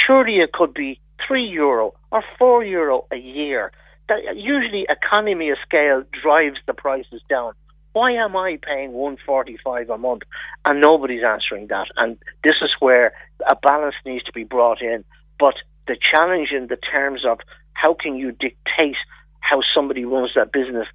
surely 0.05 0.38
it 0.38 0.51
could 0.51 0.74
be 0.74 0.99
three 1.28 1.45
euro 1.45 1.93
or 2.12 2.24
four 2.38 2.64
euro 2.64 3.05
a 3.12 3.18
year 3.18 3.72
that 4.07 4.36
usually 4.36 4.86
economy 4.89 5.49
of 5.49 5.57
scale 5.66 6.03
drives 6.24 6.57
the 6.66 6.74
prices 6.74 7.22
down. 7.30 7.53
Why 7.93 8.12
am 8.12 8.36
I 8.36 8.57
paying 8.62 8.91
one 8.91 9.18
forty 9.26 9.57
five 9.64 9.89
a 9.89 9.97
month 9.97 10.24
and 10.66 10.82
nobody's 10.82 11.24
answering 11.24 11.68
that? 11.68 11.88
And 11.97 12.18
this 12.43 12.55
is 12.62 12.72
where 12.80 13.14
a 13.49 13.55
balance 13.55 13.95
needs 14.05 14.24
to 14.26 14.32
be 14.32 14.43
brought 14.43 14.82
in. 14.82 15.03
But 15.39 15.55
the 15.90 15.98
challenge 15.98 16.50
in 16.56 16.68
the 16.68 16.78
terms 16.78 17.26
of 17.26 17.40
how 17.74 17.94
can 17.94 18.16
you 18.16 18.32
dictate 18.32 18.96
how 19.42 19.60
somebody 19.76 20.06
runs 20.06 20.32
that 20.36 20.52
business, 20.52 20.88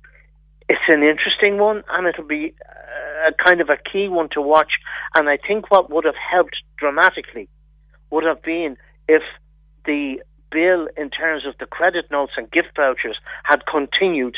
it's 0.69 0.89
an 0.89 1.03
interesting 1.03 1.59
one, 1.59 1.83
and 1.91 2.07
it'll 2.07 2.27
be 2.27 2.55
uh, 2.65 3.31
a 3.31 3.45
kind 3.45 3.61
of 3.61 3.69
a 3.69 3.77
key 3.77 4.09
one 4.09 4.29
to 4.31 4.41
watch. 4.41 4.73
And 5.15 5.29
I 5.29 5.37
think 5.37 5.71
what 5.71 5.91
would 5.91 6.05
have 6.05 6.15
helped 6.15 6.57
dramatically 6.79 7.49
would 8.11 8.25
have 8.25 8.43
been 8.43 8.77
if 9.09 9.23
the 9.85 10.23
bill 10.53 10.87
in 10.97 11.11
terms 11.11 11.45
of 11.45 11.55
the 11.59 11.67
credit 11.67 12.07
notes 12.11 12.33
and 12.37 12.51
gift 12.51 12.77
vouchers 12.77 13.19
had 13.43 13.67
continued, 13.67 14.37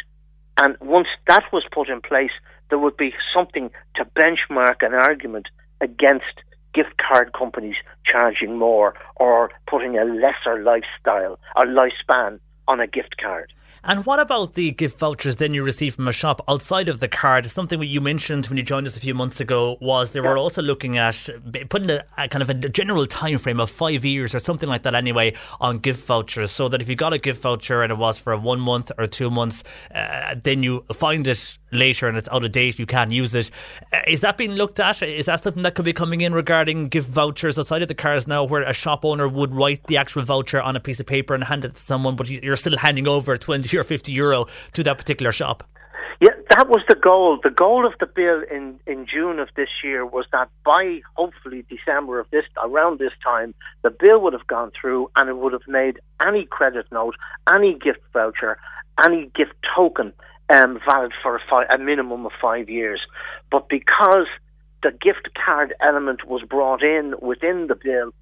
and 0.57 0.77
once 0.81 1.09
that 1.29 1.45
was 1.53 1.65
put 1.71 1.91
in 1.91 2.01
place, 2.01 2.33
there 2.71 2.79
would 2.79 2.97
be 2.97 3.13
something 3.35 3.71
to 3.97 4.05
benchmark 4.05 4.77
an 4.81 4.95
argument 4.95 5.49
against 5.83 6.41
gift 6.77 6.95
card 6.99 7.33
companies 7.33 7.77
charging 8.05 8.59
more 8.59 8.95
or 9.17 9.51
putting 9.67 9.97
a 9.97 10.05
lesser 10.05 10.63
lifestyle 10.63 11.39
or 11.57 11.65
lifespan 11.65 12.39
on 12.69 12.81
a 12.81 12.87
gift 12.87 13.17
card. 13.19 13.51
And 13.85 14.05
what 14.05 14.19
about 14.19 14.55
the 14.55 14.73
gift 14.73 14.99
vouchers 14.99 15.37
then 15.37 15.55
you 15.55 15.63
receive 15.63 15.95
from 15.95 16.09
a 16.09 16.13
shop 16.13 16.43
outside 16.49 16.89
of 16.89 16.99
the 16.99 17.07
card? 17.07 17.49
Something 17.49 17.79
that 17.79 17.87
you 17.87 18.01
mentioned 18.01 18.47
when 18.47 18.57
you 18.57 18.65
joined 18.65 18.87
us 18.89 18.97
a 18.97 19.01
few 19.01 19.15
months 19.15 19.41
ago 19.41 19.77
was 19.81 20.11
they 20.11 20.21
were 20.21 20.37
also 20.37 20.61
looking 20.61 20.99
at 20.99 21.29
putting 21.69 21.91
a, 21.91 22.05
a 22.19 22.29
kind 22.29 22.43
of 22.43 22.51
a 22.51 22.55
general 22.55 23.07
time 23.07 23.39
frame 23.39 23.61
of 23.61 23.71
five 23.71 24.05
years 24.05 24.35
or 24.35 24.41
something 24.41 24.69
like 24.69 24.83
that 24.83 24.97
anyway 24.97 25.35
on 25.61 25.79
gift 25.79 26.05
vouchers, 26.05 26.51
so 26.51 26.69
that 26.69 26.83
if 26.83 26.89
you 26.89 26.97
got 26.97 27.13
a 27.13 27.19
gift 27.19 27.43
voucher 27.43 27.83
and 27.83 27.93
it 27.93 27.99
was 27.99 28.19
for 28.19 28.33
a 28.33 28.39
one 28.39 28.59
month 28.59 28.91
or 28.99 29.07
two 29.07 29.31
months, 29.31 29.63
uh, 29.95 30.35
then 30.43 30.65
you 30.65 30.85
find 30.93 31.27
it 31.27 31.59
later 31.73 32.09
and 32.09 32.17
it's 32.17 32.29
out 32.31 32.45
of 32.45 32.53
date, 32.53 32.79
you 32.79 32.87
can't 32.87 33.11
use 33.11 33.35
it. 33.35 33.51
Uh, 33.93 33.99
is 34.07 34.21
that 34.21 34.37
being 34.37 34.53
looked 34.53 34.81
at? 34.81 35.03
Is 35.03 35.27
that 35.27 35.43
something 35.43 35.63
that 35.63 35.75
could 35.75 35.85
be 35.85 35.93
coming 35.93 36.23
in 36.23 36.33
regarding 36.33 36.89
gift 36.89 37.09
vouchers 37.09 37.59
outside 37.59 37.83
of 37.83 37.89
the 37.89 37.95
cars 37.95 38.27
now, 38.27 38.45
where 38.45 38.63
a 38.63 38.73
shop 38.73 39.05
owner 39.05 39.29
would 39.29 39.55
write 39.55 39.85
the 39.87 39.97
actual 39.97 40.23
voucher 40.23 40.61
on 40.61 40.75
a 40.75 40.81
piece 40.81 41.01
of 41.01 41.07
paper 41.07 41.35
and 41.35 41.45
hand 41.45 41.65
it 41.65 41.75
to 41.75 41.81
someone, 41.81 42.17
but 42.17 42.29
you're 42.29 42.57
still 42.57 42.79
handing 42.79 43.07
over 43.07 43.37
20 43.57 43.79
or 43.79 43.85
50 43.85 44.13
euro 44.13 44.47
to 44.73 44.83
that 44.85 44.99
particular 44.99 45.33
shop? 45.33 45.65
Yeah, 46.21 46.31
that 46.51 46.69
was 46.69 46.83
the 46.89 46.95
goal. 46.95 47.39
The 47.43 47.51
goal 47.51 47.87
of 47.87 47.93
the 48.01 48.07
bill 48.07 48.43
in, 48.51 48.81
in 48.87 49.07
June 49.07 49.39
of 49.39 49.49
this 49.55 49.69
year 49.85 50.07
was 50.07 50.25
that 50.33 50.49
by 50.65 51.01
hopefully 51.15 51.67
December 51.69 52.19
of 52.21 52.31
this 52.31 52.45
around 52.63 52.99
this 52.99 53.13
time, 53.23 53.55
the 53.83 53.91
bill 53.91 54.21
would 54.23 54.33
have 54.33 54.47
gone 54.47 54.73
through 54.79 55.11
and 55.17 55.29
it 55.29 55.37
would 55.37 55.53
have 55.53 55.69
made 55.69 55.99
any 56.27 56.47
credit 56.47 56.87
note, 56.91 57.17
any 57.53 57.75
gift 57.75 58.01
voucher, 58.15 58.57
any 59.05 59.31
gift 59.35 59.53
token 59.75 60.15
um, 60.55 60.79
valid 60.89 61.13
for 61.23 61.37
a, 61.37 61.41
fi- 61.51 61.67
a 61.67 61.77
minimum 61.77 62.25
of 62.25 62.33
five 62.41 62.71
years. 62.71 63.01
But 63.51 63.69
because 63.69 64.27
the 64.83 64.93
gift 64.93 65.29
card 65.45 65.75
element 65.83 66.27
was 66.27 66.43
brought 66.43 66.83
in 66.83 67.15
within 67.21 67.67
the 67.67 67.75
bill, 67.75 68.13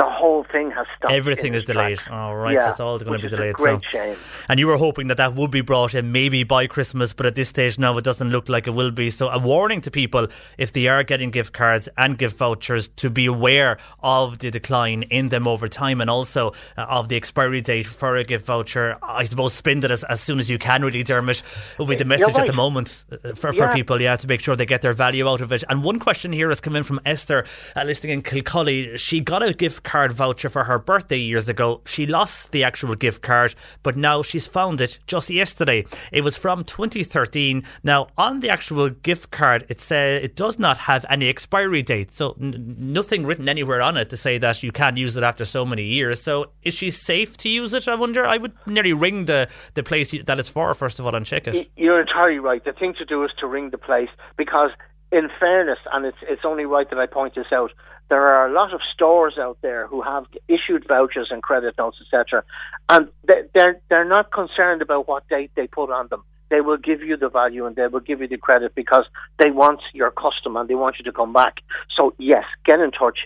the 0.00 0.08
whole 0.20 0.44
thing 0.44 0.70
has 0.70 0.86
stopped. 0.96 1.12
Everything 1.12 1.52
is 1.54 1.62
delayed. 1.64 2.00
All 2.10 2.34
right, 2.34 2.54
Yeah, 2.54 2.64
so 2.66 2.70
it's 2.70 2.80
all 2.80 2.98
going 2.98 3.20
to 3.20 3.26
be 3.26 3.30
delayed. 3.36 3.54
great 3.54 3.80
so. 3.92 3.98
shame. 3.98 4.16
And 4.48 4.58
you 4.58 4.66
were 4.66 4.78
hoping 4.86 5.08
that 5.08 5.18
that 5.18 5.34
would 5.34 5.50
be 5.50 5.60
brought 5.60 5.92
in 5.94 6.10
maybe 6.10 6.42
by 6.42 6.66
Christmas, 6.66 7.12
but 7.12 7.26
at 7.26 7.34
this 7.34 7.48
stage 7.50 7.78
now 7.78 7.96
it 7.98 8.04
doesn't 8.10 8.30
look 8.30 8.48
like 8.48 8.66
it 8.66 8.74
will 8.80 8.90
be. 8.90 9.10
So 9.10 9.28
a 9.28 9.38
warning 9.38 9.80
to 9.82 9.90
people 9.90 10.26
if 10.56 10.72
they 10.72 10.86
are 10.88 11.02
getting 11.04 11.30
gift 11.30 11.52
cards 11.52 11.86
and 11.98 12.16
gift 12.16 12.38
vouchers 12.38 12.88
to 12.96 13.10
be 13.10 13.26
aware 13.26 13.76
of 14.02 14.38
the 14.38 14.50
decline 14.50 15.02
in 15.04 15.28
them 15.28 15.46
over 15.46 15.68
time 15.68 16.00
and 16.00 16.08
also 16.08 16.52
uh, 16.78 16.82
of 16.98 17.08
the 17.10 17.16
expiry 17.16 17.60
date 17.60 17.86
for 17.86 18.16
a 18.16 18.24
gift 18.24 18.46
voucher. 18.46 18.96
I 19.02 19.24
suppose 19.24 19.52
spend 19.52 19.84
it 19.84 19.90
as, 19.90 20.02
as 20.04 20.20
soon 20.22 20.38
as 20.40 20.48
you 20.48 20.58
can, 20.58 20.82
really, 20.82 21.02
Dermot, 21.02 21.42
will 21.78 21.86
be 21.86 21.96
the 21.96 22.04
message 22.06 22.36
at 22.36 22.46
the 22.46 22.52
moment 22.54 23.04
uh, 23.12 23.34
for, 23.34 23.52
for 23.52 23.64
Yeah. 23.64 23.72
people, 23.74 24.00
yeah, 24.00 24.16
to 24.16 24.26
make 24.26 24.40
sure 24.40 24.56
they 24.56 24.66
get 24.66 24.80
their 24.80 24.94
value 24.94 25.28
out 25.28 25.42
of 25.42 25.52
it. 25.52 25.62
And 25.68 25.84
one 25.84 25.98
question 25.98 26.32
here 26.32 26.48
has 26.48 26.60
come 26.60 26.74
in 26.74 26.84
from 26.84 27.00
Esther, 27.04 27.44
uh, 27.76 27.84
listening 27.84 28.14
in 28.14 28.22
Kilcully. 28.22 28.96
She 28.96 29.20
got 29.20 29.42
a 29.42 29.52
gift 29.52 29.82
card 29.90 30.12
voucher 30.12 30.48
for 30.48 30.64
her 30.64 30.78
birthday 30.78 31.18
years 31.18 31.48
ago. 31.48 31.80
She 31.84 32.06
lost 32.06 32.52
the 32.52 32.62
actual 32.62 32.94
gift 32.94 33.22
card, 33.22 33.56
but 33.82 33.96
now 33.96 34.22
she's 34.22 34.46
found 34.46 34.80
it 34.80 35.00
just 35.08 35.28
yesterday. 35.28 35.84
It 36.12 36.22
was 36.22 36.36
from 36.36 36.62
2013. 36.62 37.64
Now, 37.82 38.06
on 38.16 38.38
the 38.38 38.50
actual 38.50 38.90
gift 38.90 39.32
card, 39.32 39.66
it 39.68 39.80
says 39.80 40.22
it 40.22 40.36
does 40.36 40.60
not 40.60 40.78
have 40.78 41.04
any 41.10 41.28
expiry 41.28 41.82
date, 41.82 42.12
so 42.12 42.36
n- 42.40 42.76
nothing 42.78 43.26
written 43.26 43.48
anywhere 43.48 43.82
on 43.82 43.96
it 43.96 44.10
to 44.10 44.16
say 44.16 44.38
that 44.38 44.62
you 44.62 44.70
can't 44.70 44.96
use 44.96 45.16
it 45.16 45.24
after 45.24 45.44
so 45.44 45.66
many 45.66 45.82
years. 45.82 46.22
So, 46.22 46.52
is 46.62 46.74
she 46.74 46.90
safe 46.90 47.36
to 47.38 47.48
use 47.48 47.74
it? 47.74 47.88
I 47.88 47.96
wonder. 47.96 48.24
I 48.24 48.36
would 48.36 48.52
nearly 48.66 48.92
ring 48.92 49.24
the 49.24 49.48
the 49.74 49.82
place 49.82 50.14
that 50.22 50.38
it's 50.38 50.48
for 50.48 50.72
first 50.74 51.00
of 51.00 51.06
all 51.06 51.16
and 51.16 51.26
check 51.26 51.48
it. 51.48 51.68
You're 51.76 52.00
entirely 52.00 52.38
right. 52.38 52.64
The 52.64 52.72
thing 52.72 52.94
to 52.98 53.04
do 53.04 53.24
is 53.24 53.32
to 53.40 53.48
ring 53.48 53.70
the 53.70 53.78
place 53.78 54.10
because, 54.36 54.70
in 55.10 55.28
fairness, 55.40 55.80
and 55.92 56.06
it's 56.06 56.22
it's 56.22 56.44
only 56.44 56.64
right 56.64 56.88
that 56.90 56.98
I 57.00 57.06
point 57.06 57.34
this 57.34 57.50
out. 57.50 57.72
There 58.10 58.26
are 58.26 58.48
a 58.48 58.52
lot 58.52 58.74
of 58.74 58.80
stores 58.92 59.36
out 59.38 59.58
there 59.62 59.86
who 59.86 60.02
have 60.02 60.24
issued 60.48 60.86
vouchers 60.86 61.28
and 61.30 61.42
credit 61.42 61.74
notes, 61.78 61.98
etc., 62.02 62.42
and 62.88 63.08
they- 63.24 63.44
they're 63.54 63.80
they're 63.88 64.12
not 64.16 64.32
concerned 64.32 64.82
about 64.82 65.06
what 65.08 65.28
date 65.28 65.52
they 65.54 65.68
put 65.68 65.90
on 65.90 66.08
them. 66.08 66.24
They 66.50 66.60
will 66.60 66.76
give 66.76 67.00
you 67.02 67.16
the 67.16 67.28
value 67.28 67.64
and 67.66 67.76
they 67.76 67.86
will 67.86 68.00
give 68.10 68.20
you 68.20 68.26
the 68.26 68.36
credit 68.36 68.74
because 68.74 69.06
they 69.38 69.52
want 69.52 69.80
your 69.94 70.10
custom 70.10 70.56
and 70.56 70.68
they 70.68 70.74
want 70.74 70.98
you 70.98 71.04
to 71.04 71.12
come 71.12 71.32
back. 71.32 71.60
So 71.96 72.12
yes, 72.18 72.44
get 72.64 72.80
in 72.80 72.90
touch, 72.90 73.20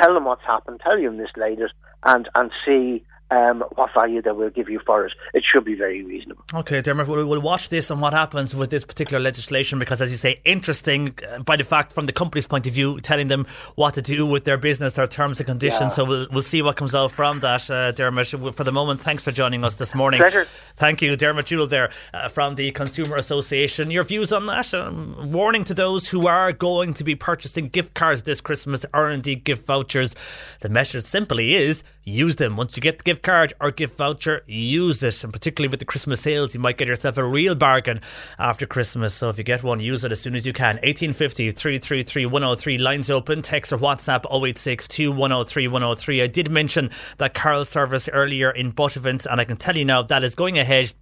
tell 0.00 0.12
them 0.12 0.26
what's 0.26 0.44
happened, 0.44 0.80
tell 0.80 1.00
them 1.00 1.16
this 1.16 1.34
later, 1.36 1.70
and 2.04 2.28
and 2.34 2.50
see 2.64 3.02
um, 3.30 3.64
what 3.74 3.92
value 3.92 4.22
they 4.22 4.30
will 4.30 4.50
give 4.50 4.68
you 4.68 4.80
for 4.86 5.06
it. 5.06 5.12
It 5.34 5.42
should 5.50 5.64
be 5.64 5.74
very 5.74 6.04
reasonable. 6.04 6.44
Okay, 6.54 6.80
Dermot, 6.80 7.08
we'll, 7.08 7.26
we'll 7.26 7.40
watch 7.40 7.68
this 7.68 7.90
and 7.90 8.00
what 8.00 8.12
happens 8.12 8.54
with 8.54 8.70
this 8.70 8.84
particular 8.84 9.20
legislation 9.20 9.78
because, 9.78 10.00
as 10.00 10.10
you 10.10 10.16
say, 10.16 10.40
interesting 10.44 11.16
uh, 11.28 11.40
by 11.40 11.56
the 11.56 11.64
fact 11.64 11.92
from 11.92 12.06
the 12.06 12.12
company's 12.12 12.46
point 12.46 12.66
of 12.66 12.72
view, 12.72 13.00
telling 13.00 13.28
them 13.28 13.46
what 13.74 13.94
to 13.94 14.02
do 14.02 14.24
with 14.24 14.44
their 14.44 14.58
business, 14.58 14.94
their 14.94 15.06
terms 15.06 15.40
and 15.40 15.46
conditions. 15.46 15.80
Yeah. 15.80 15.88
So 15.88 16.04
we'll, 16.04 16.26
we'll 16.30 16.42
see 16.42 16.62
what 16.62 16.76
comes 16.76 16.94
out 16.94 17.10
from 17.10 17.40
that, 17.40 17.68
uh, 17.68 17.92
Dermot. 17.92 18.28
For 18.28 18.64
the 18.64 18.72
moment, 18.72 19.00
thanks 19.00 19.22
for 19.22 19.32
joining 19.32 19.64
us 19.64 19.74
this 19.74 19.94
morning. 19.94 20.20
Pleasure. 20.20 20.46
Thank 20.76 21.02
you, 21.02 21.16
Dermot 21.16 21.46
Jewell 21.46 21.66
there 21.66 21.90
uh, 22.14 22.28
from 22.28 22.54
the 22.54 22.70
Consumer 22.72 23.16
Association. 23.16 23.90
Your 23.90 24.04
views 24.04 24.32
on 24.32 24.46
that? 24.46 24.72
Um, 24.72 25.32
warning 25.32 25.64
to 25.64 25.74
those 25.74 26.08
who 26.08 26.26
are 26.26 26.52
going 26.52 26.94
to 26.94 27.04
be 27.04 27.14
purchasing 27.14 27.68
gift 27.68 27.94
cards 27.94 28.22
this 28.22 28.40
Christmas 28.40 28.86
or 28.94 29.10
indeed 29.10 29.42
gift 29.42 29.66
vouchers. 29.66 30.14
The 30.60 30.68
message 30.68 31.04
simply 31.04 31.54
is 31.54 31.82
use 32.04 32.36
them. 32.36 32.56
Once 32.56 32.76
you 32.76 32.80
get 32.80 32.98
the 32.98 33.04
gift 33.04 33.15
card 33.22 33.52
or 33.60 33.70
gift 33.70 33.96
voucher, 33.96 34.42
use 34.46 35.02
it. 35.02 35.24
And 35.24 35.32
particularly 35.32 35.70
with 35.70 35.80
the 35.80 35.86
Christmas 35.86 36.20
sales, 36.20 36.54
you 36.54 36.60
might 36.60 36.76
get 36.76 36.88
yourself 36.88 37.16
a 37.16 37.24
real 37.24 37.54
bargain 37.54 38.00
after 38.38 38.66
Christmas. 38.66 39.14
So 39.14 39.28
if 39.28 39.38
you 39.38 39.44
get 39.44 39.62
one, 39.62 39.80
use 39.80 40.04
it 40.04 40.12
as 40.12 40.20
soon 40.20 40.34
as 40.34 40.46
you 40.46 40.52
can. 40.52 40.76
1850 40.76 41.50
333 41.50 42.26
103 42.26 42.78
lines 42.78 43.10
open. 43.10 43.42
Text 43.42 43.72
or 43.72 43.78
WhatsApp 43.78 44.24
0862 44.26 45.12
103 45.12 45.68
103. 45.68 46.22
I 46.22 46.26
did 46.26 46.50
mention 46.50 46.90
that 47.18 47.34
Carol 47.34 47.64
service 47.64 48.08
earlier 48.12 48.50
in 48.50 48.70
Buttevant, 48.70 49.26
and 49.26 49.40
I 49.40 49.44
can 49.44 49.56
tell 49.56 49.76
you 49.76 49.84
now 49.84 50.02
that 50.02 50.22
is 50.22 50.34
going 50.34 50.58
ahead 50.58 50.92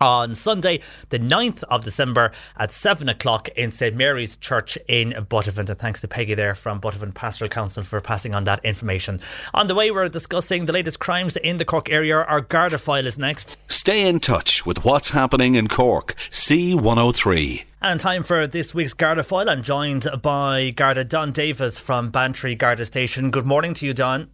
on 0.00 0.34
Sunday, 0.34 0.80
the 1.10 1.18
9th 1.18 1.62
of 1.64 1.84
December 1.84 2.32
at 2.56 2.70
7 2.70 3.08
o'clock 3.08 3.48
in 3.50 3.70
St 3.70 3.94
Mary's 3.96 4.36
Church 4.36 4.78
in 4.88 5.14
Buttevant. 5.28 5.68
And 5.68 5.78
thanks 5.78 6.00
to 6.00 6.08
Peggy 6.08 6.34
there 6.34 6.54
from 6.54 6.80
Buttevant 6.80 7.14
Pastoral 7.14 7.48
Council 7.48 7.82
for 7.82 8.00
passing 8.00 8.34
on 8.34 8.44
that 8.44 8.64
information. 8.64 9.20
On 9.54 9.66
the 9.66 9.74
way, 9.74 9.90
we're 9.90 10.08
discussing 10.08 10.66
the 10.66 10.72
latest 10.72 10.98
crimes 10.98 11.36
in 11.36 11.56
the 11.56 11.64
Cork 11.64 11.90
area. 11.90 12.16
Our 12.16 12.40
Garda 12.40 12.78
file 12.78 13.06
is 13.06 13.18
next. 13.18 13.56
Stay 13.68 14.06
in 14.06 14.20
touch 14.20 14.64
with 14.64 14.84
what's 14.84 15.10
happening 15.10 15.54
in 15.54 15.68
Cork. 15.68 16.14
C103. 16.30 17.64
And 17.80 18.00
time 18.00 18.24
for 18.24 18.46
this 18.46 18.74
week's 18.74 18.92
Garda 18.92 19.22
file. 19.22 19.48
I'm 19.48 19.62
joined 19.62 20.06
by 20.20 20.70
Garda 20.70 21.04
Don 21.04 21.30
Davis 21.32 21.78
from 21.78 22.10
Bantry 22.10 22.54
Garda 22.54 22.84
Station. 22.84 23.30
Good 23.30 23.46
morning 23.46 23.74
to 23.74 23.86
you, 23.86 23.94
Don. 23.94 24.30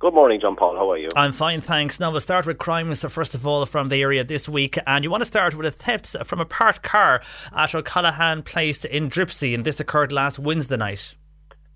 Good 0.00 0.14
morning, 0.14 0.40
John 0.40 0.56
Paul. 0.56 0.76
How 0.76 0.90
are 0.92 0.96
you? 0.96 1.10
I'm 1.14 1.30
fine, 1.30 1.60
thanks. 1.60 2.00
Now 2.00 2.10
we'll 2.10 2.20
start 2.20 2.46
with 2.46 2.56
crime, 2.56 2.94
so 2.94 3.10
first 3.10 3.34
of 3.34 3.46
all, 3.46 3.66
from 3.66 3.90
the 3.90 4.00
area 4.00 4.24
this 4.24 4.48
week. 4.48 4.78
And 4.86 5.04
you 5.04 5.10
want 5.10 5.20
to 5.20 5.26
start 5.26 5.54
with 5.54 5.66
a 5.66 5.70
theft 5.70 6.16
from 6.24 6.40
a 6.40 6.46
parked 6.46 6.82
car 6.82 7.20
at 7.54 7.74
O'Callaghan 7.74 8.42
Place 8.42 8.86
in 8.86 9.10
Dripsey. 9.10 9.54
And 9.54 9.62
this 9.62 9.78
occurred 9.78 10.10
last 10.10 10.38
Wednesday 10.38 10.78
night. 10.78 11.16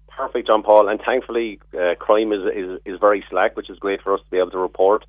Perfect, 0.08 0.46
John 0.46 0.62
Paul. 0.62 0.88
And 0.88 1.02
thankfully, 1.04 1.60
uh, 1.78 1.96
crime 1.98 2.32
is, 2.32 2.40
is 2.56 2.80
is 2.86 2.98
very 2.98 3.22
slack, 3.28 3.58
which 3.58 3.68
is 3.68 3.78
great 3.78 4.00
for 4.00 4.14
us 4.14 4.20
to 4.24 4.30
be 4.30 4.38
able 4.38 4.52
to 4.52 4.58
report. 4.58 5.04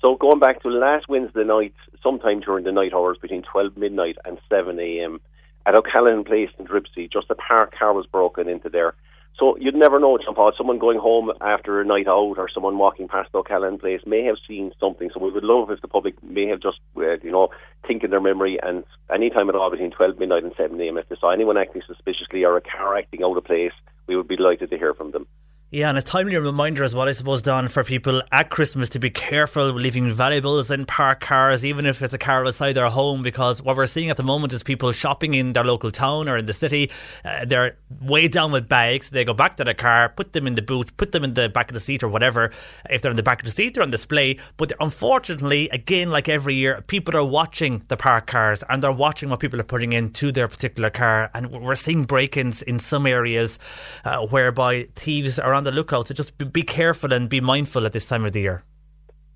So 0.00 0.16
going 0.16 0.40
back 0.40 0.60
to 0.62 0.68
last 0.68 1.08
Wednesday 1.08 1.44
night, 1.44 1.74
sometime 2.02 2.40
during 2.40 2.64
the 2.64 2.72
night 2.72 2.92
hours 2.92 3.16
between 3.22 3.42
12 3.42 3.76
midnight 3.76 4.16
and 4.24 4.38
7 4.48 4.76
a.m. 4.80 5.20
at 5.66 5.76
O'Callaghan 5.76 6.24
Place 6.24 6.50
in 6.58 6.66
Dripsey, 6.66 7.12
just 7.12 7.30
a 7.30 7.36
parked 7.36 7.78
car 7.78 7.92
was 7.94 8.06
broken 8.06 8.48
into 8.48 8.68
there. 8.68 8.94
So 9.38 9.56
you'd 9.58 9.74
never 9.74 10.00
know, 10.00 10.16
John 10.16 10.34
Paul. 10.34 10.52
Someone 10.56 10.78
going 10.78 10.98
home 10.98 11.30
after 11.42 11.80
a 11.80 11.84
night 11.84 12.08
out 12.08 12.38
or 12.38 12.48
someone 12.52 12.78
walking 12.78 13.06
past 13.06 13.28
O'Callaghan 13.34 13.78
Place 13.78 14.00
may 14.06 14.24
have 14.24 14.36
seen 14.48 14.72
something. 14.80 15.10
So 15.12 15.20
we 15.20 15.30
would 15.30 15.44
love 15.44 15.70
if 15.70 15.82
the 15.82 15.88
public 15.88 16.14
may 16.22 16.46
have 16.46 16.60
just, 16.60 16.78
uh, 16.96 17.18
you 17.22 17.30
know, 17.30 17.48
think 17.86 18.02
in 18.02 18.10
their 18.10 18.20
memory 18.20 18.58
and 18.62 18.82
any 19.12 19.28
time 19.28 19.50
at 19.50 19.54
all 19.54 19.70
between 19.70 19.90
12 19.90 20.18
midnight 20.18 20.44
and 20.44 20.54
7 20.56 20.80
a.m. 20.80 20.96
If 20.96 21.08
they 21.10 21.16
saw 21.20 21.32
anyone 21.32 21.58
acting 21.58 21.82
suspiciously 21.86 22.44
or 22.44 22.56
a 22.56 22.62
car 22.62 22.96
acting 22.96 23.22
out 23.22 23.36
of 23.36 23.44
place, 23.44 23.72
we 24.06 24.16
would 24.16 24.28
be 24.28 24.36
delighted 24.36 24.70
to 24.70 24.78
hear 24.78 24.94
from 24.94 25.10
them. 25.10 25.26
Yeah, 25.72 25.88
and 25.88 25.98
a 25.98 26.02
timely 26.02 26.36
reminder 26.36 26.84
as 26.84 26.94
well, 26.94 27.08
I 27.08 27.12
suppose, 27.12 27.42
Don, 27.42 27.66
for 27.66 27.82
people 27.82 28.22
at 28.30 28.50
Christmas 28.50 28.88
to 28.90 29.00
be 29.00 29.10
careful 29.10 29.66
leaving 29.72 30.12
valuables 30.12 30.70
in 30.70 30.86
parked 30.86 31.24
cars, 31.24 31.64
even 31.64 31.86
if 31.86 32.00
it's 32.02 32.14
a 32.14 32.18
car 32.18 32.46
outside 32.46 32.74
their 32.74 32.88
home, 32.88 33.24
because 33.24 33.60
what 33.60 33.76
we're 33.76 33.86
seeing 33.86 34.08
at 34.08 34.16
the 34.16 34.22
moment 34.22 34.52
is 34.52 34.62
people 34.62 34.92
shopping 34.92 35.34
in 35.34 35.54
their 35.54 35.64
local 35.64 35.90
town 35.90 36.28
or 36.28 36.36
in 36.36 36.46
the 36.46 36.54
city. 36.54 36.88
Uh, 37.24 37.44
they're 37.44 37.76
way 38.00 38.28
down 38.28 38.52
with 38.52 38.68
bags. 38.68 39.10
They 39.10 39.24
go 39.24 39.34
back 39.34 39.56
to 39.56 39.64
the 39.64 39.74
car, 39.74 40.08
put 40.10 40.34
them 40.34 40.46
in 40.46 40.54
the 40.54 40.62
boot, 40.62 40.96
put 40.98 41.10
them 41.10 41.24
in 41.24 41.34
the 41.34 41.48
back 41.48 41.68
of 41.68 41.74
the 41.74 41.80
seat 41.80 42.04
or 42.04 42.08
whatever. 42.08 42.52
If 42.88 43.02
they're 43.02 43.10
in 43.10 43.16
the 43.16 43.24
back 43.24 43.40
of 43.40 43.46
the 43.46 43.50
seat, 43.50 43.74
they're 43.74 43.82
on 43.82 43.90
display. 43.90 44.38
But 44.58 44.72
unfortunately, 44.78 45.68
again, 45.70 46.10
like 46.10 46.28
every 46.28 46.54
year, 46.54 46.80
people 46.86 47.16
are 47.16 47.24
watching 47.24 47.82
the 47.88 47.96
parked 47.96 48.28
cars 48.28 48.62
and 48.68 48.84
they're 48.84 48.92
watching 48.92 49.30
what 49.30 49.40
people 49.40 49.60
are 49.60 49.64
putting 49.64 49.94
into 49.94 50.30
their 50.30 50.46
particular 50.46 50.90
car. 50.90 51.28
And 51.34 51.50
we're 51.50 51.74
seeing 51.74 52.04
break 52.04 52.36
ins 52.36 52.62
in 52.62 52.78
some 52.78 53.04
areas 53.04 53.58
uh, 54.04 54.24
whereby 54.28 54.84
thieves 54.94 55.40
are 55.40 55.55
on 55.56 55.64
the 55.64 55.72
lookout. 55.72 56.08
So 56.08 56.14
just 56.14 56.36
be- 56.38 56.62
careful 56.62 57.12
and 57.12 57.28
be 57.28 57.40
mindful 57.40 57.86
at 57.86 57.92
this 57.92 58.06
time 58.06 58.24
of 58.24 58.32
the 58.32 58.40
year. 58.40 58.64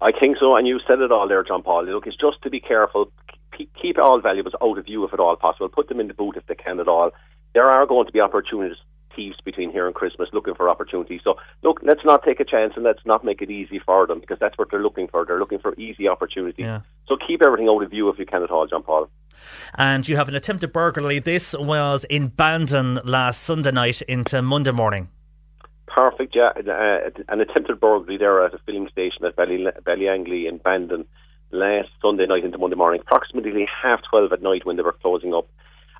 I 0.01 0.12
think 0.18 0.38
so, 0.38 0.56
and 0.56 0.66
you 0.66 0.80
said 0.86 1.01
it 1.01 1.12
all 1.12 1.28
there, 1.28 1.42
John 1.42 1.62
Paul. 1.62 1.84
Look, 1.84 2.06
it's 2.06 2.16
just 2.16 2.40
to 2.42 2.51
be 2.51 2.60
careful. 2.60 3.12
Keep, 3.56 3.70
keep 3.80 3.98
all 3.98 4.20
valuables 4.20 4.55
out 4.62 4.78
of 4.78 4.84
view 4.86 5.05
if 5.05 5.12
at 5.12 5.20
all 5.20 5.36
possible. 5.36 5.68
Put 5.68 5.88
them 5.88 6.01
in 6.01 6.09
the 6.09 6.14
boot 6.14 6.36
if 6.36 6.47
they 6.47 6.55
can 6.55 6.80
at 6.80 6.88
all. 6.88 7.10
There 7.52 7.68
are 7.68 7.84
going 7.86 8.06
to 8.06 8.12
be 8.12 8.20
opportunities 8.20 8.78
thieves 9.14 9.36
between 9.44 9.70
here 9.70 9.86
and 9.86 9.94
Christmas 9.94 10.28
looking 10.32 10.55
for 10.55 10.68
opportunities. 10.68 11.20
So 11.24 11.34
look, 11.62 11.80
let's 11.82 12.05
not 12.05 12.22
take 12.24 12.40
a 12.40 12.44
chance 12.44 12.74
and 12.76 12.84
let's 12.84 13.05
not 13.05 13.24
make 13.24 13.42
it 13.42 13.51
easy 13.51 13.78
for 13.78 14.06
them 14.06 14.20
because 14.20 14.38
that's 14.38 14.56
what 14.56 14.70
they're 14.70 14.82
looking 14.82 15.09
for. 15.09 15.24
They're 15.24 15.38
looking 15.38 15.59
for 15.59 15.74
easy 15.74 16.09
opportunities. 16.09 16.64
Yeah. 16.64 16.80
So 17.09 17.16
keep 17.16 17.42
everything 17.42 17.68
out 17.68 17.82
of 17.82 17.90
view 17.90 18.09
if 18.09 18.18
you 18.18 18.26
can 18.26 18.42
at 18.42 18.51
all, 18.51 18.66
John 18.66 18.82
Paul. 18.82 19.09
And 19.76 20.06
you 20.06 20.16
have 20.16 20.28
an 20.28 20.34
attempted 20.34 20.72
burglary. 20.72 21.18
This 21.18 21.55
was 21.59 22.05
in 22.05 22.28
Bandon 22.28 23.01
last 23.05 23.42
Sunday 23.42 23.72
night 23.72 24.02
into 24.02 24.42
Monday 24.42 24.72
morning. 24.72 25.09
Perfect, 25.94 26.36
yeah. 26.36 26.50
Uh, 26.56 27.10
an 27.28 27.40
attempted 27.40 27.80
burglary 27.80 28.16
there 28.16 28.44
at 28.44 28.54
a 28.54 28.58
filling 28.58 28.88
station 28.88 29.24
at 29.24 29.34
Belly 29.34 29.66
Ballyangly 29.84 30.48
in 30.48 30.58
Bandon 30.58 31.04
last 31.50 31.88
Sunday 32.00 32.26
night 32.26 32.44
into 32.44 32.58
Monday 32.58 32.76
morning, 32.76 33.00
approximately 33.00 33.66
half 33.82 34.00
twelve 34.08 34.32
at 34.32 34.40
night 34.40 34.64
when 34.64 34.76
they 34.76 34.82
were 34.82 34.96
closing 35.02 35.34
up. 35.34 35.48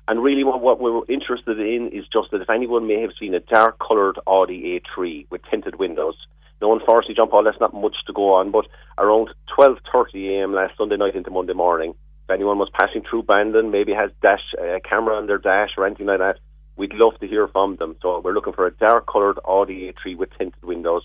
And 0.07 0.23
really, 0.23 0.45
what, 0.45 0.61
what 0.61 0.79
we're 0.79 1.01
interested 1.09 1.59
in 1.59 1.89
is 1.93 2.05
just 2.11 2.31
that 2.31 2.41
if 2.41 2.49
anyone 2.49 2.87
may 2.87 3.01
have 3.01 3.11
seen 3.19 3.33
a 3.33 3.41
dark 3.41 3.79
coloured 3.79 4.17
Audi 4.25 4.81
A3 4.97 5.27
with 5.29 5.41
tinted 5.49 5.77
windows. 5.77 6.15
Now, 6.61 6.73
unfortunately, 6.73 7.15
John 7.15 7.29
Paul, 7.29 7.43
that's 7.43 7.59
not 7.59 7.73
much 7.73 7.95
to 8.07 8.13
go 8.13 8.33
on, 8.33 8.51
but 8.51 8.67
around 8.97 9.29
12.30 9.57 10.39
a.m. 10.39 10.53
last 10.53 10.77
Sunday 10.77 10.95
night 10.95 11.15
into 11.15 11.31
Monday 11.31 11.53
morning, 11.53 11.91
if 11.91 12.29
anyone 12.33 12.59
was 12.59 12.69
passing 12.73 13.03
through 13.07 13.23
Bandon, 13.23 13.71
maybe 13.71 13.93
has 13.93 14.11
dash 14.21 14.53
a 14.59 14.79
camera 14.79 15.15
on 15.15 15.27
their 15.27 15.37
dash 15.37 15.71
or 15.77 15.85
anything 15.85 16.05
like 16.05 16.19
that, 16.19 16.37
we'd 16.75 16.93
love 16.93 17.19
to 17.19 17.27
hear 17.27 17.47
from 17.47 17.75
them. 17.77 17.95
So 18.01 18.19
we're 18.19 18.33
looking 18.33 18.53
for 18.53 18.65
a 18.65 18.71
dark 18.71 19.07
coloured 19.07 19.39
Audi 19.45 19.91
A3 19.91 20.17
with 20.17 20.29
tinted 20.37 20.63
windows, 20.63 21.03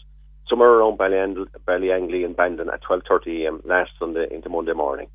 somewhere 0.48 0.70
around 0.70 0.98
Ballyang- 0.98 1.48
Ballyangly 1.66 2.24
and 2.24 2.36
Bandon 2.36 2.70
at 2.70 2.82
12.30 2.82 3.44
a.m. 3.44 3.62
last 3.64 3.90
Sunday 3.98 4.26
into 4.30 4.48
Monday 4.48 4.72
morning. 4.72 5.08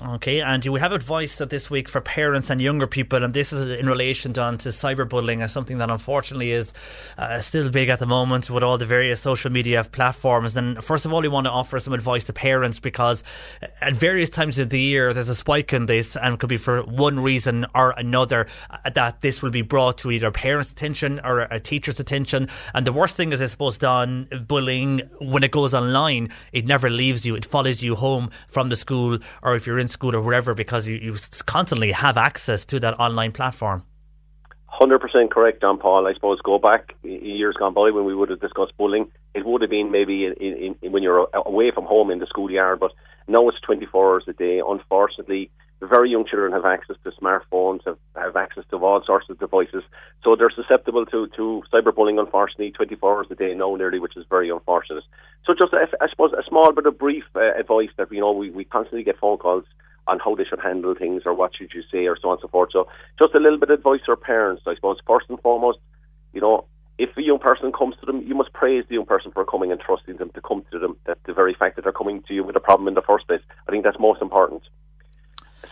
Okay, 0.00 0.40
and 0.40 0.64
you 0.64 0.76
have 0.76 0.92
advice 0.92 1.38
that 1.38 1.50
this 1.50 1.70
week 1.70 1.88
for 1.88 2.00
parents 2.00 2.50
and 2.50 2.62
younger 2.62 2.86
people, 2.86 3.24
and 3.24 3.34
this 3.34 3.52
is 3.52 3.80
in 3.80 3.86
relation 3.86 4.32
to, 4.34 4.40
cyberbullying, 4.40 5.42
as 5.42 5.52
something 5.52 5.78
that 5.78 5.90
unfortunately 5.90 6.52
is 6.52 6.72
uh, 7.16 7.40
still 7.40 7.68
big 7.68 7.88
at 7.88 7.98
the 7.98 8.06
moment 8.06 8.48
with 8.48 8.62
all 8.62 8.78
the 8.78 8.86
various 8.86 9.20
social 9.20 9.50
media 9.50 9.82
platforms. 9.82 10.56
And 10.56 10.84
first 10.84 11.04
of 11.04 11.12
all, 11.12 11.20
we 11.20 11.26
want 11.26 11.46
to 11.46 11.50
offer 11.50 11.80
some 11.80 11.94
advice 11.94 12.22
to 12.26 12.32
parents 12.32 12.78
because 12.78 13.24
at 13.80 13.96
various 13.96 14.30
times 14.30 14.56
of 14.60 14.70
the 14.70 14.78
year 14.78 15.12
there's 15.12 15.28
a 15.28 15.34
spike 15.34 15.72
in 15.72 15.86
this, 15.86 16.16
and 16.16 16.34
it 16.34 16.38
could 16.38 16.48
be 16.48 16.58
for 16.58 16.82
one 16.82 17.18
reason 17.18 17.66
or 17.74 17.90
another 17.96 18.46
uh, 18.70 18.90
that 18.90 19.20
this 19.20 19.42
will 19.42 19.50
be 19.50 19.62
brought 19.62 19.98
to 19.98 20.12
either 20.12 20.30
parents' 20.30 20.70
attention 20.70 21.20
or 21.24 21.40
a 21.40 21.58
teacher's 21.58 21.98
attention. 21.98 22.46
And 22.72 22.86
the 22.86 22.92
worst 22.92 23.16
thing 23.16 23.32
is, 23.32 23.42
I 23.42 23.46
suppose, 23.46 23.78
Don, 23.78 24.28
bullying 24.46 25.00
when 25.20 25.42
it 25.42 25.50
goes 25.50 25.74
online, 25.74 26.30
it 26.52 26.68
never 26.68 26.88
leaves 26.88 27.26
you; 27.26 27.34
it 27.34 27.44
follows 27.44 27.82
you 27.82 27.96
home 27.96 28.30
from 28.46 28.68
the 28.68 28.76
school, 28.76 29.18
or 29.42 29.56
if 29.56 29.66
you're 29.66 29.80
in 29.80 29.87
school 29.88 30.14
or 30.14 30.22
wherever, 30.22 30.54
because 30.54 30.86
you, 30.86 30.96
you 30.96 31.16
constantly 31.46 31.92
have 31.92 32.16
access 32.16 32.64
to 32.66 32.80
that 32.80 32.98
online 32.98 33.32
platform. 33.32 33.84
Hundred 34.66 35.00
percent 35.00 35.32
correct, 35.32 35.60
John 35.60 35.78
Paul. 35.78 36.06
I 36.06 36.14
suppose 36.14 36.40
go 36.42 36.58
back 36.58 36.94
years 37.02 37.56
gone 37.58 37.74
by 37.74 37.90
when 37.90 38.04
we 38.04 38.14
would 38.14 38.30
have 38.30 38.40
discussed 38.40 38.76
bullying. 38.76 39.10
It 39.34 39.44
would 39.44 39.60
have 39.62 39.70
been 39.70 39.90
maybe 39.90 40.24
in, 40.24 40.34
in, 40.34 40.76
in 40.82 40.92
when 40.92 41.02
you're 41.02 41.26
away 41.34 41.72
from 41.72 41.84
home 41.84 42.10
in 42.10 42.20
the 42.20 42.26
schoolyard, 42.26 42.78
but 42.78 42.92
now 43.26 43.48
it's 43.48 43.60
twenty 43.60 43.86
four 43.86 44.12
hours 44.12 44.24
a 44.28 44.32
day. 44.34 44.62
Unfortunately, 44.64 45.50
very 45.86 46.10
young 46.10 46.26
children 46.26 46.52
have 46.52 46.64
access 46.64 46.96
to 47.04 47.10
smartphones, 47.12 47.84
have, 47.86 47.98
have 48.16 48.36
access 48.36 48.64
to 48.70 48.76
all 48.78 49.02
sorts 49.04 49.30
of 49.30 49.38
devices, 49.38 49.84
so 50.24 50.34
they're 50.34 50.50
susceptible 50.50 51.06
to 51.06 51.28
to 51.36 51.62
cyberbullying. 51.72 52.18
Unfortunately, 52.18 52.72
twenty 52.72 52.96
four 52.96 53.16
hours 53.16 53.28
a 53.30 53.36
day 53.36 53.54
now, 53.54 53.74
nearly, 53.76 54.00
which 54.00 54.16
is 54.16 54.24
very 54.28 54.50
unfortunate. 54.50 55.04
So, 55.46 55.54
just 55.54 55.72
I 55.72 56.08
suppose 56.08 56.32
a 56.32 56.42
small 56.48 56.72
bit 56.72 56.86
of 56.86 56.98
brief 56.98 57.24
uh, 57.34 57.54
advice 57.58 57.90
that 57.96 58.10
you 58.10 58.20
know 58.20 58.32
we, 58.32 58.50
we 58.50 58.64
constantly 58.64 59.04
get 59.04 59.18
phone 59.18 59.38
calls 59.38 59.64
on 60.08 60.18
how 60.18 60.34
they 60.34 60.44
should 60.44 60.60
handle 60.60 60.94
things 60.94 61.22
or 61.26 61.34
what 61.34 61.54
should 61.54 61.70
you 61.74 61.82
say 61.92 62.06
or 62.06 62.16
so 62.20 62.28
on 62.28 62.34
and 62.34 62.40
so 62.42 62.48
forth. 62.48 62.70
So 62.72 62.88
just 63.20 63.34
a 63.34 63.40
little 63.40 63.58
bit 63.58 63.70
of 63.70 63.78
advice 63.78 64.00
for 64.04 64.16
parents, 64.16 64.62
I 64.66 64.74
suppose. 64.74 64.96
First 65.06 65.26
and 65.28 65.38
foremost, 65.40 65.78
you 66.32 66.40
know, 66.40 66.64
if 66.98 67.16
a 67.16 67.22
young 67.22 67.38
person 67.38 67.70
comes 67.72 67.94
to 68.00 68.06
them, 68.06 68.22
you 68.26 68.34
must 68.34 68.52
praise 68.52 68.84
the 68.88 68.94
young 68.94 69.06
person 69.06 69.30
for 69.30 69.44
coming 69.44 69.70
and 69.70 69.80
trusting 69.80 70.16
them 70.16 70.30
to 70.34 70.40
come 70.40 70.64
to 70.72 70.78
them. 70.78 70.96
That 71.06 71.18
the 71.24 71.34
very 71.34 71.54
fact 71.54 71.76
that 71.76 71.82
they're 71.82 71.92
coming 71.92 72.22
to 72.26 72.34
you 72.34 72.42
with 72.42 72.56
a 72.56 72.60
problem 72.60 72.88
in 72.88 72.94
the 72.94 73.02
first 73.02 73.28
place, 73.28 73.42
I 73.68 73.70
think 73.70 73.84
that's 73.84 74.00
most 74.00 74.20
important. 74.20 74.62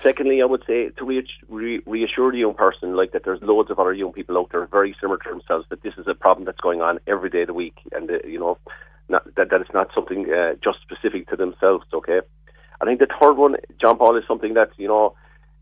Secondly, 0.02 0.42
I 0.42 0.44
would 0.44 0.64
say 0.66 0.90
to 0.90 1.04
re- 1.04 1.28
re- 1.48 1.82
reassure 1.86 2.32
the 2.32 2.38
young 2.38 2.54
person, 2.54 2.96
like 2.96 3.12
that 3.12 3.24
there's 3.24 3.40
loads 3.42 3.70
of 3.70 3.78
other 3.78 3.92
young 3.92 4.12
people 4.12 4.36
out 4.38 4.50
there 4.50 4.66
very 4.66 4.96
similar 5.00 5.18
to 5.18 5.28
themselves, 5.28 5.66
that 5.70 5.82
this 5.82 5.94
is 5.96 6.06
a 6.08 6.14
problem 6.14 6.44
that's 6.44 6.60
going 6.60 6.80
on 6.80 6.98
every 7.06 7.30
day 7.30 7.42
of 7.42 7.48
the 7.48 7.54
week, 7.54 7.78
and 7.92 8.10
uh, 8.10 8.18
you 8.26 8.38
know, 8.38 8.58
not, 9.08 9.24
that 9.36 9.50
that 9.50 9.60
it's 9.60 9.72
not 9.72 9.90
something 9.94 10.32
uh, 10.32 10.54
just 10.62 10.78
specific 10.80 11.28
to 11.28 11.36
themselves. 11.36 11.84
Okay. 11.92 12.20
I 12.80 12.84
think 12.84 13.00
the 13.00 13.06
third 13.20 13.36
one, 13.36 13.56
John 13.80 13.96
Paul, 13.96 14.16
is 14.16 14.24
something 14.28 14.54
that 14.54 14.70
you 14.76 14.88
know 14.88 15.14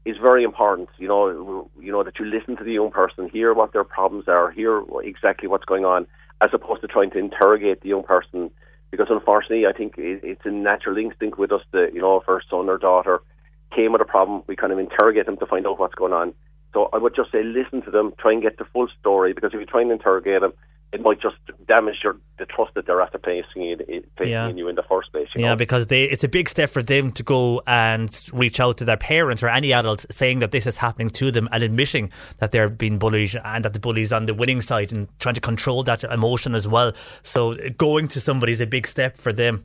is 0.04 0.16
very 0.16 0.42
important. 0.42 0.88
You 0.98 1.08
know, 1.08 1.70
you 1.80 1.92
know 1.92 2.02
that 2.02 2.18
you 2.18 2.24
listen 2.24 2.56
to 2.56 2.64
the 2.64 2.72
young 2.72 2.90
person, 2.90 3.28
hear 3.28 3.54
what 3.54 3.72
their 3.72 3.84
problems 3.84 4.28
are, 4.28 4.50
hear 4.50 4.82
exactly 5.02 5.48
what's 5.48 5.64
going 5.64 5.84
on, 5.84 6.06
as 6.40 6.50
opposed 6.52 6.80
to 6.80 6.88
trying 6.88 7.10
to 7.10 7.18
interrogate 7.18 7.82
the 7.82 7.90
young 7.90 8.02
person. 8.02 8.50
Because 8.90 9.08
unfortunately, 9.10 9.66
I 9.66 9.72
think 9.72 9.98
it, 9.98 10.20
it's 10.22 10.44
a 10.44 10.50
natural 10.50 10.96
instinct 10.98 11.38
with 11.38 11.52
us 11.52 11.62
that 11.72 11.90
you 11.94 12.00
know, 12.00 12.20
if 12.20 12.28
our 12.28 12.42
son 12.48 12.68
or 12.68 12.78
daughter 12.78 13.20
came 13.74 13.92
with 13.92 14.00
a 14.00 14.04
problem, 14.04 14.42
we 14.46 14.56
kind 14.56 14.72
of 14.72 14.78
interrogate 14.78 15.26
them 15.26 15.36
to 15.38 15.46
find 15.46 15.66
out 15.66 15.78
what's 15.78 15.94
going 15.94 16.12
on. 16.12 16.34
So 16.72 16.88
I 16.92 16.98
would 16.98 17.14
just 17.14 17.30
say 17.30 17.42
listen 17.42 17.82
to 17.82 17.90
them, 17.90 18.12
try 18.18 18.32
and 18.32 18.42
get 18.42 18.58
the 18.58 18.64
full 18.72 18.88
story. 19.00 19.32
Because 19.32 19.52
if 19.54 19.60
you 19.60 19.66
try 19.66 19.82
and 19.82 19.92
interrogate 19.92 20.40
them, 20.40 20.52
it 20.92 21.00
might 21.02 21.20
just 21.20 21.36
damage 21.66 21.96
your 22.04 22.16
the 22.38 22.46
trust 22.46 22.72
that 22.74 22.86
they're 22.86 23.00
after 23.00 23.18
placing 23.18 23.62
in, 23.62 24.04
placing 24.16 24.32
Yeah. 24.32 24.48
in 24.48 24.58
you 24.58 24.68
in 24.68 24.76
the 24.76 24.82
first 24.84 25.10
place. 25.12 25.28
You 25.34 25.42
Yeah, 25.42 25.50
know? 25.50 25.56
because 25.56 25.86
they 25.88 26.04
it's 26.04 26.22
a 26.24 26.28
big 26.28 26.48
step 26.48 26.70
for 26.70 26.82
them 26.82 27.10
to 27.12 27.22
go 27.24 27.62
and 27.66 28.10
reach 28.32 28.60
out 28.60 28.76
to 28.78 28.84
their 28.84 28.96
parents 28.96 29.42
or 29.42 29.48
any 29.48 29.72
adult 29.72 30.06
saying 30.10 30.38
that 30.40 30.52
this 30.52 30.66
is 30.66 30.78
happening 30.78 31.10
to 31.10 31.30
them 31.32 31.48
and 31.50 31.62
admitting 31.64 32.10
that 32.38 32.52
they're 32.52 32.68
being 32.68 32.98
bullied 32.98 33.34
and 33.44 33.64
that 33.64 33.72
the 33.72 33.80
bully's 33.80 34.12
on 34.12 34.26
the 34.26 34.34
winning 34.34 34.60
side 34.60 34.92
and 34.92 35.08
trying 35.18 35.34
to 35.34 35.40
control 35.40 35.82
that 35.84 36.04
emotion 36.04 36.54
as 36.54 36.66
well. 36.68 36.92
So 37.24 37.56
going 37.76 38.06
to 38.08 38.20
somebody 38.20 38.52
is 38.52 38.60
a 38.60 38.66
big 38.66 38.86
step 38.86 39.16
for 39.16 39.32
them. 39.32 39.64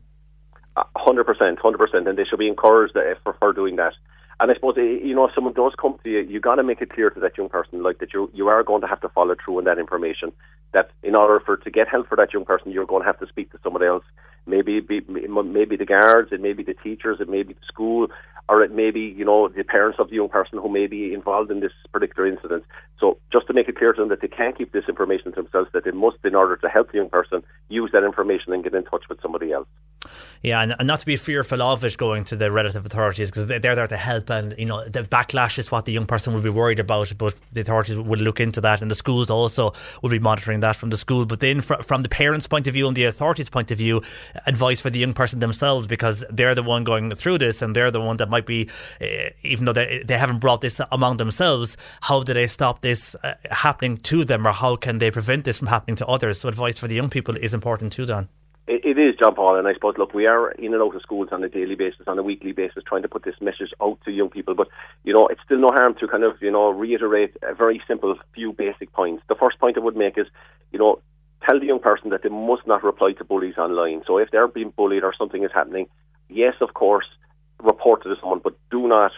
Hundred 0.96 1.26
percent, 1.26 1.60
hundred 1.60 1.80
percent, 1.80 2.08
and 2.08 2.18
they 2.18 2.24
should 2.24 2.40
be 2.40 2.48
encouraged 2.48 2.96
uh, 2.96 3.16
for, 3.24 3.34
for 3.34 3.52
doing 3.54 3.76
that. 3.78 3.94
And 4.40 4.50
I 4.50 4.54
suppose 4.54 4.76
uh, 4.78 4.82
you 4.82 5.14
know 5.14 5.26
if 5.26 5.36
someone 5.36 5.54
does 5.54 5.74
come 5.80 6.00
to 6.04 6.10
you, 6.10 6.20
you 6.20 6.40
got 6.40 6.56
to 6.56 6.64
make 6.64 6.82
it 6.82 6.92
clear 6.92 7.10
to 7.10 7.20
that 7.20 7.38
young 7.38 7.50
person, 7.50 7.84
like 7.84 7.98
that 8.00 8.14
you 8.14 8.30
you 8.34 8.48
are 8.48 8.64
going 8.64 8.82
to 8.82 8.88
have 8.88 9.02
to 9.02 9.10
follow 9.10 9.36
through 9.44 9.58
on 9.58 9.64
that 9.66 9.80
information. 9.80 10.32
That 10.72 10.92
in 11.04 11.16
order 11.16 11.42
for 11.42 11.58
to 11.58 11.70
get 11.70 11.90
help 11.90 12.08
for 12.08 12.16
that 12.16 12.34
young 12.34 12.46
person, 12.46 12.72
you're 12.72 12.86
going 12.86 13.02
to 13.02 13.08
have 13.08 13.20
to 13.20 13.28
speak 13.28 13.52
to 13.52 13.60
somebody 13.64 13.88
else. 13.88 14.06
Maybe 14.46 14.80
be 14.80 15.02
maybe 15.10 15.76
the 15.76 15.86
guards, 15.86 16.32
it 16.32 16.40
may 16.40 16.54
be 16.54 16.64
the 16.64 16.76
teachers, 16.76 17.20
it 17.20 17.28
may 17.28 17.44
be 17.44 17.54
the 17.54 17.66
school, 17.68 18.08
or 18.50 18.64
it 18.64 18.72
may 18.72 18.90
be 18.90 19.02
you 19.02 19.24
know 19.24 19.48
the 19.48 19.64
parents 19.64 20.00
of 20.00 20.10
the 20.10 20.16
young 20.16 20.28
person 20.28 20.58
who 20.58 20.68
may 20.68 20.88
be 20.88 21.14
involved 21.14 21.52
in 21.52 21.60
this 21.60 21.72
particular 21.94 22.28
incident. 22.28 22.66
So 23.00 23.18
just 23.32 23.48
to 23.48 23.54
make 23.54 23.70
it 23.70 23.78
clear 23.78 23.94
to 23.94 24.02
them 24.02 24.10
that 24.10 24.22
they 24.22 24.28
can't 24.28 24.58
keep 24.58 24.74
this 24.74 24.86
information 24.90 25.32
to 25.32 25.44
themselves, 25.44 25.70
that 25.74 25.86
they 25.86 25.92
must, 25.92 26.18
in 26.26 26.36
order 26.36 26.58
to 26.58 26.68
help 26.68 26.92
the 26.92 26.98
young 26.98 27.10
person, 27.10 27.44
use 27.70 27.92
that 27.94 28.04
information 28.04 28.52
and 28.52 28.64
get 28.64 28.74
in 28.74 28.84
touch 28.84 29.04
with 29.08 29.22
somebody 29.22 29.54
else. 29.54 29.68
Yeah, 30.42 30.62
and, 30.62 30.74
and 30.80 30.88
not 30.88 31.02
to 31.02 31.06
be 31.06 31.18
fearful 31.18 31.62
of 31.62 31.84
it 31.84 31.98
going 31.98 32.24
to 32.26 32.36
the 32.38 32.50
relative 32.50 32.86
authorities 32.86 33.30
because 33.30 33.48
they're 33.48 33.60
there 33.60 33.88
to 33.88 33.98
help, 33.98 34.30
and 34.30 34.56
you 34.58 34.66
know 34.66 34.88
the 34.88 35.04
backlash 35.04 35.60
is 35.60 35.70
what 35.70 35.84
the 35.84 35.92
young 35.92 36.06
person 36.06 36.34
will 36.34 36.42
be 36.42 36.50
worried 36.50 36.80
about. 36.80 37.14
But 37.18 37.36
the 37.52 37.62
authorities 37.62 37.98
will 37.98 38.20
look 38.20 38.40
into 38.40 38.62
that, 38.62 38.82
and 38.82 38.90
the 38.90 38.96
schools 38.96 39.30
also 39.30 39.74
will 40.02 40.10
be 40.10 40.20
monitoring 40.20 40.62
that 40.62 40.78
from 40.78 40.92
the 40.92 40.98
school. 40.98 41.26
But 41.26 41.42
then, 41.42 41.60
fr- 41.60 41.84
from 41.84 42.04
the 42.04 42.10
parents' 42.10 42.48
point 42.48 42.68
of 42.68 42.74
view 42.74 42.88
and 42.88 42.96
the 42.96 43.04
authorities' 43.04 43.50
point 43.50 43.70
of 43.72 43.78
view, 43.78 44.02
advice 44.46 44.80
for 44.80 44.90
the 44.90 45.00
young 45.00 45.14
person 45.14 45.40
themselves 45.40 45.88
because 45.88 46.24
they're 46.30 46.56
the 46.56 46.64
one 46.64 46.86
going 46.86 47.14
through 47.16 47.40
this, 47.40 47.62
and 47.62 47.76
they're 47.76 47.92
the 47.92 48.02
one 48.02 48.16
that 48.18 48.30
might 48.30 48.39
be, 48.42 48.70
uh, 49.02 49.30
even 49.44 49.66
though 49.66 49.74
they 49.74 50.04
they 50.06 50.18
haven't 50.18 50.40
brought 50.40 50.62
this 50.62 50.82
among 50.92 51.18
themselves, 51.18 51.78
how 52.02 52.24
do 52.24 52.34
they 52.34 52.48
stop 52.48 52.82
this 52.82 53.16
uh, 53.24 53.36
happening 53.52 53.98
to 53.98 54.26
them, 54.26 54.48
or 54.48 54.52
how 54.52 54.76
can 54.76 55.00
they 55.00 55.12
prevent 55.12 55.46
this 55.46 55.60
from 55.60 55.68
happening 55.68 55.96
to 55.98 56.08
others? 56.08 56.40
So, 56.42 56.50
advice 56.50 56.80
for 56.80 56.88
the 56.88 56.96
young 56.96 57.10
people 57.10 57.36
is 57.38 57.54
important 57.54 57.94
too, 57.94 58.06
Don. 58.06 58.30
It 58.72 59.00
is, 59.00 59.16
John 59.16 59.34
Paul, 59.34 59.56
and 59.56 59.68
I 59.68 59.74
suppose, 59.74 59.96
look, 59.98 60.14
we 60.14 60.28
are 60.28 60.52
in 60.52 60.76
and 60.76 60.84
out 60.84 60.96
of 60.96 61.02
schools 61.02 61.30
on 61.32 61.44
a 61.44 61.50
daily 61.50 61.74
basis, 61.74 62.02
on 62.06 62.20
a 62.20 62.22
weekly 62.22 62.52
basis, 62.52 62.84
trying 62.86 63.02
to 63.02 63.08
put 63.08 63.24
this 63.24 63.42
message 63.42 63.72
out 63.82 63.98
to 64.06 64.12
young 64.12 64.30
people. 64.30 64.54
But, 64.54 64.68
you 65.04 65.12
know, 65.12 65.26
it's 65.26 65.42
still 65.44 65.58
no 65.58 65.70
harm 65.70 65.96
to 66.00 66.08
kind 66.08 66.24
of, 66.24 66.40
you 66.40 66.52
know, 66.52 66.70
reiterate 66.70 67.36
a 67.42 67.56
very 67.56 67.82
simple 67.88 68.16
few 68.36 68.54
basic 68.54 68.94
points. 68.94 69.24
The 69.28 69.34
first 69.34 69.58
point 69.58 69.76
I 69.76 69.80
would 69.80 69.96
make 69.96 70.20
is, 70.20 70.28
you 70.72 70.78
know, 70.78 71.02
tell 71.48 71.60
the 71.60 71.66
young 71.66 71.80
person 71.80 72.12
that 72.12 72.22
they 72.22 72.30
must 72.30 72.68
not 72.68 72.84
reply 72.84 73.14
to 73.14 73.24
bullies 73.24 73.58
online. 73.58 74.04
So 74.06 74.20
if 74.20 74.30
they're 74.30 74.48
being 74.48 74.70
bullied 74.70 75.04
or 75.04 75.16
something 75.18 75.44
is 75.44 75.52
happening, 75.52 75.88
yes, 76.30 76.54
of 76.62 76.76
course, 76.76 77.08
report 77.60 78.04
to 78.04 78.16
someone, 78.20 78.42
but 78.44 78.58
do 78.72 78.88
not 78.88 79.12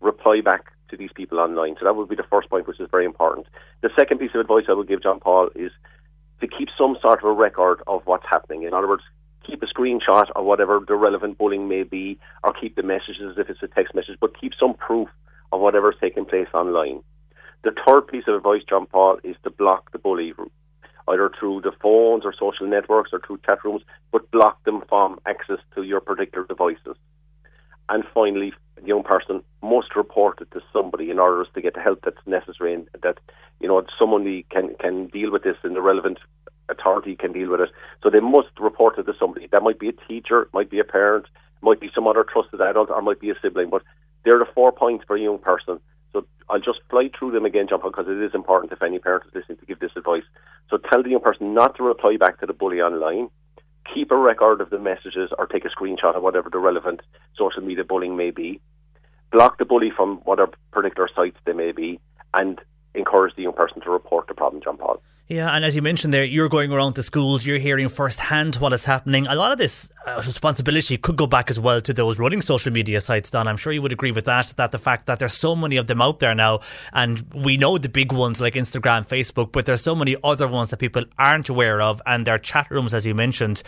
reply 0.00 0.40
back 0.40 0.72
to 0.90 0.96
these 0.96 1.10
people 1.14 1.38
online. 1.38 1.76
So 1.78 1.84
that 1.84 1.94
would 1.94 2.08
be 2.08 2.16
the 2.16 2.24
first 2.30 2.48
point, 2.48 2.66
which 2.66 2.80
is 2.80 2.88
very 2.90 3.04
important. 3.04 3.46
The 3.82 3.90
second 3.98 4.18
piece 4.18 4.30
of 4.34 4.40
advice 4.40 4.64
I 4.68 4.72
would 4.72 4.88
give 4.88 5.02
John 5.02 5.20
Paul 5.20 5.50
is 5.54 5.72
to 6.40 6.46
keep 6.46 6.68
some 6.78 6.96
sort 7.02 7.22
of 7.22 7.28
a 7.28 7.32
record 7.32 7.82
of 7.86 8.02
what's 8.04 8.26
happening. 8.30 8.62
In 8.62 8.72
other 8.72 8.88
words, 8.88 9.02
keep 9.44 9.62
a 9.62 9.66
screenshot 9.66 10.30
of 10.36 10.44
whatever 10.44 10.80
the 10.86 10.94
relevant 10.94 11.38
bullying 11.38 11.68
may 11.68 11.82
be, 11.82 12.18
or 12.44 12.52
keep 12.52 12.76
the 12.76 12.82
messages 12.82 13.36
if 13.36 13.50
it's 13.50 13.62
a 13.62 13.68
text 13.68 13.94
message, 13.94 14.16
but 14.20 14.38
keep 14.38 14.52
some 14.58 14.74
proof 14.74 15.08
of 15.52 15.60
whatever's 15.60 15.96
taking 16.00 16.24
place 16.24 16.48
online. 16.54 17.02
The 17.64 17.72
third 17.86 18.02
piece 18.02 18.24
of 18.28 18.36
advice, 18.36 18.62
John 18.68 18.86
Paul, 18.86 19.18
is 19.24 19.36
to 19.42 19.50
block 19.50 19.90
the 19.90 19.98
bully. 19.98 20.32
I 20.38 21.12
either 21.12 21.30
through 21.38 21.62
the 21.62 21.72
phones 21.82 22.24
or 22.24 22.34
social 22.38 22.66
networks 22.66 23.10
or 23.12 23.20
through 23.20 23.40
chat 23.44 23.64
rooms, 23.64 23.82
but 24.12 24.30
block 24.30 24.62
them 24.64 24.82
from 24.88 25.18
access 25.26 25.58
to 25.74 25.82
your 25.82 26.00
particular 26.00 26.46
devices. 26.46 26.96
And 27.88 28.04
finally, 28.12 28.52
the 28.76 28.86
young 28.86 29.02
person 29.02 29.42
must 29.62 29.96
report 29.96 30.40
it 30.40 30.50
to 30.52 30.60
somebody 30.72 31.10
in 31.10 31.18
order 31.18 31.44
to 31.52 31.60
get 31.60 31.74
the 31.74 31.80
help 31.80 32.02
that's 32.04 32.26
necessary 32.26 32.74
and 32.74 32.88
that, 33.02 33.18
you 33.60 33.68
know, 33.68 33.82
someone 33.98 34.44
can, 34.50 34.74
can 34.80 35.06
deal 35.06 35.30
with 35.32 35.42
this 35.42 35.56
and 35.62 35.74
the 35.74 35.80
relevant 35.80 36.18
authority 36.68 37.16
can 37.16 37.32
deal 37.32 37.50
with 37.50 37.60
it. 37.60 37.70
So 38.02 38.10
they 38.10 38.20
must 38.20 38.48
report 38.60 38.98
it 38.98 39.04
to 39.04 39.14
somebody. 39.18 39.48
That 39.50 39.62
might 39.62 39.78
be 39.78 39.88
a 39.88 39.92
teacher, 40.06 40.48
might 40.52 40.70
be 40.70 40.78
a 40.78 40.84
parent, 40.84 41.26
might 41.62 41.80
be 41.80 41.90
some 41.94 42.06
other 42.06 42.24
trusted 42.24 42.60
adult, 42.60 42.90
or 42.90 43.02
might 43.02 43.20
be 43.20 43.30
a 43.30 43.34
sibling. 43.40 43.70
But 43.70 43.82
they're 44.24 44.38
the 44.38 44.46
four 44.54 44.72
points 44.72 45.04
for 45.06 45.16
a 45.16 45.20
young 45.20 45.38
person. 45.38 45.80
So 46.12 46.26
I'll 46.48 46.60
just 46.60 46.80
fly 46.90 47.10
through 47.18 47.32
them 47.32 47.44
again, 47.44 47.66
John, 47.68 47.80
because 47.82 48.06
it 48.08 48.22
is 48.22 48.34
important 48.34 48.72
if 48.72 48.82
any 48.82 48.98
parent 48.98 49.24
is 49.26 49.34
listening 49.34 49.58
to 49.58 49.66
give 49.66 49.80
this 49.80 49.92
advice. 49.96 50.22
So 50.70 50.76
tell 50.76 51.02
the 51.02 51.10
young 51.10 51.20
person 51.20 51.54
not 51.54 51.76
to 51.76 51.82
reply 51.82 52.16
back 52.18 52.40
to 52.40 52.46
the 52.46 52.52
bully 52.52 52.80
online. 52.80 53.28
Keep 53.94 54.10
a 54.10 54.16
record 54.16 54.60
of 54.60 54.70
the 54.70 54.78
messages 54.78 55.30
or 55.38 55.46
take 55.46 55.64
a 55.64 55.68
screenshot 55.68 56.14
of 56.14 56.22
whatever 56.22 56.50
the 56.50 56.58
relevant 56.58 57.00
social 57.36 57.62
media 57.62 57.84
bullying 57.84 58.16
may 58.16 58.30
be. 58.30 58.60
Block 59.32 59.58
the 59.58 59.64
bully 59.64 59.90
from 59.90 60.18
whatever 60.18 60.52
particular 60.70 61.08
sites 61.14 61.36
they 61.44 61.52
may 61.52 61.72
be, 61.72 62.00
and 62.34 62.60
encourage 62.94 63.34
the 63.36 63.42
young 63.42 63.52
person 63.52 63.80
to 63.82 63.90
report 63.90 64.26
the 64.26 64.34
problem, 64.34 64.62
John 64.62 64.76
Paul. 64.76 65.02
Yeah, 65.30 65.50
and 65.50 65.62
as 65.62 65.76
you 65.76 65.82
mentioned 65.82 66.14
there, 66.14 66.24
you're 66.24 66.48
going 66.48 66.72
around 66.72 66.94
to 66.94 67.02
schools, 67.02 67.44
you're 67.44 67.58
hearing 67.58 67.90
firsthand 67.90 68.56
what 68.56 68.72
is 68.72 68.86
happening. 68.86 69.26
A 69.26 69.34
lot 69.34 69.52
of 69.52 69.58
this 69.58 69.90
uh, 70.06 70.14
responsibility 70.16 70.96
could 70.96 71.16
go 71.16 71.26
back 71.26 71.50
as 71.50 71.60
well 71.60 71.82
to 71.82 71.92
those 71.92 72.18
running 72.18 72.40
social 72.40 72.72
media 72.72 72.98
sites, 72.98 73.28
Don. 73.28 73.46
I'm 73.46 73.58
sure 73.58 73.70
you 73.70 73.82
would 73.82 73.92
agree 73.92 74.10
with 74.10 74.24
that, 74.24 74.54
that 74.56 74.72
the 74.72 74.78
fact 74.78 75.04
that 75.04 75.18
there's 75.18 75.34
so 75.34 75.54
many 75.54 75.76
of 75.76 75.86
them 75.86 76.00
out 76.00 76.20
there 76.20 76.34
now, 76.34 76.60
and 76.94 77.20
we 77.34 77.58
know 77.58 77.76
the 77.76 77.90
big 77.90 78.10
ones 78.10 78.40
like 78.40 78.54
Instagram, 78.54 79.06
Facebook, 79.06 79.52
but 79.52 79.66
there's 79.66 79.82
so 79.82 79.94
many 79.94 80.16
other 80.24 80.48
ones 80.48 80.70
that 80.70 80.78
people 80.78 81.04
aren't 81.18 81.50
aware 81.50 81.82
of, 81.82 82.00
and 82.06 82.26
their 82.26 82.38
chat 82.38 82.70
rooms, 82.70 82.94
as 82.94 83.04
you 83.04 83.14
mentioned, 83.14 83.62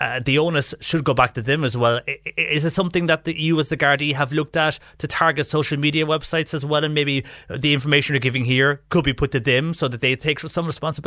uh, 0.00 0.20
the 0.22 0.36
onus 0.36 0.74
should 0.80 1.04
go 1.04 1.14
back 1.14 1.32
to 1.32 1.40
them 1.40 1.64
as 1.64 1.74
well. 1.74 2.02
Is 2.36 2.66
it 2.66 2.74
something 2.74 3.06
that 3.06 3.24
the, 3.24 3.34
you 3.34 3.58
as 3.58 3.70
the 3.70 3.78
Gardaí 3.78 4.12
have 4.12 4.30
looked 4.30 4.58
at 4.58 4.78
to 4.98 5.06
target 5.06 5.46
social 5.46 5.78
media 5.78 6.04
websites 6.04 6.52
as 6.52 6.66
well, 6.66 6.84
and 6.84 6.92
maybe 6.92 7.24
the 7.48 7.72
information 7.72 8.12
you're 8.12 8.20
giving 8.20 8.44
here 8.44 8.82
could 8.90 9.06
be 9.06 9.14
put 9.14 9.32
to 9.32 9.40
them 9.40 9.72
so 9.72 9.88
that 9.88 10.02
they 10.02 10.14
take 10.14 10.40
some 10.40 10.66
responsibility? 10.66 10.97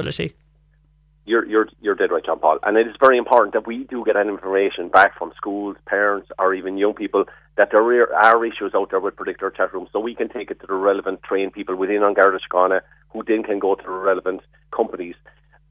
You're, 1.26 1.46
you're, 1.46 1.68
you're 1.82 1.96
dead 1.96 2.12
right, 2.12 2.26
John 2.26 2.40
Paul. 2.40 2.60
And 2.64 2.78
it 2.78 2.88
is 2.88 2.96
very 3.00 3.18
important 3.18 3.54
that 3.54 3.68
we 3.68 3.84
do 3.84 4.04
get 4.04 4.16
that 4.16 4.28
information 4.28 4.90
back 4.90 5.18
from 5.18 5.32
schools, 5.38 5.78
parents, 5.86 6.30
or 6.40 6.54
even 6.54 6.78
young 6.78 6.94
people 6.94 7.26
that 7.58 7.70
there 7.72 8.16
are 8.16 8.46
issues 8.46 8.74
out 8.74 8.90
there 8.90 9.00
with 9.00 9.16
particular 9.16 9.52
chat 9.52 9.74
rooms 9.74 9.90
so 9.94 10.00
we 10.00 10.16
can 10.16 10.30
take 10.30 10.50
it 10.50 10.60
to 10.62 10.68
the 10.68 10.74
relevant 10.74 11.22
trained 11.22 11.54
people 11.54 11.76
within 11.76 12.02
An 12.02 12.14
Garda 12.14 12.40
Síochána 12.40 12.82
who 13.10 13.24
then 13.24 13.44
can 13.44 13.60
go 13.60 13.76
to 13.76 13.84
the 13.84 13.90
relevant 13.90 14.42
companies. 14.76 15.16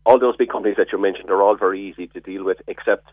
All 0.07 0.19
those 0.19 0.37
big 0.37 0.51
companies 0.51 0.77
that 0.77 0.93
you 0.93 0.99
mentioned 0.99 1.31
are 1.31 1.43
all 1.43 1.57
very 1.57 1.81
easy 1.89 2.07
to 2.09 2.21
deal 2.21 2.45
with, 2.45 2.59
except 2.69 3.09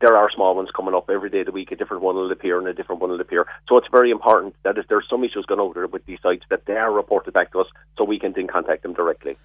there 0.00 0.16
are 0.16 0.30
small 0.30 0.54
ones 0.54 0.68
coming 0.74 0.94
up 0.94 1.08
every 1.08 1.30
day 1.30 1.40
of 1.40 1.46
the 1.46 1.52
week. 1.52 1.72
A 1.72 1.76
different 1.76 2.02
one 2.02 2.16
will 2.16 2.30
appear 2.30 2.58
and 2.58 2.68
a 2.68 2.74
different 2.74 3.00
one 3.00 3.10
will 3.10 3.20
appear. 3.20 3.46
So 3.68 3.76
it's 3.76 3.88
very 3.90 4.10
important 4.10 4.54
that 4.62 4.76
if 4.76 4.88
there's 4.88 5.06
some 5.08 5.24
issues 5.24 5.46
going 5.46 5.60
on 5.60 5.72
there 5.74 5.86
with 5.86 6.04
these 6.06 6.18
sites, 6.22 6.44
that 6.50 6.66
they 6.66 6.74
are 6.74 6.92
reported 6.92 7.32
back 7.32 7.52
to 7.52 7.60
us 7.60 7.68
so 7.96 8.04
we 8.04 8.18
can 8.18 8.32
then 8.32 8.46
contact 8.46 8.82
them 8.82 8.92
directly. 8.92 9.36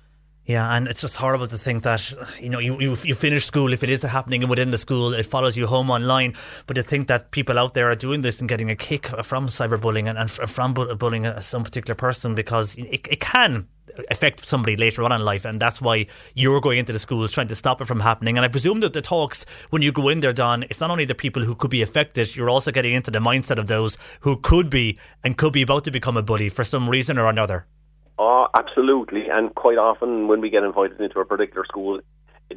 Yeah, 0.45 0.75
and 0.75 0.87
it's 0.87 1.01
just 1.01 1.17
horrible 1.17 1.47
to 1.47 1.57
think 1.57 1.83
that 1.83 2.13
you 2.39 2.49
know 2.49 2.57
you, 2.57 2.79
you 2.79 2.97
you 3.03 3.13
finish 3.13 3.45
school 3.45 3.73
if 3.73 3.83
it 3.83 3.89
is 3.89 4.01
happening 4.01 4.47
within 4.47 4.71
the 4.71 4.77
school, 4.77 5.13
it 5.13 5.27
follows 5.27 5.55
you 5.55 5.67
home 5.67 5.91
online. 5.91 6.33
But 6.65 6.73
to 6.73 6.83
think 6.83 7.07
that 7.09 7.29
people 7.29 7.59
out 7.59 7.75
there 7.75 7.89
are 7.91 7.95
doing 7.95 8.21
this 8.21 8.39
and 8.39 8.49
getting 8.49 8.71
a 8.71 8.75
kick 8.75 9.05
from 9.23 9.47
cyberbullying 9.47 10.09
and, 10.09 10.17
and 10.17 10.31
from 10.31 10.73
bullying 10.73 11.27
some 11.41 11.63
particular 11.63 11.93
person 11.93 12.33
because 12.33 12.75
it, 12.75 13.07
it 13.07 13.19
can 13.19 13.67
affect 14.09 14.47
somebody 14.47 14.75
later 14.75 15.03
on 15.03 15.11
in 15.11 15.21
life, 15.21 15.45
and 15.45 15.61
that's 15.61 15.79
why 15.79 16.07
you're 16.33 16.59
going 16.59 16.79
into 16.79 16.91
the 16.91 16.99
schools 16.99 17.31
trying 17.31 17.47
to 17.47 17.55
stop 17.55 17.79
it 17.79 17.85
from 17.85 17.99
happening. 17.99 18.35
And 18.35 18.43
I 18.43 18.47
presume 18.47 18.79
that 18.79 18.93
the 18.93 19.01
talks 19.01 19.45
when 19.69 19.83
you 19.83 19.91
go 19.91 20.09
in 20.09 20.21
there, 20.21 20.33
Don, 20.33 20.63
it's 20.63 20.79
not 20.79 20.89
only 20.89 21.05
the 21.05 21.13
people 21.13 21.43
who 21.43 21.53
could 21.53 21.71
be 21.71 21.83
affected, 21.83 22.35
you're 22.35 22.49
also 22.49 22.71
getting 22.71 22.95
into 22.95 23.11
the 23.11 23.19
mindset 23.19 23.59
of 23.59 23.67
those 23.67 23.95
who 24.21 24.37
could 24.37 24.71
be 24.71 24.97
and 25.23 25.37
could 25.37 25.53
be 25.53 25.61
about 25.61 25.83
to 25.83 25.91
become 25.91 26.17
a 26.17 26.23
bully 26.23 26.49
for 26.49 26.63
some 26.63 26.89
reason 26.89 27.19
or 27.19 27.27
another. 27.27 27.67
Oh, 28.17 28.47
absolutely. 28.53 29.29
And 29.29 29.53
quite 29.55 29.77
often 29.77 30.27
when 30.27 30.41
we 30.41 30.49
get 30.49 30.63
invited 30.63 30.99
into 30.99 31.19
a 31.19 31.25
particular 31.25 31.65
school, 31.65 32.01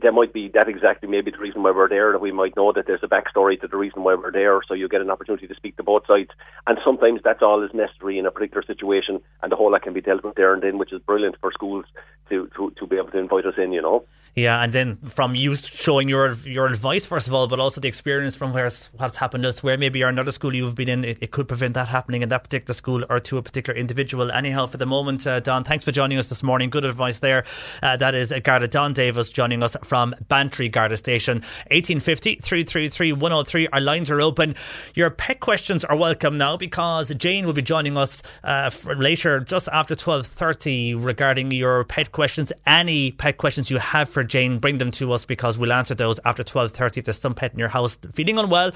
there 0.00 0.12
might 0.12 0.32
be 0.32 0.50
that 0.54 0.68
exactly 0.68 1.08
maybe 1.08 1.30
the 1.30 1.38
reason 1.38 1.62
why 1.62 1.70
we're 1.70 1.88
there, 1.88 2.12
that 2.12 2.20
we 2.20 2.32
might 2.32 2.56
know 2.56 2.72
that 2.72 2.86
there's 2.86 3.02
a 3.02 3.08
backstory 3.08 3.60
to 3.60 3.68
the 3.68 3.76
reason 3.76 4.02
why 4.02 4.14
we're 4.14 4.32
there, 4.32 4.60
so 4.66 4.74
you 4.74 4.88
get 4.88 5.00
an 5.00 5.10
opportunity 5.10 5.46
to 5.46 5.54
speak 5.54 5.76
to 5.76 5.82
both 5.82 6.06
sides. 6.06 6.30
And 6.66 6.78
sometimes 6.84 7.20
that's 7.22 7.42
all 7.42 7.62
is 7.62 7.72
necessary 7.74 8.18
in 8.18 8.26
a 8.26 8.30
particular 8.30 8.64
situation, 8.64 9.20
and 9.42 9.52
the 9.52 9.56
whole 9.56 9.70
that 9.70 9.82
can 9.82 9.92
be 9.92 10.00
dealt 10.00 10.24
with 10.24 10.34
there 10.34 10.52
and 10.52 10.62
then, 10.62 10.78
which 10.78 10.92
is 10.92 11.00
brilliant 11.00 11.36
for 11.40 11.52
schools 11.52 11.84
to, 12.28 12.50
to, 12.56 12.72
to 12.78 12.86
be 12.86 12.96
able 12.96 13.10
to 13.10 13.18
invite 13.18 13.46
us 13.46 13.54
in, 13.56 13.72
you 13.72 13.82
know. 13.82 14.04
Yeah, 14.34 14.60
and 14.62 14.72
then 14.72 14.96
from 14.96 15.36
you 15.36 15.54
showing 15.54 16.08
your 16.08 16.34
your 16.44 16.66
advice 16.66 17.06
first 17.06 17.28
of 17.28 17.34
all, 17.34 17.46
but 17.46 17.60
also 17.60 17.80
the 17.80 17.86
experience 17.86 18.34
from 18.34 18.52
where 18.52 18.68
what's 18.96 19.16
happened 19.18 19.44
elsewhere, 19.44 19.78
maybe 19.78 20.02
or 20.02 20.08
another 20.08 20.32
school 20.32 20.52
you've 20.52 20.74
been 20.74 20.88
in, 20.88 21.04
it, 21.04 21.18
it 21.20 21.30
could 21.30 21.46
prevent 21.46 21.74
that 21.74 21.86
happening 21.88 22.22
in 22.22 22.28
that 22.30 22.42
particular 22.42 22.74
school 22.74 23.04
or 23.08 23.20
to 23.20 23.38
a 23.38 23.42
particular 23.42 23.78
individual. 23.78 24.32
Anyhow, 24.32 24.66
for 24.66 24.76
the 24.76 24.86
moment, 24.86 25.24
uh, 25.24 25.38
Don, 25.38 25.62
thanks 25.62 25.84
for 25.84 25.92
joining 25.92 26.18
us 26.18 26.26
this 26.26 26.42
morning. 26.42 26.68
Good 26.68 26.84
advice 26.84 27.20
there. 27.20 27.44
Uh, 27.80 27.96
that 27.96 28.16
is 28.16 28.32
Garda 28.42 28.66
Don 28.66 28.92
Davis 28.92 29.30
joining 29.30 29.62
us 29.62 29.76
from 29.84 30.16
Bantry 30.28 30.68
Garda 30.68 30.96
Station, 30.96 31.36
1850 31.70 32.36
333 32.36 33.12
103. 33.12 33.68
Our 33.68 33.80
lines 33.80 34.10
are 34.10 34.20
open. 34.20 34.56
Your 34.94 35.10
pet 35.10 35.38
questions 35.38 35.84
are 35.84 35.96
welcome 35.96 36.36
now 36.36 36.56
because 36.56 37.14
Jane 37.14 37.46
will 37.46 37.52
be 37.52 37.62
joining 37.62 37.96
us 37.96 38.20
uh, 38.42 38.68
later, 38.96 39.38
just 39.38 39.68
after 39.72 39.94
12.30 39.94 41.04
regarding 41.04 41.52
your 41.52 41.84
pet 41.84 42.10
questions. 42.10 42.52
Any 42.66 43.12
pet 43.12 43.36
questions 43.36 43.70
you 43.70 43.78
have 43.78 44.08
for 44.08 44.23
Jane, 44.24 44.58
bring 44.58 44.78
them 44.78 44.90
to 44.92 45.12
us 45.12 45.24
because 45.24 45.58
we'll 45.58 45.72
answer 45.72 45.94
those 45.94 46.18
after 46.24 46.42
12.30. 46.42 46.98
If 46.98 47.04
there's 47.04 47.18
some 47.18 47.34
pet 47.34 47.52
in 47.52 47.58
your 47.58 47.68
house 47.68 47.96
feeling 48.12 48.38
unwell, 48.38 48.72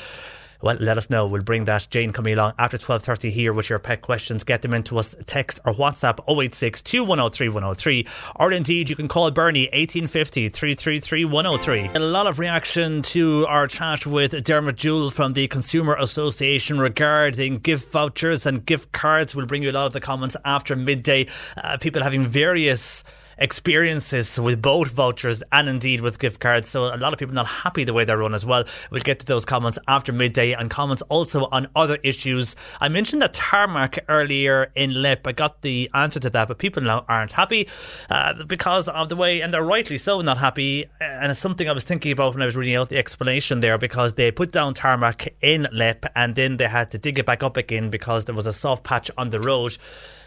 well, 0.61 0.77
let 0.81 0.99
us 0.99 1.09
know. 1.09 1.25
We'll 1.25 1.43
bring 1.43 1.67
that 1.67 1.87
Jane 1.89 2.13
coming 2.13 2.35
along 2.35 2.55
after 2.59 2.77
12.30 2.79 3.31
here 3.31 3.53
with 3.53 3.71
your 3.71 3.79
pet 3.79 4.03
questions. 4.03 4.43
Get 4.43 4.63
them 4.63 4.75
into 4.75 4.99
us, 4.99 5.15
text 5.27 5.61
or 5.65 5.73
WhatsApp 5.73 6.19
086 6.29 6.83
2103 6.83 7.49
103. 7.49 8.07
Or 8.37 8.51
indeed, 8.51 8.91
you 8.91 8.97
can 8.97 9.07
call 9.07 9.31
Bernie 9.31 9.67
1850 9.67 10.49
333 10.49 11.25
103. 11.27 11.91
A 11.95 11.99
lot 12.01 12.27
of 12.27 12.41
reaction 12.41 13.03
to 13.03 13.47
our 13.47 13.69
chat 13.69 14.05
with 14.05 14.43
Dermot 14.43 14.75
Jewell 14.75 15.11
from 15.11 15.35
the 15.35 15.47
Consumer 15.47 15.95
Association 15.95 16.81
regarding 16.81 17.59
gift 17.59 17.93
vouchers 17.93 18.45
and 18.45 18.67
gift 18.67 18.91
cards. 18.91 19.37
We'll 19.37 19.47
bring 19.47 19.63
you 19.63 19.71
a 19.71 19.73
lot 19.73 19.87
of 19.87 19.93
the 19.93 20.01
comments 20.01 20.37
after 20.45 20.75
midday. 20.75 21.29
Uh, 21.57 21.77
people 21.77 22.03
having 22.03 22.27
various 22.27 23.05
experiences 23.39 24.39
with 24.39 24.61
both 24.61 24.91
vouchers 24.91 25.43
and 25.53 25.69
indeed 25.69 26.01
with 26.01 26.19
gift 26.19 26.41
cards. 26.41 26.69
So 26.69 26.95
a 26.95 26.97
lot 26.97 27.13
of 27.13 27.19
people 27.19 27.35
not 27.35 27.47
happy 27.47 27.85
the 27.85 27.93
way 27.93 28.05
they're 28.05 28.19
run 28.19 28.35
as 28.35 28.45
well. 28.45 28.65
We'll 28.91 29.03
get 29.03 29.21
to 29.21 29.27
those 29.27 29.45
comments 29.45 29.79
after 29.87 30.13
midday 30.13 30.53
and 30.53 30.71
comments 30.71 31.03
also 31.03 31.47
on 31.53 31.69
other 31.75 31.99
issues. 32.03 32.57
I 32.81 32.89
mentioned 32.89 33.23
the 33.23 33.29
tarmac 33.29 33.99
earlier 34.09 34.71
in 34.75 35.03
Leap. 35.03 35.27
I 35.27 35.33
got 35.33 35.63
the 35.63 35.91
answer 35.95 36.21
to 36.21 36.31
that, 36.31 36.49
but 36.49 36.59
people 36.59 36.83
now 36.83 37.05
aren't 37.09 37.33
happy 37.33 37.69
uh, 38.11 38.45
because 38.45 38.89
of 38.89 39.09
the 39.09 39.17
way, 39.17 39.41
and 39.41 39.53
they're 39.53 39.63
rightly 39.63 39.99
so 39.99 40.21
not 40.21 40.39
happy. 40.39 40.87
And 41.01 41.31
it's 41.31 41.41
something 41.41 41.69
I 41.69 41.73
was 41.73 41.85
thinking 41.85 42.13
about 42.13 42.35
when 42.35 42.43
I 42.43 42.47
was 42.47 42.57
reading 42.57 42.77
out 42.77 42.89
the 42.89 42.99
explanation 42.99 43.61
there 43.61 43.79
because 43.79 44.15
they 44.15 44.31
put 44.31 44.53
down 44.53 44.75
tarmac 44.75 45.35
in 45.41 45.69
Leap 45.73 46.07
and 46.15 46.35
then 46.35 46.57
they 46.57 46.69
had 46.69 46.91
to 46.91 46.99
dig 46.99 47.19
it 47.19 47.27
back 47.27 47.43
up 47.43 47.57
again 47.57 47.91
because 47.91 48.25
there 48.25 48.35
was 48.35 48.47
a 48.47 48.53
soft 48.53 48.85
patch 48.85 49.11
on 49.17 49.31
the 49.31 49.41
road. 49.41 49.77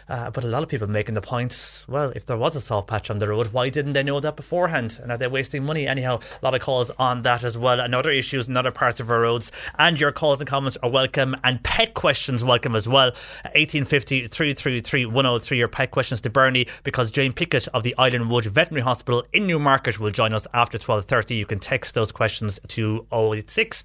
Uh, 0.08 0.30
but 0.30 0.44
a 0.44 0.46
lot 0.46 0.62
of 0.62 0.68
people 0.68 0.88
making 0.88 1.14
the 1.14 1.20
point, 1.20 1.84
well, 1.88 2.12
if 2.14 2.26
there 2.26 2.36
was 2.36 2.56
a 2.56 2.60
soft 2.60 2.88
patch 2.88 3.10
on 3.10 3.18
the 3.18 3.28
road, 3.28 3.48
why 3.48 3.68
didn't 3.68 3.92
they 3.92 4.02
know 4.02 4.20
that 4.20 4.36
beforehand? 4.36 4.98
And 5.02 5.10
are 5.10 5.18
they 5.18 5.26
wasting 5.26 5.64
money? 5.64 5.86
Anyhow, 5.86 6.20
a 6.40 6.44
lot 6.44 6.54
of 6.54 6.60
calls 6.60 6.90
on 6.98 7.22
that 7.22 7.44
as 7.44 7.56
well, 7.56 7.80
and 7.80 7.94
other 7.94 8.10
issues 8.10 8.48
in 8.48 8.56
other 8.56 8.72
parts 8.72 9.00
of 9.00 9.10
our 9.10 9.20
roads. 9.20 9.52
And 9.78 10.00
your 10.00 10.12
calls 10.12 10.40
and 10.40 10.48
comments 10.48 10.76
are 10.82 10.90
welcome, 10.90 11.36
and 11.44 11.62
pet 11.62 11.94
questions 11.94 12.44
welcome 12.44 12.74
as 12.74 12.88
well. 12.88 13.12
1850 13.54 14.28
333 14.28 15.06
103, 15.06 15.58
your 15.58 15.68
pet 15.68 15.90
questions 15.90 16.20
to 16.22 16.30
Bernie, 16.30 16.66
because 16.82 17.10
Jane 17.10 17.32
Pickett 17.32 17.68
of 17.68 17.82
the 17.82 17.94
Island 17.98 18.30
Wood 18.30 18.44
Veterinary 18.44 18.82
Hospital 18.82 19.24
in 19.32 19.46
Newmarket 19.46 19.98
will 19.98 20.10
join 20.10 20.32
us 20.32 20.46
after 20.52 20.78
12.30. 20.78 21.36
You 21.36 21.46
can 21.46 21.58
text 21.58 21.94
those 21.94 22.12
questions 22.12 22.60
to 22.68 23.06
086 23.12 23.84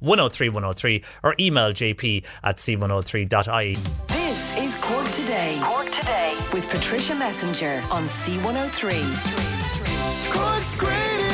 103 0.00 0.48
103 0.48 1.04
or 1.22 1.34
email 1.38 1.72
jp 1.72 2.24
at 2.42 2.56
c103.ie. 2.58 4.13
Today. 5.24 5.58
Cork 5.62 5.90
Today 5.90 6.36
with 6.52 6.68
Patricia 6.68 7.14
Messinger 7.14 7.82
on 7.90 8.08
C103. 8.08 9.00
Cork's 10.30 10.78
greatest 10.78 11.33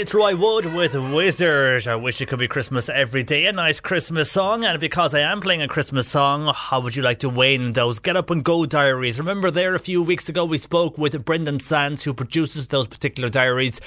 It's 0.00 0.14
Roy 0.14 0.36
Wood 0.36 0.74
with 0.74 0.94
Wizzard. 0.94 1.88
I 1.88 1.96
wish 1.96 2.20
it 2.20 2.26
could 2.26 2.38
be 2.38 2.46
Christmas 2.46 2.88
every 2.88 3.24
day. 3.24 3.46
A 3.46 3.52
nice 3.52 3.80
Christmas 3.80 4.30
song. 4.30 4.64
And 4.64 4.78
because 4.78 5.12
I 5.12 5.22
am 5.22 5.40
playing 5.40 5.60
a 5.60 5.66
Christmas 5.66 6.06
song, 6.06 6.52
how 6.54 6.78
would 6.78 6.94
you 6.94 7.02
like 7.02 7.18
to 7.18 7.28
win 7.28 7.72
those 7.72 7.98
Get 7.98 8.16
Up 8.16 8.30
and 8.30 8.44
Go 8.44 8.64
diaries? 8.64 9.18
Remember 9.18 9.50
there 9.50 9.74
a 9.74 9.80
few 9.80 10.00
weeks 10.00 10.28
ago 10.28 10.44
we 10.44 10.56
spoke 10.56 10.96
with 10.96 11.24
Brendan 11.24 11.58
Sands 11.58 12.04
who 12.04 12.14
produces 12.14 12.68
those 12.68 12.86
particular 12.86 13.28
diaries. 13.28 13.80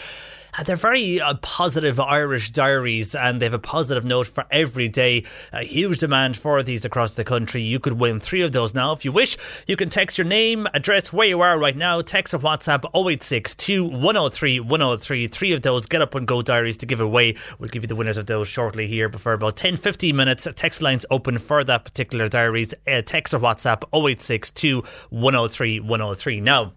Uh, 0.58 0.64
They're 0.64 0.76
very 0.76 1.22
uh, 1.22 1.36
positive 1.36 2.00
Irish 2.00 2.52
diaries 2.52 3.16
and 3.16 3.42
they 3.42 3.46
have 3.46 3.54
a 3.54 3.60
positive 3.60 4.04
note 4.04 4.28
for 4.28 4.46
every 4.52 4.90
day. 4.90 5.24
A 5.54 5.64
huge 5.64 6.00
demand 6.00 6.36
for 6.36 6.62
these 6.62 6.84
across 6.84 7.14
the 7.14 7.24
country. 7.24 7.62
You 7.62 7.80
could 7.80 7.94
win 7.94 8.20
three 8.20 8.42
of 8.42 8.52
those 8.52 8.74
now 8.74 8.92
if 8.92 9.06
you 9.06 9.12
wish. 9.12 9.38
You 9.66 9.78
can 9.78 9.90
text 9.90 10.18
your 10.18 10.26
name, 10.26 10.68
address, 10.74 11.14
where 11.14 11.28
you 11.28 11.40
are 11.40 11.58
right 11.58 11.76
now. 11.78 12.02
Text 12.02 12.34
or 12.34 12.40
WhatsApp 12.40 12.84
0862 12.94 13.86
103 13.86 14.60
103. 14.60 15.28
Three 15.28 15.54
of 15.54 15.62
those 15.62 15.86
Get 15.86 16.02
Up 16.02 16.16
and 16.16 16.28
Go 16.28 16.42
diaries 16.42 16.78
to 16.80 16.86
give 16.86 17.00
away. 17.00 17.36
We'll 17.60 17.70
give 17.70 17.84
you 17.84 17.88
the 17.88 17.96
winners 17.96 18.18
of 18.18 18.26
those 18.26 18.48
shortly 18.48 18.88
here. 18.88 19.08
But 19.08 19.22
for 19.22 19.34
about 19.34 19.56
10 19.56 19.78
15 19.78 20.16
minutes, 20.16 20.48
text 20.56 20.82
lines 20.82 21.06
open 21.10 21.38
for 21.38 21.64
that 21.64 21.86
particular 21.86 22.28
diaries. 22.28 22.74
Uh, 22.86 23.02
text 23.02 23.34
or 23.34 23.40
WhatsApp 23.40 23.84
0862 23.94 24.84
103 25.10 25.80
103. 25.80 26.42
Now, 26.42 26.74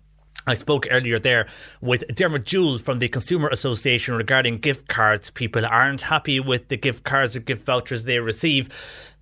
I 0.47 0.55
spoke 0.55 0.87
earlier 0.91 1.19
there 1.19 1.47
with 1.81 2.05
Dermot 2.15 2.45
Jewell 2.45 2.79
from 2.79 2.99
the 2.99 3.09
Consumer 3.09 3.49
Association 3.49 4.15
regarding 4.15 4.59
gift 4.59 4.89
cards. 4.89 5.31
People 5.31 5.65
aren't 5.65 6.03
happy 6.03 6.39
with 6.41 6.69
the 6.69 6.77
gift 6.77 7.05
cards 7.05 7.35
or 7.35 7.41
gift 7.41 7.65
vouchers 7.65 8.05
they 8.05 8.19
receive. 8.19 8.69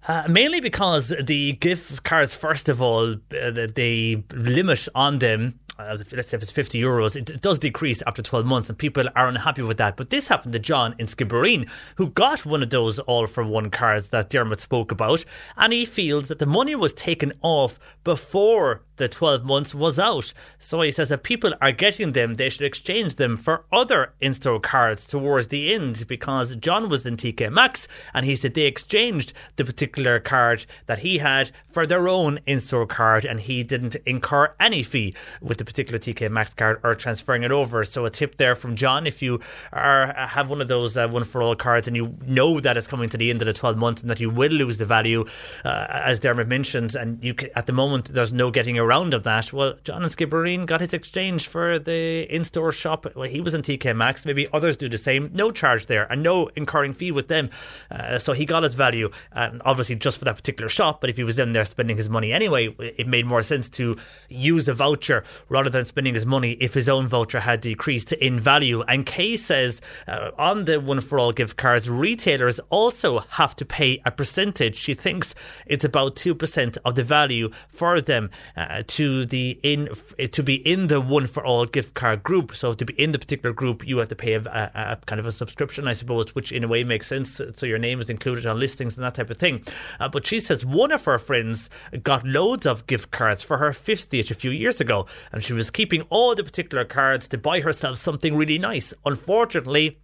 Uh, 0.09 0.25
mainly 0.29 0.61
because 0.61 1.15
the 1.23 1.53
gift 1.53 2.03
cards, 2.03 2.35
first 2.35 2.69
of 2.69 2.83
all, 2.83 3.13
uh, 3.13 3.17
the, 3.31 3.71
the 3.73 4.25
limit 4.35 4.89
on 4.97 5.21
them 5.21 5.61
uh, 5.79 5.97
let's 6.13 6.31
say 6.31 6.37
if 6.37 6.43
it's 6.43 6.53
50 6.53 6.81
euros, 6.81 7.17
it, 7.17 7.41
does 7.41 7.59
decrease 7.59 8.03
after 8.07 8.23
12 8.23 8.47
months, 8.47 8.69
and 8.69 8.79
people 8.79 9.05
are 9.17 9.29
unhappy 9.29 9.63
with 9.63 9.79
that. 9.79 9.97
But 9.97 10.11
this 10.11 10.29
happened 10.29 10.53
to 10.53 10.59
John 10.59 10.95
in 10.99 11.07
Skibbereen, 11.07 11.69
who 11.97 12.11
got 12.11 12.45
one 12.45 12.63
of 12.63 12.71
those 12.71 12.99
all 13.01 13.27
for 13.27 13.45
one 13.45 13.71
cards 13.71 14.11
that 14.11 14.31
Dermot 14.31 14.61
spoke 14.61 14.93
about, 14.93 15.25
and 15.57 15.73
he 15.73 15.85
feels 15.85 16.29
that 16.29 16.39
the 16.39 16.47
money 16.47 16.75
was 16.75 16.93
taken 16.93 17.33
off 17.43 17.79
before 18.05 18.83
the 18.97 19.09
12 19.09 19.45
months 19.45 19.75
was 19.75 19.99
out. 19.99 20.33
So 20.59 20.81
he 20.83 20.91
says 20.91 21.11
if 21.11 21.23
people 21.23 21.53
are 21.61 21.73
getting 21.73 22.13
them, 22.13 22.35
they 22.35 22.49
should 22.49 22.67
exchange 22.67 23.17
them 23.17 23.37
for 23.37 23.65
other 23.73 24.13
in 24.21 24.35
store 24.35 24.61
cards 24.61 25.05
towards 25.05 25.49
the 25.49 25.73
end 25.75 26.05
because 26.07 26.57
John 26.57 26.89
was 26.89 27.07
in 27.07 27.17
TK 27.17 27.53
Maxx 27.53 27.89
and 28.15 28.27
he 28.27 28.37
said 28.37 28.55
they 28.55 28.63
exchanged 28.63 29.33
the 29.57 29.65
particular 29.65 30.21
card 30.21 30.67
that 30.87 31.01
he 31.01 31.19
had 31.19 31.51
for 31.71 31.87
their 31.87 32.09
own 32.09 32.39
in 32.47 32.61
store 32.61 32.87
card 32.87 33.25
and 33.25 33.41
he 33.41 33.63
didn't 33.63 33.97
incur 34.07 34.55
any 34.61 34.83
fee 34.83 35.15
with 35.41 35.59
the 35.59 35.65
particular 35.65 35.99
TK 35.99 36.31
Maxx 36.31 36.55
card 36.55 36.81
or 36.83 36.95
transferring 36.95 37.43
it 37.43 37.53
over. 37.53 37.85
So 37.85 38.05
a 38.05 38.11
tip 38.11 38.37
there 38.37 38.55
from 38.55 38.77
John 38.77 39.07
if 39.07 39.23
you 39.23 39.41
are 39.73 40.13
have 40.13 40.51
one 40.51 40.61
of 40.61 40.69
those 40.69 40.97
uh, 40.97 41.09
one 41.09 41.25
for 41.25 41.43
all 41.43 41.57
cards 41.57 41.87
and 41.87 41.97
you 41.97 42.17
know 42.27 42.61
that 42.61 42.77
it's 42.77 42.87
coming 42.87 43.09
to 43.09 43.17
the 43.17 43.31
end 43.31 43.43
of 43.43 43.47
the 43.47 43.53
12 43.53 43.77
months 43.77 44.03
and 44.03 44.11
that 44.11 44.21
you 44.21 44.31
will 44.31 44.51
lose 44.51 44.77
the 44.79 44.85
value, 44.85 45.25
uh, 45.65 45.87
as 45.89 46.21
Dermot 46.21 46.49
mentioned, 46.49 46.95
and 46.95 47.23
you 47.23 47.35
ca 47.35 47.51
at 47.55 47.67
the 47.67 47.73
moment 47.73 48.13
there's 48.13 48.33
no 48.33 48.51
getting 48.51 48.79
around 48.83 49.15
of 49.15 49.25
that. 49.25 49.53
Well, 49.53 49.75
John 49.85 50.03
and 50.03 50.11
Skibbereen 50.11 50.67
got 50.67 50.81
his 50.81 50.93
exchange 50.93 51.47
for 51.47 51.79
the 51.79 52.23
in-store 52.35 52.73
shop. 52.73 53.07
Well, 53.15 53.29
he 53.29 53.41
was 53.41 53.55
in 53.55 53.63
TK 53.63 53.97
Maxx. 53.97 54.27
Maybe 54.27 54.47
others 54.53 54.77
do 54.77 54.89
the 54.89 54.99
same. 54.99 55.31
No 55.33 55.51
charge 55.51 55.87
there 55.87 56.11
and 56.11 56.23
no 56.23 56.49
incurring 56.57 56.93
fee 56.93 57.13
with 57.13 57.29
them. 57.29 57.51
Uh, 57.91 58.19
so 58.19 58.33
he 58.33 58.45
got 58.45 58.63
his 58.63 58.75
value, 58.75 59.11
and 59.33 59.63
obviously 59.65 59.97
just 59.97 60.19
for 60.19 60.25
that 60.25 60.37
particular 60.37 60.69
shop. 60.69 61.01
But 61.01 61.11
if 61.11 61.17
he 61.17 61.25
was 61.25 61.39
in 61.39 61.53
there 61.53 61.65
spending 61.65 61.97
his 61.97 62.09
money 62.09 62.33
anyway, 62.33 62.75
it 62.79 63.07
made 63.07 63.27
more 63.27 63.43
sense 63.43 63.69
to 63.71 63.97
use 64.29 64.69
a 64.69 64.75
voucher 64.75 65.25
rather 65.49 65.71
than 65.71 65.85
spending 65.85 66.15
his 66.15 66.27
money 66.27 66.53
if 66.53 66.75
his 66.75 66.89
own 66.89 67.07
voucher 67.07 67.41
had 67.41 67.61
decreased 67.61 68.13
in 68.13 68.39
value. 68.39 68.83
And 68.83 69.07
Kay 69.07 69.37
says 69.37 69.81
uh, 70.07 70.31
on 70.39 70.65
the 70.65 70.81
one 70.81 71.01
for 71.01 71.19
all 71.19 71.33
gift 71.33 71.57
cards, 71.57 71.89
retailers 71.89 72.61
also 72.71 73.21
have 73.21 73.55
to 73.57 73.65
pay 73.65 74.01
a 74.05 74.11
percentage. 74.11 74.77
She 74.77 74.95
thinks 74.95 75.35
it's 75.67 75.85
about 75.85 76.17
two 76.17 76.35
percent 76.35 76.79
of 76.85 76.95
the 76.95 77.05
value 77.05 77.51
for 77.69 78.01
them 78.01 78.31
uh, 78.57 78.72
to 78.87 79.27
the 79.27 79.59
in 79.63 79.89
to 80.31 80.43
be 80.43 80.55
in 80.55 80.87
the 80.87 81.01
one 81.01 81.27
for 81.27 81.45
all 81.45 81.67
gift 81.67 81.95
card 81.95 82.23
group. 82.23 82.55
So 82.55 82.75
to 82.75 82.85
be 82.85 82.95
in 82.95 83.13
the 83.13 83.19
particular 83.19 83.53
group, 83.53 83.87
you 83.87 83.99
have 83.99 84.09
to 84.09 84.17
pay 84.17 84.35
a, 84.35 84.41
a, 84.41 84.71
a 84.75 84.99
kind 85.07 85.19
of 85.19 85.27
a 85.27 85.33
subscription, 85.33 85.87
I 85.87 85.93
suppose, 85.93 86.35
which 86.35 86.53
in 86.53 86.65
a 86.65 86.69
way 86.69 86.85
makes 86.85 87.07
sense. 87.07 87.41
So 87.55 87.67
your 87.67 87.79
name 87.79 88.01
is 88.01 88.09
included 88.09 88.47
on 88.47 88.59
listings 88.59 88.97
and 88.97 89.05
that 89.05 89.15
type 89.15 89.31
of 89.31 89.37
thing. 89.37 89.65
Uh, 90.01 90.09
but 90.09 90.27
she 90.27 90.41
says 90.41 90.65
one 90.65 90.93
of 90.93 91.05
her 91.05 91.19
friends 91.19 91.69
got 92.03 92.27
loads 92.27 92.67
of 92.67 92.87
gift 92.87 93.11
cards 93.11 93.43
for 93.43 93.59
her 93.59 93.71
50th 93.71 94.31
a 94.31 94.35
few 94.35 94.51
years 94.51 94.81
ago, 94.81 95.07
and 95.33 95.43
she 95.43 95.53
was 95.53 95.71
keeping 95.71 96.03
all 96.11 96.35
the 96.35 96.45
particular 96.45 96.85
cards 96.85 97.29
to 97.29 97.39
buy 97.39 97.61
herself 97.61 97.99
something 97.99 98.37
really 98.37 98.59
nice. 98.59 98.95
Unfortunately, 99.05 99.99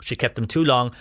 she 0.00 0.16
kept 0.16 0.36
them 0.36 0.46
too 0.46 0.64
long 0.64 0.94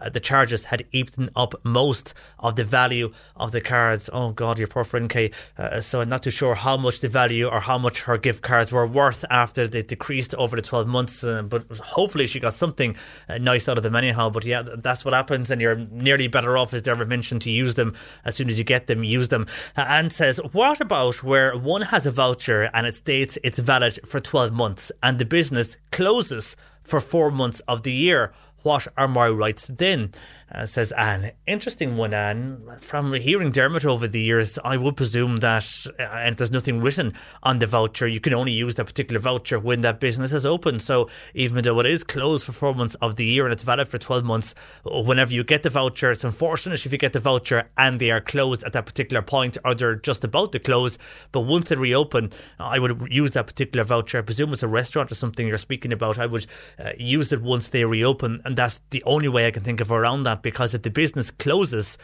uh, 0.00 0.08
the 0.08 0.20
charges 0.20 0.64
had 0.64 0.84
eaten 0.92 1.28
up 1.34 1.54
most 1.64 2.14
of 2.38 2.56
the 2.56 2.64
value 2.64 3.12
of 3.36 3.52
the 3.52 3.60
cards. 3.60 4.08
Oh 4.12 4.32
God, 4.32 4.58
your 4.58 4.68
poor 4.68 4.84
friend 4.84 5.08
Kay. 5.08 5.30
Uh, 5.58 5.80
so 5.80 6.00
I'm 6.00 6.08
not 6.08 6.22
too 6.22 6.30
sure 6.30 6.54
how 6.54 6.76
much 6.76 7.00
the 7.00 7.08
value 7.08 7.46
or 7.46 7.60
how 7.60 7.78
much 7.78 8.02
her 8.02 8.18
gift 8.18 8.42
cards 8.42 8.72
were 8.72 8.86
worth 8.86 9.24
after 9.30 9.68
they 9.68 9.82
decreased 9.82 10.34
over 10.36 10.56
the 10.56 10.62
12 10.62 10.86
months. 10.86 11.24
Uh, 11.24 11.42
but 11.42 11.64
hopefully 11.78 12.26
she 12.26 12.40
got 12.40 12.54
something 12.54 12.96
uh, 13.28 13.38
nice 13.38 13.68
out 13.68 13.76
of 13.76 13.82
them 13.82 13.96
anyhow. 13.96 14.30
But 14.30 14.44
yeah, 14.44 14.62
that's 14.62 15.04
what 15.04 15.14
happens, 15.14 15.50
and 15.50 15.60
you're 15.60 15.76
nearly 15.76 16.28
better 16.28 16.56
off, 16.56 16.72
as 16.72 16.82
Deborah 16.82 17.06
mentioned, 17.06 17.42
to 17.42 17.50
use 17.50 17.74
them 17.74 17.94
as 18.24 18.34
soon 18.34 18.48
as 18.48 18.58
you 18.58 18.64
get 18.64 18.86
them. 18.86 19.04
Use 19.04 19.28
them. 19.28 19.46
Uh, 19.76 19.82
Anne 19.82 20.10
says, 20.10 20.38
what 20.52 20.80
about 20.80 21.22
where 21.22 21.56
one 21.56 21.82
has 21.82 22.06
a 22.06 22.10
voucher 22.12 22.70
and 22.72 22.86
it 22.86 22.94
states 22.94 23.38
it's 23.42 23.58
valid 23.58 23.98
for 24.06 24.20
12 24.20 24.52
months, 24.52 24.92
and 25.02 25.18
the 25.18 25.24
business 25.24 25.76
closes 25.90 26.56
for 26.82 27.00
four 27.00 27.30
months 27.30 27.60
of 27.68 27.82
the 27.82 27.92
year? 27.92 28.32
What 28.62 28.88
are 28.96 29.08
my 29.08 29.28
rights 29.28 29.66
then? 29.68 30.12
Uh, 30.52 30.66
says 30.66 30.90
Anne. 30.92 31.30
Interesting 31.46 31.96
one, 31.96 32.12
Anne. 32.12 32.60
From 32.80 33.12
hearing 33.12 33.52
Dermot 33.52 33.84
over 33.84 34.08
the 34.08 34.20
years, 34.20 34.58
I 34.64 34.76
would 34.76 34.96
presume 34.96 35.36
that, 35.38 35.86
uh, 35.98 36.02
and 36.02 36.36
there's 36.36 36.50
nothing 36.50 36.80
written 36.80 37.14
on 37.44 37.60
the 37.60 37.68
voucher, 37.68 38.08
you 38.08 38.18
can 38.18 38.34
only 38.34 38.50
use 38.50 38.74
that 38.74 38.86
particular 38.86 39.20
voucher 39.20 39.60
when 39.60 39.82
that 39.82 40.00
business 40.00 40.32
is 40.32 40.44
open. 40.44 40.80
So 40.80 41.08
even 41.34 41.62
though 41.62 41.78
it 41.78 41.86
is 41.86 42.02
closed 42.02 42.44
for 42.44 42.52
four 42.52 42.74
months 42.74 42.96
of 42.96 43.14
the 43.14 43.24
year 43.24 43.44
and 43.44 43.52
it's 43.52 43.62
valid 43.62 43.86
for 43.86 43.98
12 43.98 44.24
months, 44.24 44.54
whenever 44.84 45.32
you 45.32 45.44
get 45.44 45.62
the 45.62 45.70
voucher, 45.70 46.10
it's 46.10 46.24
unfortunate 46.24 46.84
if 46.84 46.90
you 46.90 46.98
get 46.98 47.12
the 47.12 47.20
voucher 47.20 47.70
and 47.78 48.00
they 48.00 48.10
are 48.10 48.20
closed 48.20 48.64
at 48.64 48.72
that 48.72 48.86
particular 48.86 49.22
point 49.22 49.56
or 49.64 49.74
they're 49.76 49.94
just 49.94 50.24
about 50.24 50.50
to 50.52 50.58
close. 50.58 50.98
But 51.30 51.42
once 51.42 51.68
they 51.68 51.76
reopen, 51.76 52.32
I 52.58 52.80
would 52.80 53.06
use 53.08 53.30
that 53.32 53.46
particular 53.46 53.84
voucher. 53.84 54.18
I 54.18 54.22
presume 54.22 54.52
it's 54.52 54.64
a 54.64 54.68
restaurant 54.68 55.12
or 55.12 55.14
something 55.14 55.46
you're 55.46 55.58
speaking 55.58 55.92
about. 55.92 56.18
I 56.18 56.26
would 56.26 56.46
uh, 56.76 56.90
use 56.98 57.32
it 57.32 57.40
once 57.40 57.68
they 57.68 57.84
reopen, 57.84 58.40
and 58.44 58.56
that's 58.56 58.80
the 58.90 59.02
only 59.04 59.28
way 59.28 59.46
I 59.46 59.52
can 59.52 59.62
think 59.62 59.80
of 59.80 59.92
around 59.92 60.24
that 60.24 60.39
because 60.42 60.74
if 60.74 60.82
the 60.82 60.90
business 60.90 61.30
closes, 61.30 61.98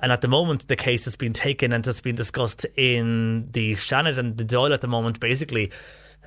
and 0.00 0.12
at 0.12 0.20
the 0.20 0.28
moment, 0.28 0.68
the 0.68 0.76
case 0.76 1.04
has 1.04 1.16
been 1.16 1.32
taken 1.32 1.72
and 1.72 1.84
has 1.84 2.00
been 2.00 2.14
discussed 2.14 2.64
in 2.76 3.50
the 3.50 3.72
Seanad 3.72 4.18
and 4.18 4.36
the 4.36 4.44
Dáil 4.44 4.72
at 4.72 4.80
the 4.80 4.88
moment, 4.88 5.20
basically. 5.20 5.70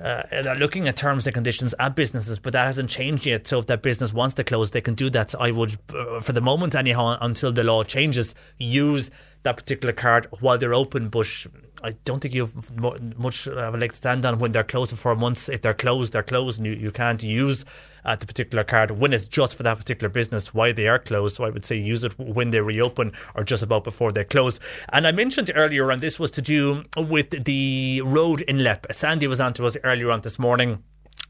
Uh, 0.00 0.22
they're 0.30 0.56
looking 0.56 0.88
at 0.88 0.96
terms 0.96 1.26
and 1.26 1.34
conditions 1.34 1.74
at 1.78 1.94
businesses, 1.94 2.38
but 2.38 2.52
that 2.52 2.66
hasn't 2.66 2.90
changed 2.90 3.24
yet. 3.24 3.46
So 3.46 3.60
if 3.60 3.66
that 3.66 3.82
business 3.82 4.12
wants 4.12 4.34
to 4.34 4.44
close, 4.44 4.70
they 4.70 4.80
can 4.80 4.94
do 4.94 5.10
that. 5.10 5.34
I 5.38 5.50
would, 5.50 5.78
uh, 5.94 6.20
for 6.20 6.32
the 6.32 6.40
moment 6.40 6.74
anyhow, 6.74 7.18
until 7.20 7.52
the 7.52 7.62
law 7.62 7.84
changes, 7.84 8.34
use 8.58 9.10
that 9.42 9.56
particular 9.56 9.92
card 9.92 10.26
while 10.40 10.58
they're 10.58 10.74
open. 10.74 11.08
But 11.08 11.46
I 11.84 11.92
don't 12.04 12.20
think 12.20 12.32
you 12.34 12.46
have 12.46 13.18
much 13.18 13.48
of 13.48 13.74
a 13.74 13.76
leg 13.76 13.90
to 13.90 13.96
stand 13.96 14.24
on 14.24 14.38
when 14.38 14.52
they're 14.52 14.62
closed 14.62 14.90
for 14.90 14.96
four 14.96 15.16
months. 15.16 15.48
If 15.48 15.62
they're 15.62 15.74
closed, 15.74 16.12
they're 16.12 16.22
closed, 16.22 16.58
and 16.58 16.66
you, 16.66 16.74
you 16.74 16.92
can't 16.92 17.22
use 17.22 17.64
uh, 18.04 18.14
the 18.14 18.26
particular 18.26 18.62
card 18.62 18.92
when 18.92 19.12
it's 19.12 19.24
just 19.24 19.56
for 19.56 19.62
that 19.64 19.78
particular 19.78 20.08
business 20.08 20.54
why 20.54 20.72
they 20.72 20.86
are 20.86 20.98
closed. 20.98 21.36
So 21.36 21.44
I 21.44 21.50
would 21.50 21.64
say 21.64 21.76
use 21.76 22.04
it 22.04 22.16
when 22.18 22.50
they 22.50 22.60
reopen 22.60 23.12
or 23.34 23.42
just 23.42 23.62
about 23.62 23.84
before 23.84 24.12
they 24.12 24.24
close. 24.24 24.60
And 24.92 25.06
I 25.06 25.12
mentioned 25.12 25.50
earlier, 25.54 25.90
and 25.90 26.00
this 26.00 26.20
was 26.20 26.30
to 26.32 26.42
do 26.42 26.84
with 26.96 27.44
the 27.44 28.02
road 28.04 28.42
in 28.42 28.62
Leap. 28.62 28.86
Sandy 28.92 29.26
was 29.26 29.40
on 29.40 29.52
to 29.54 29.66
us 29.66 29.76
earlier 29.82 30.10
on 30.10 30.20
this 30.20 30.38
morning. 30.38 30.82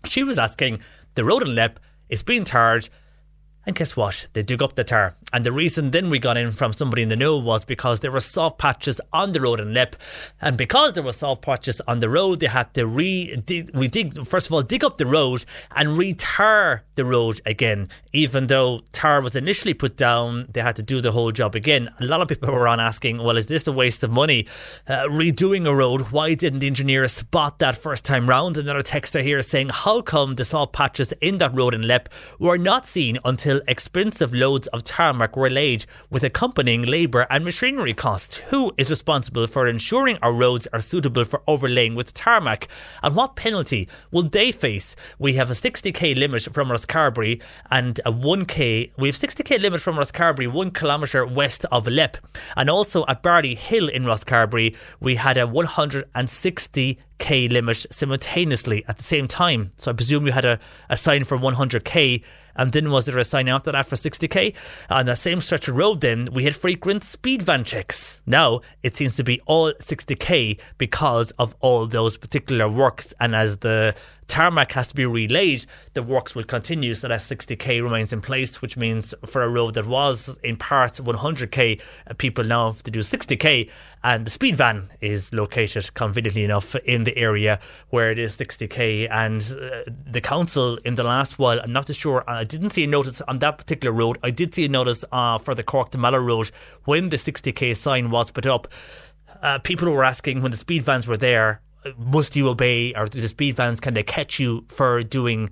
She 0.05 0.23
was 0.23 0.39
asking 0.39 0.81
the 1.15 1.25
road 1.25 1.43
in 1.43 1.55
Leap 1.55 1.81
is 2.09 2.23
being 2.23 2.45
tarred. 2.45 2.89
And 3.65 3.77
guess 3.77 3.97
what? 3.97 4.27
They 4.33 4.43
dug 4.43 4.61
up 4.61 4.75
the 4.75 4.83
tar. 4.83 5.15
And 5.33 5.47
the 5.47 5.53
reason 5.53 5.93
then 5.93 6.11
we 6.11 6.19
got 6.19 6.37
in 6.37 6.51
from 6.51 6.73
somebody 6.73 7.03
in 7.03 7.09
the 7.09 7.17
know 7.17 7.39
was 7.39 7.65
because 7.65 8.01
there 8.01 8.11
were 8.11 8.21
soft 8.21 8.59
patches 8.59 9.01
on 9.13 9.33
the 9.33 9.41
road 9.41 9.61
in 9.61 9.73
Leap. 9.73 9.95
And 10.41 10.57
because 10.59 10.95
there 10.95 11.03
were 11.03 11.13
soft 11.13 11.43
patches 11.43 11.81
on 11.87 12.01
the 12.01 12.09
road, 12.09 12.41
they 12.41 12.47
had 12.47 12.75
to 12.75 12.87
re 12.87 13.37
dig, 13.47 14.27
first 14.27 14.47
of 14.47 14.53
all 14.53 14.63
dig 14.63 14.83
up 14.83 14.99
the 14.99 15.07
road 15.07 15.45
and 15.77 15.97
re-tar 15.97 16.83
the 16.97 17.05
road 17.05 17.41
again. 17.47 17.89
Even 18.13 18.49
though 18.49 18.83
tar 18.91 19.23
was 19.23 19.37
initially 19.37 19.75
put 19.75 19.97
down, 19.97 20.49
they 20.53 20.61
had 20.61 20.77
to 20.77 20.83
do 20.83 21.01
the 21.01 21.13
whole 21.13 21.31
job 21.31 21.55
again. 21.55 21.89
A 22.01 22.05
lot 22.05 22.21
of 22.21 22.29
people 22.29 22.53
were 22.53 22.67
on 22.67 22.81
asking, 22.81 23.19
well, 23.19 23.37
is 23.37 23.47
this 23.47 23.67
a 23.69 23.73
waste 23.73 24.03
of 24.03 24.11
money? 24.11 24.47
Uh, 24.89 25.05
redoing 25.07 25.67
a 25.67 25.75
road, 25.75 26.11
why 26.11 26.35
didn't 26.35 26.59
the 26.59 26.67
engineer 26.67 27.07
spot 27.07 27.61
that 27.61 27.79
first 27.79 28.05
time 28.05 28.29
round? 28.29 28.57
Another 28.57 28.83
texter 28.83 29.23
here 29.23 29.41
saying, 29.41 29.69
how 29.69 30.03
come 30.03 30.35
the 30.35 30.45
soft 30.45 30.73
patches 30.73 31.13
in 31.21 31.39
that 31.39 31.55
road 31.55 31.75
in 31.75 31.87
Leap 31.87 32.09
were 32.41 32.59
not 32.59 32.87
seen 32.87 33.19
until 33.25 33.52
expensive 33.69 34.33
loads 34.33 34.67
of 34.69 34.85
tarmac 34.85 35.37
were 35.37 35.51
laid 35.51 35.85
with 36.09 36.25
accompanying 36.25 36.83
labour 36.83 37.27
and 37.29 37.45
machinery 37.45 37.93
costs. 37.93 38.39
Who 38.51 38.73
is 38.79 38.89
responsible 38.89 39.47
for 39.47 39.67
ensuring 39.67 40.19
our 40.23 40.33
roads 40.33 40.67
are 40.73 40.81
suitable 40.81 41.25
for 41.25 41.43
overlaying 41.47 41.95
with 41.95 42.15
tarmac? 42.15 42.69
And 43.03 43.15
what 43.15 43.37
penalty 43.37 43.89
will 44.11 44.23
they 44.23 44.53
face? 44.53 44.97
We 45.19 45.35
have 45.35 45.51
a 45.51 45.55
60k 45.55 46.17
limit 46.17 46.49
from 46.53 46.69
Rosscarbery 46.69 47.43
and 47.71 48.01
a 48.07 48.13
1k. 48.13 48.93
We 48.97 49.09
have 49.09 49.17
60k 49.17 49.61
limit 49.61 49.83
from 49.83 49.97
Rosscarbery, 49.97 50.51
one 50.51 50.71
kilometre 50.71 51.27
west 51.27 51.67
of 51.73 51.87
Leap. 51.87 52.17
And 52.57 52.71
also 52.71 53.05
at 53.07 53.23
Barley 53.23 53.55
Hill 53.55 53.89
in 53.89 54.05
Rosscarbery, 54.05 54.77
we 55.01 55.17
had 55.17 55.37
a 55.37 55.47
160k 55.47 57.51
limit 57.51 57.87
simultaneously 57.91 58.85
at 58.89 58.99
the 58.99 59.05
same 59.05 59.29
time. 59.29 59.73
So 59.77 59.91
I 59.91 59.95
presume 59.95 60.27
you 60.27 60.33
had 60.33 60.45
a, 60.45 60.59
a 60.89 60.97
sign 60.97 61.25
for 61.25 61.39
100k 61.39 62.23
and 62.57 62.73
then 62.73 62.91
was 62.91 63.05
there 63.05 63.19
a 63.19 63.25
sign 63.25 63.49
after 63.49 63.73
that 63.73 63.87
for 63.87 63.97
60k? 63.97 64.55
On 64.91 65.07
the 65.07 65.17
same 65.17 65.41
stretch 65.41 65.69
of 65.69 65.77
road, 65.77 66.01
then 66.01 66.29
we 66.33 66.45
had 66.45 66.57
frequent 66.57 67.05
speed 67.05 67.43
van 67.43 67.65
checks. 67.65 68.23
Now 68.27 68.61
it 68.83 68.97
seems 68.97 69.17
to 69.17 69.25
be 69.25 69.41
all 69.47 69.73
60k 69.75 70.59
because 70.79 71.31
of 71.33 71.55
all 71.61 71.87
those 71.87 72.17
particular 72.17 72.69
works, 72.69 73.15
and 73.21 73.35
as 73.35 73.59
the 73.59 73.95
tarmac 74.29 74.73
has 74.73 74.89
to 74.89 74.95
be 74.95 75.07
relayed, 75.07 75.67
the 75.95 76.03
works 76.03 76.35
will 76.35 76.45
continue. 76.45 76.95
So 76.95 77.09
that 77.09 77.21
60k 77.21 77.83
remains 77.83 78.13
in 78.13 78.21
place, 78.21 78.63
which 78.63 78.77
means 78.77 79.15
for 79.27 79.43
a 79.43 79.49
road 79.49 79.75
that 79.75 79.87
was 79.87 80.39
in 80.43 80.57
part 80.57 80.95
100k, 80.95 81.81
uh, 82.07 82.15
people 82.15 82.45
now 82.45 82.73
have 82.73 82.83
to 82.85 82.91
do 82.91 83.01
60k. 83.01 83.69
And 84.05 84.27
the 84.27 84.31
speed 84.31 84.57
van 84.57 84.91
is 85.01 85.33
located 85.33 85.95
conveniently 85.95 86.45
enough 86.45 86.75
in 86.77 87.05
the 87.05 87.17
area 87.17 87.61
where 87.91 88.11
it 88.11 88.19
is 88.19 88.37
60k. 88.37 89.09
And 89.11 89.43
uh, 89.43 89.91
the 90.07 90.21
council 90.21 90.79
in 90.79 90.97
the 90.97 91.05
last 91.05 91.39
while, 91.39 91.61
I'm 91.61 91.73
not 91.73 91.87
too 91.87 91.93
sure, 91.93 92.25
I 92.27 92.45
didn't 92.45 92.71
see 92.71 92.85
a 92.85 92.89
notice 92.89 93.21
on 93.23 93.39
that 93.41 93.59
particular 93.59 93.93
road. 93.93 94.19
I 94.23 94.31
did 94.31 94.55
see 94.55 94.65
a 94.65 94.69
notice 94.69 95.05
uh, 95.13 95.39
for 95.39 95.55
the 95.55 95.63
Cork 95.63 95.91
to 95.91 95.99
Mallow 95.99 96.19
road 96.19 96.51
when 96.85 97.11
the 97.11 97.17
60k 97.17 97.77
sign 97.77 98.11
was 98.11 98.31
put 98.31 98.47
up. 98.47 98.69
Uh, 99.43 99.59
people 99.59 99.91
were 99.91 100.05
asking 100.05 100.41
when 100.41 100.53
the 100.53 100.57
speed 100.57 100.83
vans 100.83 101.07
were 101.07 101.17
there, 101.17 101.61
must 101.97 102.37
you 102.37 102.49
obey 102.49 102.95
or 102.95 103.09
the 103.09 103.27
speed 103.29 103.57
vans 103.57 103.81
can 103.81 103.95
they 103.95 104.03
catch 104.03 104.39
you 104.39 104.65
for 104.69 105.03
doing 105.03 105.51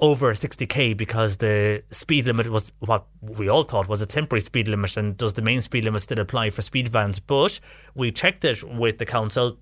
over 0.00 0.32
60k 0.32 0.96
because 0.96 1.38
the 1.38 1.82
speed 1.90 2.26
limit 2.26 2.48
was 2.50 2.72
what 2.78 3.06
we 3.20 3.48
all 3.48 3.64
thought 3.64 3.88
was 3.88 4.00
a 4.00 4.06
temporary 4.06 4.40
speed 4.40 4.68
limit 4.68 4.96
and 4.96 5.16
does 5.16 5.32
the 5.32 5.42
main 5.42 5.60
speed 5.60 5.84
limit 5.84 6.02
still 6.02 6.20
apply 6.20 6.50
for 6.50 6.62
speed 6.62 6.88
vans? 6.88 7.18
But 7.18 7.58
we 7.94 8.12
checked 8.12 8.44
it 8.44 8.62
with 8.62 8.98
the 8.98 9.06
council 9.06 9.58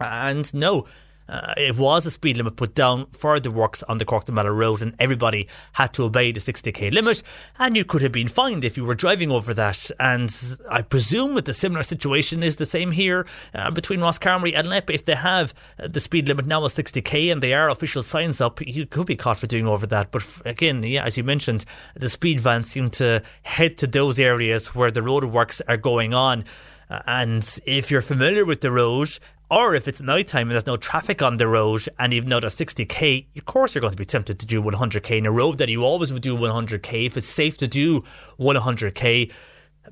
and 0.00 0.52
no 0.52 0.86
uh, 1.28 1.54
it 1.56 1.76
was 1.76 2.06
a 2.06 2.10
speed 2.10 2.36
limit 2.36 2.56
put 2.56 2.74
down 2.74 3.06
for 3.10 3.40
the 3.40 3.50
works 3.50 3.82
on 3.84 3.98
the 3.98 4.04
Cork 4.04 4.24
to 4.24 4.32
Mallow 4.32 4.50
Road, 4.50 4.82
and 4.82 4.94
everybody 4.98 5.48
had 5.72 5.92
to 5.94 6.04
obey 6.04 6.32
the 6.32 6.40
60k 6.40 6.92
limit. 6.92 7.22
And 7.58 7.76
you 7.76 7.84
could 7.84 8.02
have 8.02 8.12
been 8.12 8.28
fined 8.28 8.64
if 8.64 8.76
you 8.76 8.84
were 8.84 8.94
driving 8.94 9.30
over 9.30 9.52
that. 9.54 9.90
And 9.98 10.32
I 10.70 10.82
presume 10.82 11.34
that 11.34 11.44
the 11.44 11.54
similar 11.54 11.82
situation 11.82 12.42
is 12.42 12.56
the 12.56 12.66
same 12.66 12.92
here 12.92 13.26
uh, 13.54 13.70
between 13.70 14.00
Rosscarbery 14.00 14.52
and 14.54 14.68
Leap. 14.68 14.90
If 14.90 15.04
they 15.04 15.16
have 15.16 15.52
uh, 15.78 15.88
the 15.88 16.00
speed 16.00 16.28
limit 16.28 16.46
now 16.46 16.64
of 16.64 16.72
60k 16.72 17.32
and 17.32 17.42
they 17.42 17.54
are 17.54 17.68
official 17.68 18.02
signs 18.02 18.40
up, 18.40 18.60
you 18.66 18.86
could 18.86 19.06
be 19.06 19.16
caught 19.16 19.38
for 19.38 19.46
doing 19.46 19.66
over 19.66 19.86
that. 19.86 20.10
But 20.10 20.24
again, 20.44 20.82
yeah, 20.82 21.04
as 21.04 21.16
you 21.16 21.24
mentioned, 21.24 21.64
the 21.94 22.08
speed 22.08 22.40
vans 22.40 22.70
seem 22.70 22.90
to 22.90 23.22
head 23.42 23.78
to 23.78 23.86
those 23.86 24.18
areas 24.18 24.74
where 24.74 24.90
the 24.90 25.02
road 25.02 25.24
works 25.24 25.60
are 25.66 25.76
going 25.76 26.14
on. 26.14 26.44
Uh, 26.88 27.02
and 27.06 27.58
if 27.66 27.90
you're 27.90 28.02
familiar 28.02 28.44
with 28.44 28.60
the 28.60 28.70
road, 28.70 29.18
or 29.50 29.74
if 29.74 29.86
it's 29.86 30.00
nighttime 30.00 30.48
and 30.48 30.52
there's 30.52 30.66
no 30.66 30.76
traffic 30.76 31.22
on 31.22 31.36
the 31.36 31.46
road 31.46 31.88
and 31.98 32.12
you've 32.12 32.26
another 32.26 32.48
60k, 32.48 33.26
of 33.36 33.44
course 33.44 33.74
you're 33.74 33.80
going 33.80 33.92
to 33.92 33.96
be 33.96 34.04
tempted 34.04 34.40
to 34.40 34.46
do 34.46 34.60
100k 34.60 35.18
in 35.18 35.26
a 35.26 35.30
road 35.30 35.58
that 35.58 35.68
you 35.68 35.84
always 35.84 36.12
would 36.12 36.22
do 36.22 36.36
100k. 36.36 37.06
If 37.06 37.16
it's 37.16 37.28
safe 37.28 37.56
to 37.58 37.68
do 37.68 38.02
100k, 38.40 39.30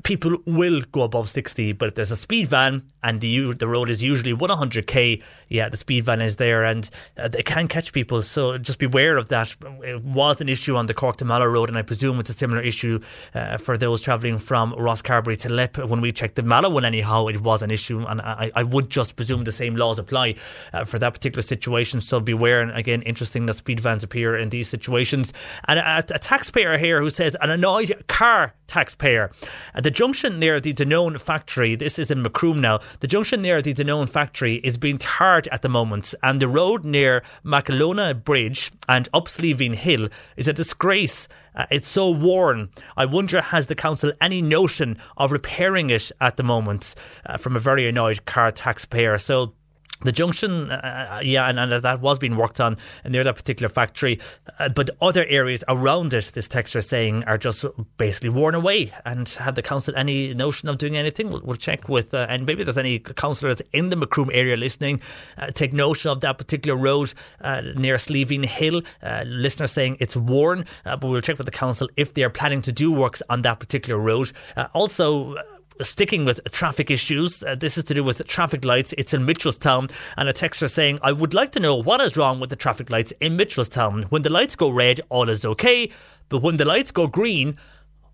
people 0.03 0.37
will 0.47 0.83
go 0.93 1.03
above 1.03 1.29
60. 1.29 1.73
But 1.73 1.89
if 1.89 1.95
there's 1.95 2.11
a 2.11 2.17
speed 2.17 2.49
van 2.49 2.83
and 3.03 3.21
the 3.21 3.53
the 3.55 3.69
road 3.69 3.91
is 3.91 4.03
usually 4.03 4.35
100k, 4.35 5.23
yeah, 5.49 5.69
the 5.69 5.77
speed 5.77 6.05
van 6.05 6.21
is 6.21 6.37
there 6.37 6.65
and 6.65 6.91
uh, 7.17 7.29
they 7.29 7.43
can 7.43 7.69
catch 7.69 7.93
people. 7.93 8.23
So 8.23 8.59
just 8.59 8.79
beware 8.79 9.17
of 9.17 9.29
that. 9.29 9.55
It 9.83 10.03
was 10.03 10.41
an 10.41 10.49
issue 10.49 10.77
on 10.77 10.87
the 10.87 10.95
Cork 10.95 11.17
to 11.17 11.25
Mallow 11.25 11.47
road, 11.47 11.69
and 11.69 11.79
I 11.79 11.83
presume 11.83 12.19
it's 12.21 12.31
a 12.31 12.35
similar 12.35 12.61
issue 12.61 13.01
uh, 13.35 13.59
for 13.59 13.79
those 13.79 14.03
travelling 14.03 14.39
from 14.39 14.73
Rosscarbery 14.73 15.37
to 15.39 15.53
Leap. 15.53 15.79
When 15.79 16.01
we 16.01 16.13
checked 16.13 16.37
the 16.37 16.43
Mallow 16.43 16.71
one, 16.71 16.85
anyhow, 16.85 17.27
it 17.27 17.41
was 17.41 17.63
an 17.63 17.71
issue, 17.71 18.05
and 18.07 18.21
I, 18.21 18.51
I 18.55 18.63
would 18.63 18.91
just 18.91 19.17
presume 19.17 19.45
the 19.45 19.53
same 19.53 19.77
laws 19.77 19.99
apply 19.99 20.35
uh, 20.73 20.85
for 20.85 20.99
that 20.99 21.15
particular 21.15 21.43
situation. 21.43 22.01
So 22.01 22.21
beware. 22.21 22.61
And 22.61 22.71
again, 22.73 23.03
interesting 23.03 23.47
that 23.47 23.57
speed 23.57 23.81
vans 23.81 24.03
appear 24.03 24.37
in 24.37 24.49
these 24.49 24.69
situations. 24.69 25.33
And 25.69 25.79
a, 25.79 25.99
a 25.99 26.19
taxpayer 26.19 26.79
here 26.79 27.01
who 27.01 27.11
says 27.11 27.37
an 27.41 27.51
annoyed 27.51 28.05
car 28.09 28.55
taxpayer. 28.67 29.31
At 29.75 29.85
the 29.85 29.91
junction 29.91 30.39
near 30.39 30.61
the 30.61 30.73
Danone 30.73 31.21
factory, 31.21 31.75
this 31.75 31.99
is 31.99 32.11
in 32.11 32.23
Macroom 32.23 32.61
now, 32.61 32.81
the 33.01 33.07
junction 33.07 33.43
near 33.43 33.63
the 33.63 33.75
Danone 33.75 34.09
factory 34.09 34.57
is 34.57 34.77
being 34.77 34.99
tarred 34.99 35.49
at 35.49 35.63
the 35.63 35.69
moment, 35.69 36.15
and 36.23 36.41
the 36.41 36.49
road 36.49 36.85
near 36.85 37.23
Macalona 37.45 38.15
Bridge 38.25 38.73
and 38.89 39.11
Upsleeving 39.13 39.75
Hill 39.75 40.09
is 40.37 40.49
a 40.49 40.53
disgrace. 40.53 41.29
Uh, 41.55 41.67
it's 41.71 41.89
so 41.89 42.11
worn. 42.11 42.71
I 42.97 43.07
wonder, 43.07 43.41
has 43.41 43.67
the 43.67 43.75
council 43.75 44.13
any 44.21 44.43
notion 44.43 44.99
of 45.17 45.31
repairing 45.31 45.91
it 45.91 46.11
at 46.21 46.37
the 46.37 46.43
moment? 46.43 46.95
Uh, 47.25 47.37
from 47.37 47.55
a 47.55 47.61
very 47.61 47.89
annoyed 47.89 48.25
car 48.25 48.51
taxpayer. 48.51 49.19
So 49.19 49.55
the 50.03 50.13
junction, 50.13 50.71
uh, 50.71 51.21
yeah, 51.23 51.49
and, 51.49 51.59
and 51.59 51.73
that 51.73 52.01
was 52.01 52.19
being 52.19 52.37
worked 52.37 52.61
on 52.61 52.77
near 53.09 53.25
that 53.25 53.37
particular 53.37 53.69
factory. 53.69 54.21
Uh, 54.59 54.69
but 54.69 54.91
other 55.01 55.25
areas 55.27 55.65
around 55.69 56.13
it, 56.13 56.33
this 56.35 56.49
texter 56.49 56.77
is 56.77 56.89
saying, 56.89 57.25
are 57.25 57.39
just 57.39 57.65
basically 57.97 58.29
worn 58.29 58.55
away. 58.55 58.93
And 59.05 59.29
have 59.29 59.55
the 59.55 59.63
council 59.63 59.95
any 59.97 60.35
notion 60.35 60.69
of 60.69 60.79
doing 60.79 60.97
anything? 60.97 61.31
We'll, 61.31 61.41
we'll 61.43 61.57
check 61.57 61.89
with, 61.89 62.13
uh, 62.13 62.27
and 62.29 62.45
maybe 62.45 62.65
there's 62.65 62.79
any 62.79 62.99
councillors 62.99 63.63
in 63.73 63.89
the 63.89 63.97
Macroom 63.97 64.31
area 64.33 64.57
listening, 64.57 65.01
uh, 65.39 65.51
take 65.53 65.73
notion 65.73 66.11
of 66.11 66.21
that 66.21 66.39
particular 66.39 66.79
road 66.79 67.15
uh, 67.41 67.63
near 67.77 67.97
Sleeving 67.97 68.43
Hill. 68.43 68.83
Uh, 69.03 69.25
listeners 69.27 69.73
saying 69.73 69.97
it's 70.01 70.17
worn, 70.17 70.67
uh, 70.85 70.97
but 70.97 71.09
we'll 71.09 71.21
check 71.21 71.39
with 71.39 71.47
the 71.47 71.53
council 71.53 71.89
if 71.97 72.15
they 72.15 72.25
are 72.25 72.31
planning 72.31 72.63
to 72.63 72.73
do 72.73 72.93
works 72.93 73.23
on 73.31 73.43
that 73.43 73.59
particular 73.59 73.99
road. 73.99 74.33
Uh, 74.57 74.67
also, 74.75 75.37
Sticking 75.81 76.25
with 76.25 76.41
traffic 76.53 76.89
issues, 76.89 77.43
uh, 77.43 77.57
this 77.57 77.77
is 77.77 77.85
to 77.85 77.95
do 77.95 78.05
with 78.05 78.25
traffic 78.29 78.65
lights. 78.65 78.95
It's 78.97 79.13
in 79.13 79.27
Mitchelstown, 79.27 79.91
and 80.17 80.29
a 80.29 80.33
texter 80.33 80.71
saying, 80.71 81.01
I 81.03 81.11
would 81.11 81.35
like 81.35 81.51
to 81.53 81.61
know 81.61 81.75
what 81.75 82.01
is 82.01 82.17
wrong 82.17 82.39
with 82.39 82.51
the 82.51 82.57
traffic 82.57 82.91
lights 82.91 83.13
in 83.21 83.37
Mitchelstown. 83.37 84.05
When 84.05 84.23
the 84.23 84.31
lights 84.31 84.55
go 84.55 84.71
red, 84.71 85.01
all 85.09 85.29
is 85.29 85.45
okay, 85.45 85.91
but 86.29 86.43
when 86.43 86.57
the 86.59 86.65
lights 86.65 86.93
go 86.93 87.09
green, 87.09 87.57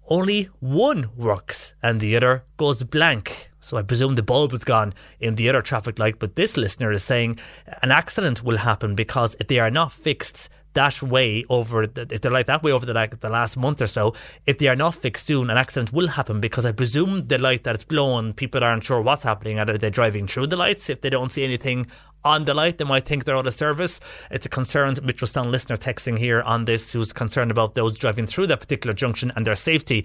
only 0.09 0.45
one 0.59 1.11
works 1.16 1.74
and 1.82 2.01
the 2.01 2.16
other 2.16 2.45
goes 2.57 2.82
blank. 2.82 3.51
So 3.61 3.77
I 3.77 3.82
presume 3.82 4.15
the 4.15 4.23
bulb 4.23 4.53
is 4.55 4.65
gone 4.65 4.95
in 5.20 5.35
the 5.35 5.49
other 5.49 5.62
traffic 5.62 5.99
light. 5.99 6.19
But 6.19 6.35
this 6.35 6.57
listener 6.57 6.91
is 6.91 7.05
saying 7.05 7.39
an 7.82 7.93
accident 7.93 8.43
will 8.43 8.57
happen 8.57 8.95
because 8.95 9.37
if 9.39 9.49
they 9.49 9.59
are 9.59 9.70
not 9.70 9.93
fixed 9.93 10.49
that 10.74 11.02
way 11.02 11.44
over, 11.48 11.86
the, 11.86 12.06
if 12.10 12.20
they're 12.20 12.30
like 12.30 12.47
that 12.47 12.62
way 12.62 12.72
over 12.72 12.86
the, 12.86 12.94
like, 12.94 13.20
the 13.20 13.28
last 13.28 13.56
month 13.56 13.82
or 13.82 13.86
so, 13.86 14.14
if 14.47 14.59
they 14.59 14.68
are 14.68 14.76
not 14.76 14.94
fixed 14.94 15.26
soon, 15.26 15.51
an 15.51 15.56
accident 15.56 15.92
will 15.92 16.09
happen 16.09 16.40
because 16.40 16.64
I 16.64 16.72
presume 16.72 17.26
the 17.26 17.38
light 17.38 17.64
that 17.64 17.74
it's 17.74 17.84
blowing, 17.84 18.32
people 18.32 18.62
aren't 18.62 18.84
sure 18.84 19.01
what's 19.01 19.22
happening. 19.22 19.59
Are 19.59 19.78
they 19.78 19.90
driving 19.90 20.26
through 20.26 20.48
the 20.48 20.56
lights? 20.56 20.88
If 20.88 21.01
they 21.01 21.10
don't 21.10 21.30
see 21.30 21.44
anything 21.44 21.86
on 22.24 22.44
the 22.44 22.55
light, 22.55 22.78
they 22.78 22.84
might 22.84 23.06
think 23.06 23.24
they're 23.24 23.36
out 23.36 23.47
of 23.47 23.55
service. 23.55 24.01
It's 24.30 24.47
a 24.47 24.48
concerned 24.48 24.98
Mitchelstown 25.02 25.51
listener 25.51 25.76
texting 25.76 26.18
here 26.18 26.42
on 26.42 26.64
this 26.64 26.92
who's 26.92 27.12
concerned 27.12 27.51
about 27.51 27.74
those 27.74 27.98
driving 27.98 28.26
through 28.26 28.48
that 28.48 28.60
particular 28.60 28.92
junction 28.92 29.32
and 29.36 29.47
their 29.47 29.55
safety. 29.55 30.05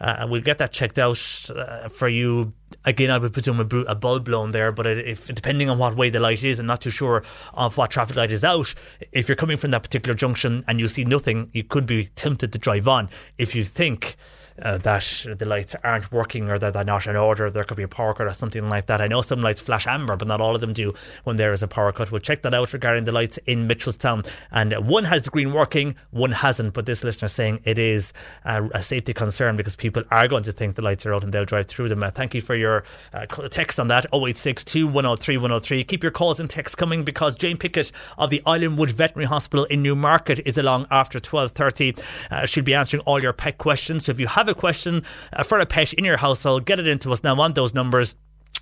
Uh, 0.00 0.26
we'll 0.28 0.42
get 0.42 0.58
that 0.58 0.72
checked 0.72 0.98
out 0.98 1.46
uh, 1.54 1.88
for 1.88 2.08
you. 2.08 2.52
Again, 2.84 3.10
I 3.10 3.18
would 3.18 3.32
presume 3.32 3.60
a, 3.60 3.76
a 3.88 3.94
bulb 3.94 4.24
blown 4.24 4.52
there, 4.52 4.70
but 4.72 4.86
if 4.86 5.26
depending 5.34 5.70
on 5.70 5.78
what 5.78 5.96
way 5.96 6.10
the 6.10 6.20
light 6.20 6.44
is, 6.44 6.58
I'm 6.58 6.66
not 6.66 6.80
too 6.80 6.90
sure 6.90 7.24
of 7.54 7.76
what 7.76 7.90
traffic 7.90 8.16
light 8.16 8.32
is 8.32 8.44
out. 8.44 8.74
If 9.12 9.28
you're 9.28 9.36
coming 9.36 9.56
from 9.56 9.72
that 9.72 9.82
particular 9.82 10.14
junction 10.14 10.64
and 10.68 10.78
you 10.78 10.88
see 10.88 11.04
nothing, 11.04 11.50
you 11.52 11.64
could 11.64 11.86
be 11.86 12.06
tempted 12.14 12.52
to 12.52 12.58
drive 12.58 12.86
on. 12.86 13.08
If 13.38 13.54
you 13.54 13.64
think 13.64 14.16
uh, 14.62 14.78
that 14.78 15.26
the 15.38 15.46
lights 15.46 15.74
aren't 15.84 16.10
working 16.12 16.48
or 16.48 16.58
that 16.58 16.74
they're 16.74 16.84
not 16.84 17.06
in 17.06 17.16
order. 17.16 17.50
There 17.50 17.64
could 17.64 17.76
be 17.76 17.82
a 17.82 17.88
power 17.88 18.14
cut 18.14 18.26
or 18.26 18.32
something 18.32 18.68
like 18.68 18.86
that. 18.86 19.00
I 19.00 19.06
know 19.06 19.22
some 19.22 19.42
lights 19.42 19.60
flash 19.60 19.86
amber, 19.86 20.16
but 20.16 20.28
not 20.28 20.40
all 20.40 20.54
of 20.54 20.60
them 20.60 20.72
do 20.72 20.94
when 21.24 21.36
there 21.36 21.52
is 21.52 21.62
a 21.62 21.68
power 21.68 21.92
cut. 21.92 22.10
We'll 22.10 22.20
check 22.20 22.42
that 22.42 22.54
out 22.54 22.72
regarding 22.72 23.04
the 23.04 23.12
lights 23.12 23.38
in 23.46 23.68
Mitchelstown. 23.68 24.26
And 24.50 24.72
one 24.86 25.04
has 25.04 25.22
the 25.22 25.30
green 25.30 25.52
working, 25.52 25.96
one 26.10 26.32
hasn't. 26.32 26.74
But 26.74 26.86
this 26.86 27.04
listener 27.04 27.26
is 27.26 27.32
saying 27.32 27.60
it 27.64 27.78
is 27.78 28.12
a, 28.44 28.64
a 28.74 28.82
safety 28.82 29.12
concern 29.12 29.56
because 29.56 29.76
people 29.76 30.02
are 30.10 30.28
going 30.28 30.42
to 30.44 30.52
think 30.52 30.76
the 30.76 30.82
lights 30.82 31.06
are 31.06 31.14
out 31.14 31.24
and 31.24 31.32
they'll 31.32 31.44
drive 31.44 31.66
through 31.66 31.88
them. 31.88 32.02
Uh, 32.02 32.10
thank 32.10 32.34
you 32.34 32.40
for 32.40 32.54
your 32.54 32.84
uh, 33.12 33.26
text 33.50 33.78
on 33.78 33.88
that 33.88 34.06
0862 34.12 34.86
103 34.86 35.36
103. 35.36 35.84
Keep 35.84 36.02
your 36.02 36.12
calls 36.12 36.40
and 36.40 36.48
texts 36.48 36.74
coming 36.74 37.04
because 37.04 37.36
Jane 37.36 37.56
Pickett 37.56 37.92
of 38.18 38.30
the 38.30 38.42
Islandwood 38.46 38.90
Veterinary 38.90 39.26
Hospital 39.26 39.64
in 39.66 39.82
Newmarket 39.82 40.40
is 40.46 40.58
along 40.58 40.86
after 40.90 41.20
12.30. 41.20 42.00
Uh, 42.30 42.46
she'll 42.46 42.64
be 42.64 42.74
answering 42.74 43.02
all 43.04 43.22
your 43.22 43.32
pet 43.32 43.58
questions. 43.58 44.06
So 44.06 44.12
if 44.12 44.20
you 44.20 44.26
have 44.26 44.45
a 44.48 44.54
question 44.54 45.04
uh, 45.32 45.42
for 45.42 45.58
a 45.58 45.66
pet 45.66 45.92
in 45.92 46.04
your 46.04 46.16
household, 46.16 46.64
get 46.64 46.78
it 46.78 46.86
into 46.86 47.12
us 47.12 47.22
now 47.22 47.40
on 47.40 47.52
those 47.54 47.74
numbers. 47.74 48.14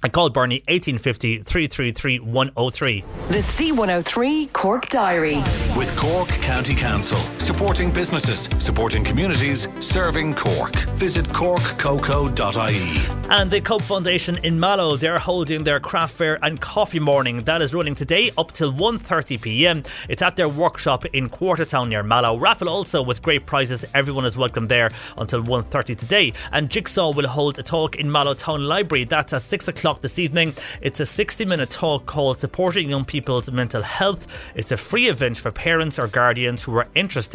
I 0.02 0.08
call 0.08 0.28
Barney 0.30 0.56
1850 0.68 1.38
333 1.44 2.20
103. 2.20 3.04
The 3.28 3.38
C103 3.38 4.52
Cork 4.52 4.88
Diary. 4.88 5.36
With 5.76 5.94
Cork 5.96 6.28
County 6.28 6.74
Council, 6.74 7.18
supporting 7.44 7.90
businesses, 7.90 8.48
supporting 8.58 9.04
communities, 9.04 9.68
serving 9.78 10.32
Cork. 10.32 10.74
Visit 10.96 11.26
corkcoco.ie. 11.26 13.14
And 13.30 13.50
the 13.50 13.60
Cope 13.60 13.82
Foundation 13.82 14.38
in 14.38 14.58
Mallow, 14.58 14.96
they're 14.96 15.18
holding 15.18 15.64
their 15.64 15.78
craft 15.78 16.14
fair 16.14 16.38
and 16.42 16.58
coffee 16.58 17.00
morning. 17.00 17.42
That 17.44 17.60
is 17.60 17.74
running 17.74 17.94
today 17.94 18.30
up 18.38 18.52
till 18.52 18.72
1.30 18.72 19.42
pm. 19.42 19.82
It's 20.08 20.22
at 20.22 20.36
their 20.36 20.48
workshop 20.48 21.04
in 21.06 21.28
Quartertown 21.28 21.90
near 21.90 22.02
Mallow. 22.02 22.38
Raffle 22.38 22.68
also 22.68 23.02
with 23.02 23.20
great 23.20 23.44
prizes. 23.44 23.84
Everyone 23.92 24.24
is 24.24 24.38
welcome 24.38 24.68
there 24.68 24.90
until 25.18 25.42
1.30 25.42 25.96
today. 25.96 26.32
And 26.50 26.70
Jigsaw 26.70 27.12
will 27.12 27.28
hold 27.28 27.58
a 27.58 27.62
talk 27.62 27.96
in 27.96 28.10
Mallow 28.10 28.34
Town 28.34 28.66
Library. 28.66 29.04
That's 29.04 29.34
at 29.34 29.42
6 29.42 29.68
o'clock 29.68 30.00
this 30.00 30.18
evening. 30.18 30.54
It's 30.80 31.00
a 31.00 31.06
60 31.06 31.44
minute 31.44 31.68
talk 31.70 32.06
called 32.06 32.38
Supporting 32.38 32.88
Young 32.88 33.04
People's 33.04 33.50
Mental 33.50 33.82
Health. 33.82 34.26
It's 34.54 34.72
a 34.72 34.78
free 34.78 35.08
event 35.08 35.36
for 35.36 35.50
parents 35.50 35.98
or 35.98 36.06
guardians 36.08 36.62
who 36.62 36.74
are 36.76 36.86
interested 36.94 37.33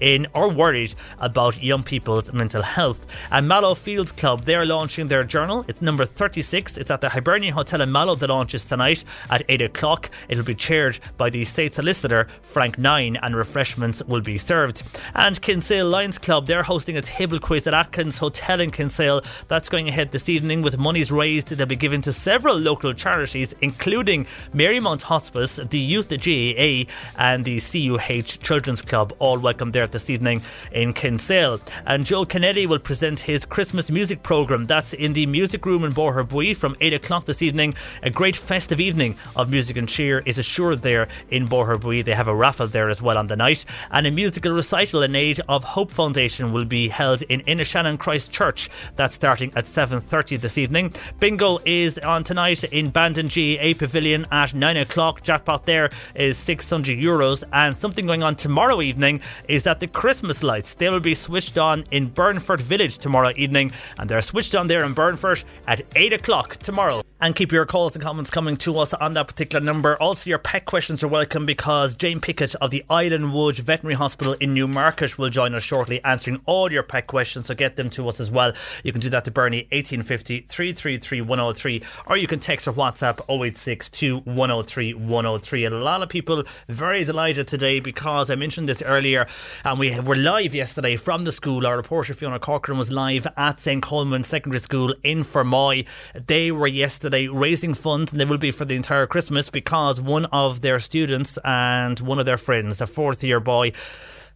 in 0.00 0.26
or 0.34 0.48
worried 0.48 0.94
about 1.18 1.62
young 1.62 1.82
people's 1.82 2.32
mental 2.32 2.62
health. 2.62 3.06
And 3.30 3.46
Mallow 3.46 3.74
Fields 3.74 4.12
Club, 4.12 4.44
they're 4.44 4.66
launching 4.66 5.06
their 5.06 5.24
journal. 5.24 5.64
It's 5.68 5.82
number 5.82 6.04
36. 6.04 6.76
It's 6.76 6.90
at 6.90 7.00
the 7.00 7.10
Hibernian 7.10 7.54
Hotel 7.54 7.80
in 7.80 7.92
Mallow. 7.92 8.14
The 8.14 8.26
launch 8.26 8.54
is 8.54 8.64
tonight 8.64 9.04
at 9.30 9.42
8 9.48 9.62
o'clock. 9.62 10.10
It'll 10.28 10.44
be 10.44 10.54
chaired 10.54 10.98
by 11.16 11.30
the 11.30 11.44
State 11.44 11.74
Solicitor, 11.74 12.28
Frank 12.42 12.76
Nyhan, 12.76 13.18
and 13.22 13.36
refreshments 13.36 14.02
will 14.04 14.20
be 14.20 14.38
served. 14.38 14.82
And 15.14 15.40
Kinsale 15.40 15.88
Lions 15.88 16.18
Club, 16.18 16.46
they're 16.46 16.62
hosting 16.62 16.96
a 16.96 17.02
table 17.02 17.38
quiz 17.38 17.66
at 17.66 17.74
Actons 17.74 18.18
Hotel 18.18 18.60
in 18.60 18.70
Kinsale. 18.70 19.22
That's 19.48 19.68
going 19.68 19.88
ahead 19.88 20.12
this 20.12 20.28
evening 20.28 20.62
with 20.62 20.78
monies 20.78 21.12
raised. 21.12 21.48
They'll 21.48 21.66
be 21.66 21.76
given 21.76 22.02
to 22.02 22.12
several 22.12 22.56
local 22.56 22.92
charities, 22.94 23.54
including 23.60 24.26
Marymount 24.52 25.02
Hospice, 25.02 25.56
the 25.56 25.78
Youth 25.78 26.08
GAA, 26.08 26.90
and 27.18 27.44
the 27.44 27.60
CUH 27.60 28.42
Children's 28.42 28.82
Club, 28.82 29.12
all 29.18 29.35
welcome 29.38 29.72
there 29.72 29.86
this 29.86 30.10
evening 30.10 30.42
in 30.72 30.92
Kinsale. 30.92 31.60
And 31.84 32.04
Joe 32.04 32.24
Kennedy 32.24 32.66
will 32.66 32.78
present 32.78 33.20
his 33.20 33.44
Christmas 33.44 33.90
music 33.90 34.22
programme. 34.22 34.66
That's 34.66 34.92
in 34.92 35.12
the 35.12 35.26
music 35.26 35.66
room 35.66 35.84
in 35.84 35.92
Boherbue 35.92 36.56
from 36.56 36.76
8 36.80 36.94
o'clock 36.94 37.24
this 37.24 37.42
evening. 37.42 37.74
A 38.02 38.10
great 38.10 38.36
festive 38.36 38.80
evening 38.80 39.16
of 39.34 39.50
music 39.50 39.76
and 39.76 39.88
cheer 39.88 40.20
is 40.26 40.38
assured 40.38 40.82
there 40.82 41.08
in 41.30 41.48
Boherbue. 41.48 42.04
They 42.04 42.14
have 42.14 42.28
a 42.28 42.34
raffle 42.34 42.66
there 42.66 42.88
as 42.88 43.02
well 43.02 43.18
on 43.18 43.26
the 43.26 43.36
night. 43.36 43.64
And 43.90 44.06
a 44.06 44.10
musical 44.10 44.52
recital 44.52 45.02
in 45.02 45.14
aid 45.14 45.40
of 45.48 45.64
Hope 45.64 45.90
Foundation 45.90 46.52
will 46.52 46.64
be 46.64 46.88
held 46.88 47.22
in 47.22 47.40
Innishannon 47.42 47.98
Christ 47.98 48.32
Church. 48.32 48.68
That's 48.96 49.14
starting 49.14 49.52
at 49.56 49.64
7.30 49.64 50.40
this 50.40 50.58
evening. 50.58 50.94
Bingo 51.20 51.58
is 51.64 51.98
on 51.98 52.24
tonight 52.24 52.64
in 52.64 52.90
Bandon 52.90 53.28
GA 53.28 53.74
Pavilion 53.74 54.26
at 54.30 54.54
9 54.54 54.76
o'clock. 54.76 55.22
Jackpot 55.22 55.64
there 55.66 55.90
is 56.14 56.38
600 56.38 56.98
euros. 56.98 57.44
And 57.52 57.76
something 57.76 58.06
going 58.06 58.22
on 58.22 58.36
tomorrow 58.36 58.80
evening 58.80 59.20
is 59.48 59.62
that 59.62 59.80
the 59.80 59.86
Christmas 59.86 60.42
lights, 60.42 60.74
they 60.74 60.90
will 60.90 61.00
be 61.00 61.14
switched 61.14 61.58
on 61.58 61.84
in 61.90 62.10
Burnfort 62.10 62.60
Village 62.60 62.98
tomorrow 62.98 63.32
evening. 63.36 63.72
And 63.98 64.10
they're 64.10 64.22
switched 64.22 64.54
on 64.54 64.66
there 64.66 64.84
in 64.84 64.94
Burnfort 64.94 65.44
at 65.66 65.82
8 65.94 66.12
o'clock 66.12 66.56
tomorrow. 66.56 67.05
And 67.18 67.34
keep 67.34 67.50
your 67.50 67.64
calls 67.64 67.96
and 67.96 68.04
comments 68.04 68.30
coming 68.30 68.58
to 68.58 68.78
us 68.78 68.92
on 68.92 69.14
that 69.14 69.26
particular 69.26 69.64
number. 69.64 69.96
Also, 69.96 70.28
your 70.28 70.38
pet 70.38 70.66
questions 70.66 71.02
are 71.02 71.08
welcome 71.08 71.46
because 71.46 71.96
Jane 71.96 72.20
Pickett 72.20 72.54
of 72.56 72.70
the 72.70 72.84
Island 72.90 73.32
Wood 73.32 73.56
Veterinary 73.56 73.94
Hospital 73.94 74.34
in 74.34 74.52
Newmarket 74.52 75.16
will 75.16 75.30
join 75.30 75.54
us 75.54 75.62
shortly 75.62 76.04
answering 76.04 76.42
all 76.44 76.70
your 76.70 76.82
pet 76.82 77.06
questions. 77.06 77.46
So 77.46 77.54
get 77.54 77.76
them 77.76 77.88
to 77.90 78.06
us 78.06 78.20
as 78.20 78.30
well. 78.30 78.52
You 78.84 78.92
can 78.92 79.00
do 79.00 79.08
that 79.08 79.24
to 79.24 79.30
Bernie 79.30 79.66
1850 79.72 80.40
333 80.40 81.22
103 81.22 81.82
or 82.06 82.18
you 82.18 82.26
can 82.26 82.38
text 82.38 82.68
or 82.68 82.74
WhatsApp 82.74 83.20
0862 83.30 84.18
103 84.18 84.92
103. 84.92 85.64
And 85.64 85.74
a 85.74 85.78
lot 85.78 86.02
of 86.02 86.10
people 86.10 86.44
very 86.68 87.02
delighted 87.04 87.48
today 87.48 87.80
because 87.80 88.28
I 88.28 88.34
mentioned 88.34 88.68
this 88.68 88.82
earlier 88.82 89.26
and 89.64 89.78
we 89.78 89.98
were 90.00 90.16
live 90.16 90.54
yesterday 90.54 90.96
from 90.96 91.24
the 91.24 91.32
school. 91.32 91.66
Our 91.66 91.78
reporter 91.78 92.12
Fiona 92.12 92.38
Corcoran 92.38 92.76
was 92.76 92.92
live 92.92 93.26
at 93.38 93.58
St. 93.58 93.82
Colman 93.82 94.22
Secondary 94.22 94.60
School 94.60 94.94
in 95.02 95.24
Fermoy. 95.24 95.86
They 96.14 96.52
were 96.52 96.66
yesterday 96.66 97.05
raising 97.10 97.74
funds 97.74 98.12
and 98.12 98.20
they 98.20 98.24
will 98.24 98.38
be 98.38 98.50
for 98.50 98.64
the 98.64 98.76
entire 98.76 99.06
Christmas 99.06 99.50
because 99.50 100.00
one 100.00 100.26
of 100.26 100.60
their 100.60 100.80
students 100.80 101.38
and 101.44 102.00
one 102.00 102.18
of 102.18 102.26
their 102.26 102.38
friends, 102.38 102.80
a 102.80 102.86
fourth 102.86 103.22
year 103.22 103.40
boy, 103.40 103.72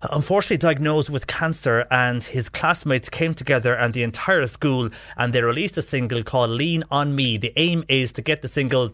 unfortunately 0.03 0.57
diagnosed 0.57 1.11
with 1.11 1.27
cancer 1.27 1.87
and 1.91 2.25
his 2.25 2.49
classmates 2.49 3.09
came 3.09 3.35
together 3.35 3.75
and 3.75 3.93
the 3.93 4.03
entire 4.03 4.47
school 4.47 4.89
and 5.17 5.33
they 5.33 5.43
released 5.43 5.77
a 5.77 5.83
single 5.83 6.23
called 6.23 6.51
Lean 6.51 6.85
on 6.91 7.15
Me. 7.15 7.37
The 7.37 7.53
aim 7.57 7.85
is 7.89 8.13
to 8.13 8.23
get 8.23 8.43
the 8.43 8.49
single 8.49 8.93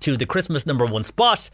to 0.00 0.16
the 0.16 0.26
Christmas 0.26 0.66
number 0.66 0.86
one 0.86 1.02
spot. 1.02 1.50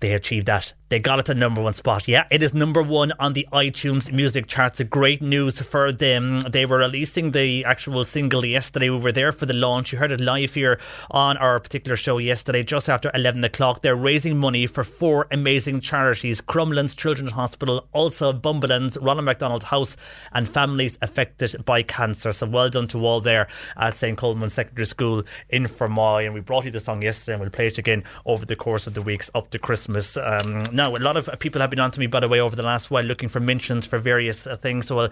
They 0.00 0.12
achieved 0.12 0.46
that 0.46 0.74
They 0.88 1.00
got 1.00 1.18
it 1.18 1.26
to 1.26 1.34
number 1.34 1.60
one 1.60 1.72
spot. 1.72 2.06
Yeah, 2.06 2.26
it 2.30 2.44
is 2.44 2.54
number 2.54 2.80
one 2.80 3.12
on 3.18 3.32
the 3.32 3.48
iTunes 3.52 4.12
music 4.12 4.46
charts. 4.46 4.80
Great 4.84 5.20
news 5.20 5.60
for 5.60 5.90
them. 5.90 6.38
They 6.42 6.64
were 6.64 6.78
releasing 6.78 7.32
the 7.32 7.64
actual 7.64 8.04
single 8.04 8.44
yesterday. 8.44 8.88
We 8.90 8.98
were 8.98 9.10
there 9.10 9.32
for 9.32 9.46
the 9.46 9.52
launch. 9.52 9.92
You 9.92 9.98
heard 9.98 10.12
it 10.12 10.20
live 10.20 10.54
here 10.54 10.78
on 11.10 11.38
our 11.38 11.58
particular 11.58 11.96
show 11.96 12.18
yesterday, 12.18 12.62
just 12.62 12.88
after 12.88 13.10
11 13.14 13.42
o'clock. 13.42 13.82
They're 13.82 13.96
raising 13.96 14.36
money 14.36 14.68
for 14.68 14.84
four 14.84 15.26
amazing 15.32 15.80
charities 15.80 16.40
Crumlin's 16.40 16.94
Children's 16.94 17.32
Hospital, 17.32 17.88
also 17.92 18.32
Bumbleance 18.32 18.96
Ronald 19.00 19.24
McDonald 19.24 19.64
House, 19.64 19.96
and 20.32 20.48
families 20.48 20.98
affected 21.02 21.64
by 21.64 21.82
cancer. 21.82 22.32
So 22.32 22.46
well 22.46 22.68
done 22.68 22.86
to 22.88 23.04
all 23.04 23.20
there 23.20 23.48
at 23.76 23.96
St. 23.96 24.16
Colman 24.16 24.50
Secondary 24.50 24.86
School 24.86 25.24
in 25.48 25.64
Fermoy. 25.64 26.26
And 26.26 26.34
we 26.34 26.40
brought 26.40 26.64
you 26.64 26.70
the 26.70 26.78
song 26.78 27.02
yesterday 27.02 27.32
and 27.34 27.40
we'll 27.40 27.50
play 27.50 27.66
it 27.66 27.78
again 27.78 28.04
over 28.24 28.46
the 28.46 28.54
course 28.54 28.86
of 28.86 28.94
the 28.94 29.02
weeks 29.02 29.32
up 29.34 29.50
to 29.50 29.58
Christmas. 29.58 30.16
Um, 30.16 30.62
now, 30.76 30.94
a 30.94 30.98
lot 30.98 31.16
of 31.16 31.28
people 31.38 31.60
have 31.60 31.70
been 31.70 31.80
on 31.80 31.90
to 31.90 32.00
me, 32.00 32.06
by 32.06 32.20
the 32.20 32.28
way, 32.28 32.40
over 32.40 32.54
the 32.54 32.62
last 32.62 32.90
while 32.90 33.02
looking 33.02 33.28
for 33.28 33.40
mentions 33.40 33.86
for 33.86 33.98
various 33.98 34.46
uh, 34.46 34.56
things. 34.56 34.86
So 34.86 34.98
I'll 35.00 35.10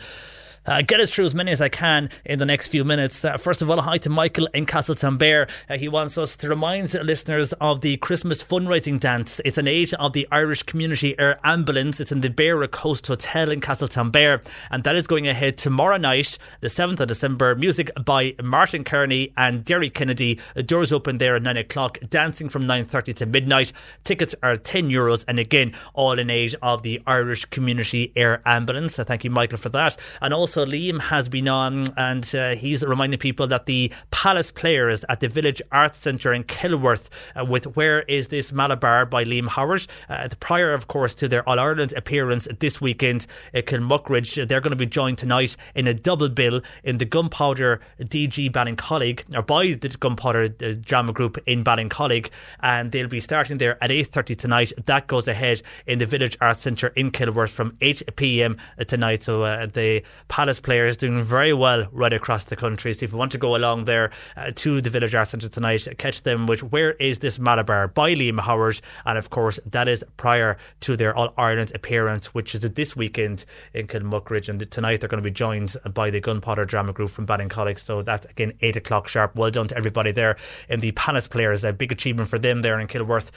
uh, 0.67 0.83
get 0.83 1.01
us 1.01 1.13
through 1.15 1.27
as 1.27 1.35
many 1.35 1.53
as 1.53 1.61
I 1.61 1.69
can 1.69 2.11
in 2.25 2.39
the 2.39 2.47
next 2.47 2.69
few 2.69 2.85
minutes. 2.85 3.25
Uh, 3.25 3.37
first 3.37 3.63
of 3.63 3.71
all, 3.71 3.81
hi 3.83 3.99
to 3.99 4.11
Michael 4.11 4.49
in 4.55 4.67
Castletownbere. 4.67 5.49
Uh, 5.69 5.77
he 5.79 5.89
wants 5.89 6.19
us 6.19 6.37
to 6.39 6.49
remind 6.49 6.93
listeners 6.95 7.53
of 7.55 7.81
the 7.83 7.97
Christmas 7.99 8.43
fundraising 8.43 8.99
dance. 8.99 9.41
It's 9.45 9.59
an 9.59 9.69
aid 9.69 9.95
of 9.95 10.15
the 10.15 10.27
Irish 10.33 10.63
Community 10.65 11.19
Air 11.19 11.39
Ambulance. 11.45 12.01
It's 12.01 12.13
in 12.13 12.23
the 12.23 12.31
Beara 12.31 12.71
Coast 12.71 13.07
Hotel 13.07 13.51
in 13.51 13.61
Castle 13.61 13.75
Castletownbere, 13.89 14.45
and 14.71 14.85
that 14.85 14.97
is 14.97 15.07
going 15.07 15.27
ahead 15.27 15.57
tomorrow 15.57 15.97
night, 15.97 16.39
the 16.61 16.69
7th 16.69 17.01
of 17.01 17.09
December. 17.09 17.55
Music 17.55 17.91
by 18.05 18.35
Martin 18.43 18.85
Kearney 18.85 19.33
and 19.37 19.65
Derry 19.65 19.91
Kennedy. 19.91 20.39
Doors 20.67 20.93
open 20.93 21.19
there 21.19 21.37
at 21.37 21.43
9 21.43 21.57
o'clock, 21.57 21.99
dancing 22.09 22.49
from 22.49 22.65
9.30 22.65 23.15
to 23.17 23.27
midnight. 23.27 23.73
Tickets 24.05 24.35
are 24.43 24.57
10 24.57 24.91
euros, 24.91 25.25
and 25.27 25.39
again, 25.39 25.75
all 25.93 26.19
in 26.19 26.31
aid 26.31 26.55
of 26.63 26.83
the 26.83 27.03
Irish 27.07 27.45
Community 27.47 28.13
Air 28.17 28.43
Ambulance. 28.47 28.95
So 28.95 29.05
thank 29.05 29.25
you, 29.25 29.31
Michael, 29.31 29.59
for 29.59 29.71
that. 29.71 29.97
And 30.21 30.33
also, 30.33 30.54
Liam 30.61 31.01
has 31.01 31.29
been 31.29 31.49
on, 31.49 31.87
and 31.97 32.35
uh, 32.35 32.55
he's 32.55 32.85
reminding 32.85 33.19
people 33.19 33.47
that 33.49 33.67
the 33.67 33.93
Palace 34.11 34.51
Players 34.51 35.05
at 35.09 35.21
the 35.21 35.29
Village 35.29 35.61
Arts 35.73 35.99
Centre 35.99 36.33
in 36.33 36.45
Kilworth, 36.45 37.09
uh, 37.35 37.45
with 37.45 37.77
Where 37.77 38.03
Is 38.03 38.29
This 38.29 38.53
Malabar 38.53 39.07
by 39.07 39.25
Liam 39.25 39.49
Howard, 39.49 39.87
uh, 40.09 40.29
the 40.29 40.37
prior, 40.37 40.73
of 40.73 40.87
course, 40.87 41.15
to 41.17 41.29
their 41.29 41.49
All 41.49 41.59
Ireland 41.59 41.93
appearance 41.97 42.47
this 42.61 42.81
weekend 42.81 43.27
at 43.53 43.67
Kilmuckridge. 43.67 44.47
They're 44.49 44.61
going 44.61 44.71
to 44.71 44.77
be 44.77 44.87
joined 44.87 45.19
tonight 45.19 45.57
in 45.75 45.87
a 45.87 45.95
double 45.95 46.29
bill 46.29 46.61
in 46.83 46.99
the 46.99 47.05
Gunpowder 47.05 47.81
DG 48.01 48.51
Ballincollig, 48.53 49.35
or 49.37 49.43
by 49.43 49.73
the 49.73 49.89
Gunpowder 49.89 50.55
uh, 50.63 50.75
Drama 50.81 51.13
Group 51.13 51.39
in 51.47 51.65
Ballincollig, 51.65 52.31
and 52.61 52.93
they'll 52.93 53.09
be 53.09 53.21
starting 53.21 53.59
there 53.59 53.83
at 53.83 53.91
8.30 53.91 54.37
tonight. 54.37 54.73
That 54.87 55.07
goes 55.07 55.27
ahead 55.27 55.63
in 55.87 55.99
the 55.99 56.07
Village 56.07 56.37
Arts 56.41 56.61
Centre 56.61 56.89
in 56.89 57.11
Kilworth 57.11 57.51
from 57.51 57.73
8pm 57.81 58.59
tonight. 58.87 59.23
So 59.25 59.43
uh, 59.43 59.67
the 59.67 60.03
Palace 60.29 60.44
players 60.63 60.97
doing 60.97 61.23
very 61.23 61.53
well 61.53 61.87
right 61.91 62.13
across 62.13 62.45
the 62.45 62.57
country. 62.57 62.93
So 62.93 63.05
if 63.05 63.13
you 63.13 63.19
want 63.19 63.33
to 63.33 63.39
go 63.39 63.57
along 63.57 63.87
there 63.87 64.11
uh, 64.37 64.53
to 64.57 64.81
the 64.81 64.91
Village 64.91 65.15
Arts 65.15 65.31
Centre 65.31 65.49
tonight, 65.49 65.87
catch 65.99 66.23
them 66.23 66.47
with 66.47 66.63
Where 66.63 66.93
Is 66.93 67.21
This 67.21 67.39
Malabar 67.39 67.89
by 67.89 68.15
Liam 68.15 68.41
Howard. 68.41 68.81
And 69.05 69.17
of 69.17 69.31
course, 69.31 69.59
that 69.67 69.89
is 69.89 70.05
prior 70.17 70.59
to 70.81 70.97
their 70.97 71.15
All 71.17 71.33
Ireland 71.39 71.73
appearance, 71.75 72.35
which 72.35 72.55
is 72.55 72.61
this 72.61 72.95
weekend 72.95 73.45
in 73.73 73.87
Kilmuckridge. 73.87 74.49
And 74.49 74.71
tonight 74.71 75.01
they're 75.01 75.09
going 75.09 75.23
to 75.23 75.29
be 75.29 75.33
joined 75.33 75.77
by 75.93 76.11
the 76.11 76.21
Gunpowder 76.21 76.67
Drama 76.67 76.93
Group 76.93 77.11
from 77.11 77.27
Ballincollig. 77.27 77.79
So 77.79 78.03
that's 78.03 78.27
again 78.27 78.53
8 78.61 78.77
o'clock 78.77 79.09
sharp. 79.09 79.37
Well 79.37 79.51
done 79.51 79.69
to 79.69 79.77
everybody 79.77 80.13
there 80.13 80.37
in 80.69 80.81
the 80.81 80.93
Palace 80.93 81.27
players. 81.27 81.65
A 81.65 81.73
big 81.73 81.91
achievement 81.91 82.29
for 82.29 82.39
them 82.39 82.63
there 82.63 82.79
in 82.79 82.87
Kilworth 82.87 83.31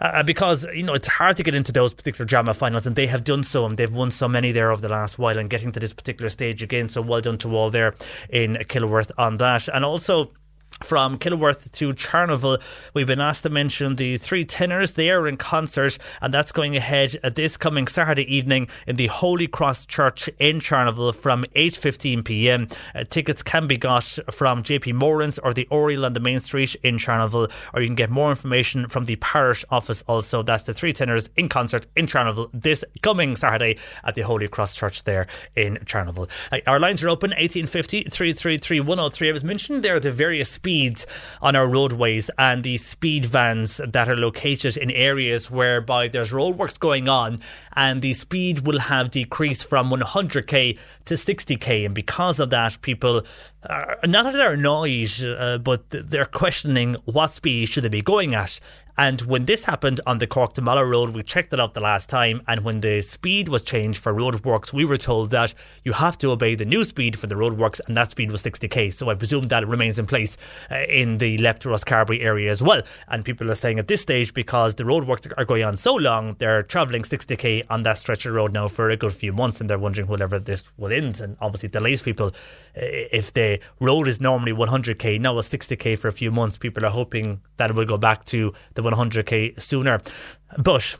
uh, 0.00 0.22
because 0.22 0.64
you 0.74 0.82
know 0.82 0.94
it's 0.94 1.08
hard 1.08 1.36
to 1.36 1.42
get 1.42 1.54
into 1.54 1.72
those 1.72 1.94
particular 1.94 2.24
drama 2.24 2.54
finals, 2.54 2.86
and 2.86 2.96
they 2.96 3.06
have 3.06 3.24
done 3.24 3.42
so, 3.42 3.66
and 3.66 3.76
they've 3.76 3.92
won 3.92 4.10
so 4.10 4.28
many 4.28 4.52
there 4.52 4.70
over 4.70 4.80
the 4.80 4.88
last 4.88 5.18
while, 5.18 5.38
and 5.38 5.50
getting 5.50 5.72
to 5.72 5.80
this 5.80 5.92
particular 5.92 6.28
stage 6.28 6.62
again. 6.62 6.88
So 6.88 7.02
well 7.02 7.20
done 7.20 7.38
to 7.38 7.54
all 7.54 7.70
there 7.70 7.94
in 8.28 8.54
Kilworth 8.54 9.10
on 9.18 9.36
that, 9.36 9.68
and 9.68 9.84
also 9.84 10.32
from 10.82 11.18
Kilworth 11.18 11.70
to 11.72 11.92
Charleville. 11.94 12.60
We've 12.94 13.06
been 13.06 13.20
asked 13.20 13.42
to 13.44 13.50
mention 13.50 13.96
the 13.96 14.16
three 14.16 14.44
tenors. 14.44 14.92
They 14.92 15.10
are 15.10 15.28
in 15.28 15.36
concert, 15.36 15.98
and 16.20 16.32
that's 16.32 16.52
going 16.52 16.76
ahead 16.76 17.18
this 17.34 17.56
coming 17.56 17.86
Saturday 17.86 18.34
evening 18.34 18.68
in 18.86 18.96
the 18.96 19.08
Holy 19.08 19.46
Cross 19.46 19.86
Church 19.86 20.28
in 20.38 20.60
Charleville 20.60 21.12
from 21.14 21.44
8.15 21.54 22.24
p.m. 22.24 22.68
Uh, 22.94 23.04
tickets 23.04 23.42
can 23.42 23.66
be 23.66 23.76
got 23.76 24.18
from 24.30 24.62
JP 24.62 24.94
Moran's 24.94 25.38
or 25.38 25.52
the 25.52 25.68
Oriel 25.70 26.04
on 26.04 26.14
the 26.14 26.20
Main 26.20 26.40
Street 26.40 26.74
in 26.82 26.98
Charleville, 26.98 27.50
or 27.74 27.80
you 27.80 27.88
can 27.88 27.94
get 27.94 28.10
more 28.10 28.30
information 28.30 28.88
from 28.88 29.04
the 29.04 29.16
parish 29.16 29.64
office 29.70 30.02
also. 30.08 30.42
That's 30.42 30.64
the 30.64 30.74
three 30.74 30.92
tenors 30.92 31.30
in 31.36 31.48
concert 31.48 31.86
in 31.96 32.06
Charleville 32.06 32.50
this 32.52 32.84
coming 33.02 33.36
Saturday 33.36 33.78
at 34.04 34.14
the 34.14 34.22
Holy 34.22 34.48
Cross 34.48 34.76
Church 34.76 35.04
there 35.04 35.26
in 35.54 35.78
Charleville. 35.86 36.28
Uh, 36.50 36.58
our 36.66 36.80
lines 36.80 37.02
are 37.04 37.08
open 37.08 37.30
1850 37.30 38.04
333 38.04 38.80
103. 38.80 39.28
I 39.28 39.32
was 39.32 39.44
mentioning 39.44 39.82
there 39.82 39.94
are 39.96 40.00
the 40.00 40.10
various 40.10 40.48
speeds 40.50 40.69
on 41.42 41.56
our 41.56 41.68
roadways 41.68 42.30
and 42.38 42.62
the 42.62 42.76
speed 42.76 43.24
vans 43.26 43.80
that 43.86 44.08
are 44.08 44.16
located 44.16 44.76
in 44.76 44.90
areas 44.90 45.50
whereby 45.50 46.08
there's 46.08 46.32
roadworks 46.32 46.78
going 46.78 47.08
on 47.08 47.40
and 47.74 48.02
the 48.02 48.12
speed 48.12 48.66
will 48.66 48.78
have 48.78 49.10
decreased 49.10 49.68
from 49.68 49.90
100k 49.90 50.78
to 51.04 51.14
60k 51.14 51.86
and 51.86 51.94
because 51.94 52.38
of 52.38 52.50
that 52.50 52.80
people 52.82 53.22
are 53.68 53.98
not 54.04 54.24
that 54.24 54.32
they're 54.32 54.54
annoyed 54.54 55.10
uh, 55.24 55.58
but 55.58 55.88
they're 55.88 56.24
questioning 56.24 56.94
what 57.04 57.30
speed 57.30 57.68
should 57.68 57.84
they 57.84 57.88
be 57.88 58.02
going 58.02 58.34
at 58.34 58.60
and 59.00 59.22
when 59.22 59.46
this 59.46 59.64
happened 59.64 59.98
on 60.06 60.18
the 60.18 60.26
Cork 60.26 60.52
to 60.52 60.60
Mallow 60.60 60.82
Road, 60.82 61.14
we 61.14 61.22
checked 61.22 61.54
it 61.54 61.58
out 61.58 61.72
the 61.72 61.80
last 61.80 62.10
time. 62.10 62.42
And 62.46 62.62
when 62.64 62.80
the 62.80 63.00
speed 63.00 63.48
was 63.48 63.62
changed 63.62 63.98
for 63.98 64.12
roadworks, 64.12 64.74
we 64.74 64.84
were 64.84 64.98
told 64.98 65.30
that 65.30 65.54
you 65.82 65.94
have 65.94 66.18
to 66.18 66.30
obey 66.32 66.54
the 66.54 66.66
new 66.66 66.84
speed 66.84 67.18
for 67.18 67.26
the 67.26 67.34
roadworks, 67.34 67.80
and 67.86 67.96
that 67.96 68.10
speed 68.10 68.30
was 68.30 68.42
60k. 68.42 68.92
So 68.92 69.08
I 69.08 69.14
presume 69.14 69.46
that 69.46 69.66
remains 69.66 69.98
in 69.98 70.06
place 70.06 70.36
uh, 70.70 70.82
in 70.86 71.16
the 71.16 71.38
Leap 71.38 71.60
to 71.60 71.70
Rosscarbery 71.70 72.22
area 72.22 72.50
as 72.50 72.62
well. 72.62 72.82
And 73.08 73.24
people 73.24 73.50
are 73.50 73.54
saying 73.54 73.78
at 73.78 73.88
this 73.88 74.02
stage, 74.02 74.34
because 74.34 74.74
the 74.74 74.84
roadworks 74.84 75.32
are 75.38 75.46
going 75.46 75.64
on 75.64 75.78
so 75.78 75.94
long, 75.94 76.36
they're 76.38 76.62
travelling 76.62 77.02
60k 77.02 77.64
on 77.70 77.84
that 77.84 77.96
stretch 77.96 78.26
of 78.26 78.34
road 78.34 78.52
now 78.52 78.68
for 78.68 78.90
a 78.90 78.98
good 78.98 79.14
few 79.14 79.32
months, 79.32 79.62
and 79.62 79.70
they're 79.70 79.78
wondering 79.78 80.08
whenever 80.08 80.38
this 80.38 80.62
will 80.76 80.92
end. 80.92 81.22
And 81.22 81.38
obviously, 81.40 81.70
delays 81.70 82.02
people. 82.02 82.34
Uh, 82.76 82.84
if 83.12 83.32
the 83.32 83.60
road 83.80 84.08
is 84.08 84.20
normally 84.20 84.52
100k, 84.52 85.18
now 85.18 85.38
it's 85.38 85.48
60k 85.48 85.98
for 85.98 86.08
a 86.08 86.12
few 86.12 86.30
months, 86.30 86.58
people 86.58 86.84
are 86.84 86.90
hoping 86.90 87.40
that 87.56 87.70
it 87.70 87.76
will 87.76 87.86
go 87.86 87.96
back 87.96 88.26
to 88.26 88.52
the 88.74 88.89
100k 88.92 89.60
sooner. 89.60 90.00
But 90.58 90.96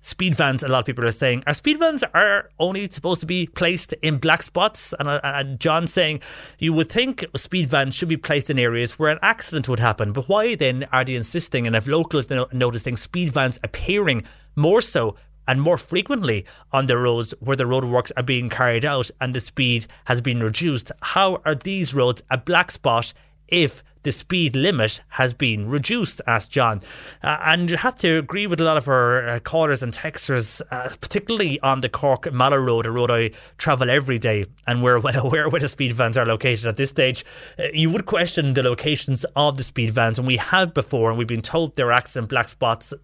speed 0.00 0.34
vans, 0.34 0.62
a 0.62 0.68
lot 0.68 0.80
of 0.80 0.86
people 0.86 1.04
are 1.04 1.12
saying, 1.12 1.42
our 1.46 1.54
speed 1.54 1.78
vans 1.78 2.02
are 2.14 2.50
only 2.58 2.88
supposed 2.88 3.20
to 3.20 3.26
be 3.26 3.46
placed 3.46 3.92
in 4.02 4.18
black 4.18 4.42
spots. 4.42 4.94
And, 4.98 5.08
uh, 5.08 5.20
and 5.22 5.60
John 5.60 5.86
saying, 5.86 6.20
you 6.58 6.72
would 6.72 6.90
think 6.90 7.24
speed 7.36 7.66
vans 7.66 7.94
should 7.94 8.08
be 8.08 8.16
placed 8.16 8.50
in 8.50 8.58
areas 8.58 8.98
where 8.98 9.10
an 9.10 9.18
accident 9.22 9.68
would 9.68 9.80
happen. 9.80 10.12
But 10.12 10.28
why 10.28 10.54
then 10.54 10.86
are 10.92 11.04
they 11.04 11.14
insisting, 11.14 11.66
and 11.66 11.76
if 11.76 11.86
locals 11.86 12.30
are 12.30 12.46
noticing 12.52 12.96
speed 12.96 13.30
vans 13.30 13.58
appearing 13.62 14.22
more 14.56 14.80
so 14.80 15.16
and 15.46 15.60
more 15.60 15.78
frequently 15.78 16.44
on 16.72 16.86
the 16.86 16.96
roads 16.96 17.34
where 17.40 17.56
the 17.56 17.64
roadworks 17.64 18.12
are 18.16 18.22
being 18.22 18.48
carried 18.48 18.84
out 18.84 19.10
and 19.20 19.34
the 19.34 19.40
speed 19.40 19.86
has 20.04 20.20
been 20.20 20.40
reduced? 20.40 20.92
How 21.02 21.42
are 21.44 21.54
these 21.54 21.92
roads 21.92 22.22
a 22.30 22.38
black 22.38 22.70
spot 22.70 23.12
if 23.48 23.82
the 24.02 24.12
speed 24.12 24.56
limit 24.56 25.02
has 25.08 25.34
been 25.34 25.68
reduced, 25.68 26.20
asked 26.26 26.50
John. 26.50 26.80
Uh, 27.22 27.38
and 27.44 27.68
you 27.68 27.76
have 27.76 27.96
to 27.96 28.18
agree 28.18 28.46
with 28.46 28.60
a 28.60 28.64
lot 28.64 28.76
of 28.76 28.88
our 28.88 29.28
uh, 29.28 29.40
callers 29.40 29.82
and 29.82 29.92
texters, 29.92 30.62
uh, 30.70 30.88
particularly 31.00 31.60
on 31.60 31.80
the 31.80 31.88
Cork 31.88 32.32
Mallow 32.32 32.56
Road, 32.56 32.86
a 32.86 32.90
road 32.90 33.10
I 33.10 33.30
travel 33.58 33.90
every 33.90 34.18
day, 34.18 34.46
and 34.66 34.82
we're 34.82 34.98
well 34.98 35.26
aware 35.26 35.48
where 35.48 35.60
the 35.60 35.68
speed 35.68 35.92
vans 35.92 36.16
are 36.16 36.26
located 36.26 36.66
at 36.66 36.76
this 36.76 36.90
stage. 36.90 37.24
Uh, 37.58 37.64
you 37.72 37.90
would 37.90 38.06
question 38.06 38.54
the 38.54 38.62
locations 38.62 39.24
of 39.36 39.56
the 39.56 39.64
speed 39.64 39.90
vans, 39.90 40.18
and 40.18 40.26
we 40.26 40.38
have 40.38 40.72
before, 40.72 41.10
and 41.10 41.18
we've 41.18 41.26
been 41.26 41.42
told 41.42 41.76
there 41.76 41.88
are 41.88 41.92
accident 41.92 42.30
black 42.30 42.48
spots. 42.48 42.94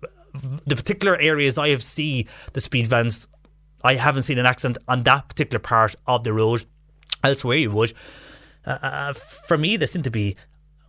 The 0.67 0.77
particular 0.77 1.17
areas 1.17 1.59
I 1.59 1.71
have 1.71 1.83
seen 1.83 2.27
the 2.53 2.61
speed 2.61 2.87
vans, 2.87 3.29
I 3.83 3.95
haven't 3.95 4.25
seen 4.25 4.39
an 4.39 4.47
accident 4.47 4.79
on 4.89 5.03
that 5.05 5.29
particular 5.29 5.59
part 5.59 5.95
of 6.07 6.25
the 6.25 6.33
road. 6.33 6.65
Elsewhere, 7.25 7.57
you 7.57 7.71
would. 7.71 7.93
Uh, 8.65 9.13
for 9.13 9.57
me, 9.57 9.77
they 9.77 9.87
seem 9.87 10.03
to 10.03 10.11
be 10.11 10.37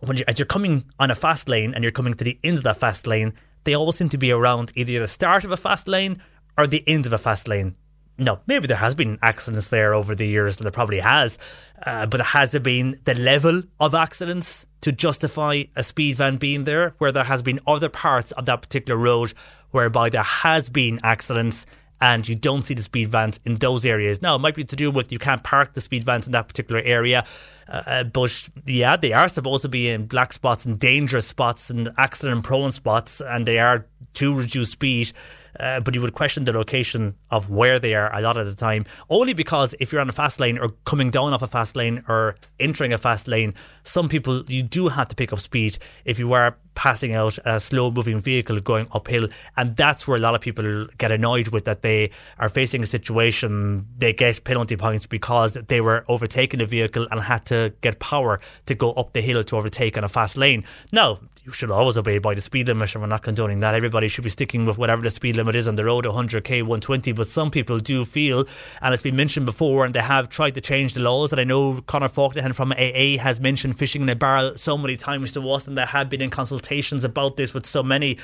when 0.00 0.16
you 0.16 0.24
as 0.28 0.38
you're 0.38 0.46
coming 0.46 0.84
on 0.98 1.10
a 1.10 1.14
fast 1.14 1.48
lane 1.48 1.74
and 1.74 1.82
you're 1.82 1.92
coming 1.92 2.14
to 2.14 2.24
the 2.24 2.38
end 2.44 2.58
of 2.58 2.64
that 2.64 2.78
fast 2.78 3.06
lane, 3.06 3.32
they 3.64 3.74
always 3.74 3.96
seem 3.96 4.08
to 4.10 4.18
be 4.18 4.32
around 4.32 4.72
either 4.74 4.98
the 4.98 5.08
start 5.08 5.44
of 5.44 5.50
a 5.50 5.56
fast 5.56 5.88
lane 5.88 6.22
or 6.56 6.66
the 6.66 6.84
end 6.86 7.06
of 7.06 7.12
a 7.12 7.18
fast 7.18 7.48
lane. 7.48 7.76
No, 8.20 8.40
maybe 8.48 8.66
there 8.66 8.78
has 8.78 8.96
been 8.96 9.18
accidents 9.22 9.68
there 9.68 9.94
over 9.94 10.12
the 10.12 10.26
years, 10.26 10.56
and 10.56 10.64
there 10.64 10.72
probably 10.72 10.98
has, 10.98 11.38
uh, 11.86 12.04
but 12.06 12.20
has 12.20 12.50
there 12.50 12.60
been 12.60 12.98
the 13.04 13.14
level 13.14 13.62
of 13.78 13.94
accidents 13.94 14.66
to 14.80 14.90
justify 14.90 15.64
a 15.76 15.84
speed 15.84 16.16
van 16.16 16.36
being 16.36 16.64
there, 16.64 16.94
where 16.98 17.12
there 17.12 17.24
has 17.24 17.42
been 17.42 17.60
other 17.64 17.88
parts 17.88 18.32
of 18.32 18.44
that 18.46 18.60
particular 18.60 18.98
road 18.98 19.34
whereby 19.70 20.10
there 20.10 20.22
has 20.22 20.68
been 20.68 20.98
accidents 21.04 21.64
and 22.00 22.28
you 22.28 22.34
don't 22.34 22.62
see 22.62 22.74
the 22.74 22.82
speed 22.82 23.08
vans 23.08 23.40
in 23.44 23.56
those 23.56 23.84
areas. 23.84 24.22
Now, 24.22 24.36
it 24.36 24.38
might 24.38 24.54
be 24.54 24.64
to 24.64 24.76
do 24.76 24.90
with 24.90 25.10
you 25.10 25.18
can't 25.18 25.42
park 25.42 25.74
the 25.74 25.80
speed 25.80 26.04
vans 26.04 26.26
in 26.26 26.32
that 26.32 26.48
particular 26.48 26.80
area, 26.80 27.24
uh, 27.68 28.04
but 28.04 28.48
yeah, 28.66 28.96
they 28.96 29.12
are 29.12 29.28
supposed 29.28 29.62
to 29.62 29.68
be 29.68 29.88
in 29.88 30.06
black 30.06 30.32
spots 30.32 30.64
and 30.64 30.78
dangerous 30.78 31.26
spots 31.26 31.70
and 31.70 31.90
accident 31.98 32.44
prone 32.44 32.72
spots, 32.72 33.20
and 33.20 33.46
they 33.46 33.58
are 33.58 33.86
to 34.14 34.34
reduce 34.34 34.70
speed. 34.70 35.12
uh, 35.58 35.80
but 35.80 35.94
you 35.94 36.00
would 36.00 36.14
question 36.14 36.44
the 36.44 36.52
location 36.52 37.14
of 37.30 37.50
where 37.50 37.78
they 37.78 37.94
are 37.94 38.14
a 38.14 38.20
lot 38.20 38.36
of 38.36 38.46
the 38.46 38.54
time. 38.54 38.84
Only 39.10 39.32
because 39.32 39.74
if 39.80 39.92
you're 39.92 40.00
on 40.00 40.08
a 40.08 40.12
fast 40.12 40.40
lane 40.40 40.58
or 40.58 40.70
coming 40.84 41.10
down 41.10 41.32
off 41.32 41.42
a 41.42 41.46
fast 41.46 41.76
lane 41.76 42.04
or 42.08 42.36
entering 42.60 42.92
a 42.92 42.98
fast 42.98 43.28
lane, 43.28 43.54
some 43.82 44.08
people 44.08 44.44
you 44.46 44.62
do 44.62 44.88
have 44.88 45.08
to 45.08 45.16
pick 45.16 45.32
up 45.32 45.40
speed 45.40 45.78
if 46.04 46.18
you 46.18 46.32
are 46.32 46.56
passing 46.78 47.12
out 47.12 47.36
a 47.44 47.58
slow 47.58 47.90
moving 47.90 48.20
vehicle 48.20 48.60
going 48.60 48.86
uphill. 48.92 49.28
And 49.56 49.74
that's 49.74 50.06
where 50.06 50.16
a 50.16 50.20
lot 50.20 50.36
of 50.36 50.40
people 50.40 50.86
get 50.96 51.10
annoyed 51.10 51.48
with 51.48 51.64
that 51.64 51.82
they 51.82 52.12
are 52.38 52.48
facing 52.48 52.84
a 52.84 52.86
situation, 52.86 53.84
they 53.98 54.12
get 54.12 54.44
penalty 54.44 54.76
points 54.76 55.04
because 55.04 55.54
they 55.54 55.80
were 55.80 56.04
overtaking 56.06 56.60
a 56.60 56.66
vehicle 56.66 57.08
and 57.10 57.20
had 57.20 57.44
to 57.46 57.74
get 57.80 57.98
power 57.98 58.38
to 58.66 58.76
go 58.76 58.92
up 58.92 59.12
the 59.12 59.20
hill 59.20 59.42
to 59.42 59.56
overtake 59.56 59.98
on 59.98 60.04
a 60.04 60.08
fast 60.08 60.36
lane. 60.36 60.62
Now, 60.92 61.18
you 61.48 61.52
should 61.52 61.70
always 61.70 61.96
obey 61.96 62.18
by 62.18 62.34
the 62.34 62.42
speed 62.42 62.68
limit, 62.68 62.94
and 62.94 63.00
we're 63.02 63.08
not 63.08 63.22
condoning 63.22 63.60
that. 63.60 63.74
Everybody 63.74 64.06
should 64.06 64.22
be 64.22 64.28
sticking 64.28 64.66
with 64.66 64.76
whatever 64.76 65.00
the 65.00 65.10
speed 65.10 65.34
limit 65.34 65.56
is 65.56 65.66
on 65.66 65.76
the 65.76 65.84
road 65.84 66.04
100k, 66.04 66.60
120. 66.60 67.12
But 67.12 67.26
some 67.26 67.50
people 67.50 67.78
do 67.78 68.04
feel, 68.04 68.46
and 68.82 68.92
it's 68.92 69.02
been 69.02 69.16
mentioned 69.16 69.46
before, 69.46 69.86
and 69.86 69.94
they 69.94 70.02
have 70.02 70.28
tried 70.28 70.54
to 70.56 70.60
change 70.60 70.92
the 70.92 71.00
laws. 71.00 71.32
And 71.32 71.40
I 71.40 71.44
know 71.44 71.80
Conor 71.86 72.10
Faulkner 72.10 72.52
from 72.52 72.72
AA 72.72 73.16
has 73.18 73.40
mentioned 73.40 73.78
fishing 73.78 74.02
in 74.02 74.10
a 74.10 74.14
barrel 74.14 74.58
so 74.58 74.76
many 74.76 74.98
times 74.98 75.32
to 75.32 75.50
us, 75.50 75.66
and 75.66 75.78
there 75.78 75.86
have 75.86 76.10
been 76.10 76.20
in 76.20 76.28
consultations 76.68 77.04
about 77.04 77.36
this 77.36 77.54
with 77.54 77.66
so 77.66 77.82
many 77.82 78.18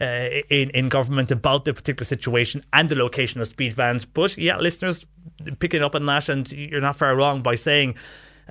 uh, 0.00 0.28
in 0.48 0.70
in 0.70 0.88
government 0.88 1.30
about 1.30 1.64
the 1.64 1.74
particular 1.74 2.04
situation 2.04 2.62
and 2.72 2.88
the 2.88 2.96
location 2.96 3.40
of 3.40 3.46
speed 3.46 3.72
vans. 3.72 4.06
But 4.06 4.36
yeah, 4.36 4.58
listeners 4.58 5.06
picking 5.58 5.82
up 5.82 5.94
on 5.94 6.06
that, 6.06 6.28
and 6.28 6.50
you're 6.52 6.80
not 6.80 6.96
far 6.96 7.16
wrong 7.16 7.42
by 7.42 7.56
saying. 7.56 7.96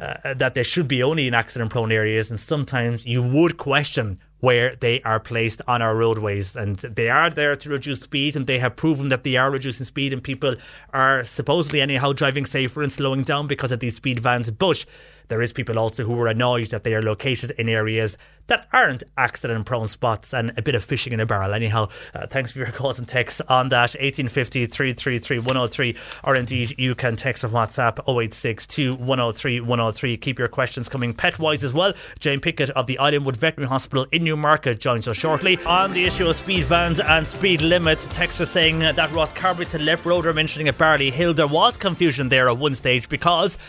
Uh, 0.01 0.33
that 0.33 0.53
they 0.53 0.63
should 0.63 0.87
be 0.87 1.03
only 1.03 1.27
in 1.27 1.33
accident 1.33 1.71
prone 1.71 1.91
areas, 1.91 2.29
and 2.29 2.39
sometimes 2.39 3.05
you 3.05 3.21
would 3.21 3.57
question 3.57 4.17
where 4.39 4.73
they 4.79 5.01
are 5.01 5.19
placed 5.19 5.61
on 5.67 5.81
our 5.81 5.93
roadways. 5.93 6.55
And 6.55 6.77
they 6.77 7.09
are 7.09 7.29
there 7.29 7.57
to 7.57 7.69
reduce 7.69 7.99
speed, 7.99 8.37
and 8.37 8.47
they 8.47 8.59
have 8.59 8.77
proven 8.77 9.09
that 9.09 9.23
they 9.23 9.35
are 9.35 9.51
reducing 9.51 9.85
speed, 9.85 10.13
and 10.13 10.23
people 10.23 10.55
are 10.93 11.25
supposedly, 11.25 11.81
anyhow, 11.81 12.13
driving 12.13 12.45
safer 12.45 12.81
and 12.81 12.91
slowing 12.91 13.23
down 13.23 13.47
because 13.47 13.73
of 13.73 13.81
these 13.81 13.95
speed 13.95 14.21
vans. 14.21 14.49
But 14.51 14.85
there 15.29 15.41
is 15.41 15.53
people 15.53 15.79
also 15.79 16.03
who 16.03 16.19
are 16.19 16.27
annoyed 16.27 16.67
that 16.67 16.83
they 16.83 16.93
are 16.93 17.01
located 17.01 17.51
in 17.51 17.69
areas 17.69 18.17
that 18.49 18.67
aren't 18.73 19.03
accident 19.15 19.65
prone 19.65 19.87
spots 19.87 20.33
and 20.33 20.51
a 20.57 20.61
bit 20.61 20.75
of 20.75 20.83
fishing 20.83 21.13
in 21.13 21.19
a 21.19 21.25
barrel. 21.25 21.53
Anyhow, 21.53 21.87
uh, 22.13 22.27
thanks 22.27 22.51
for 22.51 22.59
your 22.59 22.71
calls 22.71 22.99
and 22.99 23.07
texts 23.07 23.41
on 23.41 23.69
that 23.69 23.93
1850 23.93 24.65
333 24.65 25.39
103, 25.39 25.95
or 26.23 26.35
indeed 26.35 26.75
you 26.77 26.95
can 26.95 27.15
text 27.15 27.43
or 27.43 27.49
WhatsApp 27.49 27.99
0862 27.99 28.95
103 28.95 29.61
103. 29.61 30.17
Keep 30.17 30.39
your 30.39 30.47
questions 30.47 30.89
coming 30.89 31.13
pet 31.13 31.39
wise 31.39 31.63
as 31.63 31.73
well. 31.73 31.93
Jane 32.19 32.39
Pickett 32.39 32.71
of 32.71 32.87
the 32.87 32.97
Islandwood 32.99 33.37
Veterinary 33.37 33.69
Hospital 33.69 34.05
in 34.11 34.23
Newmarket 34.23 34.79
joins 34.79 35.07
us 35.07 35.15
shortly 35.15 35.57
on 35.65 35.93
the 35.93 36.05
issue 36.05 36.27
of 36.27 36.35
speed 36.35 36.65
vans 36.65 36.99
and 36.99 37.25
speed 37.25 37.61
limits. 37.61 38.07
Texts 38.07 38.41
are 38.41 38.45
saying 38.45 38.79
that 38.79 38.97
Rosscarbery 39.11 39.69
to 39.69 39.79
Leap 39.79 40.03
Road 40.05 40.25
are 40.25 40.33
mentioning 40.33 40.67
at 40.67 40.77
Barley 40.77 41.11
Hill. 41.11 41.35
There 41.35 41.47
was 41.47 41.77
confusion 41.77 42.29
there 42.29 42.49
at 42.49 42.57
one 42.57 42.73
stage 42.73 43.07
because 43.09 43.59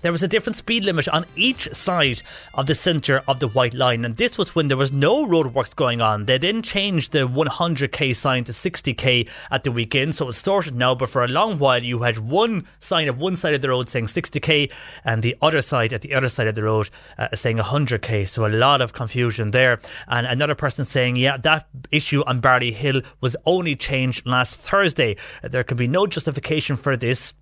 there 0.00 0.12
was 0.12 0.22
a 0.22 0.28
different 0.28 0.56
speed 0.56 0.84
limit 0.84 1.08
on 1.08 1.26
each 1.34 1.72
side 1.72 2.22
of 2.54 2.66
the 2.66 2.74
centre 2.74 3.22
of 3.26 3.40
the 3.40 3.48
white 3.48 3.74
line, 3.74 4.04
and 4.04 4.16
this 4.16 4.38
was 4.38 4.54
when 4.54 4.68
there 4.68 4.76
was 4.76 4.92
no 4.92 5.26
roadworks 5.26 5.74
going 5.74 6.00
on. 6.00 6.26
They 6.26 6.38
then 6.38 6.62
changed 6.62 7.12
the 7.12 7.26
100k 7.28 8.14
sign 8.14 8.44
to 8.44 8.52
60k 8.52 9.28
at 9.50 9.64
the 9.64 9.72
weekend, 9.72 10.14
so 10.14 10.28
it's 10.28 10.38
sorted 10.38 10.76
now. 10.76 10.94
But 10.94 11.10
for 11.10 11.24
a 11.24 11.28
long 11.28 11.58
while, 11.58 11.82
you 11.82 12.02
had 12.02 12.18
one 12.18 12.66
sign 12.78 13.08
at 13.08 13.16
one 13.16 13.36
side 13.36 13.54
of 13.54 13.60
the 13.60 13.70
road 13.70 13.88
saying 13.88 14.06
60k, 14.06 14.70
and 15.04 15.22
the 15.22 15.36
other 15.42 15.62
side 15.62 15.92
at 15.92 16.02
the 16.02 16.14
other 16.14 16.28
side 16.28 16.46
of 16.46 16.54
the 16.54 16.62
road 16.62 16.90
uh, 17.18 17.34
saying 17.34 17.58
100k. 17.58 18.26
So 18.28 18.46
a 18.46 18.48
lot 18.48 18.80
of 18.80 18.92
confusion 18.92 19.50
there. 19.50 19.80
And 20.06 20.26
another 20.26 20.54
person 20.54 20.84
saying, 20.84 21.16
yeah, 21.16 21.36
that 21.38 21.68
issue 21.90 22.22
on 22.26 22.40
Barley 22.40 22.72
Hill 22.72 23.02
was 23.20 23.36
only 23.44 23.74
changed 23.74 24.26
last 24.26 24.60
Thursday. 24.60 25.16
There 25.42 25.64
can 25.64 25.76
be 25.76 25.88
no 25.88 26.06
justification 26.06 26.76
for 26.76 26.96
this 26.96 27.34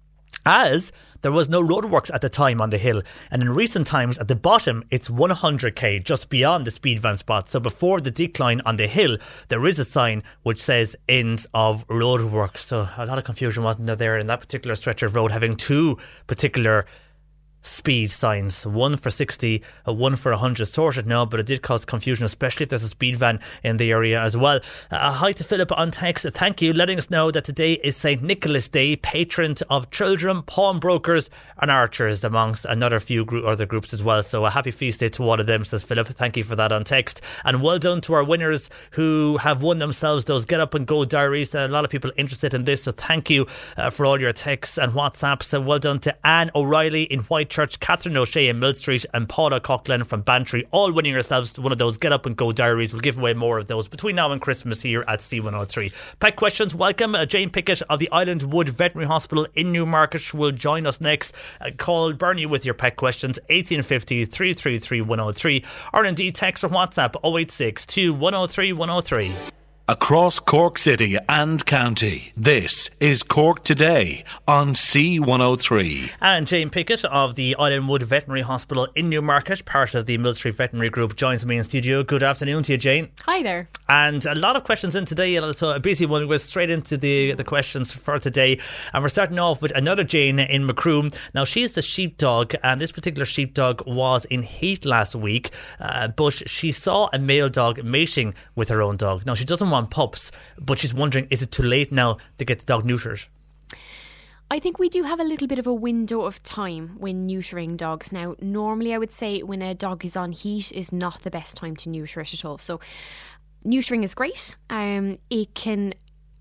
as 0.45 0.93
there 1.23 1.33
was 1.33 1.49
no 1.49 1.61
roadworks 1.61 2.13
at 2.15 2.21
the 2.21 2.29
time 2.29 2.61
on 2.61 2.71
the 2.71 2.79
hill. 2.79 3.03
And 3.31 3.43
in 3.43 3.51
recent 3.51 3.87
times, 3.87 4.19
at 4.19 4.29
the 4.29 4.37
bottom, 4.37 4.85
it's 4.91 5.09
100k 5.09 6.05
just 6.05 6.29
beyond 6.29 6.65
the 6.65 6.71
speed 6.71 7.01
van 7.01 7.17
spot. 7.17 7.49
So 7.49 7.59
before 7.59 8.01
the 8.01 8.11
decline 8.11 8.61
on 8.65 8.77
the 8.77 8.87
hill, 8.87 9.19
there 9.49 9.67
is 9.67 9.79
a 9.79 9.85
sign 9.85 10.23
which 10.43 10.63
says 10.63 10.95
ends 11.09 11.47
of 11.53 11.87
roadworks. 11.89 12.59
So 12.59 12.89
a 12.97 13.07
lot 13.07 13.19
of 13.19 13.25
confusion 13.25 13.65
wasn't 13.65 13.87
there, 13.87 13.97
there 13.97 14.19
in 14.19 14.27
that 14.29 14.41
particular 14.41 14.77
stretch 14.77 15.03
of 15.03 15.15
road, 15.15 15.33
having 15.33 15.57
two 15.57 15.99
particular 16.27 16.87
speed 17.67 18.11
signs. 18.11 18.67
One 18.67 18.97
for 18.97 19.11
60 19.11 19.63
uh, 19.87 19.93
one 19.93 20.17
for 20.17 20.33
100 20.33 20.67
sorted 20.67 21.07
now 21.07 21.25
but 21.25 21.41
it 21.41 21.47
did 21.47 21.63
cause 21.63 21.85
confusion 21.85 22.25
especially 22.25 22.65
if 22.65 22.71
there's 22.71 22.83
a 22.83 22.89
speed 22.89 23.17
van 23.17 23.41
in 23.63 23.77
the 23.77 23.91
area 23.91 24.21
as 24.21 24.37
well. 24.37 24.61
Uh, 24.91 25.13
hi 25.13 25.33
to 25.33 25.45
Philip 25.45 25.71
on 25.73 25.91
text. 25.91 26.27
Thank 26.35 26.63
you. 26.63 26.73
Letting 26.73 26.99
us 26.99 27.11
know 27.11 27.31
that 27.31 27.45
today 27.45 27.75
is 27.75 27.97
St 27.97 28.23
Nicholas 28.23 28.69
Day 28.69 28.97
patron 28.97 29.57
of 29.69 29.91
children 29.91 30.43
pawnbrokers 30.43 31.29
and 31.59 31.71
archers 31.71 32.25
amongst 32.25 32.65
another 32.65 33.01
few 33.01 33.25
group, 33.25 33.45
other 33.45 33.67
groups 33.67 33.93
as 33.93 34.03
well. 34.03 34.23
So 34.23 34.47
a 34.47 34.51
happy 34.51 34.71
feast 34.71 35.01
day 35.01 35.09
to 35.11 35.23
all 35.23 35.39
of 35.39 35.47
them 35.47 35.65
says 35.65 35.83
Philip. 35.83 36.09
Thank 36.09 36.37
you 36.37 36.45
for 36.45 36.57
that 36.57 36.73
on 36.73 36.85
text. 36.85 37.21
And 37.45 37.63
well 37.63 37.79
done 37.79 38.01
to 38.03 38.15
our 38.15 38.25
winners 38.25 38.71
who 38.93 39.39
have 39.39 39.63
won 39.63 39.79
themselves 39.79 40.25
those 40.25 40.45
get 40.45 40.61
up 40.61 40.75
and 40.75 40.87
go 40.87 41.05
diaries. 41.05 41.55
A 41.55 41.69
lot 41.69 41.85
of 41.85 41.91
people 41.91 42.11
interested 42.17 42.55
in 42.55 42.65
this 42.65 42.85
so 42.85 42.93
thank 42.93 43.29
you 43.29 43.47
uh, 43.77 43.91
for 43.91 44.07
all 44.07 44.21
your 44.21 44.33
texts 44.33 44.79
and 44.79 44.93
whatsapps. 44.93 45.53
And 45.53 45.67
well 45.67 45.79
done 45.79 45.99
to 46.01 46.27
Anne 46.27 46.51
O'Reilly 46.55 47.03
in 47.03 47.23
Whitechurch 47.57 47.81
Catherine 47.81 48.17
O'Shea 48.19 48.49
in 48.49 48.59
Mill 48.59 48.75
Street 48.75 49.07
and 49.15 49.29
Paula 49.29 49.61
Coughlin 49.61 50.05
from 50.05 50.21
Bantry 50.21 50.67
all 50.73 50.93
winning 50.93 51.13
yourselves 51.13 51.59
one 51.59 51.73
of 51.73 51.79
those 51.79 51.97
get 51.97 52.13
up 52.13 52.27
and 52.27 52.37
go 52.37 52.53
diaries. 52.53 52.93
We'll 52.93 53.01
give 53.01 53.19
away 53.19 53.33
more 53.33 53.57
of 53.57 53.67
those 53.67 53.89
between 53.89 54.17
now 54.17 54.31
and 54.31 54.43
Christmas 54.43 54.83
here 54.83 55.05
at 55.09 55.21
C103 55.21 55.91
Pet 56.21 56.37
questions 56.37 56.75
welcome. 56.75 57.15
Uh, 57.15 57.25
Jane 57.25 57.49
Pickett 57.49 57.81
of 57.89 57.99
the 57.99 58.11
Island 58.13 58.53
Wood 58.53 58.69
Veterinary 58.69 59.07
Hospital 59.07 59.47
in 59.55 59.73
Newmarket 59.73 60.35
will 60.35 60.53
join 60.53 60.87
us 60.87 61.01
next. 61.01 61.35
Uh, 61.59 61.71
call 61.77 62.13
Bernie 62.13 62.45
with 62.45 62.67
your 62.67 62.75
pet 62.75 62.97
questions 62.97 63.39
1850 63.49 64.27
333 64.27 65.01
103 65.01 65.65
or 65.95 66.05
indeed 66.05 66.35
text 66.35 66.63
or 66.63 66.69
WhatsApp 66.69 67.15
086 67.25 67.87
103 68.13 68.73
103 68.75 69.56
Across 69.89 70.41
Cork 70.41 70.79
City 70.79 71.17
and 71.29 71.65
County, 71.65 72.33
this 72.37 72.91
is 72.99 73.23
Cork 73.23 73.63
Today 73.63 74.25
on 74.49 74.75
C103. 74.75 76.11
And 76.21 76.49
Jane 76.49 76.71
Pickett 76.71 77.05
of 77.05 77.37
the 77.37 77.55
Islandwood 77.57 78.03
Veterinary 78.03 78.41
Hospital 78.41 78.89
in 78.97 79.09
Newmarket, 79.09 79.65
part 79.65 79.95
of 79.95 80.07
the 80.07 80.19
Mill 80.19 80.35
Street 80.35 80.57
Veterinary 80.57 80.91
Group, 80.91 81.15
joins 81.15 81.47
me 81.47 81.57
in 81.59 81.63
studio. 81.63 82.03
Good 82.03 82.25
afternoon 82.25 82.65
to 82.65 82.73
you, 82.73 82.79
Jane. 82.79 83.11
Hi 83.27 83.45
there. 83.45 83.69
And 83.89 84.27
a 84.27 84.35
lot 84.35 84.57
of 84.57 84.65
questions 84.65 84.97
in 84.97 85.05
today, 85.05 85.37
and 85.37 85.57
so 85.57 85.71
a 85.71 85.79
busy 85.79 86.05
one. 86.05 86.27
We're 86.27 86.39
straight 86.39 86.71
into 86.71 86.97
the, 86.97 87.35
the 87.35 87.45
questions 87.45 87.93
for 87.93 88.19
today. 88.19 88.59
And 88.93 89.05
we're 89.05 89.09
starting 89.09 89.39
off 89.39 89.63
with 89.63 89.71
another 89.77 90.03
Jane 90.03 90.41
in 90.41 90.67
Macroom. 90.67 91.13
Now, 91.33 91.45
she's 91.45 91.75
the 91.75 91.83
sheepdog, 91.83 92.57
and 92.65 92.81
this 92.81 92.91
particular 92.91 93.25
sheepdog 93.25 93.87
was 93.87 94.25
in 94.25 94.43
heat 94.43 94.85
last 94.85 95.15
week, 95.15 95.51
uh, 95.79 96.09
but 96.09 96.49
she 96.49 96.73
saw 96.73 97.09
a 97.13 97.21
male 97.21 97.49
dog 97.49 97.85
mating 97.85 98.35
with 98.57 98.69
her 98.69 98.83
own 98.83 98.97
dog. 98.97 99.25
Now, 99.25 99.35
she 99.35 99.45
doesn't 99.45 99.71
want 99.71 99.76
pups, 99.85 100.33
but 100.59 100.79
she's 100.79 100.95
wondering 100.95 101.29
is 101.31 101.43
it 101.43 101.51
too 101.51 101.63
late 101.63 101.93
now 101.93 102.17
to 102.39 102.45
get 102.45 102.61
the 102.61 102.65
dog 102.65 102.85
neutered? 102.85 103.27
I 104.51 104.61
think 104.61 104.79
we 104.79 104.89
do 104.89 105.03
have 105.03 105.19
a 105.19 105.25
little 105.25 105.49
bit 105.49 105.59
of 105.59 105.67
a 105.67 105.75
window 105.75 106.23
of 106.23 106.41
time 106.45 106.95
when 106.99 107.29
neutering 107.29 107.77
dogs. 107.77 108.13
Now, 108.13 108.37
normally 108.41 108.95
I 108.95 108.99
would 108.99 109.13
say 109.13 109.43
when 109.43 109.61
a 109.61 109.75
dog 109.75 110.05
is 110.05 110.17
on 110.17 110.31
heat 110.31 110.71
is 110.71 110.93
not 110.93 111.23
the 111.23 111.31
best 111.31 111.57
time 111.57 111.75
to 111.77 111.89
neuter 111.89 112.21
it 112.21 112.33
at 112.33 112.45
all. 112.45 112.59
So, 112.59 112.79
neutering 113.65 114.05
is 114.05 114.15
great. 114.15 114.57
Um, 114.71 115.19
it 115.31 115.55
can 115.55 115.95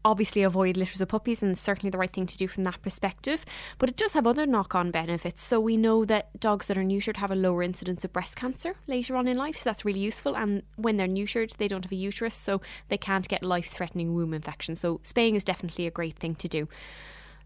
obviously 0.05 0.43
avoid 0.43 0.77
litters 0.77 1.01
of 1.01 1.09
puppies 1.09 1.41
and 1.41 1.57
certainly 1.57 1.89
the 1.89 1.97
right 1.97 2.13
thing 2.13 2.27
to 2.27 2.37
do 2.37 2.47
from 2.47 2.63
that 2.63 2.81
perspective. 2.83 3.43
But 3.79 3.89
it 3.89 3.97
does 3.97 4.13
have 4.13 4.27
other 4.27 4.45
knock 4.45 4.75
on 4.75 4.91
benefits. 4.91 5.41
So 5.43 5.59
we 5.59 5.75
know 5.75 6.05
that 6.05 6.39
dogs 6.39 6.67
that 6.67 6.77
are 6.77 6.83
neutered 6.83 7.17
have 7.17 7.31
a 7.31 7.35
lower 7.35 7.63
incidence 7.63 8.05
of 8.05 8.13
breast 8.13 8.35
cancer 8.35 8.75
later 8.87 9.15
on 9.15 9.27
in 9.27 9.35
life. 9.35 9.57
So 9.57 9.69
that's 9.69 9.83
really 9.83 9.99
useful. 9.99 10.37
And 10.37 10.61
when 10.75 10.97
they're 10.97 11.07
neutered, 11.07 11.57
they 11.57 11.67
don't 11.67 11.83
have 11.83 11.91
a 11.91 11.95
uterus, 11.95 12.35
so 12.35 12.61
they 12.87 12.97
can't 12.97 13.27
get 13.27 13.43
life 13.43 13.71
threatening 13.71 14.13
womb 14.13 14.33
infections. 14.33 14.79
So 14.79 14.99
spaying 15.03 15.35
is 15.35 15.43
definitely 15.43 15.87
a 15.87 15.91
great 15.91 16.17
thing 16.17 16.35
to 16.35 16.47
do. 16.47 16.69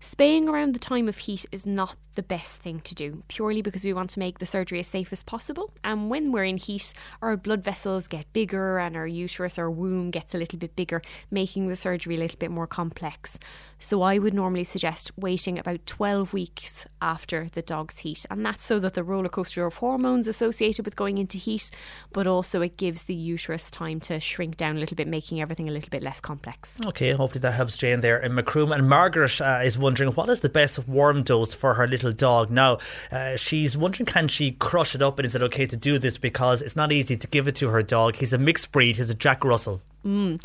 Spaying 0.01 0.47
around 0.47 0.73
the 0.73 0.79
time 0.79 1.09
of 1.09 1.17
heat 1.17 1.45
is 1.51 1.65
not 1.65 1.97
the 2.15 2.23
best 2.23 2.61
thing 2.61 2.79
to 2.81 2.95
do, 2.95 3.23
purely 3.27 3.61
because 3.61 3.83
we 3.83 3.93
want 3.93 4.09
to 4.11 4.19
make 4.19 4.39
the 4.39 4.45
surgery 4.45 4.79
as 4.79 4.87
safe 4.87 5.11
as 5.11 5.23
possible. 5.23 5.73
And 5.83 6.09
when 6.09 6.31
we're 6.31 6.45
in 6.45 6.55
heat, 6.55 6.93
our 7.21 7.35
blood 7.35 7.65
vessels 7.65 8.07
get 8.07 8.31
bigger 8.31 8.79
and 8.79 8.95
our 8.95 9.05
uterus 9.05 9.59
or 9.59 9.69
womb 9.69 10.09
gets 10.09 10.33
a 10.33 10.37
little 10.37 10.57
bit 10.57 10.77
bigger, 10.77 11.01
making 11.29 11.67
the 11.67 11.75
surgery 11.75 12.15
a 12.15 12.19
little 12.19 12.37
bit 12.37 12.49
more 12.49 12.65
complex. 12.65 13.37
So 13.79 14.01
I 14.01 14.19
would 14.19 14.33
normally 14.33 14.63
suggest 14.63 15.11
waiting 15.17 15.57
about 15.57 15.85
12 15.85 16.33
weeks 16.33 16.85
after 17.01 17.47
the 17.53 17.61
dog's 17.61 17.99
heat. 17.99 18.25
And 18.29 18.45
that's 18.45 18.65
so 18.65 18.79
that 18.79 18.93
the 18.93 19.03
roller 19.03 19.29
coaster 19.29 19.65
of 19.65 19.75
hormones 19.75 20.27
associated 20.27 20.85
with 20.85 20.95
going 20.95 21.17
into 21.17 21.37
heat, 21.37 21.71
but 22.11 22.27
also 22.27 22.61
it 22.61 22.77
gives 22.77 23.03
the 23.03 23.15
uterus 23.15 23.71
time 23.71 23.99
to 24.01 24.19
shrink 24.19 24.57
down 24.57 24.77
a 24.77 24.79
little 24.79 24.95
bit, 24.95 25.07
making 25.07 25.41
everything 25.41 25.69
a 25.69 25.71
little 25.71 25.89
bit 25.89 26.03
less 26.03 26.19
complex. 26.19 26.77
Okay, 26.85 27.11
hopefully 27.11 27.39
that 27.41 27.53
helps 27.53 27.77
Jane 27.77 28.01
there 28.01 28.19
in 28.19 28.33
Macroom. 28.33 28.71
And 28.71 28.89
Margaret 28.89 29.39
uh, 29.41 29.61
is 29.63 29.77
wondering 29.77 30.11
what 30.11 30.29
is 30.29 30.41
the 30.41 30.49
best 30.49 30.87
worm 30.87 31.23
dose 31.23 31.53
for 31.53 31.75
her 31.75 31.87
little 31.87 32.11
dog 32.11 32.49
now. 32.49 32.77
Uh, 33.11 33.35
she's 33.35 33.77
wondering 33.77 34.05
can 34.05 34.27
she 34.27 34.51
crush 34.51 34.93
it 34.93 35.01
up 35.01 35.17
and 35.19 35.25
is 35.25 35.35
it 35.35 35.43
okay 35.43 35.65
to 35.65 35.77
do 35.77 35.97
this 35.97 36.17
because 36.17 36.61
it's 36.61 36.75
not 36.75 36.91
easy 36.91 37.15
to 37.15 37.27
give 37.27 37.47
it 37.47 37.55
to 37.55 37.69
her 37.69 37.81
dog. 37.81 38.17
He's 38.17 38.33
a 38.33 38.37
mixed 38.37 38.71
breed. 38.71 38.97
He's 38.97 39.09
a 39.09 39.15
Jack 39.15 39.43
Russell. 39.43 39.81
Mm. 40.05 40.43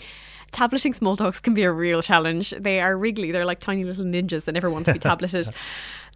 Tableting 0.54 0.94
small 0.94 1.16
dogs 1.16 1.40
can 1.40 1.52
be 1.52 1.62
a 1.62 1.72
real 1.72 2.00
challenge. 2.00 2.54
They 2.58 2.80
are 2.80 2.96
wriggly. 2.96 3.32
They're 3.32 3.44
like 3.44 3.60
tiny 3.60 3.84
little 3.84 4.04
ninjas 4.04 4.44
that 4.44 4.52
never 4.52 4.70
want 4.70 4.86
to 4.86 4.92
be 4.92 4.98
tableted. 5.10 5.50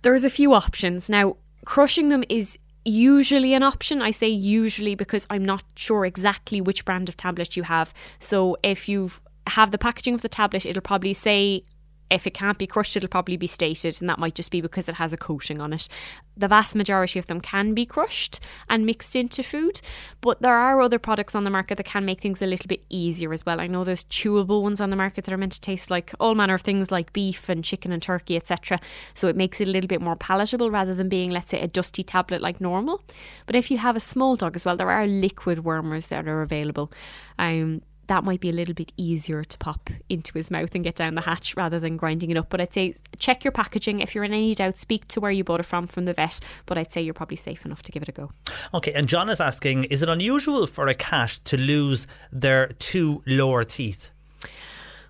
There's 0.03 0.25
a 0.25 0.31
few 0.31 0.55
options. 0.55 1.11
Now, 1.11 1.37
crushing 1.65 2.09
them 2.09 2.25
is 2.29 2.57
usually 2.85 3.53
an 3.55 3.63
option. 3.63 4.01
I 4.01 4.13
say 4.13 4.29
usually 4.29 4.95
because 4.95 5.27
I'm 5.29 5.45
not 5.45 5.65
sure 5.75 6.07
exactly 6.07 6.61
which 6.61 6.85
brand 6.85 7.09
of 7.09 7.17
tablet 7.17 7.57
you 7.57 7.65
have. 7.65 7.93
So 8.19 8.57
if 8.63 8.89
you 8.89 9.11
have 9.49 9.71
the 9.71 9.79
packaging 9.79 10.15
of 10.15 10.23
the 10.23 10.29
tablet, 10.29 10.65
it'll 10.65 10.83
probably 10.83 11.13
say 11.13 11.65
if 12.11 12.27
it 12.27 12.35
can't 12.35 12.59
be 12.59 12.67
crushed, 12.67 12.97
it'll 12.97 13.09
probably 13.09 13.37
be 13.37 13.47
stated, 13.47 14.01
and 14.01 14.09
that 14.09 14.19
might 14.19 14.35
just 14.35 14.51
be 14.51 14.61
because 14.61 14.89
it 14.89 14.97
has 14.97 15.13
a 15.13 15.17
coating 15.17 15.61
on 15.61 15.73
it. 15.73 15.89
The 16.37 16.49
vast 16.49 16.75
majority 16.75 17.19
of 17.19 17.27
them 17.27 17.41
can 17.41 17.75
be 17.75 17.85
crushed 17.85 18.41
and 18.69 18.87
mixed 18.87 19.15
into 19.15 19.43
food, 19.43 19.81
but 20.21 20.41
there 20.41 20.55
are 20.55 20.81
other 20.81 20.99
products 20.99 21.35
on 21.35 21.45
the 21.45 21.51
market 21.51 21.77
that 21.77 21.87
can 21.87 22.05
make 22.05 22.21
things 22.21 22.41
a 22.41 22.47
little 22.47 22.67
bit 22.67 22.85
easier 22.89 23.33
as 23.33 23.45
well. 23.45 23.61
I 23.61 23.67
know 23.67 23.85
there's 23.85 24.05
chewable 24.05 24.63
ones 24.63 24.81
on 24.81 24.91
the 24.91 24.97
market 24.97 25.25
that 25.25 25.33
are 25.33 25.39
meant 25.39 25.53
to 25.53 25.61
taste 25.61 25.91
like 25.91 26.13
all 26.21 26.35
manner 26.35 26.55
of 26.55 26.63
things 26.63 26.91
like 26.91 27.13
beef 27.13 27.49
and 27.49 27.65
chicken 27.65 27.93
and 27.93 28.03
turkey, 28.03 28.37
etc. 28.37 28.81
So 29.15 29.29
it 29.29 29.37
makes 29.37 29.61
it 29.61 29.69
a 29.69 29.71
little 29.71 29.89
bit 29.89 30.01
more 30.01 30.17
palatable 30.17 30.71
rather 30.71 30.95
than 30.95 31.09
being, 31.09 31.31
let's 31.31 31.51
say, 31.51 31.61
a 31.61 31.69
dusty 31.69 32.03
tablet 32.03 32.41
like 32.41 32.61
normal. 32.61 33.03
But 33.47 33.57
if 33.57 33.71
you 33.71 33.79
have 33.79 33.97
a 33.97 34.01
small 34.01 34.37
dog 34.37 34.57
as 34.57 34.65
well, 34.65 34.77
there 34.77 34.91
are 34.91 35.07
liquid 35.07 35.59
wormers 35.59 36.09
that 36.09 36.27
are 36.27 36.43
available. 36.43 36.91
Um, 37.39 37.83
that 38.09 38.25
might 38.25 38.41
be 38.41 38.51
a 38.51 38.53
little 38.53 38.75
bit 38.75 38.91
easier 38.97 39.45
to 39.45 39.59
pop 39.59 39.91
into 40.09 40.33
his 40.35 40.51
mouth 40.51 40.75
and 40.75 40.83
get 40.83 40.97
down 40.97 41.15
the 41.15 41.21
hatch 41.21 41.57
rather 41.57 41.79
than 41.79 41.97
grinding 41.97 42.31
it 42.31 42.37
up. 42.37 42.49
But 42.51 42.61
I'd 42.61 42.75
say 42.75 42.95
check 43.19 43.45
your 43.45 43.53
packaging. 43.53 44.01
If 44.01 44.15
you're 44.15 44.25
in 44.25 44.33
any 44.33 44.55
doubt, 44.55 44.79
speak 44.79 45.07
to 45.09 45.21
where 45.21 45.31
you 45.31 45.45
bought 45.45 45.61
it 45.61 45.67
from 45.67 45.87
from 45.87 46.07
the 46.07 46.15
vet. 46.15 46.41
But 46.67 46.77
I'd 46.77 46.91
say 46.91 47.01
you're 47.01 47.15
probably 47.15 47.37
safe 47.37 47.65
enough 47.65 47.83
to 47.83 47.93
give 47.93 48.03
it 48.03 48.09
a 48.09 48.13
go. 48.13 48.31
Okay, 48.75 48.93
and 48.93 49.09
John 49.09 49.29
is 49.31 49.41
asking 49.41 49.85
Is 49.85 50.03
it 50.03 50.09
unusual 50.09 50.67
for 50.67 50.89
a 50.89 50.95
cat 50.95 51.39
to 51.45 51.57
lose 51.57 52.07
their 52.33 52.69
two 52.79 53.23
lower 53.27 53.63
teeth? 53.65 54.11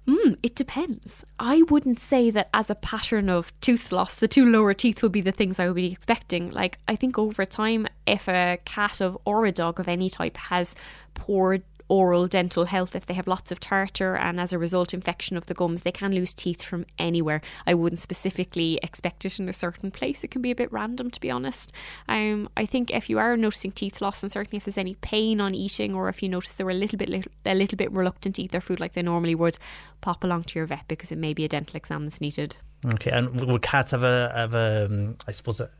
Hmm, 0.08 0.34
it 0.42 0.54
depends. 0.54 1.22
I 1.38 1.62
wouldn't 1.68 2.00
say 2.00 2.30
that 2.30 2.48
as 2.54 2.70
a 2.70 2.74
pattern 2.74 3.28
of 3.28 3.52
tooth 3.60 3.92
loss, 3.92 4.14
the 4.14 4.26
two 4.26 4.46
lower 4.46 4.72
teeth 4.72 5.02
would 5.02 5.12
be 5.12 5.20
the 5.20 5.32
things 5.32 5.60
I 5.60 5.66
would 5.66 5.76
be 5.76 5.92
expecting. 5.92 6.50
Like, 6.50 6.78
I 6.88 6.96
think 6.96 7.18
over 7.18 7.44
time, 7.44 7.86
if 8.06 8.26
a 8.26 8.58
cat 8.64 9.02
of 9.02 9.18
or 9.26 9.44
a 9.44 9.52
dog 9.52 9.78
of 9.78 9.86
any 9.86 10.08
type 10.08 10.38
has 10.38 10.74
poor 11.12 11.58
oral 11.89 12.27
dental 12.27 12.66
health, 12.66 12.94
if 12.94 13.06
they 13.06 13.15
have 13.15 13.27
lots 13.27 13.51
of 13.51 13.60
tartar 13.60 14.16
and 14.16 14.40
as 14.40 14.52
a 14.52 14.59
result 14.59 14.94
infection 14.94 15.36
of 15.36 15.47
the 15.47 15.55
gums, 15.55 15.82
they 15.82 15.93
can 15.93 16.15
lose 16.15 16.35
teeth 16.35 16.62
from 16.62 16.85
anywhere. 16.98 17.40
I 17.66 17.74
wouldn't 17.74 17.98
specifically 17.98 18.78
expect 18.82 19.24
it 19.24 19.39
in 19.39 19.48
a 19.48 19.52
certain 19.52 19.90
place. 19.90 20.24
It 20.24 20.31
can 20.31 20.43
be 20.43 20.51
a 20.51 20.56
bit 20.56 20.73
random, 20.73 21.10
to 21.10 21.20
be 21.20 21.31
honest. 21.31 21.73
Um, 22.09 22.48
I 22.56 22.66
think 22.66 22.90
if 22.90 23.09
you 23.09 23.19
are 23.19 23.36
noticing 23.36 23.73
teeth 23.73 24.01
loss, 24.01 24.23
and 24.23 24.31
certainly 24.31 24.59
if 24.59 24.65
there's 24.65 24.78
any 24.78 24.97
pain 24.97 25.40
on 25.40 25.55
eating, 25.55 25.94
or 25.94 26.09
if 26.09 26.23
you 26.23 26.28
notice 26.28 26.55
they 26.55 26.65
were 26.65 26.70
a 26.70 26.74
little 26.74 26.98
bit 26.98 27.27
a 27.44 27.55
little 27.55 27.77
bit 27.77 27.93
reluctant 27.93 28.36
to 28.36 28.43
eat 28.43 28.52
their 28.52 28.60
food 28.60 28.81
like 28.81 28.93
they 28.93 29.02
normally 29.02 29.35
would, 29.35 29.59
pop 30.01 30.24
along 30.24 30.44
to 30.44 30.59
your 30.59 30.66
vet 30.66 30.86
because 30.89 31.10
it 31.10 31.19
may 31.19 31.35
be 31.35 31.44
a 31.44 31.48
dental 31.48 31.77
exam 31.77 32.05
that's 32.05 32.20
needed. 32.20 32.56
Okay, 32.86 33.10
and 33.10 33.40
would 33.40 33.62
cats 33.62 33.90
have 33.90 34.05
a, 34.05 34.32
have 34.35 34.55
a 34.55 34.86
um, 34.86 35.16
I 35.27 35.32
suppose, 35.32 35.60
a, 35.60 35.70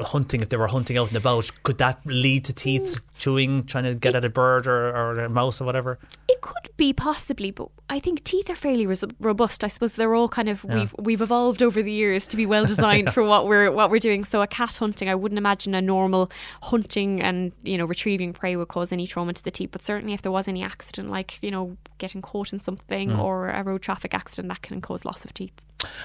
hunting, 0.00 0.42
if 0.42 0.48
they 0.48 0.56
were 0.56 0.66
hunting 0.68 0.96
out 0.98 1.08
and 1.08 1.16
about, 1.16 1.50
could 1.62 1.78
that 1.78 2.00
lead 2.04 2.44
to 2.46 2.52
teeth 2.52 3.00
chewing, 3.18 3.64
trying 3.64 3.84
to 3.84 3.94
get 3.94 4.14
at 4.14 4.24
a 4.24 4.28
bird 4.30 4.66
or, 4.66 4.88
or 4.96 5.18
a 5.20 5.28
mouse 5.28 5.60
or 5.60 5.64
whatever? 5.64 5.98
It 6.28 6.40
could 6.40 6.70
be 6.76 6.92
possibly, 6.92 7.50
but 7.50 7.68
I 7.90 7.98
think 8.00 8.24
teeth 8.24 8.48
are 8.48 8.54
fairly 8.54 8.86
res- 8.86 9.04
robust. 9.18 9.62
I 9.64 9.66
suppose 9.68 9.94
they're 9.94 10.14
all 10.14 10.28
kind 10.28 10.48
of 10.48 10.64
Yeah. 10.68 10.74
we've 10.76 10.94
we've 10.98 11.20
evolved 11.22 11.62
over 11.62 11.82
the 11.82 11.92
years 11.92 12.26
to 12.28 12.36
be 12.36 12.46
well 12.46 12.64
designed 12.64 13.12
for 13.14 13.22
what 13.24 13.46
we're 13.46 13.70
what 13.72 13.90
we're 13.90 13.98
doing. 13.98 14.24
So 14.24 14.40
a 14.42 14.46
cat 14.46 14.76
hunting, 14.76 15.08
I 15.08 15.14
wouldn't 15.14 15.38
imagine 15.38 15.74
a 15.74 15.82
normal 15.82 16.30
hunting 16.62 17.20
and 17.20 17.52
you 17.62 17.76
know 17.76 17.84
retrieving 17.84 18.32
prey 18.32 18.56
would 18.56 18.68
cause 18.68 18.92
any 18.92 19.06
trauma 19.06 19.32
to 19.34 19.42
the 19.44 19.50
teeth. 19.50 19.70
But 19.72 19.82
certainly, 19.82 20.14
if 20.14 20.22
there 20.22 20.32
was 20.32 20.48
any 20.48 20.62
accident, 20.62 21.10
like 21.10 21.38
you 21.42 21.50
know 21.50 21.76
getting 21.98 22.22
caught 22.22 22.52
in 22.52 22.60
something 22.60 23.10
Mm. 23.10 23.18
or 23.18 23.48
a 23.50 23.62
road 23.62 23.82
traffic 23.82 24.14
accident, 24.14 24.48
that 24.48 24.62
can 24.62 24.80
cause 24.80 25.04
loss 25.04 25.24
of 25.24 25.34
teeth. 25.34 25.52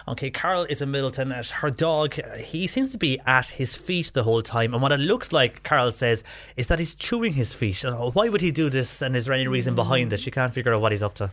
Okay, 0.08 0.30
Carol 0.30 0.64
is 0.66 0.82
in 0.82 0.90
Midleton. 0.92 1.32
uh, 1.38 1.44
Her 1.62 1.70
dog, 1.70 2.14
he 2.38 2.68
seems 2.68 2.92
to 2.92 2.98
be 2.98 3.20
at 3.26 3.48
his 3.48 3.76
feet 3.76 4.12
the 4.14 4.24
whole 4.24 4.42
time. 4.42 4.74
And 4.74 4.82
what 4.82 4.92
it 4.92 5.00
looks 5.00 5.32
like, 5.32 5.64
Carol 5.64 5.92
says, 5.92 6.24
is 6.56 6.68
that 6.68 6.80
he's 6.80 6.96
chewing 6.96 7.34
his 7.34 7.54
feet. 7.54 7.84
And, 7.84 7.96
Why 8.16 8.30
would 8.30 8.42
he 8.42 8.52
do 8.52 8.70
this? 8.70 9.02
And 9.02 9.16
is 9.16 9.26
there 9.26 9.34
any 9.34 9.48
reason 9.48 9.76
behind 9.76 10.12
this? 10.12 10.22
She 10.22 10.32
can't 10.32 10.54
figure 10.54 10.74
out 10.74 10.82
what 10.82 10.92
he's 10.92 11.04
up 11.04 11.16
to. 11.16 11.32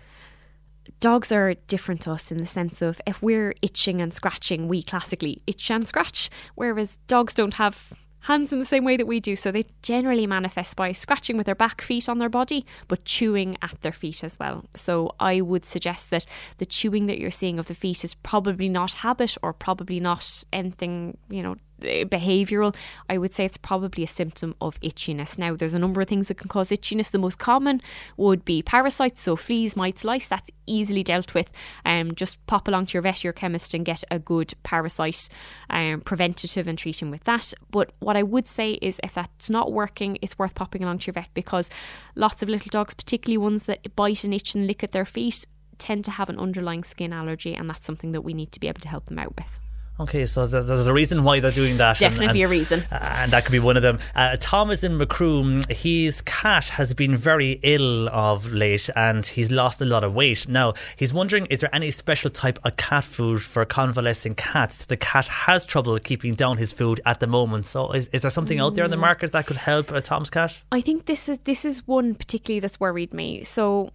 dogs 1.01 1.31
are 1.31 1.55
different 1.69 2.01
to 2.03 2.11
us 2.11 2.31
in 2.33 2.39
the 2.39 2.47
sense 2.47 2.83
of 2.83 3.01
if 3.07 3.23
we're 3.23 3.55
itching 3.63 4.01
and 4.01 4.13
scratching, 4.13 4.67
we 4.69 4.83
classically 4.83 5.39
itch 5.47 5.71
and 5.71 5.87
scratch, 5.87 6.29
whereas 6.57 6.99
dogs 7.07 7.35
don't 7.35 7.55
have 7.55 7.93
hands 8.23 8.53
in 8.53 8.59
the 8.59 8.67
same 8.67 8.85
way 8.85 8.97
that 8.97 9.07
we 9.07 9.21
do. 9.21 9.37
So 9.37 9.51
they 9.51 9.65
generally 9.83 10.27
manifest 10.27 10.77
by 10.77 10.93
scratching 10.93 11.37
with 11.37 11.47
their 11.47 11.55
back 11.55 11.83
feet 11.83 12.09
on 12.09 12.19
their 12.19 12.29
body, 12.29 12.65
but 12.89 13.05
chewing 13.05 13.57
at 13.63 13.81
their 13.83 13.93
feet 13.93 14.23
as 14.25 14.39
well. 14.39 14.65
So 14.75 15.15
I 15.21 15.41
would 15.41 15.65
suggest 15.65 16.11
that 16.11 16.27
the 16.59 16.67
chewing 16.67 17.07
that 17.07 17.19
you're 17.19 17.31
seeing 17.31 17.59
of 17.59 17.67
the 17.67 17.75
feet 17.75 18.05
is 18.05 18.15
probably 18.15 18.69
not 18.69 18.93
habit 18.93 19.37
or 19.43 19.53
probably 19.53 20.01
not 20.01 20.45
anything, 20.53 21.17
you 21.31 21.43
know, 21.43 21.57
behavioral 21.83 22.75
i 23.09 23.19
would 23.19 23.35
say 23.35 23.45
it's 23.45 23.57
probably 23.57 24.05
a 24.05 24.09
symptom 24.09 24.55
of 24.61 24.79
itchiness. 24.81 25.39
Now 25.39 25.55
there's 25.57 25.75
a 25.75 25.79
number 25.79 26.01
of 26.01 26.09
things 26.09 26.29
that 26.29 26.39
can 26.39 26.49
cause 26.49 26.71
itchiness. 26.71 27.11
The 27.11 27.19
most 27.19 27.39
common 27.39 27.81
would 28.17 28.45
be 28.45 28.63
parasites 28.63 29.21
so 29.21 29.37
fleas 29.37 29.77
mites 29.77 30.05
lice 30.05 30.29
that's 30.29 30.51
easily 30.67 31.03
dealt 31.03 31.35
with. 31.35 31.51
Um, 31.85 32.15
just 32.15 32.45
pop 32.47 32.69
along 32.69 32.87
to 32.87 32.95
your 32.95 33.03
vet 33.03 33.25
your 33.25 33.33
chemist 33.33 33.75
and 33.75 33.85
get 33.85 34.05
a 34.11 34.19
good 34.19 34.55
parasite 34.63 35.29
um, 35.71 36.01
preventative 36.01 36.67
and 36.67 36.79
treating 36.79 37.11
with 37.11 37.25
that. 37.25 37.53
But 37.71 37.93
what 38.01 38.17
i 38.17 38.23
would 38.23 38.49
say 38.49 38.73
is 38.83 39.01
if 39.03 39.15
that's 39.15 39.51
not 39.51 39.73
working 39.73 40.19
it's 40.23 40.39
worth 40.39 40.55
popping 40.55 40.83
along 40.83 40.99
to 40.99 41.07
your 41.07 41.15
vet 41.15 41.29
because 41.35 41.71
lots 42.15 42.43
of 42.43 42.49
little 42.49 42.71
dogs 42.71 42.95
particularly 42.95 43.39
ones 43.39 43.65
that 43.65 43.95
bite 43.97 44.25
and 44.25 44.35
itch 44.35 44.55
and 44.55 44.67
lick 44.67 44.83
at 44.83 44.93
their 44.93 45.05
feet 45.05 45.47
tend 45.79 46.05
to 46.05 46.11
have 46.11 46.29
an 46.29 46.39
underlying 46.39 46.85
skin 46.85 47.13
allergy 47.13 47.55
and 47.55 47.69
that's 47.69 47.87
something 47.87 48.13
that 48.13 48.23
we 48.23 48.35
need 48.35 48.53
to 48.53 48.61
be 48.61 48.69
able 48.69 48.81
to 48.81 48.89
help 48.89 49.07
them 49.07 49.19
out 49.19 49.35
with 49.37 49.62
Okay, 50.03 50.27
so 50.27 50.47
th- 50.49 50.67
there's 50.67 50.87
a 50.87 50.93
reason 50.93 51.25
why 51.25 51.41
they're 51.41 51.53
doing 51.53 51.77
that. 51.79 52.01
and- 52.03 52.11
Definitely 52.13 52.43
and, 52.43 52.49
a 52.51 52.55
reason. 52.59 52.85
And 52.91 53.33
that 53.33 53.45
could 53.45 53.53
be 53.53 53.59
one 53.59 53.77
of 53.77 53.83
them. 53.83 53.99
Uh, 54.15 54.37
Tom 54.41 54.71
is 54.71 54.83
in 54.85 54.99
Macroom. 54.99 55.63
His 55.71 56.21
cat 56.23 56.67
has 56.71 56.93
been 56.95 57.17
very 57.17 57.61
ill 57.63 58.09
of 58.09 58.47
late 58.53 58.91
and 58.97 59.25
he's 59.25 59.51
lost 59.51 59.81
a 59.81 59.85
lot 59.85 60.05
of 60.05 60.13
weight. 60.15 60.49
Now, 60.49 60.75
he's 60.97 61.13
wondering 61.15 61.47
is 61.47 61.61
there 61.61 61.75
any 61.75 61.91
special 61.91 62.31
type 62.31 62.59
of 62.65 62.77
cat 62.77 63.05
food 63.05 63.43
for 63.43 63.65
convalescing 63.65 64.35
cats? 64.35 64.85
The 64.87 64.97
cat 64.97 65.27
has 65.29 65.65
trouble 65.67 65.99
keeping 65.99 66.35
down 66.35 66.57
his 66.59 66.73
food 66.73 67.01
at 67.07 67.21
the 67.21 67.27
moment. 67.27 67.67
So, 67.67 67.93
is, 67.93 68.09
is 68.09 68.23
there 68.23 68.31
something 68.31 68.59
out 68.61 68.75
there 68.75 68.85
in 68.85 68.91
the 68.91 68.97
Mm. 68.97 69.01
market 69.01 69.33
that 69.33 69.47
could 69.47 69.57
help 69.57 69.91
uh, 69.93 70.01
Tom's 70.01 70.31
cat? 70.31 70.63
I 70.73 70.81
think 70.81 71.07
this 71.07 71.29
is 71.29 71.39
this 71.45 71.65
is 71.65 71.87
one 71.87 72.15
particularly 72.15 72.61
that's 72.61 72.79
worried 72.81 73.13
me. 73.15 73.43
So 73.45 73.91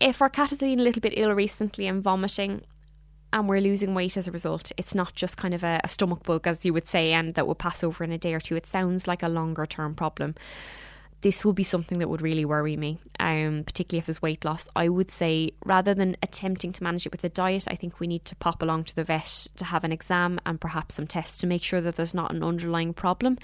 if 0.00 0.20
our 0.20 0.28
cat 0.28 0.50
has 0.50 0.58
been 0.58 0.80
a 0.80 0.82
little 0.82 1.00
bit 1.00 1.14
ill 1.16 1.32
recently 1.32 1.86
and 1.86 2.02
vomiting 2.02 2.62
and 3.34 3.48
we're 3.48 3.60
losing 3.60 3.94
weight 3.94 4.16
as 4.16 4.28
a 4.28 4.32
result, 4.32 4.70
it's 4.76 4.94
not 4.94 5.16
just 5.16 5.36
kind 5.36 5.54
of 5.54 5.64
a, 5.64 5.80
a 5.82 5.88
stomach 5.88 6.22
bug, 6.22 6.46
as 6.46 6.64
you 6.64 6.72
would 6.72 6.86
say, 6.86 7.12
and 7.12 7.34
that 7.34 7.48
will 7.48 7.56
pass 7.56 7.82
over 7.82 8.04
in 8.04 8.12
a 8.12 8.16
day 8.16 8.32
or 8.32 8.38
two. 8.38 8.54
It 8.54 8.64
sounds 8.64 9.08
like 9.08 9.24
a 9.24 9.28
longer 9.28 9.66
term 9.66 9.96
problem. 9.96 10.36
This 11.24 11.42
will 11.42 11.54
be 11.54 11.64
something 11.64 12.00
that 12.00 12.10
would 12.10 12.20
really 12.20 12.44
worry 12.44 12.76
me, 12.76 12.98
um, 13.18 13.64
particularly 13.64 14.00
if 14.00 14.04
there's 14.04 14.20
weight 14.20 14.44
loss. 14.44 14.68
I 14.76 14.90
would 14.90 15.10
say 15.10 15.52
rather 15.64 15.94
than 15.94 16.18
attempting 16.22 16.70
to 16.72 16.82
manage 16.82 17.06
it 17.06 17.12
with 17.12 17.24
a 17.24 17.30
diet, 17.30 17.64
I 17.66 17.76
think 17.76 17.98
we 17.98 18.06
need 18.06 18.26
to 18.26 18.36
pop 18.36 18.60
along 18.60 18.84
to 18.84 18.94
the 18.94 19.04
vet 19.04 19.48
to 19.56 19.64
have 19.64 19.84
an 19.84 19.90
exam 19.90 20.38
and 20.44 20.60
perhaps 20.60 20.96
some 20.96 21.06
tests 21.06 21.38
to 21.38 21.46
make 21.46 21.62
sure 21.62 21.80
that 21.80 21.94
there's 21.94 22.12
not 22.12 22.30
an 22.30 22.42
underlying 22.42 22.92
problem. 22.92 23.38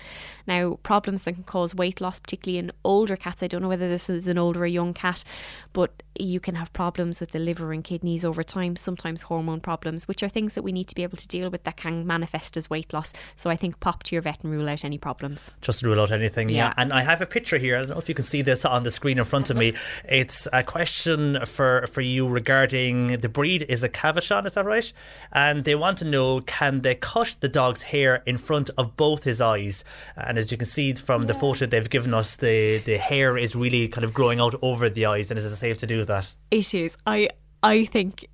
Now, 0.47 0.78
problems 0.82 1.24
that 1.24 1.32
can 1.32 1.44
cause 1.44 1.74
weight 1.74 2.02
loss, 2.02 2.19
particularly 2.19 2.59
in 2.59 2.70
older 2.85 3.16
cats, 3.16 3.43
I 3.43 3.47
don't 3.47 3.62
know 3.62 3.69
whether 3.69 3.89
this 3.89 4.11
is 4.11 4.27
an 4.27 4.36
older 4.36 4.61
or 4.65 4.66
young 4.66 4.93
cat, 4.93 5.24
but 5.73 6.02
you 6.19 6.39
can 6.39 6.57
have 6.57 6.70
problems 6.74 7.19
with 7.19 7.31
the 7.31 7.39
liver 7.39 7.73
and 7.73 7.82
kidneys 7.82 8.27
over 8.27 8.43
time, 8.43 8.77
sometimes 8.77 9.23
hormone 9.23 9.61
problems, 9.61 10.07
which 10.07 10.23
are 10.23 10.28
things 10.28 10.52
that 10.52 10.62
we 10.62 10.73
need 10.73 10.89
to 10.89 10.94
be 10.94 11.02
able 11.02 11.16
to 11.16 11.28
deal 11.28 11.48
with 11.48 11.65
that 11.65 11.78
can 11.78 12.07
manifest 12.07 12.59
as 12.59 12.69
weight 12.69 12.93
loss. 12.93 13.15
So 13.36 13.48
I 13.48 13.57
think 13.57 13.81
pop 13.81 14.02
to 14.02 14.15
your 14.15 14.20
vet 14.20 14.43
and 14.43 14.52
rule 14.52 14.69
out 14.69 14.85
any 14.85 14.98
problems. 14.98 15.51
Just 15.62 15.82
rule 15.82 15.98
out 15.98 16.11
anything, 16.11 16.51
yeah. 16.51 16.57
Yeah. 16.57 16.74
And 16.77 16.93
I 16.93 17.01
have 17.05 17.23
a 17.23 17.27
picture 17.27 17.57
here. 17.57 17.69
I 17.76 17.80
don't 17.80 17.90
know 17.90 17.98
if 17.98 18.09
you 18.09 18.14
can 18.14 18.24
see 18.24 18.42
this 18.42 18.64
on 18.64 18.84
the 18.84 18.90
screen 18.90 19.18
in 19.18 19.24
front 19.24 19.51
of 19.51 19.56
me. 19.56 19.74
It's 20.05 20.48
a 20.52 20.62
question 20.62 21.44
for, 21.47 21.86
for 21.86 22.01
you 22.01 22.28
regarding 22.28 23.18
the 23.20 23.28
breed 23.28 23.66
is 23.68 23.82
a 23.82 23.88
Cavachon, 23.88 24.47
is 24.47 24.55
that 24.55 24.64
right? 24.64 24.92
And 25.32 25.64
they 25.64 25.74
want 25.74 25.98
to 25.98 26.05
know 26.05 26.40
can 26.40 26.82
they 26.82 26.94
cut 26.94 27.36
the 27.40 27.48
dog's 27.48 27.82
hair 27.82 28.22
in 28.26 28.38
front 28.38 28.70
of 28.76 28.97
both 28.97 29.24
his 29.24 29.40
eyes? 29.40 29.84
And 30.16 30.38
as 30.38 30.51
you 30.51 30.59
can 30.59 30.68
see 30.68 30.92
from 30.94 31.22
the 31.22 31.34
photo 31.34 31.66
they've 31.66 31.88
given 31.88 32.14
us, 32.14 32.36
the, 32.36 32.78
the 32.78 32.98
hair 32.98 33.36
is 33.36 33.55
really 33.56 33.88
kind 33.88 34.05
of 34.05 34.14
growing 34.14 34.40
out 34.40 34.55
over 34.62 34.88
the 34.88 35.06
eyes. 35.06 35.30
And 35.30 35.38
is 35.38 35.44
it 35.44 35.56
safe 35.56 35.78
to 35.78 35.86
do 35.86 36.05
that? 36.05 36.34
It 36.51 36.74
is. 36.74 36.97
I 37.06 37.28
I 37.62 37.84
think 37.84 38.26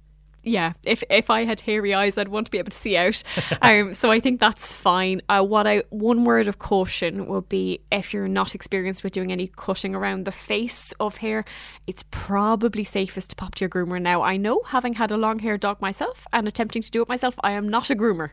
yeah, 0.46 0.74
if 0.84 1.02
if 1.10 1.28
I 1.28 1.44
had 1.44 1.60
hairy 1.60 1.92
eyes, 1.92 2.16
I'd 2.16 2.28
want 2.28 2.46
to 2.46 2.50
be 2.52 2.58
able 2.58 2.70
to 2.70 2.76
see 2.76 2.96
out. 2.96 3.20
um, 3.62 3.92
so 3.92 4.12
I 4.12 4.20
think 4.20 4.38
that's 4.38 4.72
fine. 4.72 5.20
Uh, 5.28 5.42
what 5.42 5.66
I 5.66 5.82
one 5.90 6.24
word 6.24 6.46
of 6.46 6.60
caution 6.60 7.26
would 7.26 7.48
be 7.48 7.80
if 7.90 8.14
you're 8.14 8.28
not 8.28 8.54
experienced 8.54 9.02
with 9.02 9.12
doing 9.12 9.32
any 9.32 9.48
cutting 9.48 9.94
around 9.94 10.24
the 10.24 10.32
face 10.32 10.94
of 11.00 11.16
hair, 11.16 11.44
it's 11.88 12.04
probably 12.12 12.84
safest 12.84 13.30
to 13.30 13.36
pop 13.36 13.56
to 13.56 13.62
your 13.62 13.68
groomer. 13.68 14.00
Now 14.00 14.22
I 14.22 14.36
know, 14.36 14.62
having 14.66 14.94
had 14.94 15.10
a 15.10 15.16
long 15.16 15.40
haired 15.40 15.60
dog 15.60 15.80
myself 15.80 16.28
and 16.32 16.46
attempting 16.46 16.82
to 16.82 16.90
do 16.92 17.02
it 17.02 17.08
myself, 17.08 17.34
I 17.42 17.50
am 17.50 17.68
not 17.68 17.90
a 17.90 17.96
groomer, 17.96 18.30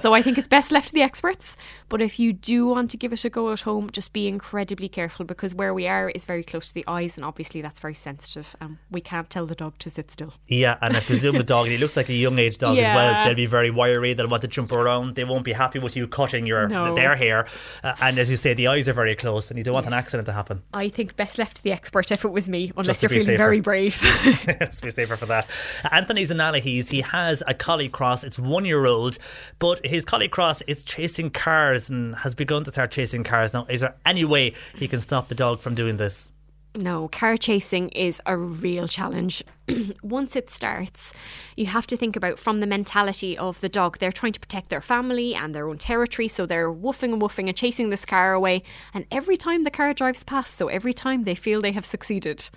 so 0.00 0.14
I 0.14 0.22
think 0.22 0.38
it's 0.38 0.48
best 0.48 0.70
left 0.70 0.88
to 0.88 0.94
the 0.94 1.02
experts. 1.02 1.56
But 1.88 2.00
if 2.00 2.20
you 2.20 2.32
do 2.32 2.68
want 2.68 2.92
to 2.92 2.96
give 2.96 3.12
it 3.12 3.24
a 3.24 3.30
go 3.30 3.52
at 3.52 3.62
home, 3.62 3.90
just 3.90 4.12
be 4.12 4.28
incredibly 4.28 4.88
careful 4.88 5.24
because 5.24 5.52
where 5.52 5.74
we 5.74 5.88
are 5.88 6.10
is 6.10 6.24
very 6.24 6.44
close 6.44 6.68
to 6.68 6.74
the 6.74 6.84
eyes, 6.86 7.16
and 7.16 7.24
obviously 7.24 7.60
that's 7.60 7.80
very 7.80 7.94
sensitive. 7.94 8.54
Um, 8.60 8.78
we 8.88 9.00
can't 9.00 9.28
tell 9.28 9.46
the 9.46 9.56
dog 9.56 9.78
to 9.80 9.90
sit 9.90 10.12
still. 10.12 10.34
Yeah, 10.46 10.78
and 10.80 10.96
I 10.96 11.00
presume 11.00 11.39
the 11.40 11.46
dog, 11.54 11.66
and 11.66 11.72
he 11.72 11.78
looks 11.78 11.96
like 11.96 12.08
a 12.08 12.14
young 12.14 12.38
age 12.38 12.58
dog 12.58 12.76
as 12.78 12.84
well. 12.94 13.24
They'll 13.24 13.34
be 13.34 13.46
very 13.46 13.70
wiry, 13.70 14.12
they'll 14.14 14.28
want 14.28 14.42
to 14.42 14.48
jump 14.48 14.72
around, 14.72 15.14
they 15.14 15.24
won't 15.24 15.44
be 15.44 15.52
happy 15.52 15.78
with 15.78 15.96
you 15.96 16.06
cutting 16.06 16.46
your 16.46 16.68
No. 16.68 16.94
their 16.94 17.16
hair. 17.16 17.46
Uh, 17.82 17.94
and 18.00 18.18
as 18.18 18.30
you 18.30 18.36
say, 18.36 18.54
the 18.54 18.66
eyes 18.68 18.88
are 18.88 18.92
very 18.92 19.16
close, 19.16 19.50
and 19.50 19.58
you 19.58 19.64
don't 19.64 19.74
want 19.74 19.86
an 19.86 19.92
accident 19.94 20.26
to 20.26 20.32
happen. 20.32 20.62
I 20.74 20.88
think 20.88 21.16
best 21.16 21.38
left 21.38 21.56
to 21.58 21.62
the 21.62 21.72
expert 21.72 22.10
if 22.10 22.24
it 22.24 22.28
was 22.32 22.48
me, 22.48 22.72
unless 22.76 23.02
you're 23.02 23.08
feeling 23.10 23.24
safer. 23.26 23.38
very 23.38 23.60
brave. 23.60 24.00
Let's 24.60 24.80
be 24.80 24.90
safer 24.90 25.16
for 25.16 25.26
that. 25.26 25.46
Anthony 25.90 26.24
Zanalahis, 26.24 26.88
he 26.90 27.00
has 27.00 27.42
a 27.46 27.54
collie 27.54 27.88
cross. 27.88 28.22
It's 28.24 28.38
one 28.38 28.64
year 28.64 28.84
old, 28.86 29.18
but 29.58 29.84
his 29.86 30.04
collie 30.04 30.28
cross 30.28 30.62
is 30.62 30.82
chasing 30.82 31.30
cars 31.30 31.88
and 31.90 32.14
has 32.16 32.34
begun 32.34 32.64
to 32.64 32.70
start 32.70 32.90
chasing 32.90 33.24
cars. 33.24 33.52
Now, 33.54 33.66
is 33.68 33.80
there 33.80 33.94
any 34.04 34.24
way 34.24 34.52
he 34.76 34.86
can 34.88 35.00
stop 35.00 35.28
the 35.28 35.34
dog 35.34 35.60
from 35.60 35.74
doing 35.74 35.96
this? 35.96 36.28
No, 36.74 37.08
car 37.08 37.36
chasing 37.36 37.88
is 37.88 38.20
a 38.26 38.36
real 38.36 38.86
challenge. 38.86 39.42
Once 40.04 40.36
it 40.36 40.50
starts, 40.50 41.12
you 41.56 41.66
have 41.66 41.86
to 41.88 41.96
think 41.96 42.14
about 42.14 42.38
from 42.38 42.60
the 42.60 42.66
mentality 42.66 43.36
of 43.36 43.60
the 43.60 43.68
dog. 43.68 43.98
They're 43.98 44.12
trying 44.12 44.34
to 44.34 44.40
protect 44.40 44.68
their 44.68 44.80
family 44.80 45.34
and 45.34 45.52
their 45.52 45.68
own 45.68 45.78
territory, 45.78 46.28
so 46.28 46.46
they're 46.46 46.72
woofing 46.72 47.12
and 47.12 47.20
woofing 47.20 47.48
and 47.48 47.56
chasing 47.56 47.90
this 47.90 48.04
car 48.04 48.32
away. 48.34 48.62
And 48.94 49.04
every 49.10 49.36
time 49.36 49.64
the 49.64 49.70
car 49.70 49.92
drives 49.94 50.22
past, 50.22 50.56
so 50.56 50.68
every 50.68 50.92
time 50.92 51.24
they 51.24 51.34
feel 51.34 51.60
they 51.60 51.72
have 51.72 51.84
succeeded. 51.84 52.48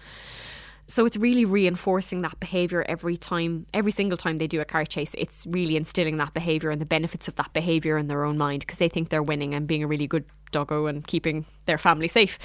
So 0.85 1.07
it's 1.07 1.17
really 1.17 1.45
reinforcing 1.45 2.21
that 2.21 2.39
behavior 2.39 2.85
every 2.87 3.17
time, 3.17 3.65
every 3.73 3.91
single 3.91 4.17
time 4.17 4.37
they 4.37 4.47
do 4.47 4.61
a 4.61 4.65
car 4.65 4.85
chase. 4.85 5.15
It's 5.17 5.47
really 5.47 5.75
instilling 5.75 6.17
that 6.17 6.35
behavior 6.35 6.69
and 6.69 6.79
the 6.79 6.85
benefits 6.85 7.27
of 7.27 7.35
that 7.37 7.51
behavior 7.53 7.97
in 7.97 8.09
their 8.09 8.25
own 8.25 8.37
mind 8.37 8.59
because 8.59 8.77
they 8.77 8.89
think 8.89 9.09
they're 9.09 9.23
winning 9.23 9.55
and 9.55 9.65
being 9.65 9.83
a 9.83 9.87
really 9.87 10.05
good 10.05 10.25
doggo 10.51 10.85
and 10.85 11.07
keeping 11.07 11.45
their 11.65 11.79
family 11.79 12.07
safe. 12.07 12.37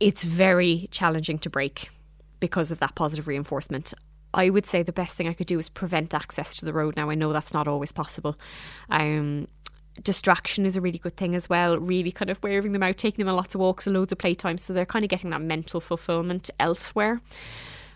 It's 0.00 0.22
very 0.22 0.88
challenging 0.90 1.38
to 1.40 1.50
break 1.50 1.90
because 2.40 2.70
of 2.70 2.80
that 2.80 2.94
positive 2.94 3.26
reinforcement. 3.26 3.94
I 4.34 4.50
would 4.50 4.66
say 4.66 4.82
the 4.82 4.92
best 4.92 5.16
thing 5.16 5.28
I 5.28 5.34
could 5.34 5.46
do 5.46 5.58
is 5.58 5.68
prevent 5.68 6.12
access 6.12 6.56
to 6.56 6.64
the 6.64 6.72
road. 6.72 6.96
Now 6.96 7.08
I 7.08 7.14
know 7.14 7.32
that's 7.32 7.54
not 7.54 7.68
always 7.68 7.92
possible. 7.92 8.36
Um, 8.90 9.46
distraction 10.02 10.66
is 10.66 10.76
a 10.76 10.80
really 10.80 10.98
good 10.98 11.16
thing 11.16 11.34
as 11.34 11.48
well. 11.48 11.78
Really 11.78 12.10
kind 12.10 12.30
of 12.30 12.42
wearing 12.42 12.72
them 12.72 12.82
out, 12.82 12.98
taking 12.98 13.24
them 13.24 13.30
on 13.30 13.36
lots 13.36 13.54
of 13.54 13.60
walks 13.60 13.86
and 13.86 13.94
loads 13.94 14.12
of 14.12 14.18
playtime, 14.18 14.58
so 14.58 14.72
they're 14.72 14.84
kind 14.84 15.04
of 15.04 15.08
getting 15.08 15.30
that 15.30 15.40
mental 15.40 15.80
fulfillment 15.80 16.50
elsewhere. 16.58 17.20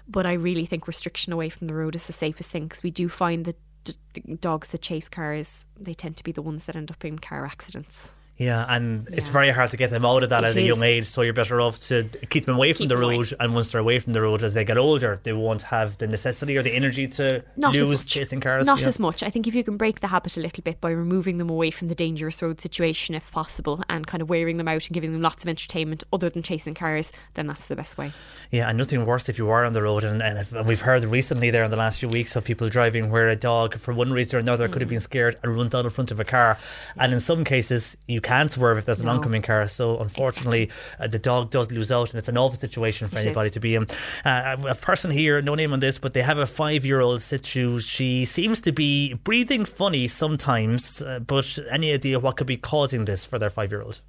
But 0.08 0.24
I 0.24 0.32
really 0.34 0.64
think 0.64 0.86
restriction 0.86 1.32
away 1.32 1.50
from 1.50 1.66
the 1.66 1.74
road 1.74 1.94
is 1.94 2.06
the 2.06 2.12
safest 2.12 2.50
thing 2.50 2.64
because 2.64 2.82
we 2.82 2.90
do 2.90 3.08
find 3.08 3.44
that 3.44 3.58
d- 3.84 3.94
dogs 4.40 4.68
that 4.68 4.80
chase 4.80 5.08
cars 5.08 5.64
they 5.78 5.94
tend 5.94 6.16
to 6.16 6.24
be 6.24 6.32
the 6.32 6.42
ones 6.42 6.64
that 6.64 6.76
end 6.76 6.90
up 6.90 7.04
in 7.04 7.18
car 7.18 7.44
accidents. 7.44 8.10
Yeah, 8.38 8.64
and 8.68 9.08
it's 9.12 9.28
very 9.28 9.50
hard 9.50 9.72
to 9.72 9.76
get 9.76 9.90
them 9.90 10.04
out 10.04 10.22
of 10.22 10.30
that 10.30 10.44
It 10.44 10.50
at 10.50 10.56
a 10.56 10.62
young 10.62 10.82
age. 10.82 11.06
So 11.06 11.22
you're 11.22 11.32
better 11.34 11.60
off 11.60 11.80
to 11.88 12.04
keep 12.30 12.46
them 12.46 12.54
away 12.54 12.72
from 12.72 12.86
the 12.86 12.96
road. 12.96 13.32
And 13.40 13.52
once 13.52 13.72
they're 13.72 13.80
away 13.80 13.98
from 13.98 14.12
the 14.12 14.22
road, 14.22 14.42
as 14.44 14.54
they 14.54 14.64
get 14.64 14.78
older, 14.78 15.20
they 15.22 15.32
won't 15.32 15.62
have 15.62 15.98
the 15.98 16.06
necessity 16.06 16.56
or 16.56 16.62
the 16.62 16.72
energy 16.72 17.08
to 17.08 17.44
Not 17.56 17.74
lose 17.74 18.04
chasing 18.04 18.40
cars. 18.40 18.64
Not 18.64 18.80
yeah. 18.80 18.88
as 18.88 18.98
much. 19.00 19.24
I 19.24 19.30
think 19.30 19.48
if 19.48 19.54
you 19.56 19.64
can 19.64 19.76
break 19.76 20.00
the 20.00 20.06
habit 20.06 20.36
a 20.36 20.40
little 20.40 20.62
bit 20.62 20.80
by 20.80 20.90
removing 20.90 21.38
them 21.38 21.50
away 21.50 21.72
from 21.72 21.88
the 21.88 21.96
dangerous 21.96 22.40
road 22.40 22.60
situation, 22.60 23.14
if 23.16 23.30
possible, 23.32 23.82
and 23.88 24.06
kind 24.06 24.22
of 24.22 24.28
wearing 24.30 24.56
them 24.56 24.68
out 24.68 24.86
and 24.86 24.94
giving 24.94 25.12
them 25.12 25.20
lots 25.20 25.42
of 25.42 25.48
entertainment 25.48 26.04
other 26.12 26.30
than 26.30 26.42
chasing 26.44 26.74
cars, 26.74 27.12
then 27.34 27.48
that's 27.48 27.66
the 27.66 27.74
best 27.76 27.98
way. 27.98 28.12
Yeah, 28.52 28.68
and 28.68 28.78
nothing 28.78 29.04
worse 29.04 29.28
if 29.28 29.36
you 29.38 29.50
are 29.50 29.64
on 29.64 29.72
the 29.72 29.82
road. 29.82 30.04
And, 30.04 30.22
and, 30.22 30.38
if, 30.38 30.52
and 30.52 30.66
we've 30.66 30.80
heard 30.82 31.02
recently 31.02 31.50
there 31.50 31.64
in 31.64 31.70
the 31.72 31.76
last 31.76 31.98
few 31.98 32.08
weeks 32.08 32.36
of 32.36 32.44
people 32.44 32.68
driving 32.68 33.10
where 33.10 33.26
a 33.26 33.34
dog, 33.36 33.74
for 33.78 33.92
one 33.92 34.12
reason 34.12 34.36
or 34.36 34.40
another, 34.40 34.68
Mm. 34.68 34.72
could 34.72 34.82
have 34.82 34.88
been 34.88 35.00
scared 35.00 35.36
and 35.42 35.56
runs 35.56 35.74
out 35.74 35.84
in 35.84 35.90
front 35.90 36.10
of 36.12 36.20
a 36.20 36.24
car. 36.24 36.56
And 36.96 37.12
in 37.12 37.20
some 37.20 37.42
cases, 37.42 37.96
you 38.06 38.20
can 38.28 38.48
swerve 38.48 38.78
if 38.78 38.84
there's 38.86 39.00
an 39.00 39.06
No. 39.06 39.12
oncoming 39.14 39.42
car. 39.42 39.66
So 39.68 39.98
unfortunately, 39.98 40.70
uh, 41.00 41.08
the 41.08 41.18
dog 41.18 41.50
does 41.50 41.70
lose 41.70 41.90
out, 41.90 42.10
and 42.10 42.18
it's 42.18 42.28
an 42.28 42.36
awful 42.38 42.58
situation 42.58 43.08
for 43.08 43.16
It 43.16 43.20
is. 43.20 43.26
anybody 43.26 43.50
to 43.50 43.60
be 43.60 43.74
in. 43.74 43.86
Uh, 44.24 44.56
a 44.68 44.74
person 44.74 45.10
here, 45.10 45.40
no 45.42 45.54
name 45.54 45.72
on 45.72 45.80
this, 45.80 45.98
but 45.98 46.12
they 46.14 46.22
have 46.22 46.38
a 46.38 46.46
five 46.46 46.84
year 46.84 47.00
old 47.00 47.20
Shih 47.22 47.38
Tzu. 47.38 47.78
She 47.80 48.24
seems 48.24 48.60
to 48.62 48.72
be 48.72 49.14
breathing 49.14 49.64
funny 49.64 50.06
sometimes, 50.08 51.02
uh, 51.02 51.20
but 51.20 51.58
any 51.70 51.92
idea 51.92 52.18
what 52.20 52.36
could 52.36 52.46
be 52.46 52.56
causing 52.56 53.04
this 53.06 53.24
for 53.24 53.38
their 53.38 53.50
five 53.50 53.70
year 53.72 53.82
old? 53.82 54.00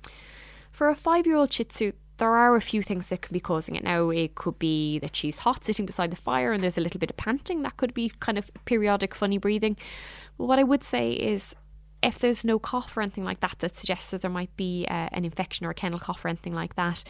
For 0.72 0.90
a 0.90 0.96
five 0.96 1.26
year 1.26 1.36
old 1.36 1.52
Shih 1.54 1.66
Tzu, 1.66 1.92
there 2.18 2.36
are 2.36 2.56
a 2.56 2.62
few 2.62 2.82
things 2.84 3.08
that 3.08 3.22
can 3.22 3.34
be 3.34 3.40
causing 3.40 3.76
it 3.76 3.84
now. 3.84 4.10
It 4.10 4.36
could 4.36 4.60
be 4.60 5.00
that 5.00 5.16
she's 5.16 5.40
hot 5.40 5.64
sitting 5.66 5.86
beside 5.86 6.12
the 6.12 6.18
fire 6.18 6.52
and 6.52 6.62
there's 6.62 6.78
a 6.78 6.82
little 6.82 7.00
bit 7.00 7.10
of 7.10 7.18
panting. 7.18 7.62
That 7.64 7.78
could 7.78 7.94
be 7.94 8.12
kind 8.20 8.38
of 8.38 8.52
periodic 8.66 9.16
funny 9.16 9.38
breathing. 9.38 9.78
But 10.38 10.46
what 10.48 10.60
I 10.60 10.64
would 10.64 10.84
say 10.84 11.12
is 11.14 11.56
if 12.02 12.20
there's 12.20 12.46
no 12.46 12.60
cough 12.60 12.96
or 12.96 13.02
anything 13.02 13.26
like 13.26 13.42
that 13.42 13.56
that 13.60 13.76
suggests 13.76 14.12
that 14.12 14.22
there 14.22 14.32
might 14.32 14.56
be 14.56 14.86
uh, 14.90 15.10
an 15.12 15.26
infection 15.26 15.66
or 15.66 15.72
a 15.72 15.74
kennel 15.74 16.00
cough 16.00 16.24
or 16.24 16.30
anything 16.30 16.54
like 16.54 16.76
that, 16.76 17.04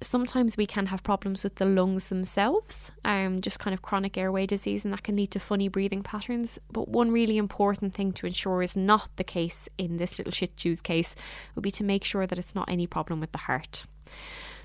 sometimes 0.00 0.56
we 0.56 0.66
can 0.66 0.86
have 0.86 1.02
problems 1.02 1.44
with 1.44 1.56
the 1.56 1.64
lungs 1.64 2.08
themselves, 2.08 2.90
um, 3.04 3.40
just 3.40 3.58
kind 3.58 3.74
of 3.74 3.82
chronic 3.82 4.16
airway 4.16 4.46
disease, 4.46 4.84
and 4.84 4.92
that 4.92 5.02
can 5.02 5.16
lead 5.16 5.30
to 5.30 5.40
funny 5.40 5.68
breathing 5.68 6.02
patterns. 6.02 6.58
But 6.70 6.88
one 6.88 7.10
really 7.10 7.36
important 7.36 7.94
thing 7.94 8.12
to 8.14 8.26
ensure 8.26 8.62
is 8.62 8.76
not 8.76 9.08
the 9.16 9.24
case 9.24 9.68
in 9.78 9.96
this 9.96 10.18
little 10.18 10.32
Shih 10.32 10.48
Tzu's 10.48 10.80
case 10.80 11.14
would 11.54 11.62
be 11.62 11.70
to 11.72 11.84
make 11.84 12.04
sure 12.04 12.26
that 12.26 12.38
it's 12.38 12.54
not 12.54 12.68
any 12.68 12.86
problem 12.86 13.20
with 13.20 13.32
the 13.32 13.38
heart. 13.38 13.84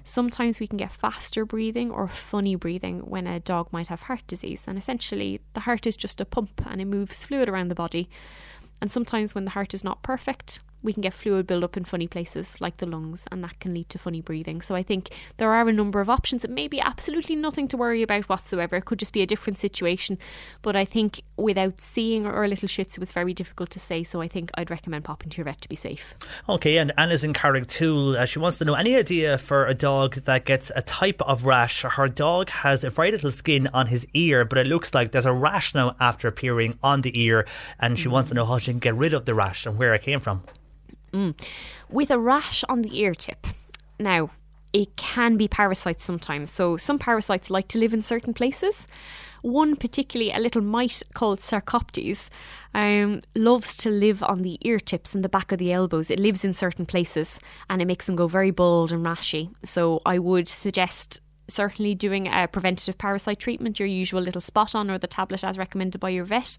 Sometimes 0.04 0.60
we 0.60 0.68
can 0.68 0.78
get 0.78 0.92
faster 0.92 1.46
breathing 1.46 1.92
or 1.92 2.08
funny 2.08 2.56
breathing 2.56 3.02
when 3.02 3.28
a 3.28 3.40
dog 3.40 3.72
might 3.72 3.88
have 3.88 4.04
heart 4.04 4.26
disease, 4.28 4.66
and 4.68 4.78
essentially 4.78 5.42
the 5.54 5.62
heart 5.62 5.86
is 5.86 5.98
just 5.98 6.22
a 6.22 6.26
pump 6.26 6.62
and 6.66 6.82
it 6.82 6.86
moves 6.86 7.26
fluid 7.26 7.50
around 7.50 7.68
the 7.68 7.76
body. 7.76 8.10
And 8.82 8.92
sometimes 8.92 9.36
when 9.36 9.46
the 9.46 9.52
heart 9.52 9.74
is 9.74 9.84
not 9.84 10.04
perfect, 10.04 10.60
we 10.84 10.94
can 10.94 11.02
get 11.02 11.14
fluid 11.14 11.48
build-up 11.48 11.78
in 11.78 11.84
funny 11.84 12.08
places 12.08 12.56
like 12.60 12.78
the 12.78 12.86
lungs, 12.86 13.26
and 13.32 13.44
that 13.44 13.60
can 13.60 13.74
lead 13.74 13.90
to 13.90 13.98
funny 13.98 14.22
breathing. 14.22 14.62
So 14.62 14.76
I 14.76 14.84
think 14.84 15.10
there 15.38 15.52
are 15.54 15.68
a 15.68 15.74
number 15.74 16.00
of 16.00 16.10
options. 16.10 16.44
It 16.44 16.52
may 16.52 16.68
be 16.68 16.80
absolutely 16.80 17.36
nothing 17.36 17.68
to 17.70 17.78
worry 17.78 18.02
about 18.02 18.30
whatsoever. 18.30 18.78
It 18.78 18.86
could 18.86 19.00
just 19.00 19.14
be 19.14 19.22
a 19.22 19.26
different 19.26 19.58
situation. 19.58 20.18
But 20.62 20.76
I 20.76 20.86
think 20.86 21.22
without 21.38 21.82
seeing 21.82 22.26
our 22.26 22.48
little 22.48 22.68
Shih 22.68 22.84
it 22.84 23.00
was 23.00 23.12
very 23.12 23.34
difficult 23.34 23.70
to 23.72 23.80
say. 23.80 24.04
So 24.04 24.22
I 24.22 24.28
think 24.28 24.52
I'd 24.56 24.72
recommend 24.72 25.04
popping 25.04 25.30
to 25.30 25.38
your 25.38 25.46
vet 25.46 25.62
to 25.62 25.70
be 25.70 25.76
safe. 25.76 26.16
Okay, 26.48 26.78
and 26.78 26.92
Anna's 26.98 27.24
in 27.24 27.34
Carrigtwohill. 27.34 28.16
Uh, 28.16 28.26
she 28.26 28.40
wants 28.40 28.58
to 28.60 28.66
know 28.66 28.74
any 28.74 28.96
idea 28.96 29.38
for 29.38 29.66
a 29.66 29.74
dog 29.74 30.16
that 30.26 30.46
gets 30.46 30.72
a 30.76 30.82
type 30.82 31.22
of 31.24 31.46
rash. 31.46 31.82
Her 31.82 32.08
dog 32.08 32.50
has 32.50 32.84
a 32.84 32.90
very 32.90 33.12
little 33.12 33.32
skin 33.32 33.68
on 33.74 33.88
his 33.88 34.08
ear, 34.14 34.46
but 34.46 34.58
it 34.58 34.68
looks 34.68 34.94
like 34.94 35.12
there's 35.12 35.26
a 35.26 35.34
rash 35.34 35.76
now 35.76 35.96
after 36.00 36.28
appearing 36.28 36.78
on 36.82 37.02
the 37.02 37.22
ear, 37.22 37.46
and 37.80 38.00
she 38.00 38.08
wants 38.08 38.30
to 38.30 38.36
know 38.36 38.46
how 38.46 38.58
she 38.58 38.72
can 38.72 38.80
get 38.80 38.96
rid 38.96 39.14
of 39.14 39.26
the 39.26 39.34
rash 39.34 39.66
and 39.66 39.78
where 39.78 39.94
it 39.94 40.02
came 40.02 40.20
from. 40.20 40.44
Mm. 41.12 41.40
With 41.90 42.12
a 42.12 42.20
rash 42.20 42.64
on 42.70 42.82
the 42.82 43.00
ear 43.00 43.16
tip. 43.16 43.48
Now, 44.00 44.32
it 44.72 44.96
can 44.96 45.38
be 45.38 45.48
parasites 45.48 46.04
sometimes. 46.04 46.52
So, 46.52 46.78
some 46.78 47.00
parasites 47.00 47.50
like 47.50 47.68
to 47.70 47.80
live 47.80 47.94
in 47.94 48.02
certain 48.02 48.34
places. 48.34 48.86
One, 49.42 49.76
particularly 49.76 50.32
a 50.32 50.40
little 50.40 50.62
mite 50.62 51.02
called 51.14 51.40
Sarcoptes, 51.40 52.30
um, 52.74 53.22
loves 53.36 53.76
to 53.78 53.90
live 53.90 54.22
on 54.22 54.42
the 54.42 54.60
ear 54.62 54.80
tips 54.80 55.16
and 55.16 55.24
the 55.24 55.30
back 55.30 55.52
of 55.52 55.60
the 55.60 55.72
elbows. 55.72 56.12
It 56.12 56.20
lives 56.20 56.46
in 56.46 56.54
certain 56.54 56.86
places 56.86 57.40
and 57.70 57.82
it 57.82 57.86
makes 57.86 58.06
them 58.06 58.16
go 58.16 58.28
very 58.28 58.52
bald 58.52 58.92
and 58.92 59.06
rashy. 59.06 59.50
So, 59.66 60.02
I 60.06 60.20
would 60.20 60.48
suggest 60.48 61.20
certainly 61.48 61.96
doing 61.96 62.28
a 62.28 62.48
preventative 62.48 62.98
parasite 62.98 63.40
treatment, 63.40 63.80
your 63.80 63.88
usual 63.88 64.22
little 64.22 64.42
spot 64.42 64.76
on 64.76 64.92
or 64.92 65.00
the 65.00 65.08
tablet 65.08 65.44
as 65.44 65.58
recommended 65.58 66.00
by 66.00 66.10
your 66.10 66.26
vet. 66.26 66.58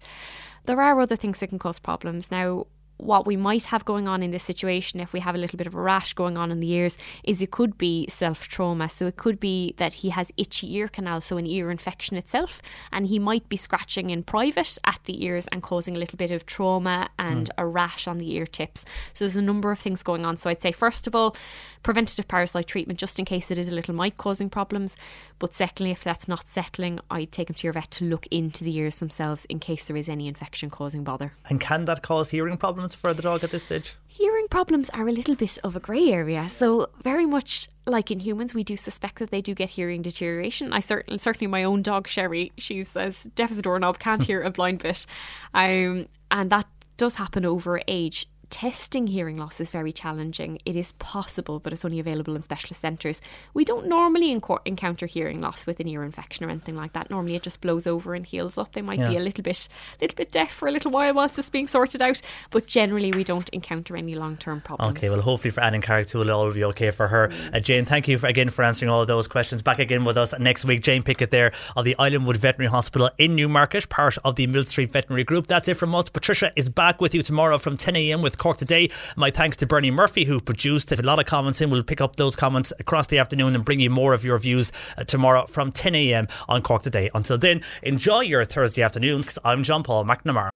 There 0.65 0.81
are 0.81 0.99
other 0.99 1.15
things 1.15 1.39
that 1.39 1.47
can 1.47 1.59
cause 1.59 1.79
problems. 1.79 2.29
Now, 2.29 2.65
what 3.01 3.25
we 3.25 3.35
might 3.35 3.65
have 3.65 3.83
going 3.83 4.07
on 4.07 4.21
in 4.21 4.31
this 4.31 4.43
situation 4.43 4.99
if 4.99 5.11
we 5.11 5.19
have 5.19 5.35
a 5.35 5.37
little 5.37 5.57
bit 5.57 5.67
of 5.67 5.73
a 5.75 5.81
rash 5.81 6.13
going 6.13 6.37
on 6.37 6.51
in 6.51 6.59
the 6.59 6.71
ears 6.71 6.97
is 7.23 7.41
it 7.41 7.51
could 7.51 7.77
be 7.77 8.07
self 8.07 8.47
trauma. 8.47 8.87
So 8.87 9.07
it 9.07 9.17
could 9.17 9.39
be 9.39 9.73
that 9.77 9.95
he 9.95 10.09
has 10.09 10.31
itchy 10.37 10.75
ear 10.75 10.87
canal, 10.87 11.21
so 11.21 11.37
an 11.37 11.47
ear 11.47 11.71
infection 11.71 12.15
itself, 12.17 12.61
and 12.91 13.07
he 13.07 13.17
might 13.19 13.49
be 13.49 13.57
scratching 13.57 14.09
in 14.11 14.23
private 14.23 14.77
at 14.85 14.99
the 15.05 15.23
ears 15.25 15.47
and 15.51 15.63
causing 15.63 15.95
a 15.95 15.99
little 15.99 16.17
bit 16.17 16.31
of 16.31 16.45
trauma 16.45 17.09
and 17.17 17.47
Mm. 17.49 17.53
a 17.57 17.65
rash 17.65 18.07
on 18.07 18.17
the 18.19 18.31
ear 18.33 18.45
tips. 18.45 18.85
So 19.13 19.25
there's 19.25 19.35
a 19.35 19.41
number 19.41 19.71
of 19.71 19.79
things 19.79 20.03
going 20.03 20.25
on. 20.25 20.37
So 20.37 20.49
I'd 20.49 20.61
say, 20.61 20.71
first 20.71 21.07
of 21.07 21.15
all, 21.15 21.35
preventative 21.83 22.27
parasite 22.27 22.67
treatment 22.67 22.99
just 22.99 23.17
in 23.17 23.25
case 23.25 23.49
it 23.49 23.57
is 23.57 23.67
a 23.67 23.73
little 23.75 23.95
mite 23.95 24.17
causing 24.17 24.49
problems. 24.49 24.95
But 25.39 25.53
secondly, 25.55 25.91
if 25.91 26.03
that's 26.03 26.27
not 26.27 26.47
settling, 26.47 26.99
I'd 27.09 27.31
take 27.31 27.49
him 27.49 27.55
to 27.55 27.63
your 27.65 27.73
vet 27.73 27.89
to 27.91 28.05
look 28.05 28.27
into 28.29 28.63
the 28.63 28.75
ears 28.77 28.97
themselves 28.97 29.45
in 29.45 29.59
case 29.59 29.83
there 29.85 29.97
is 29.97 30.07
any 30.07 30.27
infection 30.27 30.69
causing 30.69 31.03
bother. 31.03 31.33
And 31.49 31.59
can 31.59 31.85
that 31.85 32.03
cause 32.03 32.29
hearing 32.29 32.57
problems 32.57 32.90
problems 32.95 33.15
for 33.15 33.21
the 33.21 33.21
dog 33.21 33.43
at 33.43 33.51
this 33.51 33.63
stage? 33.63 33.95
Hearing 34.07 34.47
problems 34.49 34.89
are 34.89 35.07
a 35.07 35.11
little 35.11 35.35
bit 35.35 35.57
of 35.63 35.75
a 35.75 35.79
grey 35.79 36.09
area. 36.09 36.47
So, 36.49 36.89
very 37.03 37.25
much 37.25 37.69
like 37.85 38.11
in 38.11 38.19
humans, 38.19 38.53
we 38.53 38.63
do 38.63 38.75
suspect 38.75 39.19
that 39.19 39.31
they 39.31 39.41
do 39.41 39.53
get 39.53 39.71
hearing 39.71 40.01
deterioration. 40.01 40.73
I 40.73 40.79
certainly, 40.79 41.17
certainly, 41.17 41.47
my 41.47 41.63
own 41.63 41.81
dog 41.81 42.07
Sherry, 42.07 42.51
she's 42.57 42.95
as 42.95 43.23
deaf 43.35 43.51
as 43.51 43.57
a 43.57 43.61
doorknob, 43.61 43.99
can't 43.99 44.23
hear 44.29 44.41
a 44.41 44.51
blind 44.51 44.79
bit, 44.79 45.05
um, 45.53 46.07
and 46.29 46.49
that 46.49 46.67
does 46.97 47.15
happen 47.15 47.45
over 47.45 47.81
age. 47.87 48.27
Testing 48.51 49.07
hearing 49.07 49.37
loss 49.37 49.61
is 49.61 49.71
very 49.71 49.93
challenging. 49.93 50.59
It 50.65 50.75
is 50.75 50.91
possible, 50.93 51.59
but 51.59 51.71
it's 51.71 51.85
only 51.85 51.99
available 51.99 52.35
in 52.35 52.41
specialist 52.41 52.81
centres. 52.81 53.21
We 53.53 53.63
don't 53.63 53.87
normally 53.87 54.37
enco- 54.37 54.59
encounter 54.65 55.05
hearing 55.05 55.39
loss 55.39 55.65
with 55.65 55.79
an 55.79 55.87
ear 55.87 56.03
infection 56.03 56.45
or 56.45 56.49
anything 56.49 56.75
like 56.75 56.91
that. 56.91 57.09
Normally, 57.09 57.35
it 57.35 57.43
just 57.43 57.61
blows 57.61 57.87
over 57.87 58.13
and 58.13 58.25
heals 58.25 58.57
up. 58.57 58.73
They 58.73 58.81
might 58.81 58.99
be 58.99 59.15
a 59.15 59.21
little 59.21 59.41
bit, 59.41 59.69
little 60.01 60.15
bit 60.15 60.31
deaf 60.31 60.51
for 60.51 60.67
a 60.67 60.71
little 60.71 60.91
while 60.91 61.13
whilst 61.13 61.39
it's 61.39 61.49
being 61.49 61.65
sorted 61.65 62.01
out, 62.01 62.21
but 62.49 62.67
generally, 62.67 63.11
we 63.13 63.23
don't 63.23 63.47
encounter 63.49 63.95
any 63.95 64.15
long-term 64.15 64.61
problems. 64.61 64.97
Okay, 64.97 65.09
well, 65.09 65.21
hopefully 65.21 65.51
for 65.51 65.61
Anne 65.61 65.73
and 65.73 65.83
Carrick 65.83 66.07
too, 66.07 66.21
it'll 66.21 66.37
all 66.37 66.51
be 66.51 66.65
okay 66.65 66.91
for 66.91 67.07
her. 67.07 67.31
Uh, 67.53 67.59
Jane, 67.61 67.85
thank 67.85 68.09
you 68.09 68.17
for, 68.17 68.27
again 68.27 68.49
for 68.49 68.63
answering 68.63 68.89
all 68.89 69.01
of 69.01 69.07
those 69.07 69.27
questions. 69.29 69.61
Back 69.61 69.79
again 69.79 70.03
with 70.03 70.17
us 70.17 70.37
next 70.37 70.65
week. 70.65 70.81
Jane 70.81 71.03
Pickett 71.03 71.31
there 71.31 71.53
of 71.77 71.85
the 71.85 71.95
Islandwood 71.97 72.35
Veterinary 72.35 72.69
Hospital 72.69 73.09
in 73.17 73.33
Newmarket, 73.33 73.87
part 73.87 74.17
of 74.25 74.35
the 74.35 74.45
Mill 74.45 74.65
Street 74.65 74.91
Veterinary 74.91 75.23
Group. 75.23 75.47
That's 75.47 75.69
it 75.69 75.75
from 75.75 75.95
us. 75.95 76.09
Patricia 76.09 76.51
is 76.57 76.67
back 76.67 76.99
with 76.99 77.15
you 77.15 77.21
tomorrow 77.21 77.57
from 77.57 77.77
10 77.77 77.95
a.m. 77.95 78.21
with 78.21 78.37
Cork 78.41 78.57
Today. 78.57 78.89
My 79.15 79.29
thanks 79.29 79.55
to 79.57 79.67
Bernie 79.67 79.91
Murphy 79.91 80.25
who 80.25 80.41
produced. 80.41 80.91
If 80.91 80.99
a 80.99 81.03
lot 81.03 81.19
of 81.19 81.27
comments 81.27 81.61
in, 81.61 81.69
we'll 81.69 81.83
pick 81.83 82.01
up 82.01 82.15
those 82.15 82.35
comments 82.35 82.73
across 82.79 83.05
the 83.07 83.19
afternoon 83.19 83.53
and 83.53 83.63
bring 83.63 83.79
you 83.79 83.91
more 83.91 84.13
of 84.13 84.25
your 84.25 84.39
views 84.39 84.71
uh, 84.97 85.03
tomorrow 85.03 85.45
from 85.45 85.71
10 85.71 85.93
a.m. 85.93 86.27
on 86.49 86.63
Cork 86.63 86.81
Today. 86.81 87.11
Until 87.13 87.37
then, 87.37 87.61
enjoy 87.83 88.21
your 88.21 88.43
Thursday 88.43 88.81
afternoons. 88.81 89.37
I'm 89.45 89.61
John 89.61 89.83
Paul 89.83 90.05
McNamara. 90.05 90.49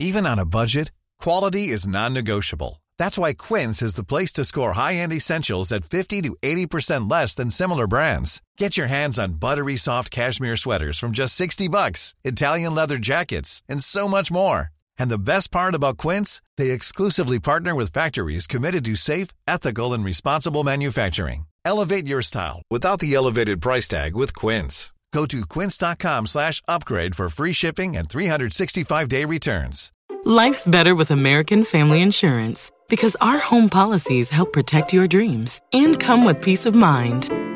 Even 0.00 0.26
on 0.26 0.40
a 0.40 0.44
budget, 0.44 0.90
quality 1.20 1.68
is 1.68 1.86
non-negotiable. 1.86 2.82
That's 2.98 3.16
why 3.16 3.32
Quince 3.32 3.82
is 3.82 3.94
the 3.94 4.02
place 4.02 4.32
to 4.32 4.44
score 4.44 4.72
high-end 4.72 5.12
essentials 5.12 5.70
at 5.70 5.84
50 5.84 6.22
to 6.22 6.36
80% 6.42 7.08
less 7.08 7.36
than 7.36 7.52
similar 7.52 7.86
brands. 7.86 8.42
Get 8.58 8.76
your 8.76 8.88
hands 8.88 9.16
on 9.16 9.34
buttery 9.34 9.76
soft 9.76 10.10
cashmere 10.10 10.56
sweaters 10.56 10.98
from 10.98 11.12
just 11.12 11.36
60 11.36 11.68
bucks, 11.68 12.16
Italian 12.24 12.74
leather 12.74 12.98
jackets, 12.98 13.62
and 13.68 13.82
so 13.84 14.08
much 14.08 14.32
more. 14.32 14.71
And 14.98 15.10
the 15.10 15.18
best 15.18 15.50
part 15.50 15.74
about 15.74 15.98
Quince, 15.98 16.42
they 16.58 16.70
exclusively 16.70 17.38
partner 17.38 17.74
with 17.74 17.92
factories 17.92 18.46
committed 18.46 18.84
to 18.86 18.96
safe, 18.96 19.28
ethical, 19.46 19.92
and 19.92 20.04
responsible 20.04 20.64
manufacturing. 20.64 21.46
Elevate 21.64 22.06
your 22.06 22.22
style 22.22 22.62
without 22.70 23.00
the 23.00 23.14
elevated 23.14 23.60
price 23.60 23.88
tag 23.88 24.14
with 24.14 24.34
Quince. 24.34 24.92
Go 25.12 25.26
to 25.26 25.46
quince.com 25.46 26.26
slash 26.26 26.62
upgrade 26.66 27.14
for 27.14 27.28
free 27.28 27.52
shipping 27.52 27.96
and 27.96 28.08
365-day 28.08 29.24
returns. 29.26 29.92
Life's 30.24 30.66
better 30.66 30.94
with 30.94 31.10
American 31.10 31.64
Family 31.64 32.00
Insurance 32.00 32.70
because 32.88 33.16
our 33.20 33.38
home 33.38 33.68
policies 33.68 34.30
help 34.30 34.52
protect 34.52 34.92
your 34.92 35.06
dreams 35.06 35.60
and 35.72 35.98
come 35.98 36.24
with 36.24 36.40
peace 36.40 36.64
of 36.64 36.74
mind. 36.74 37.51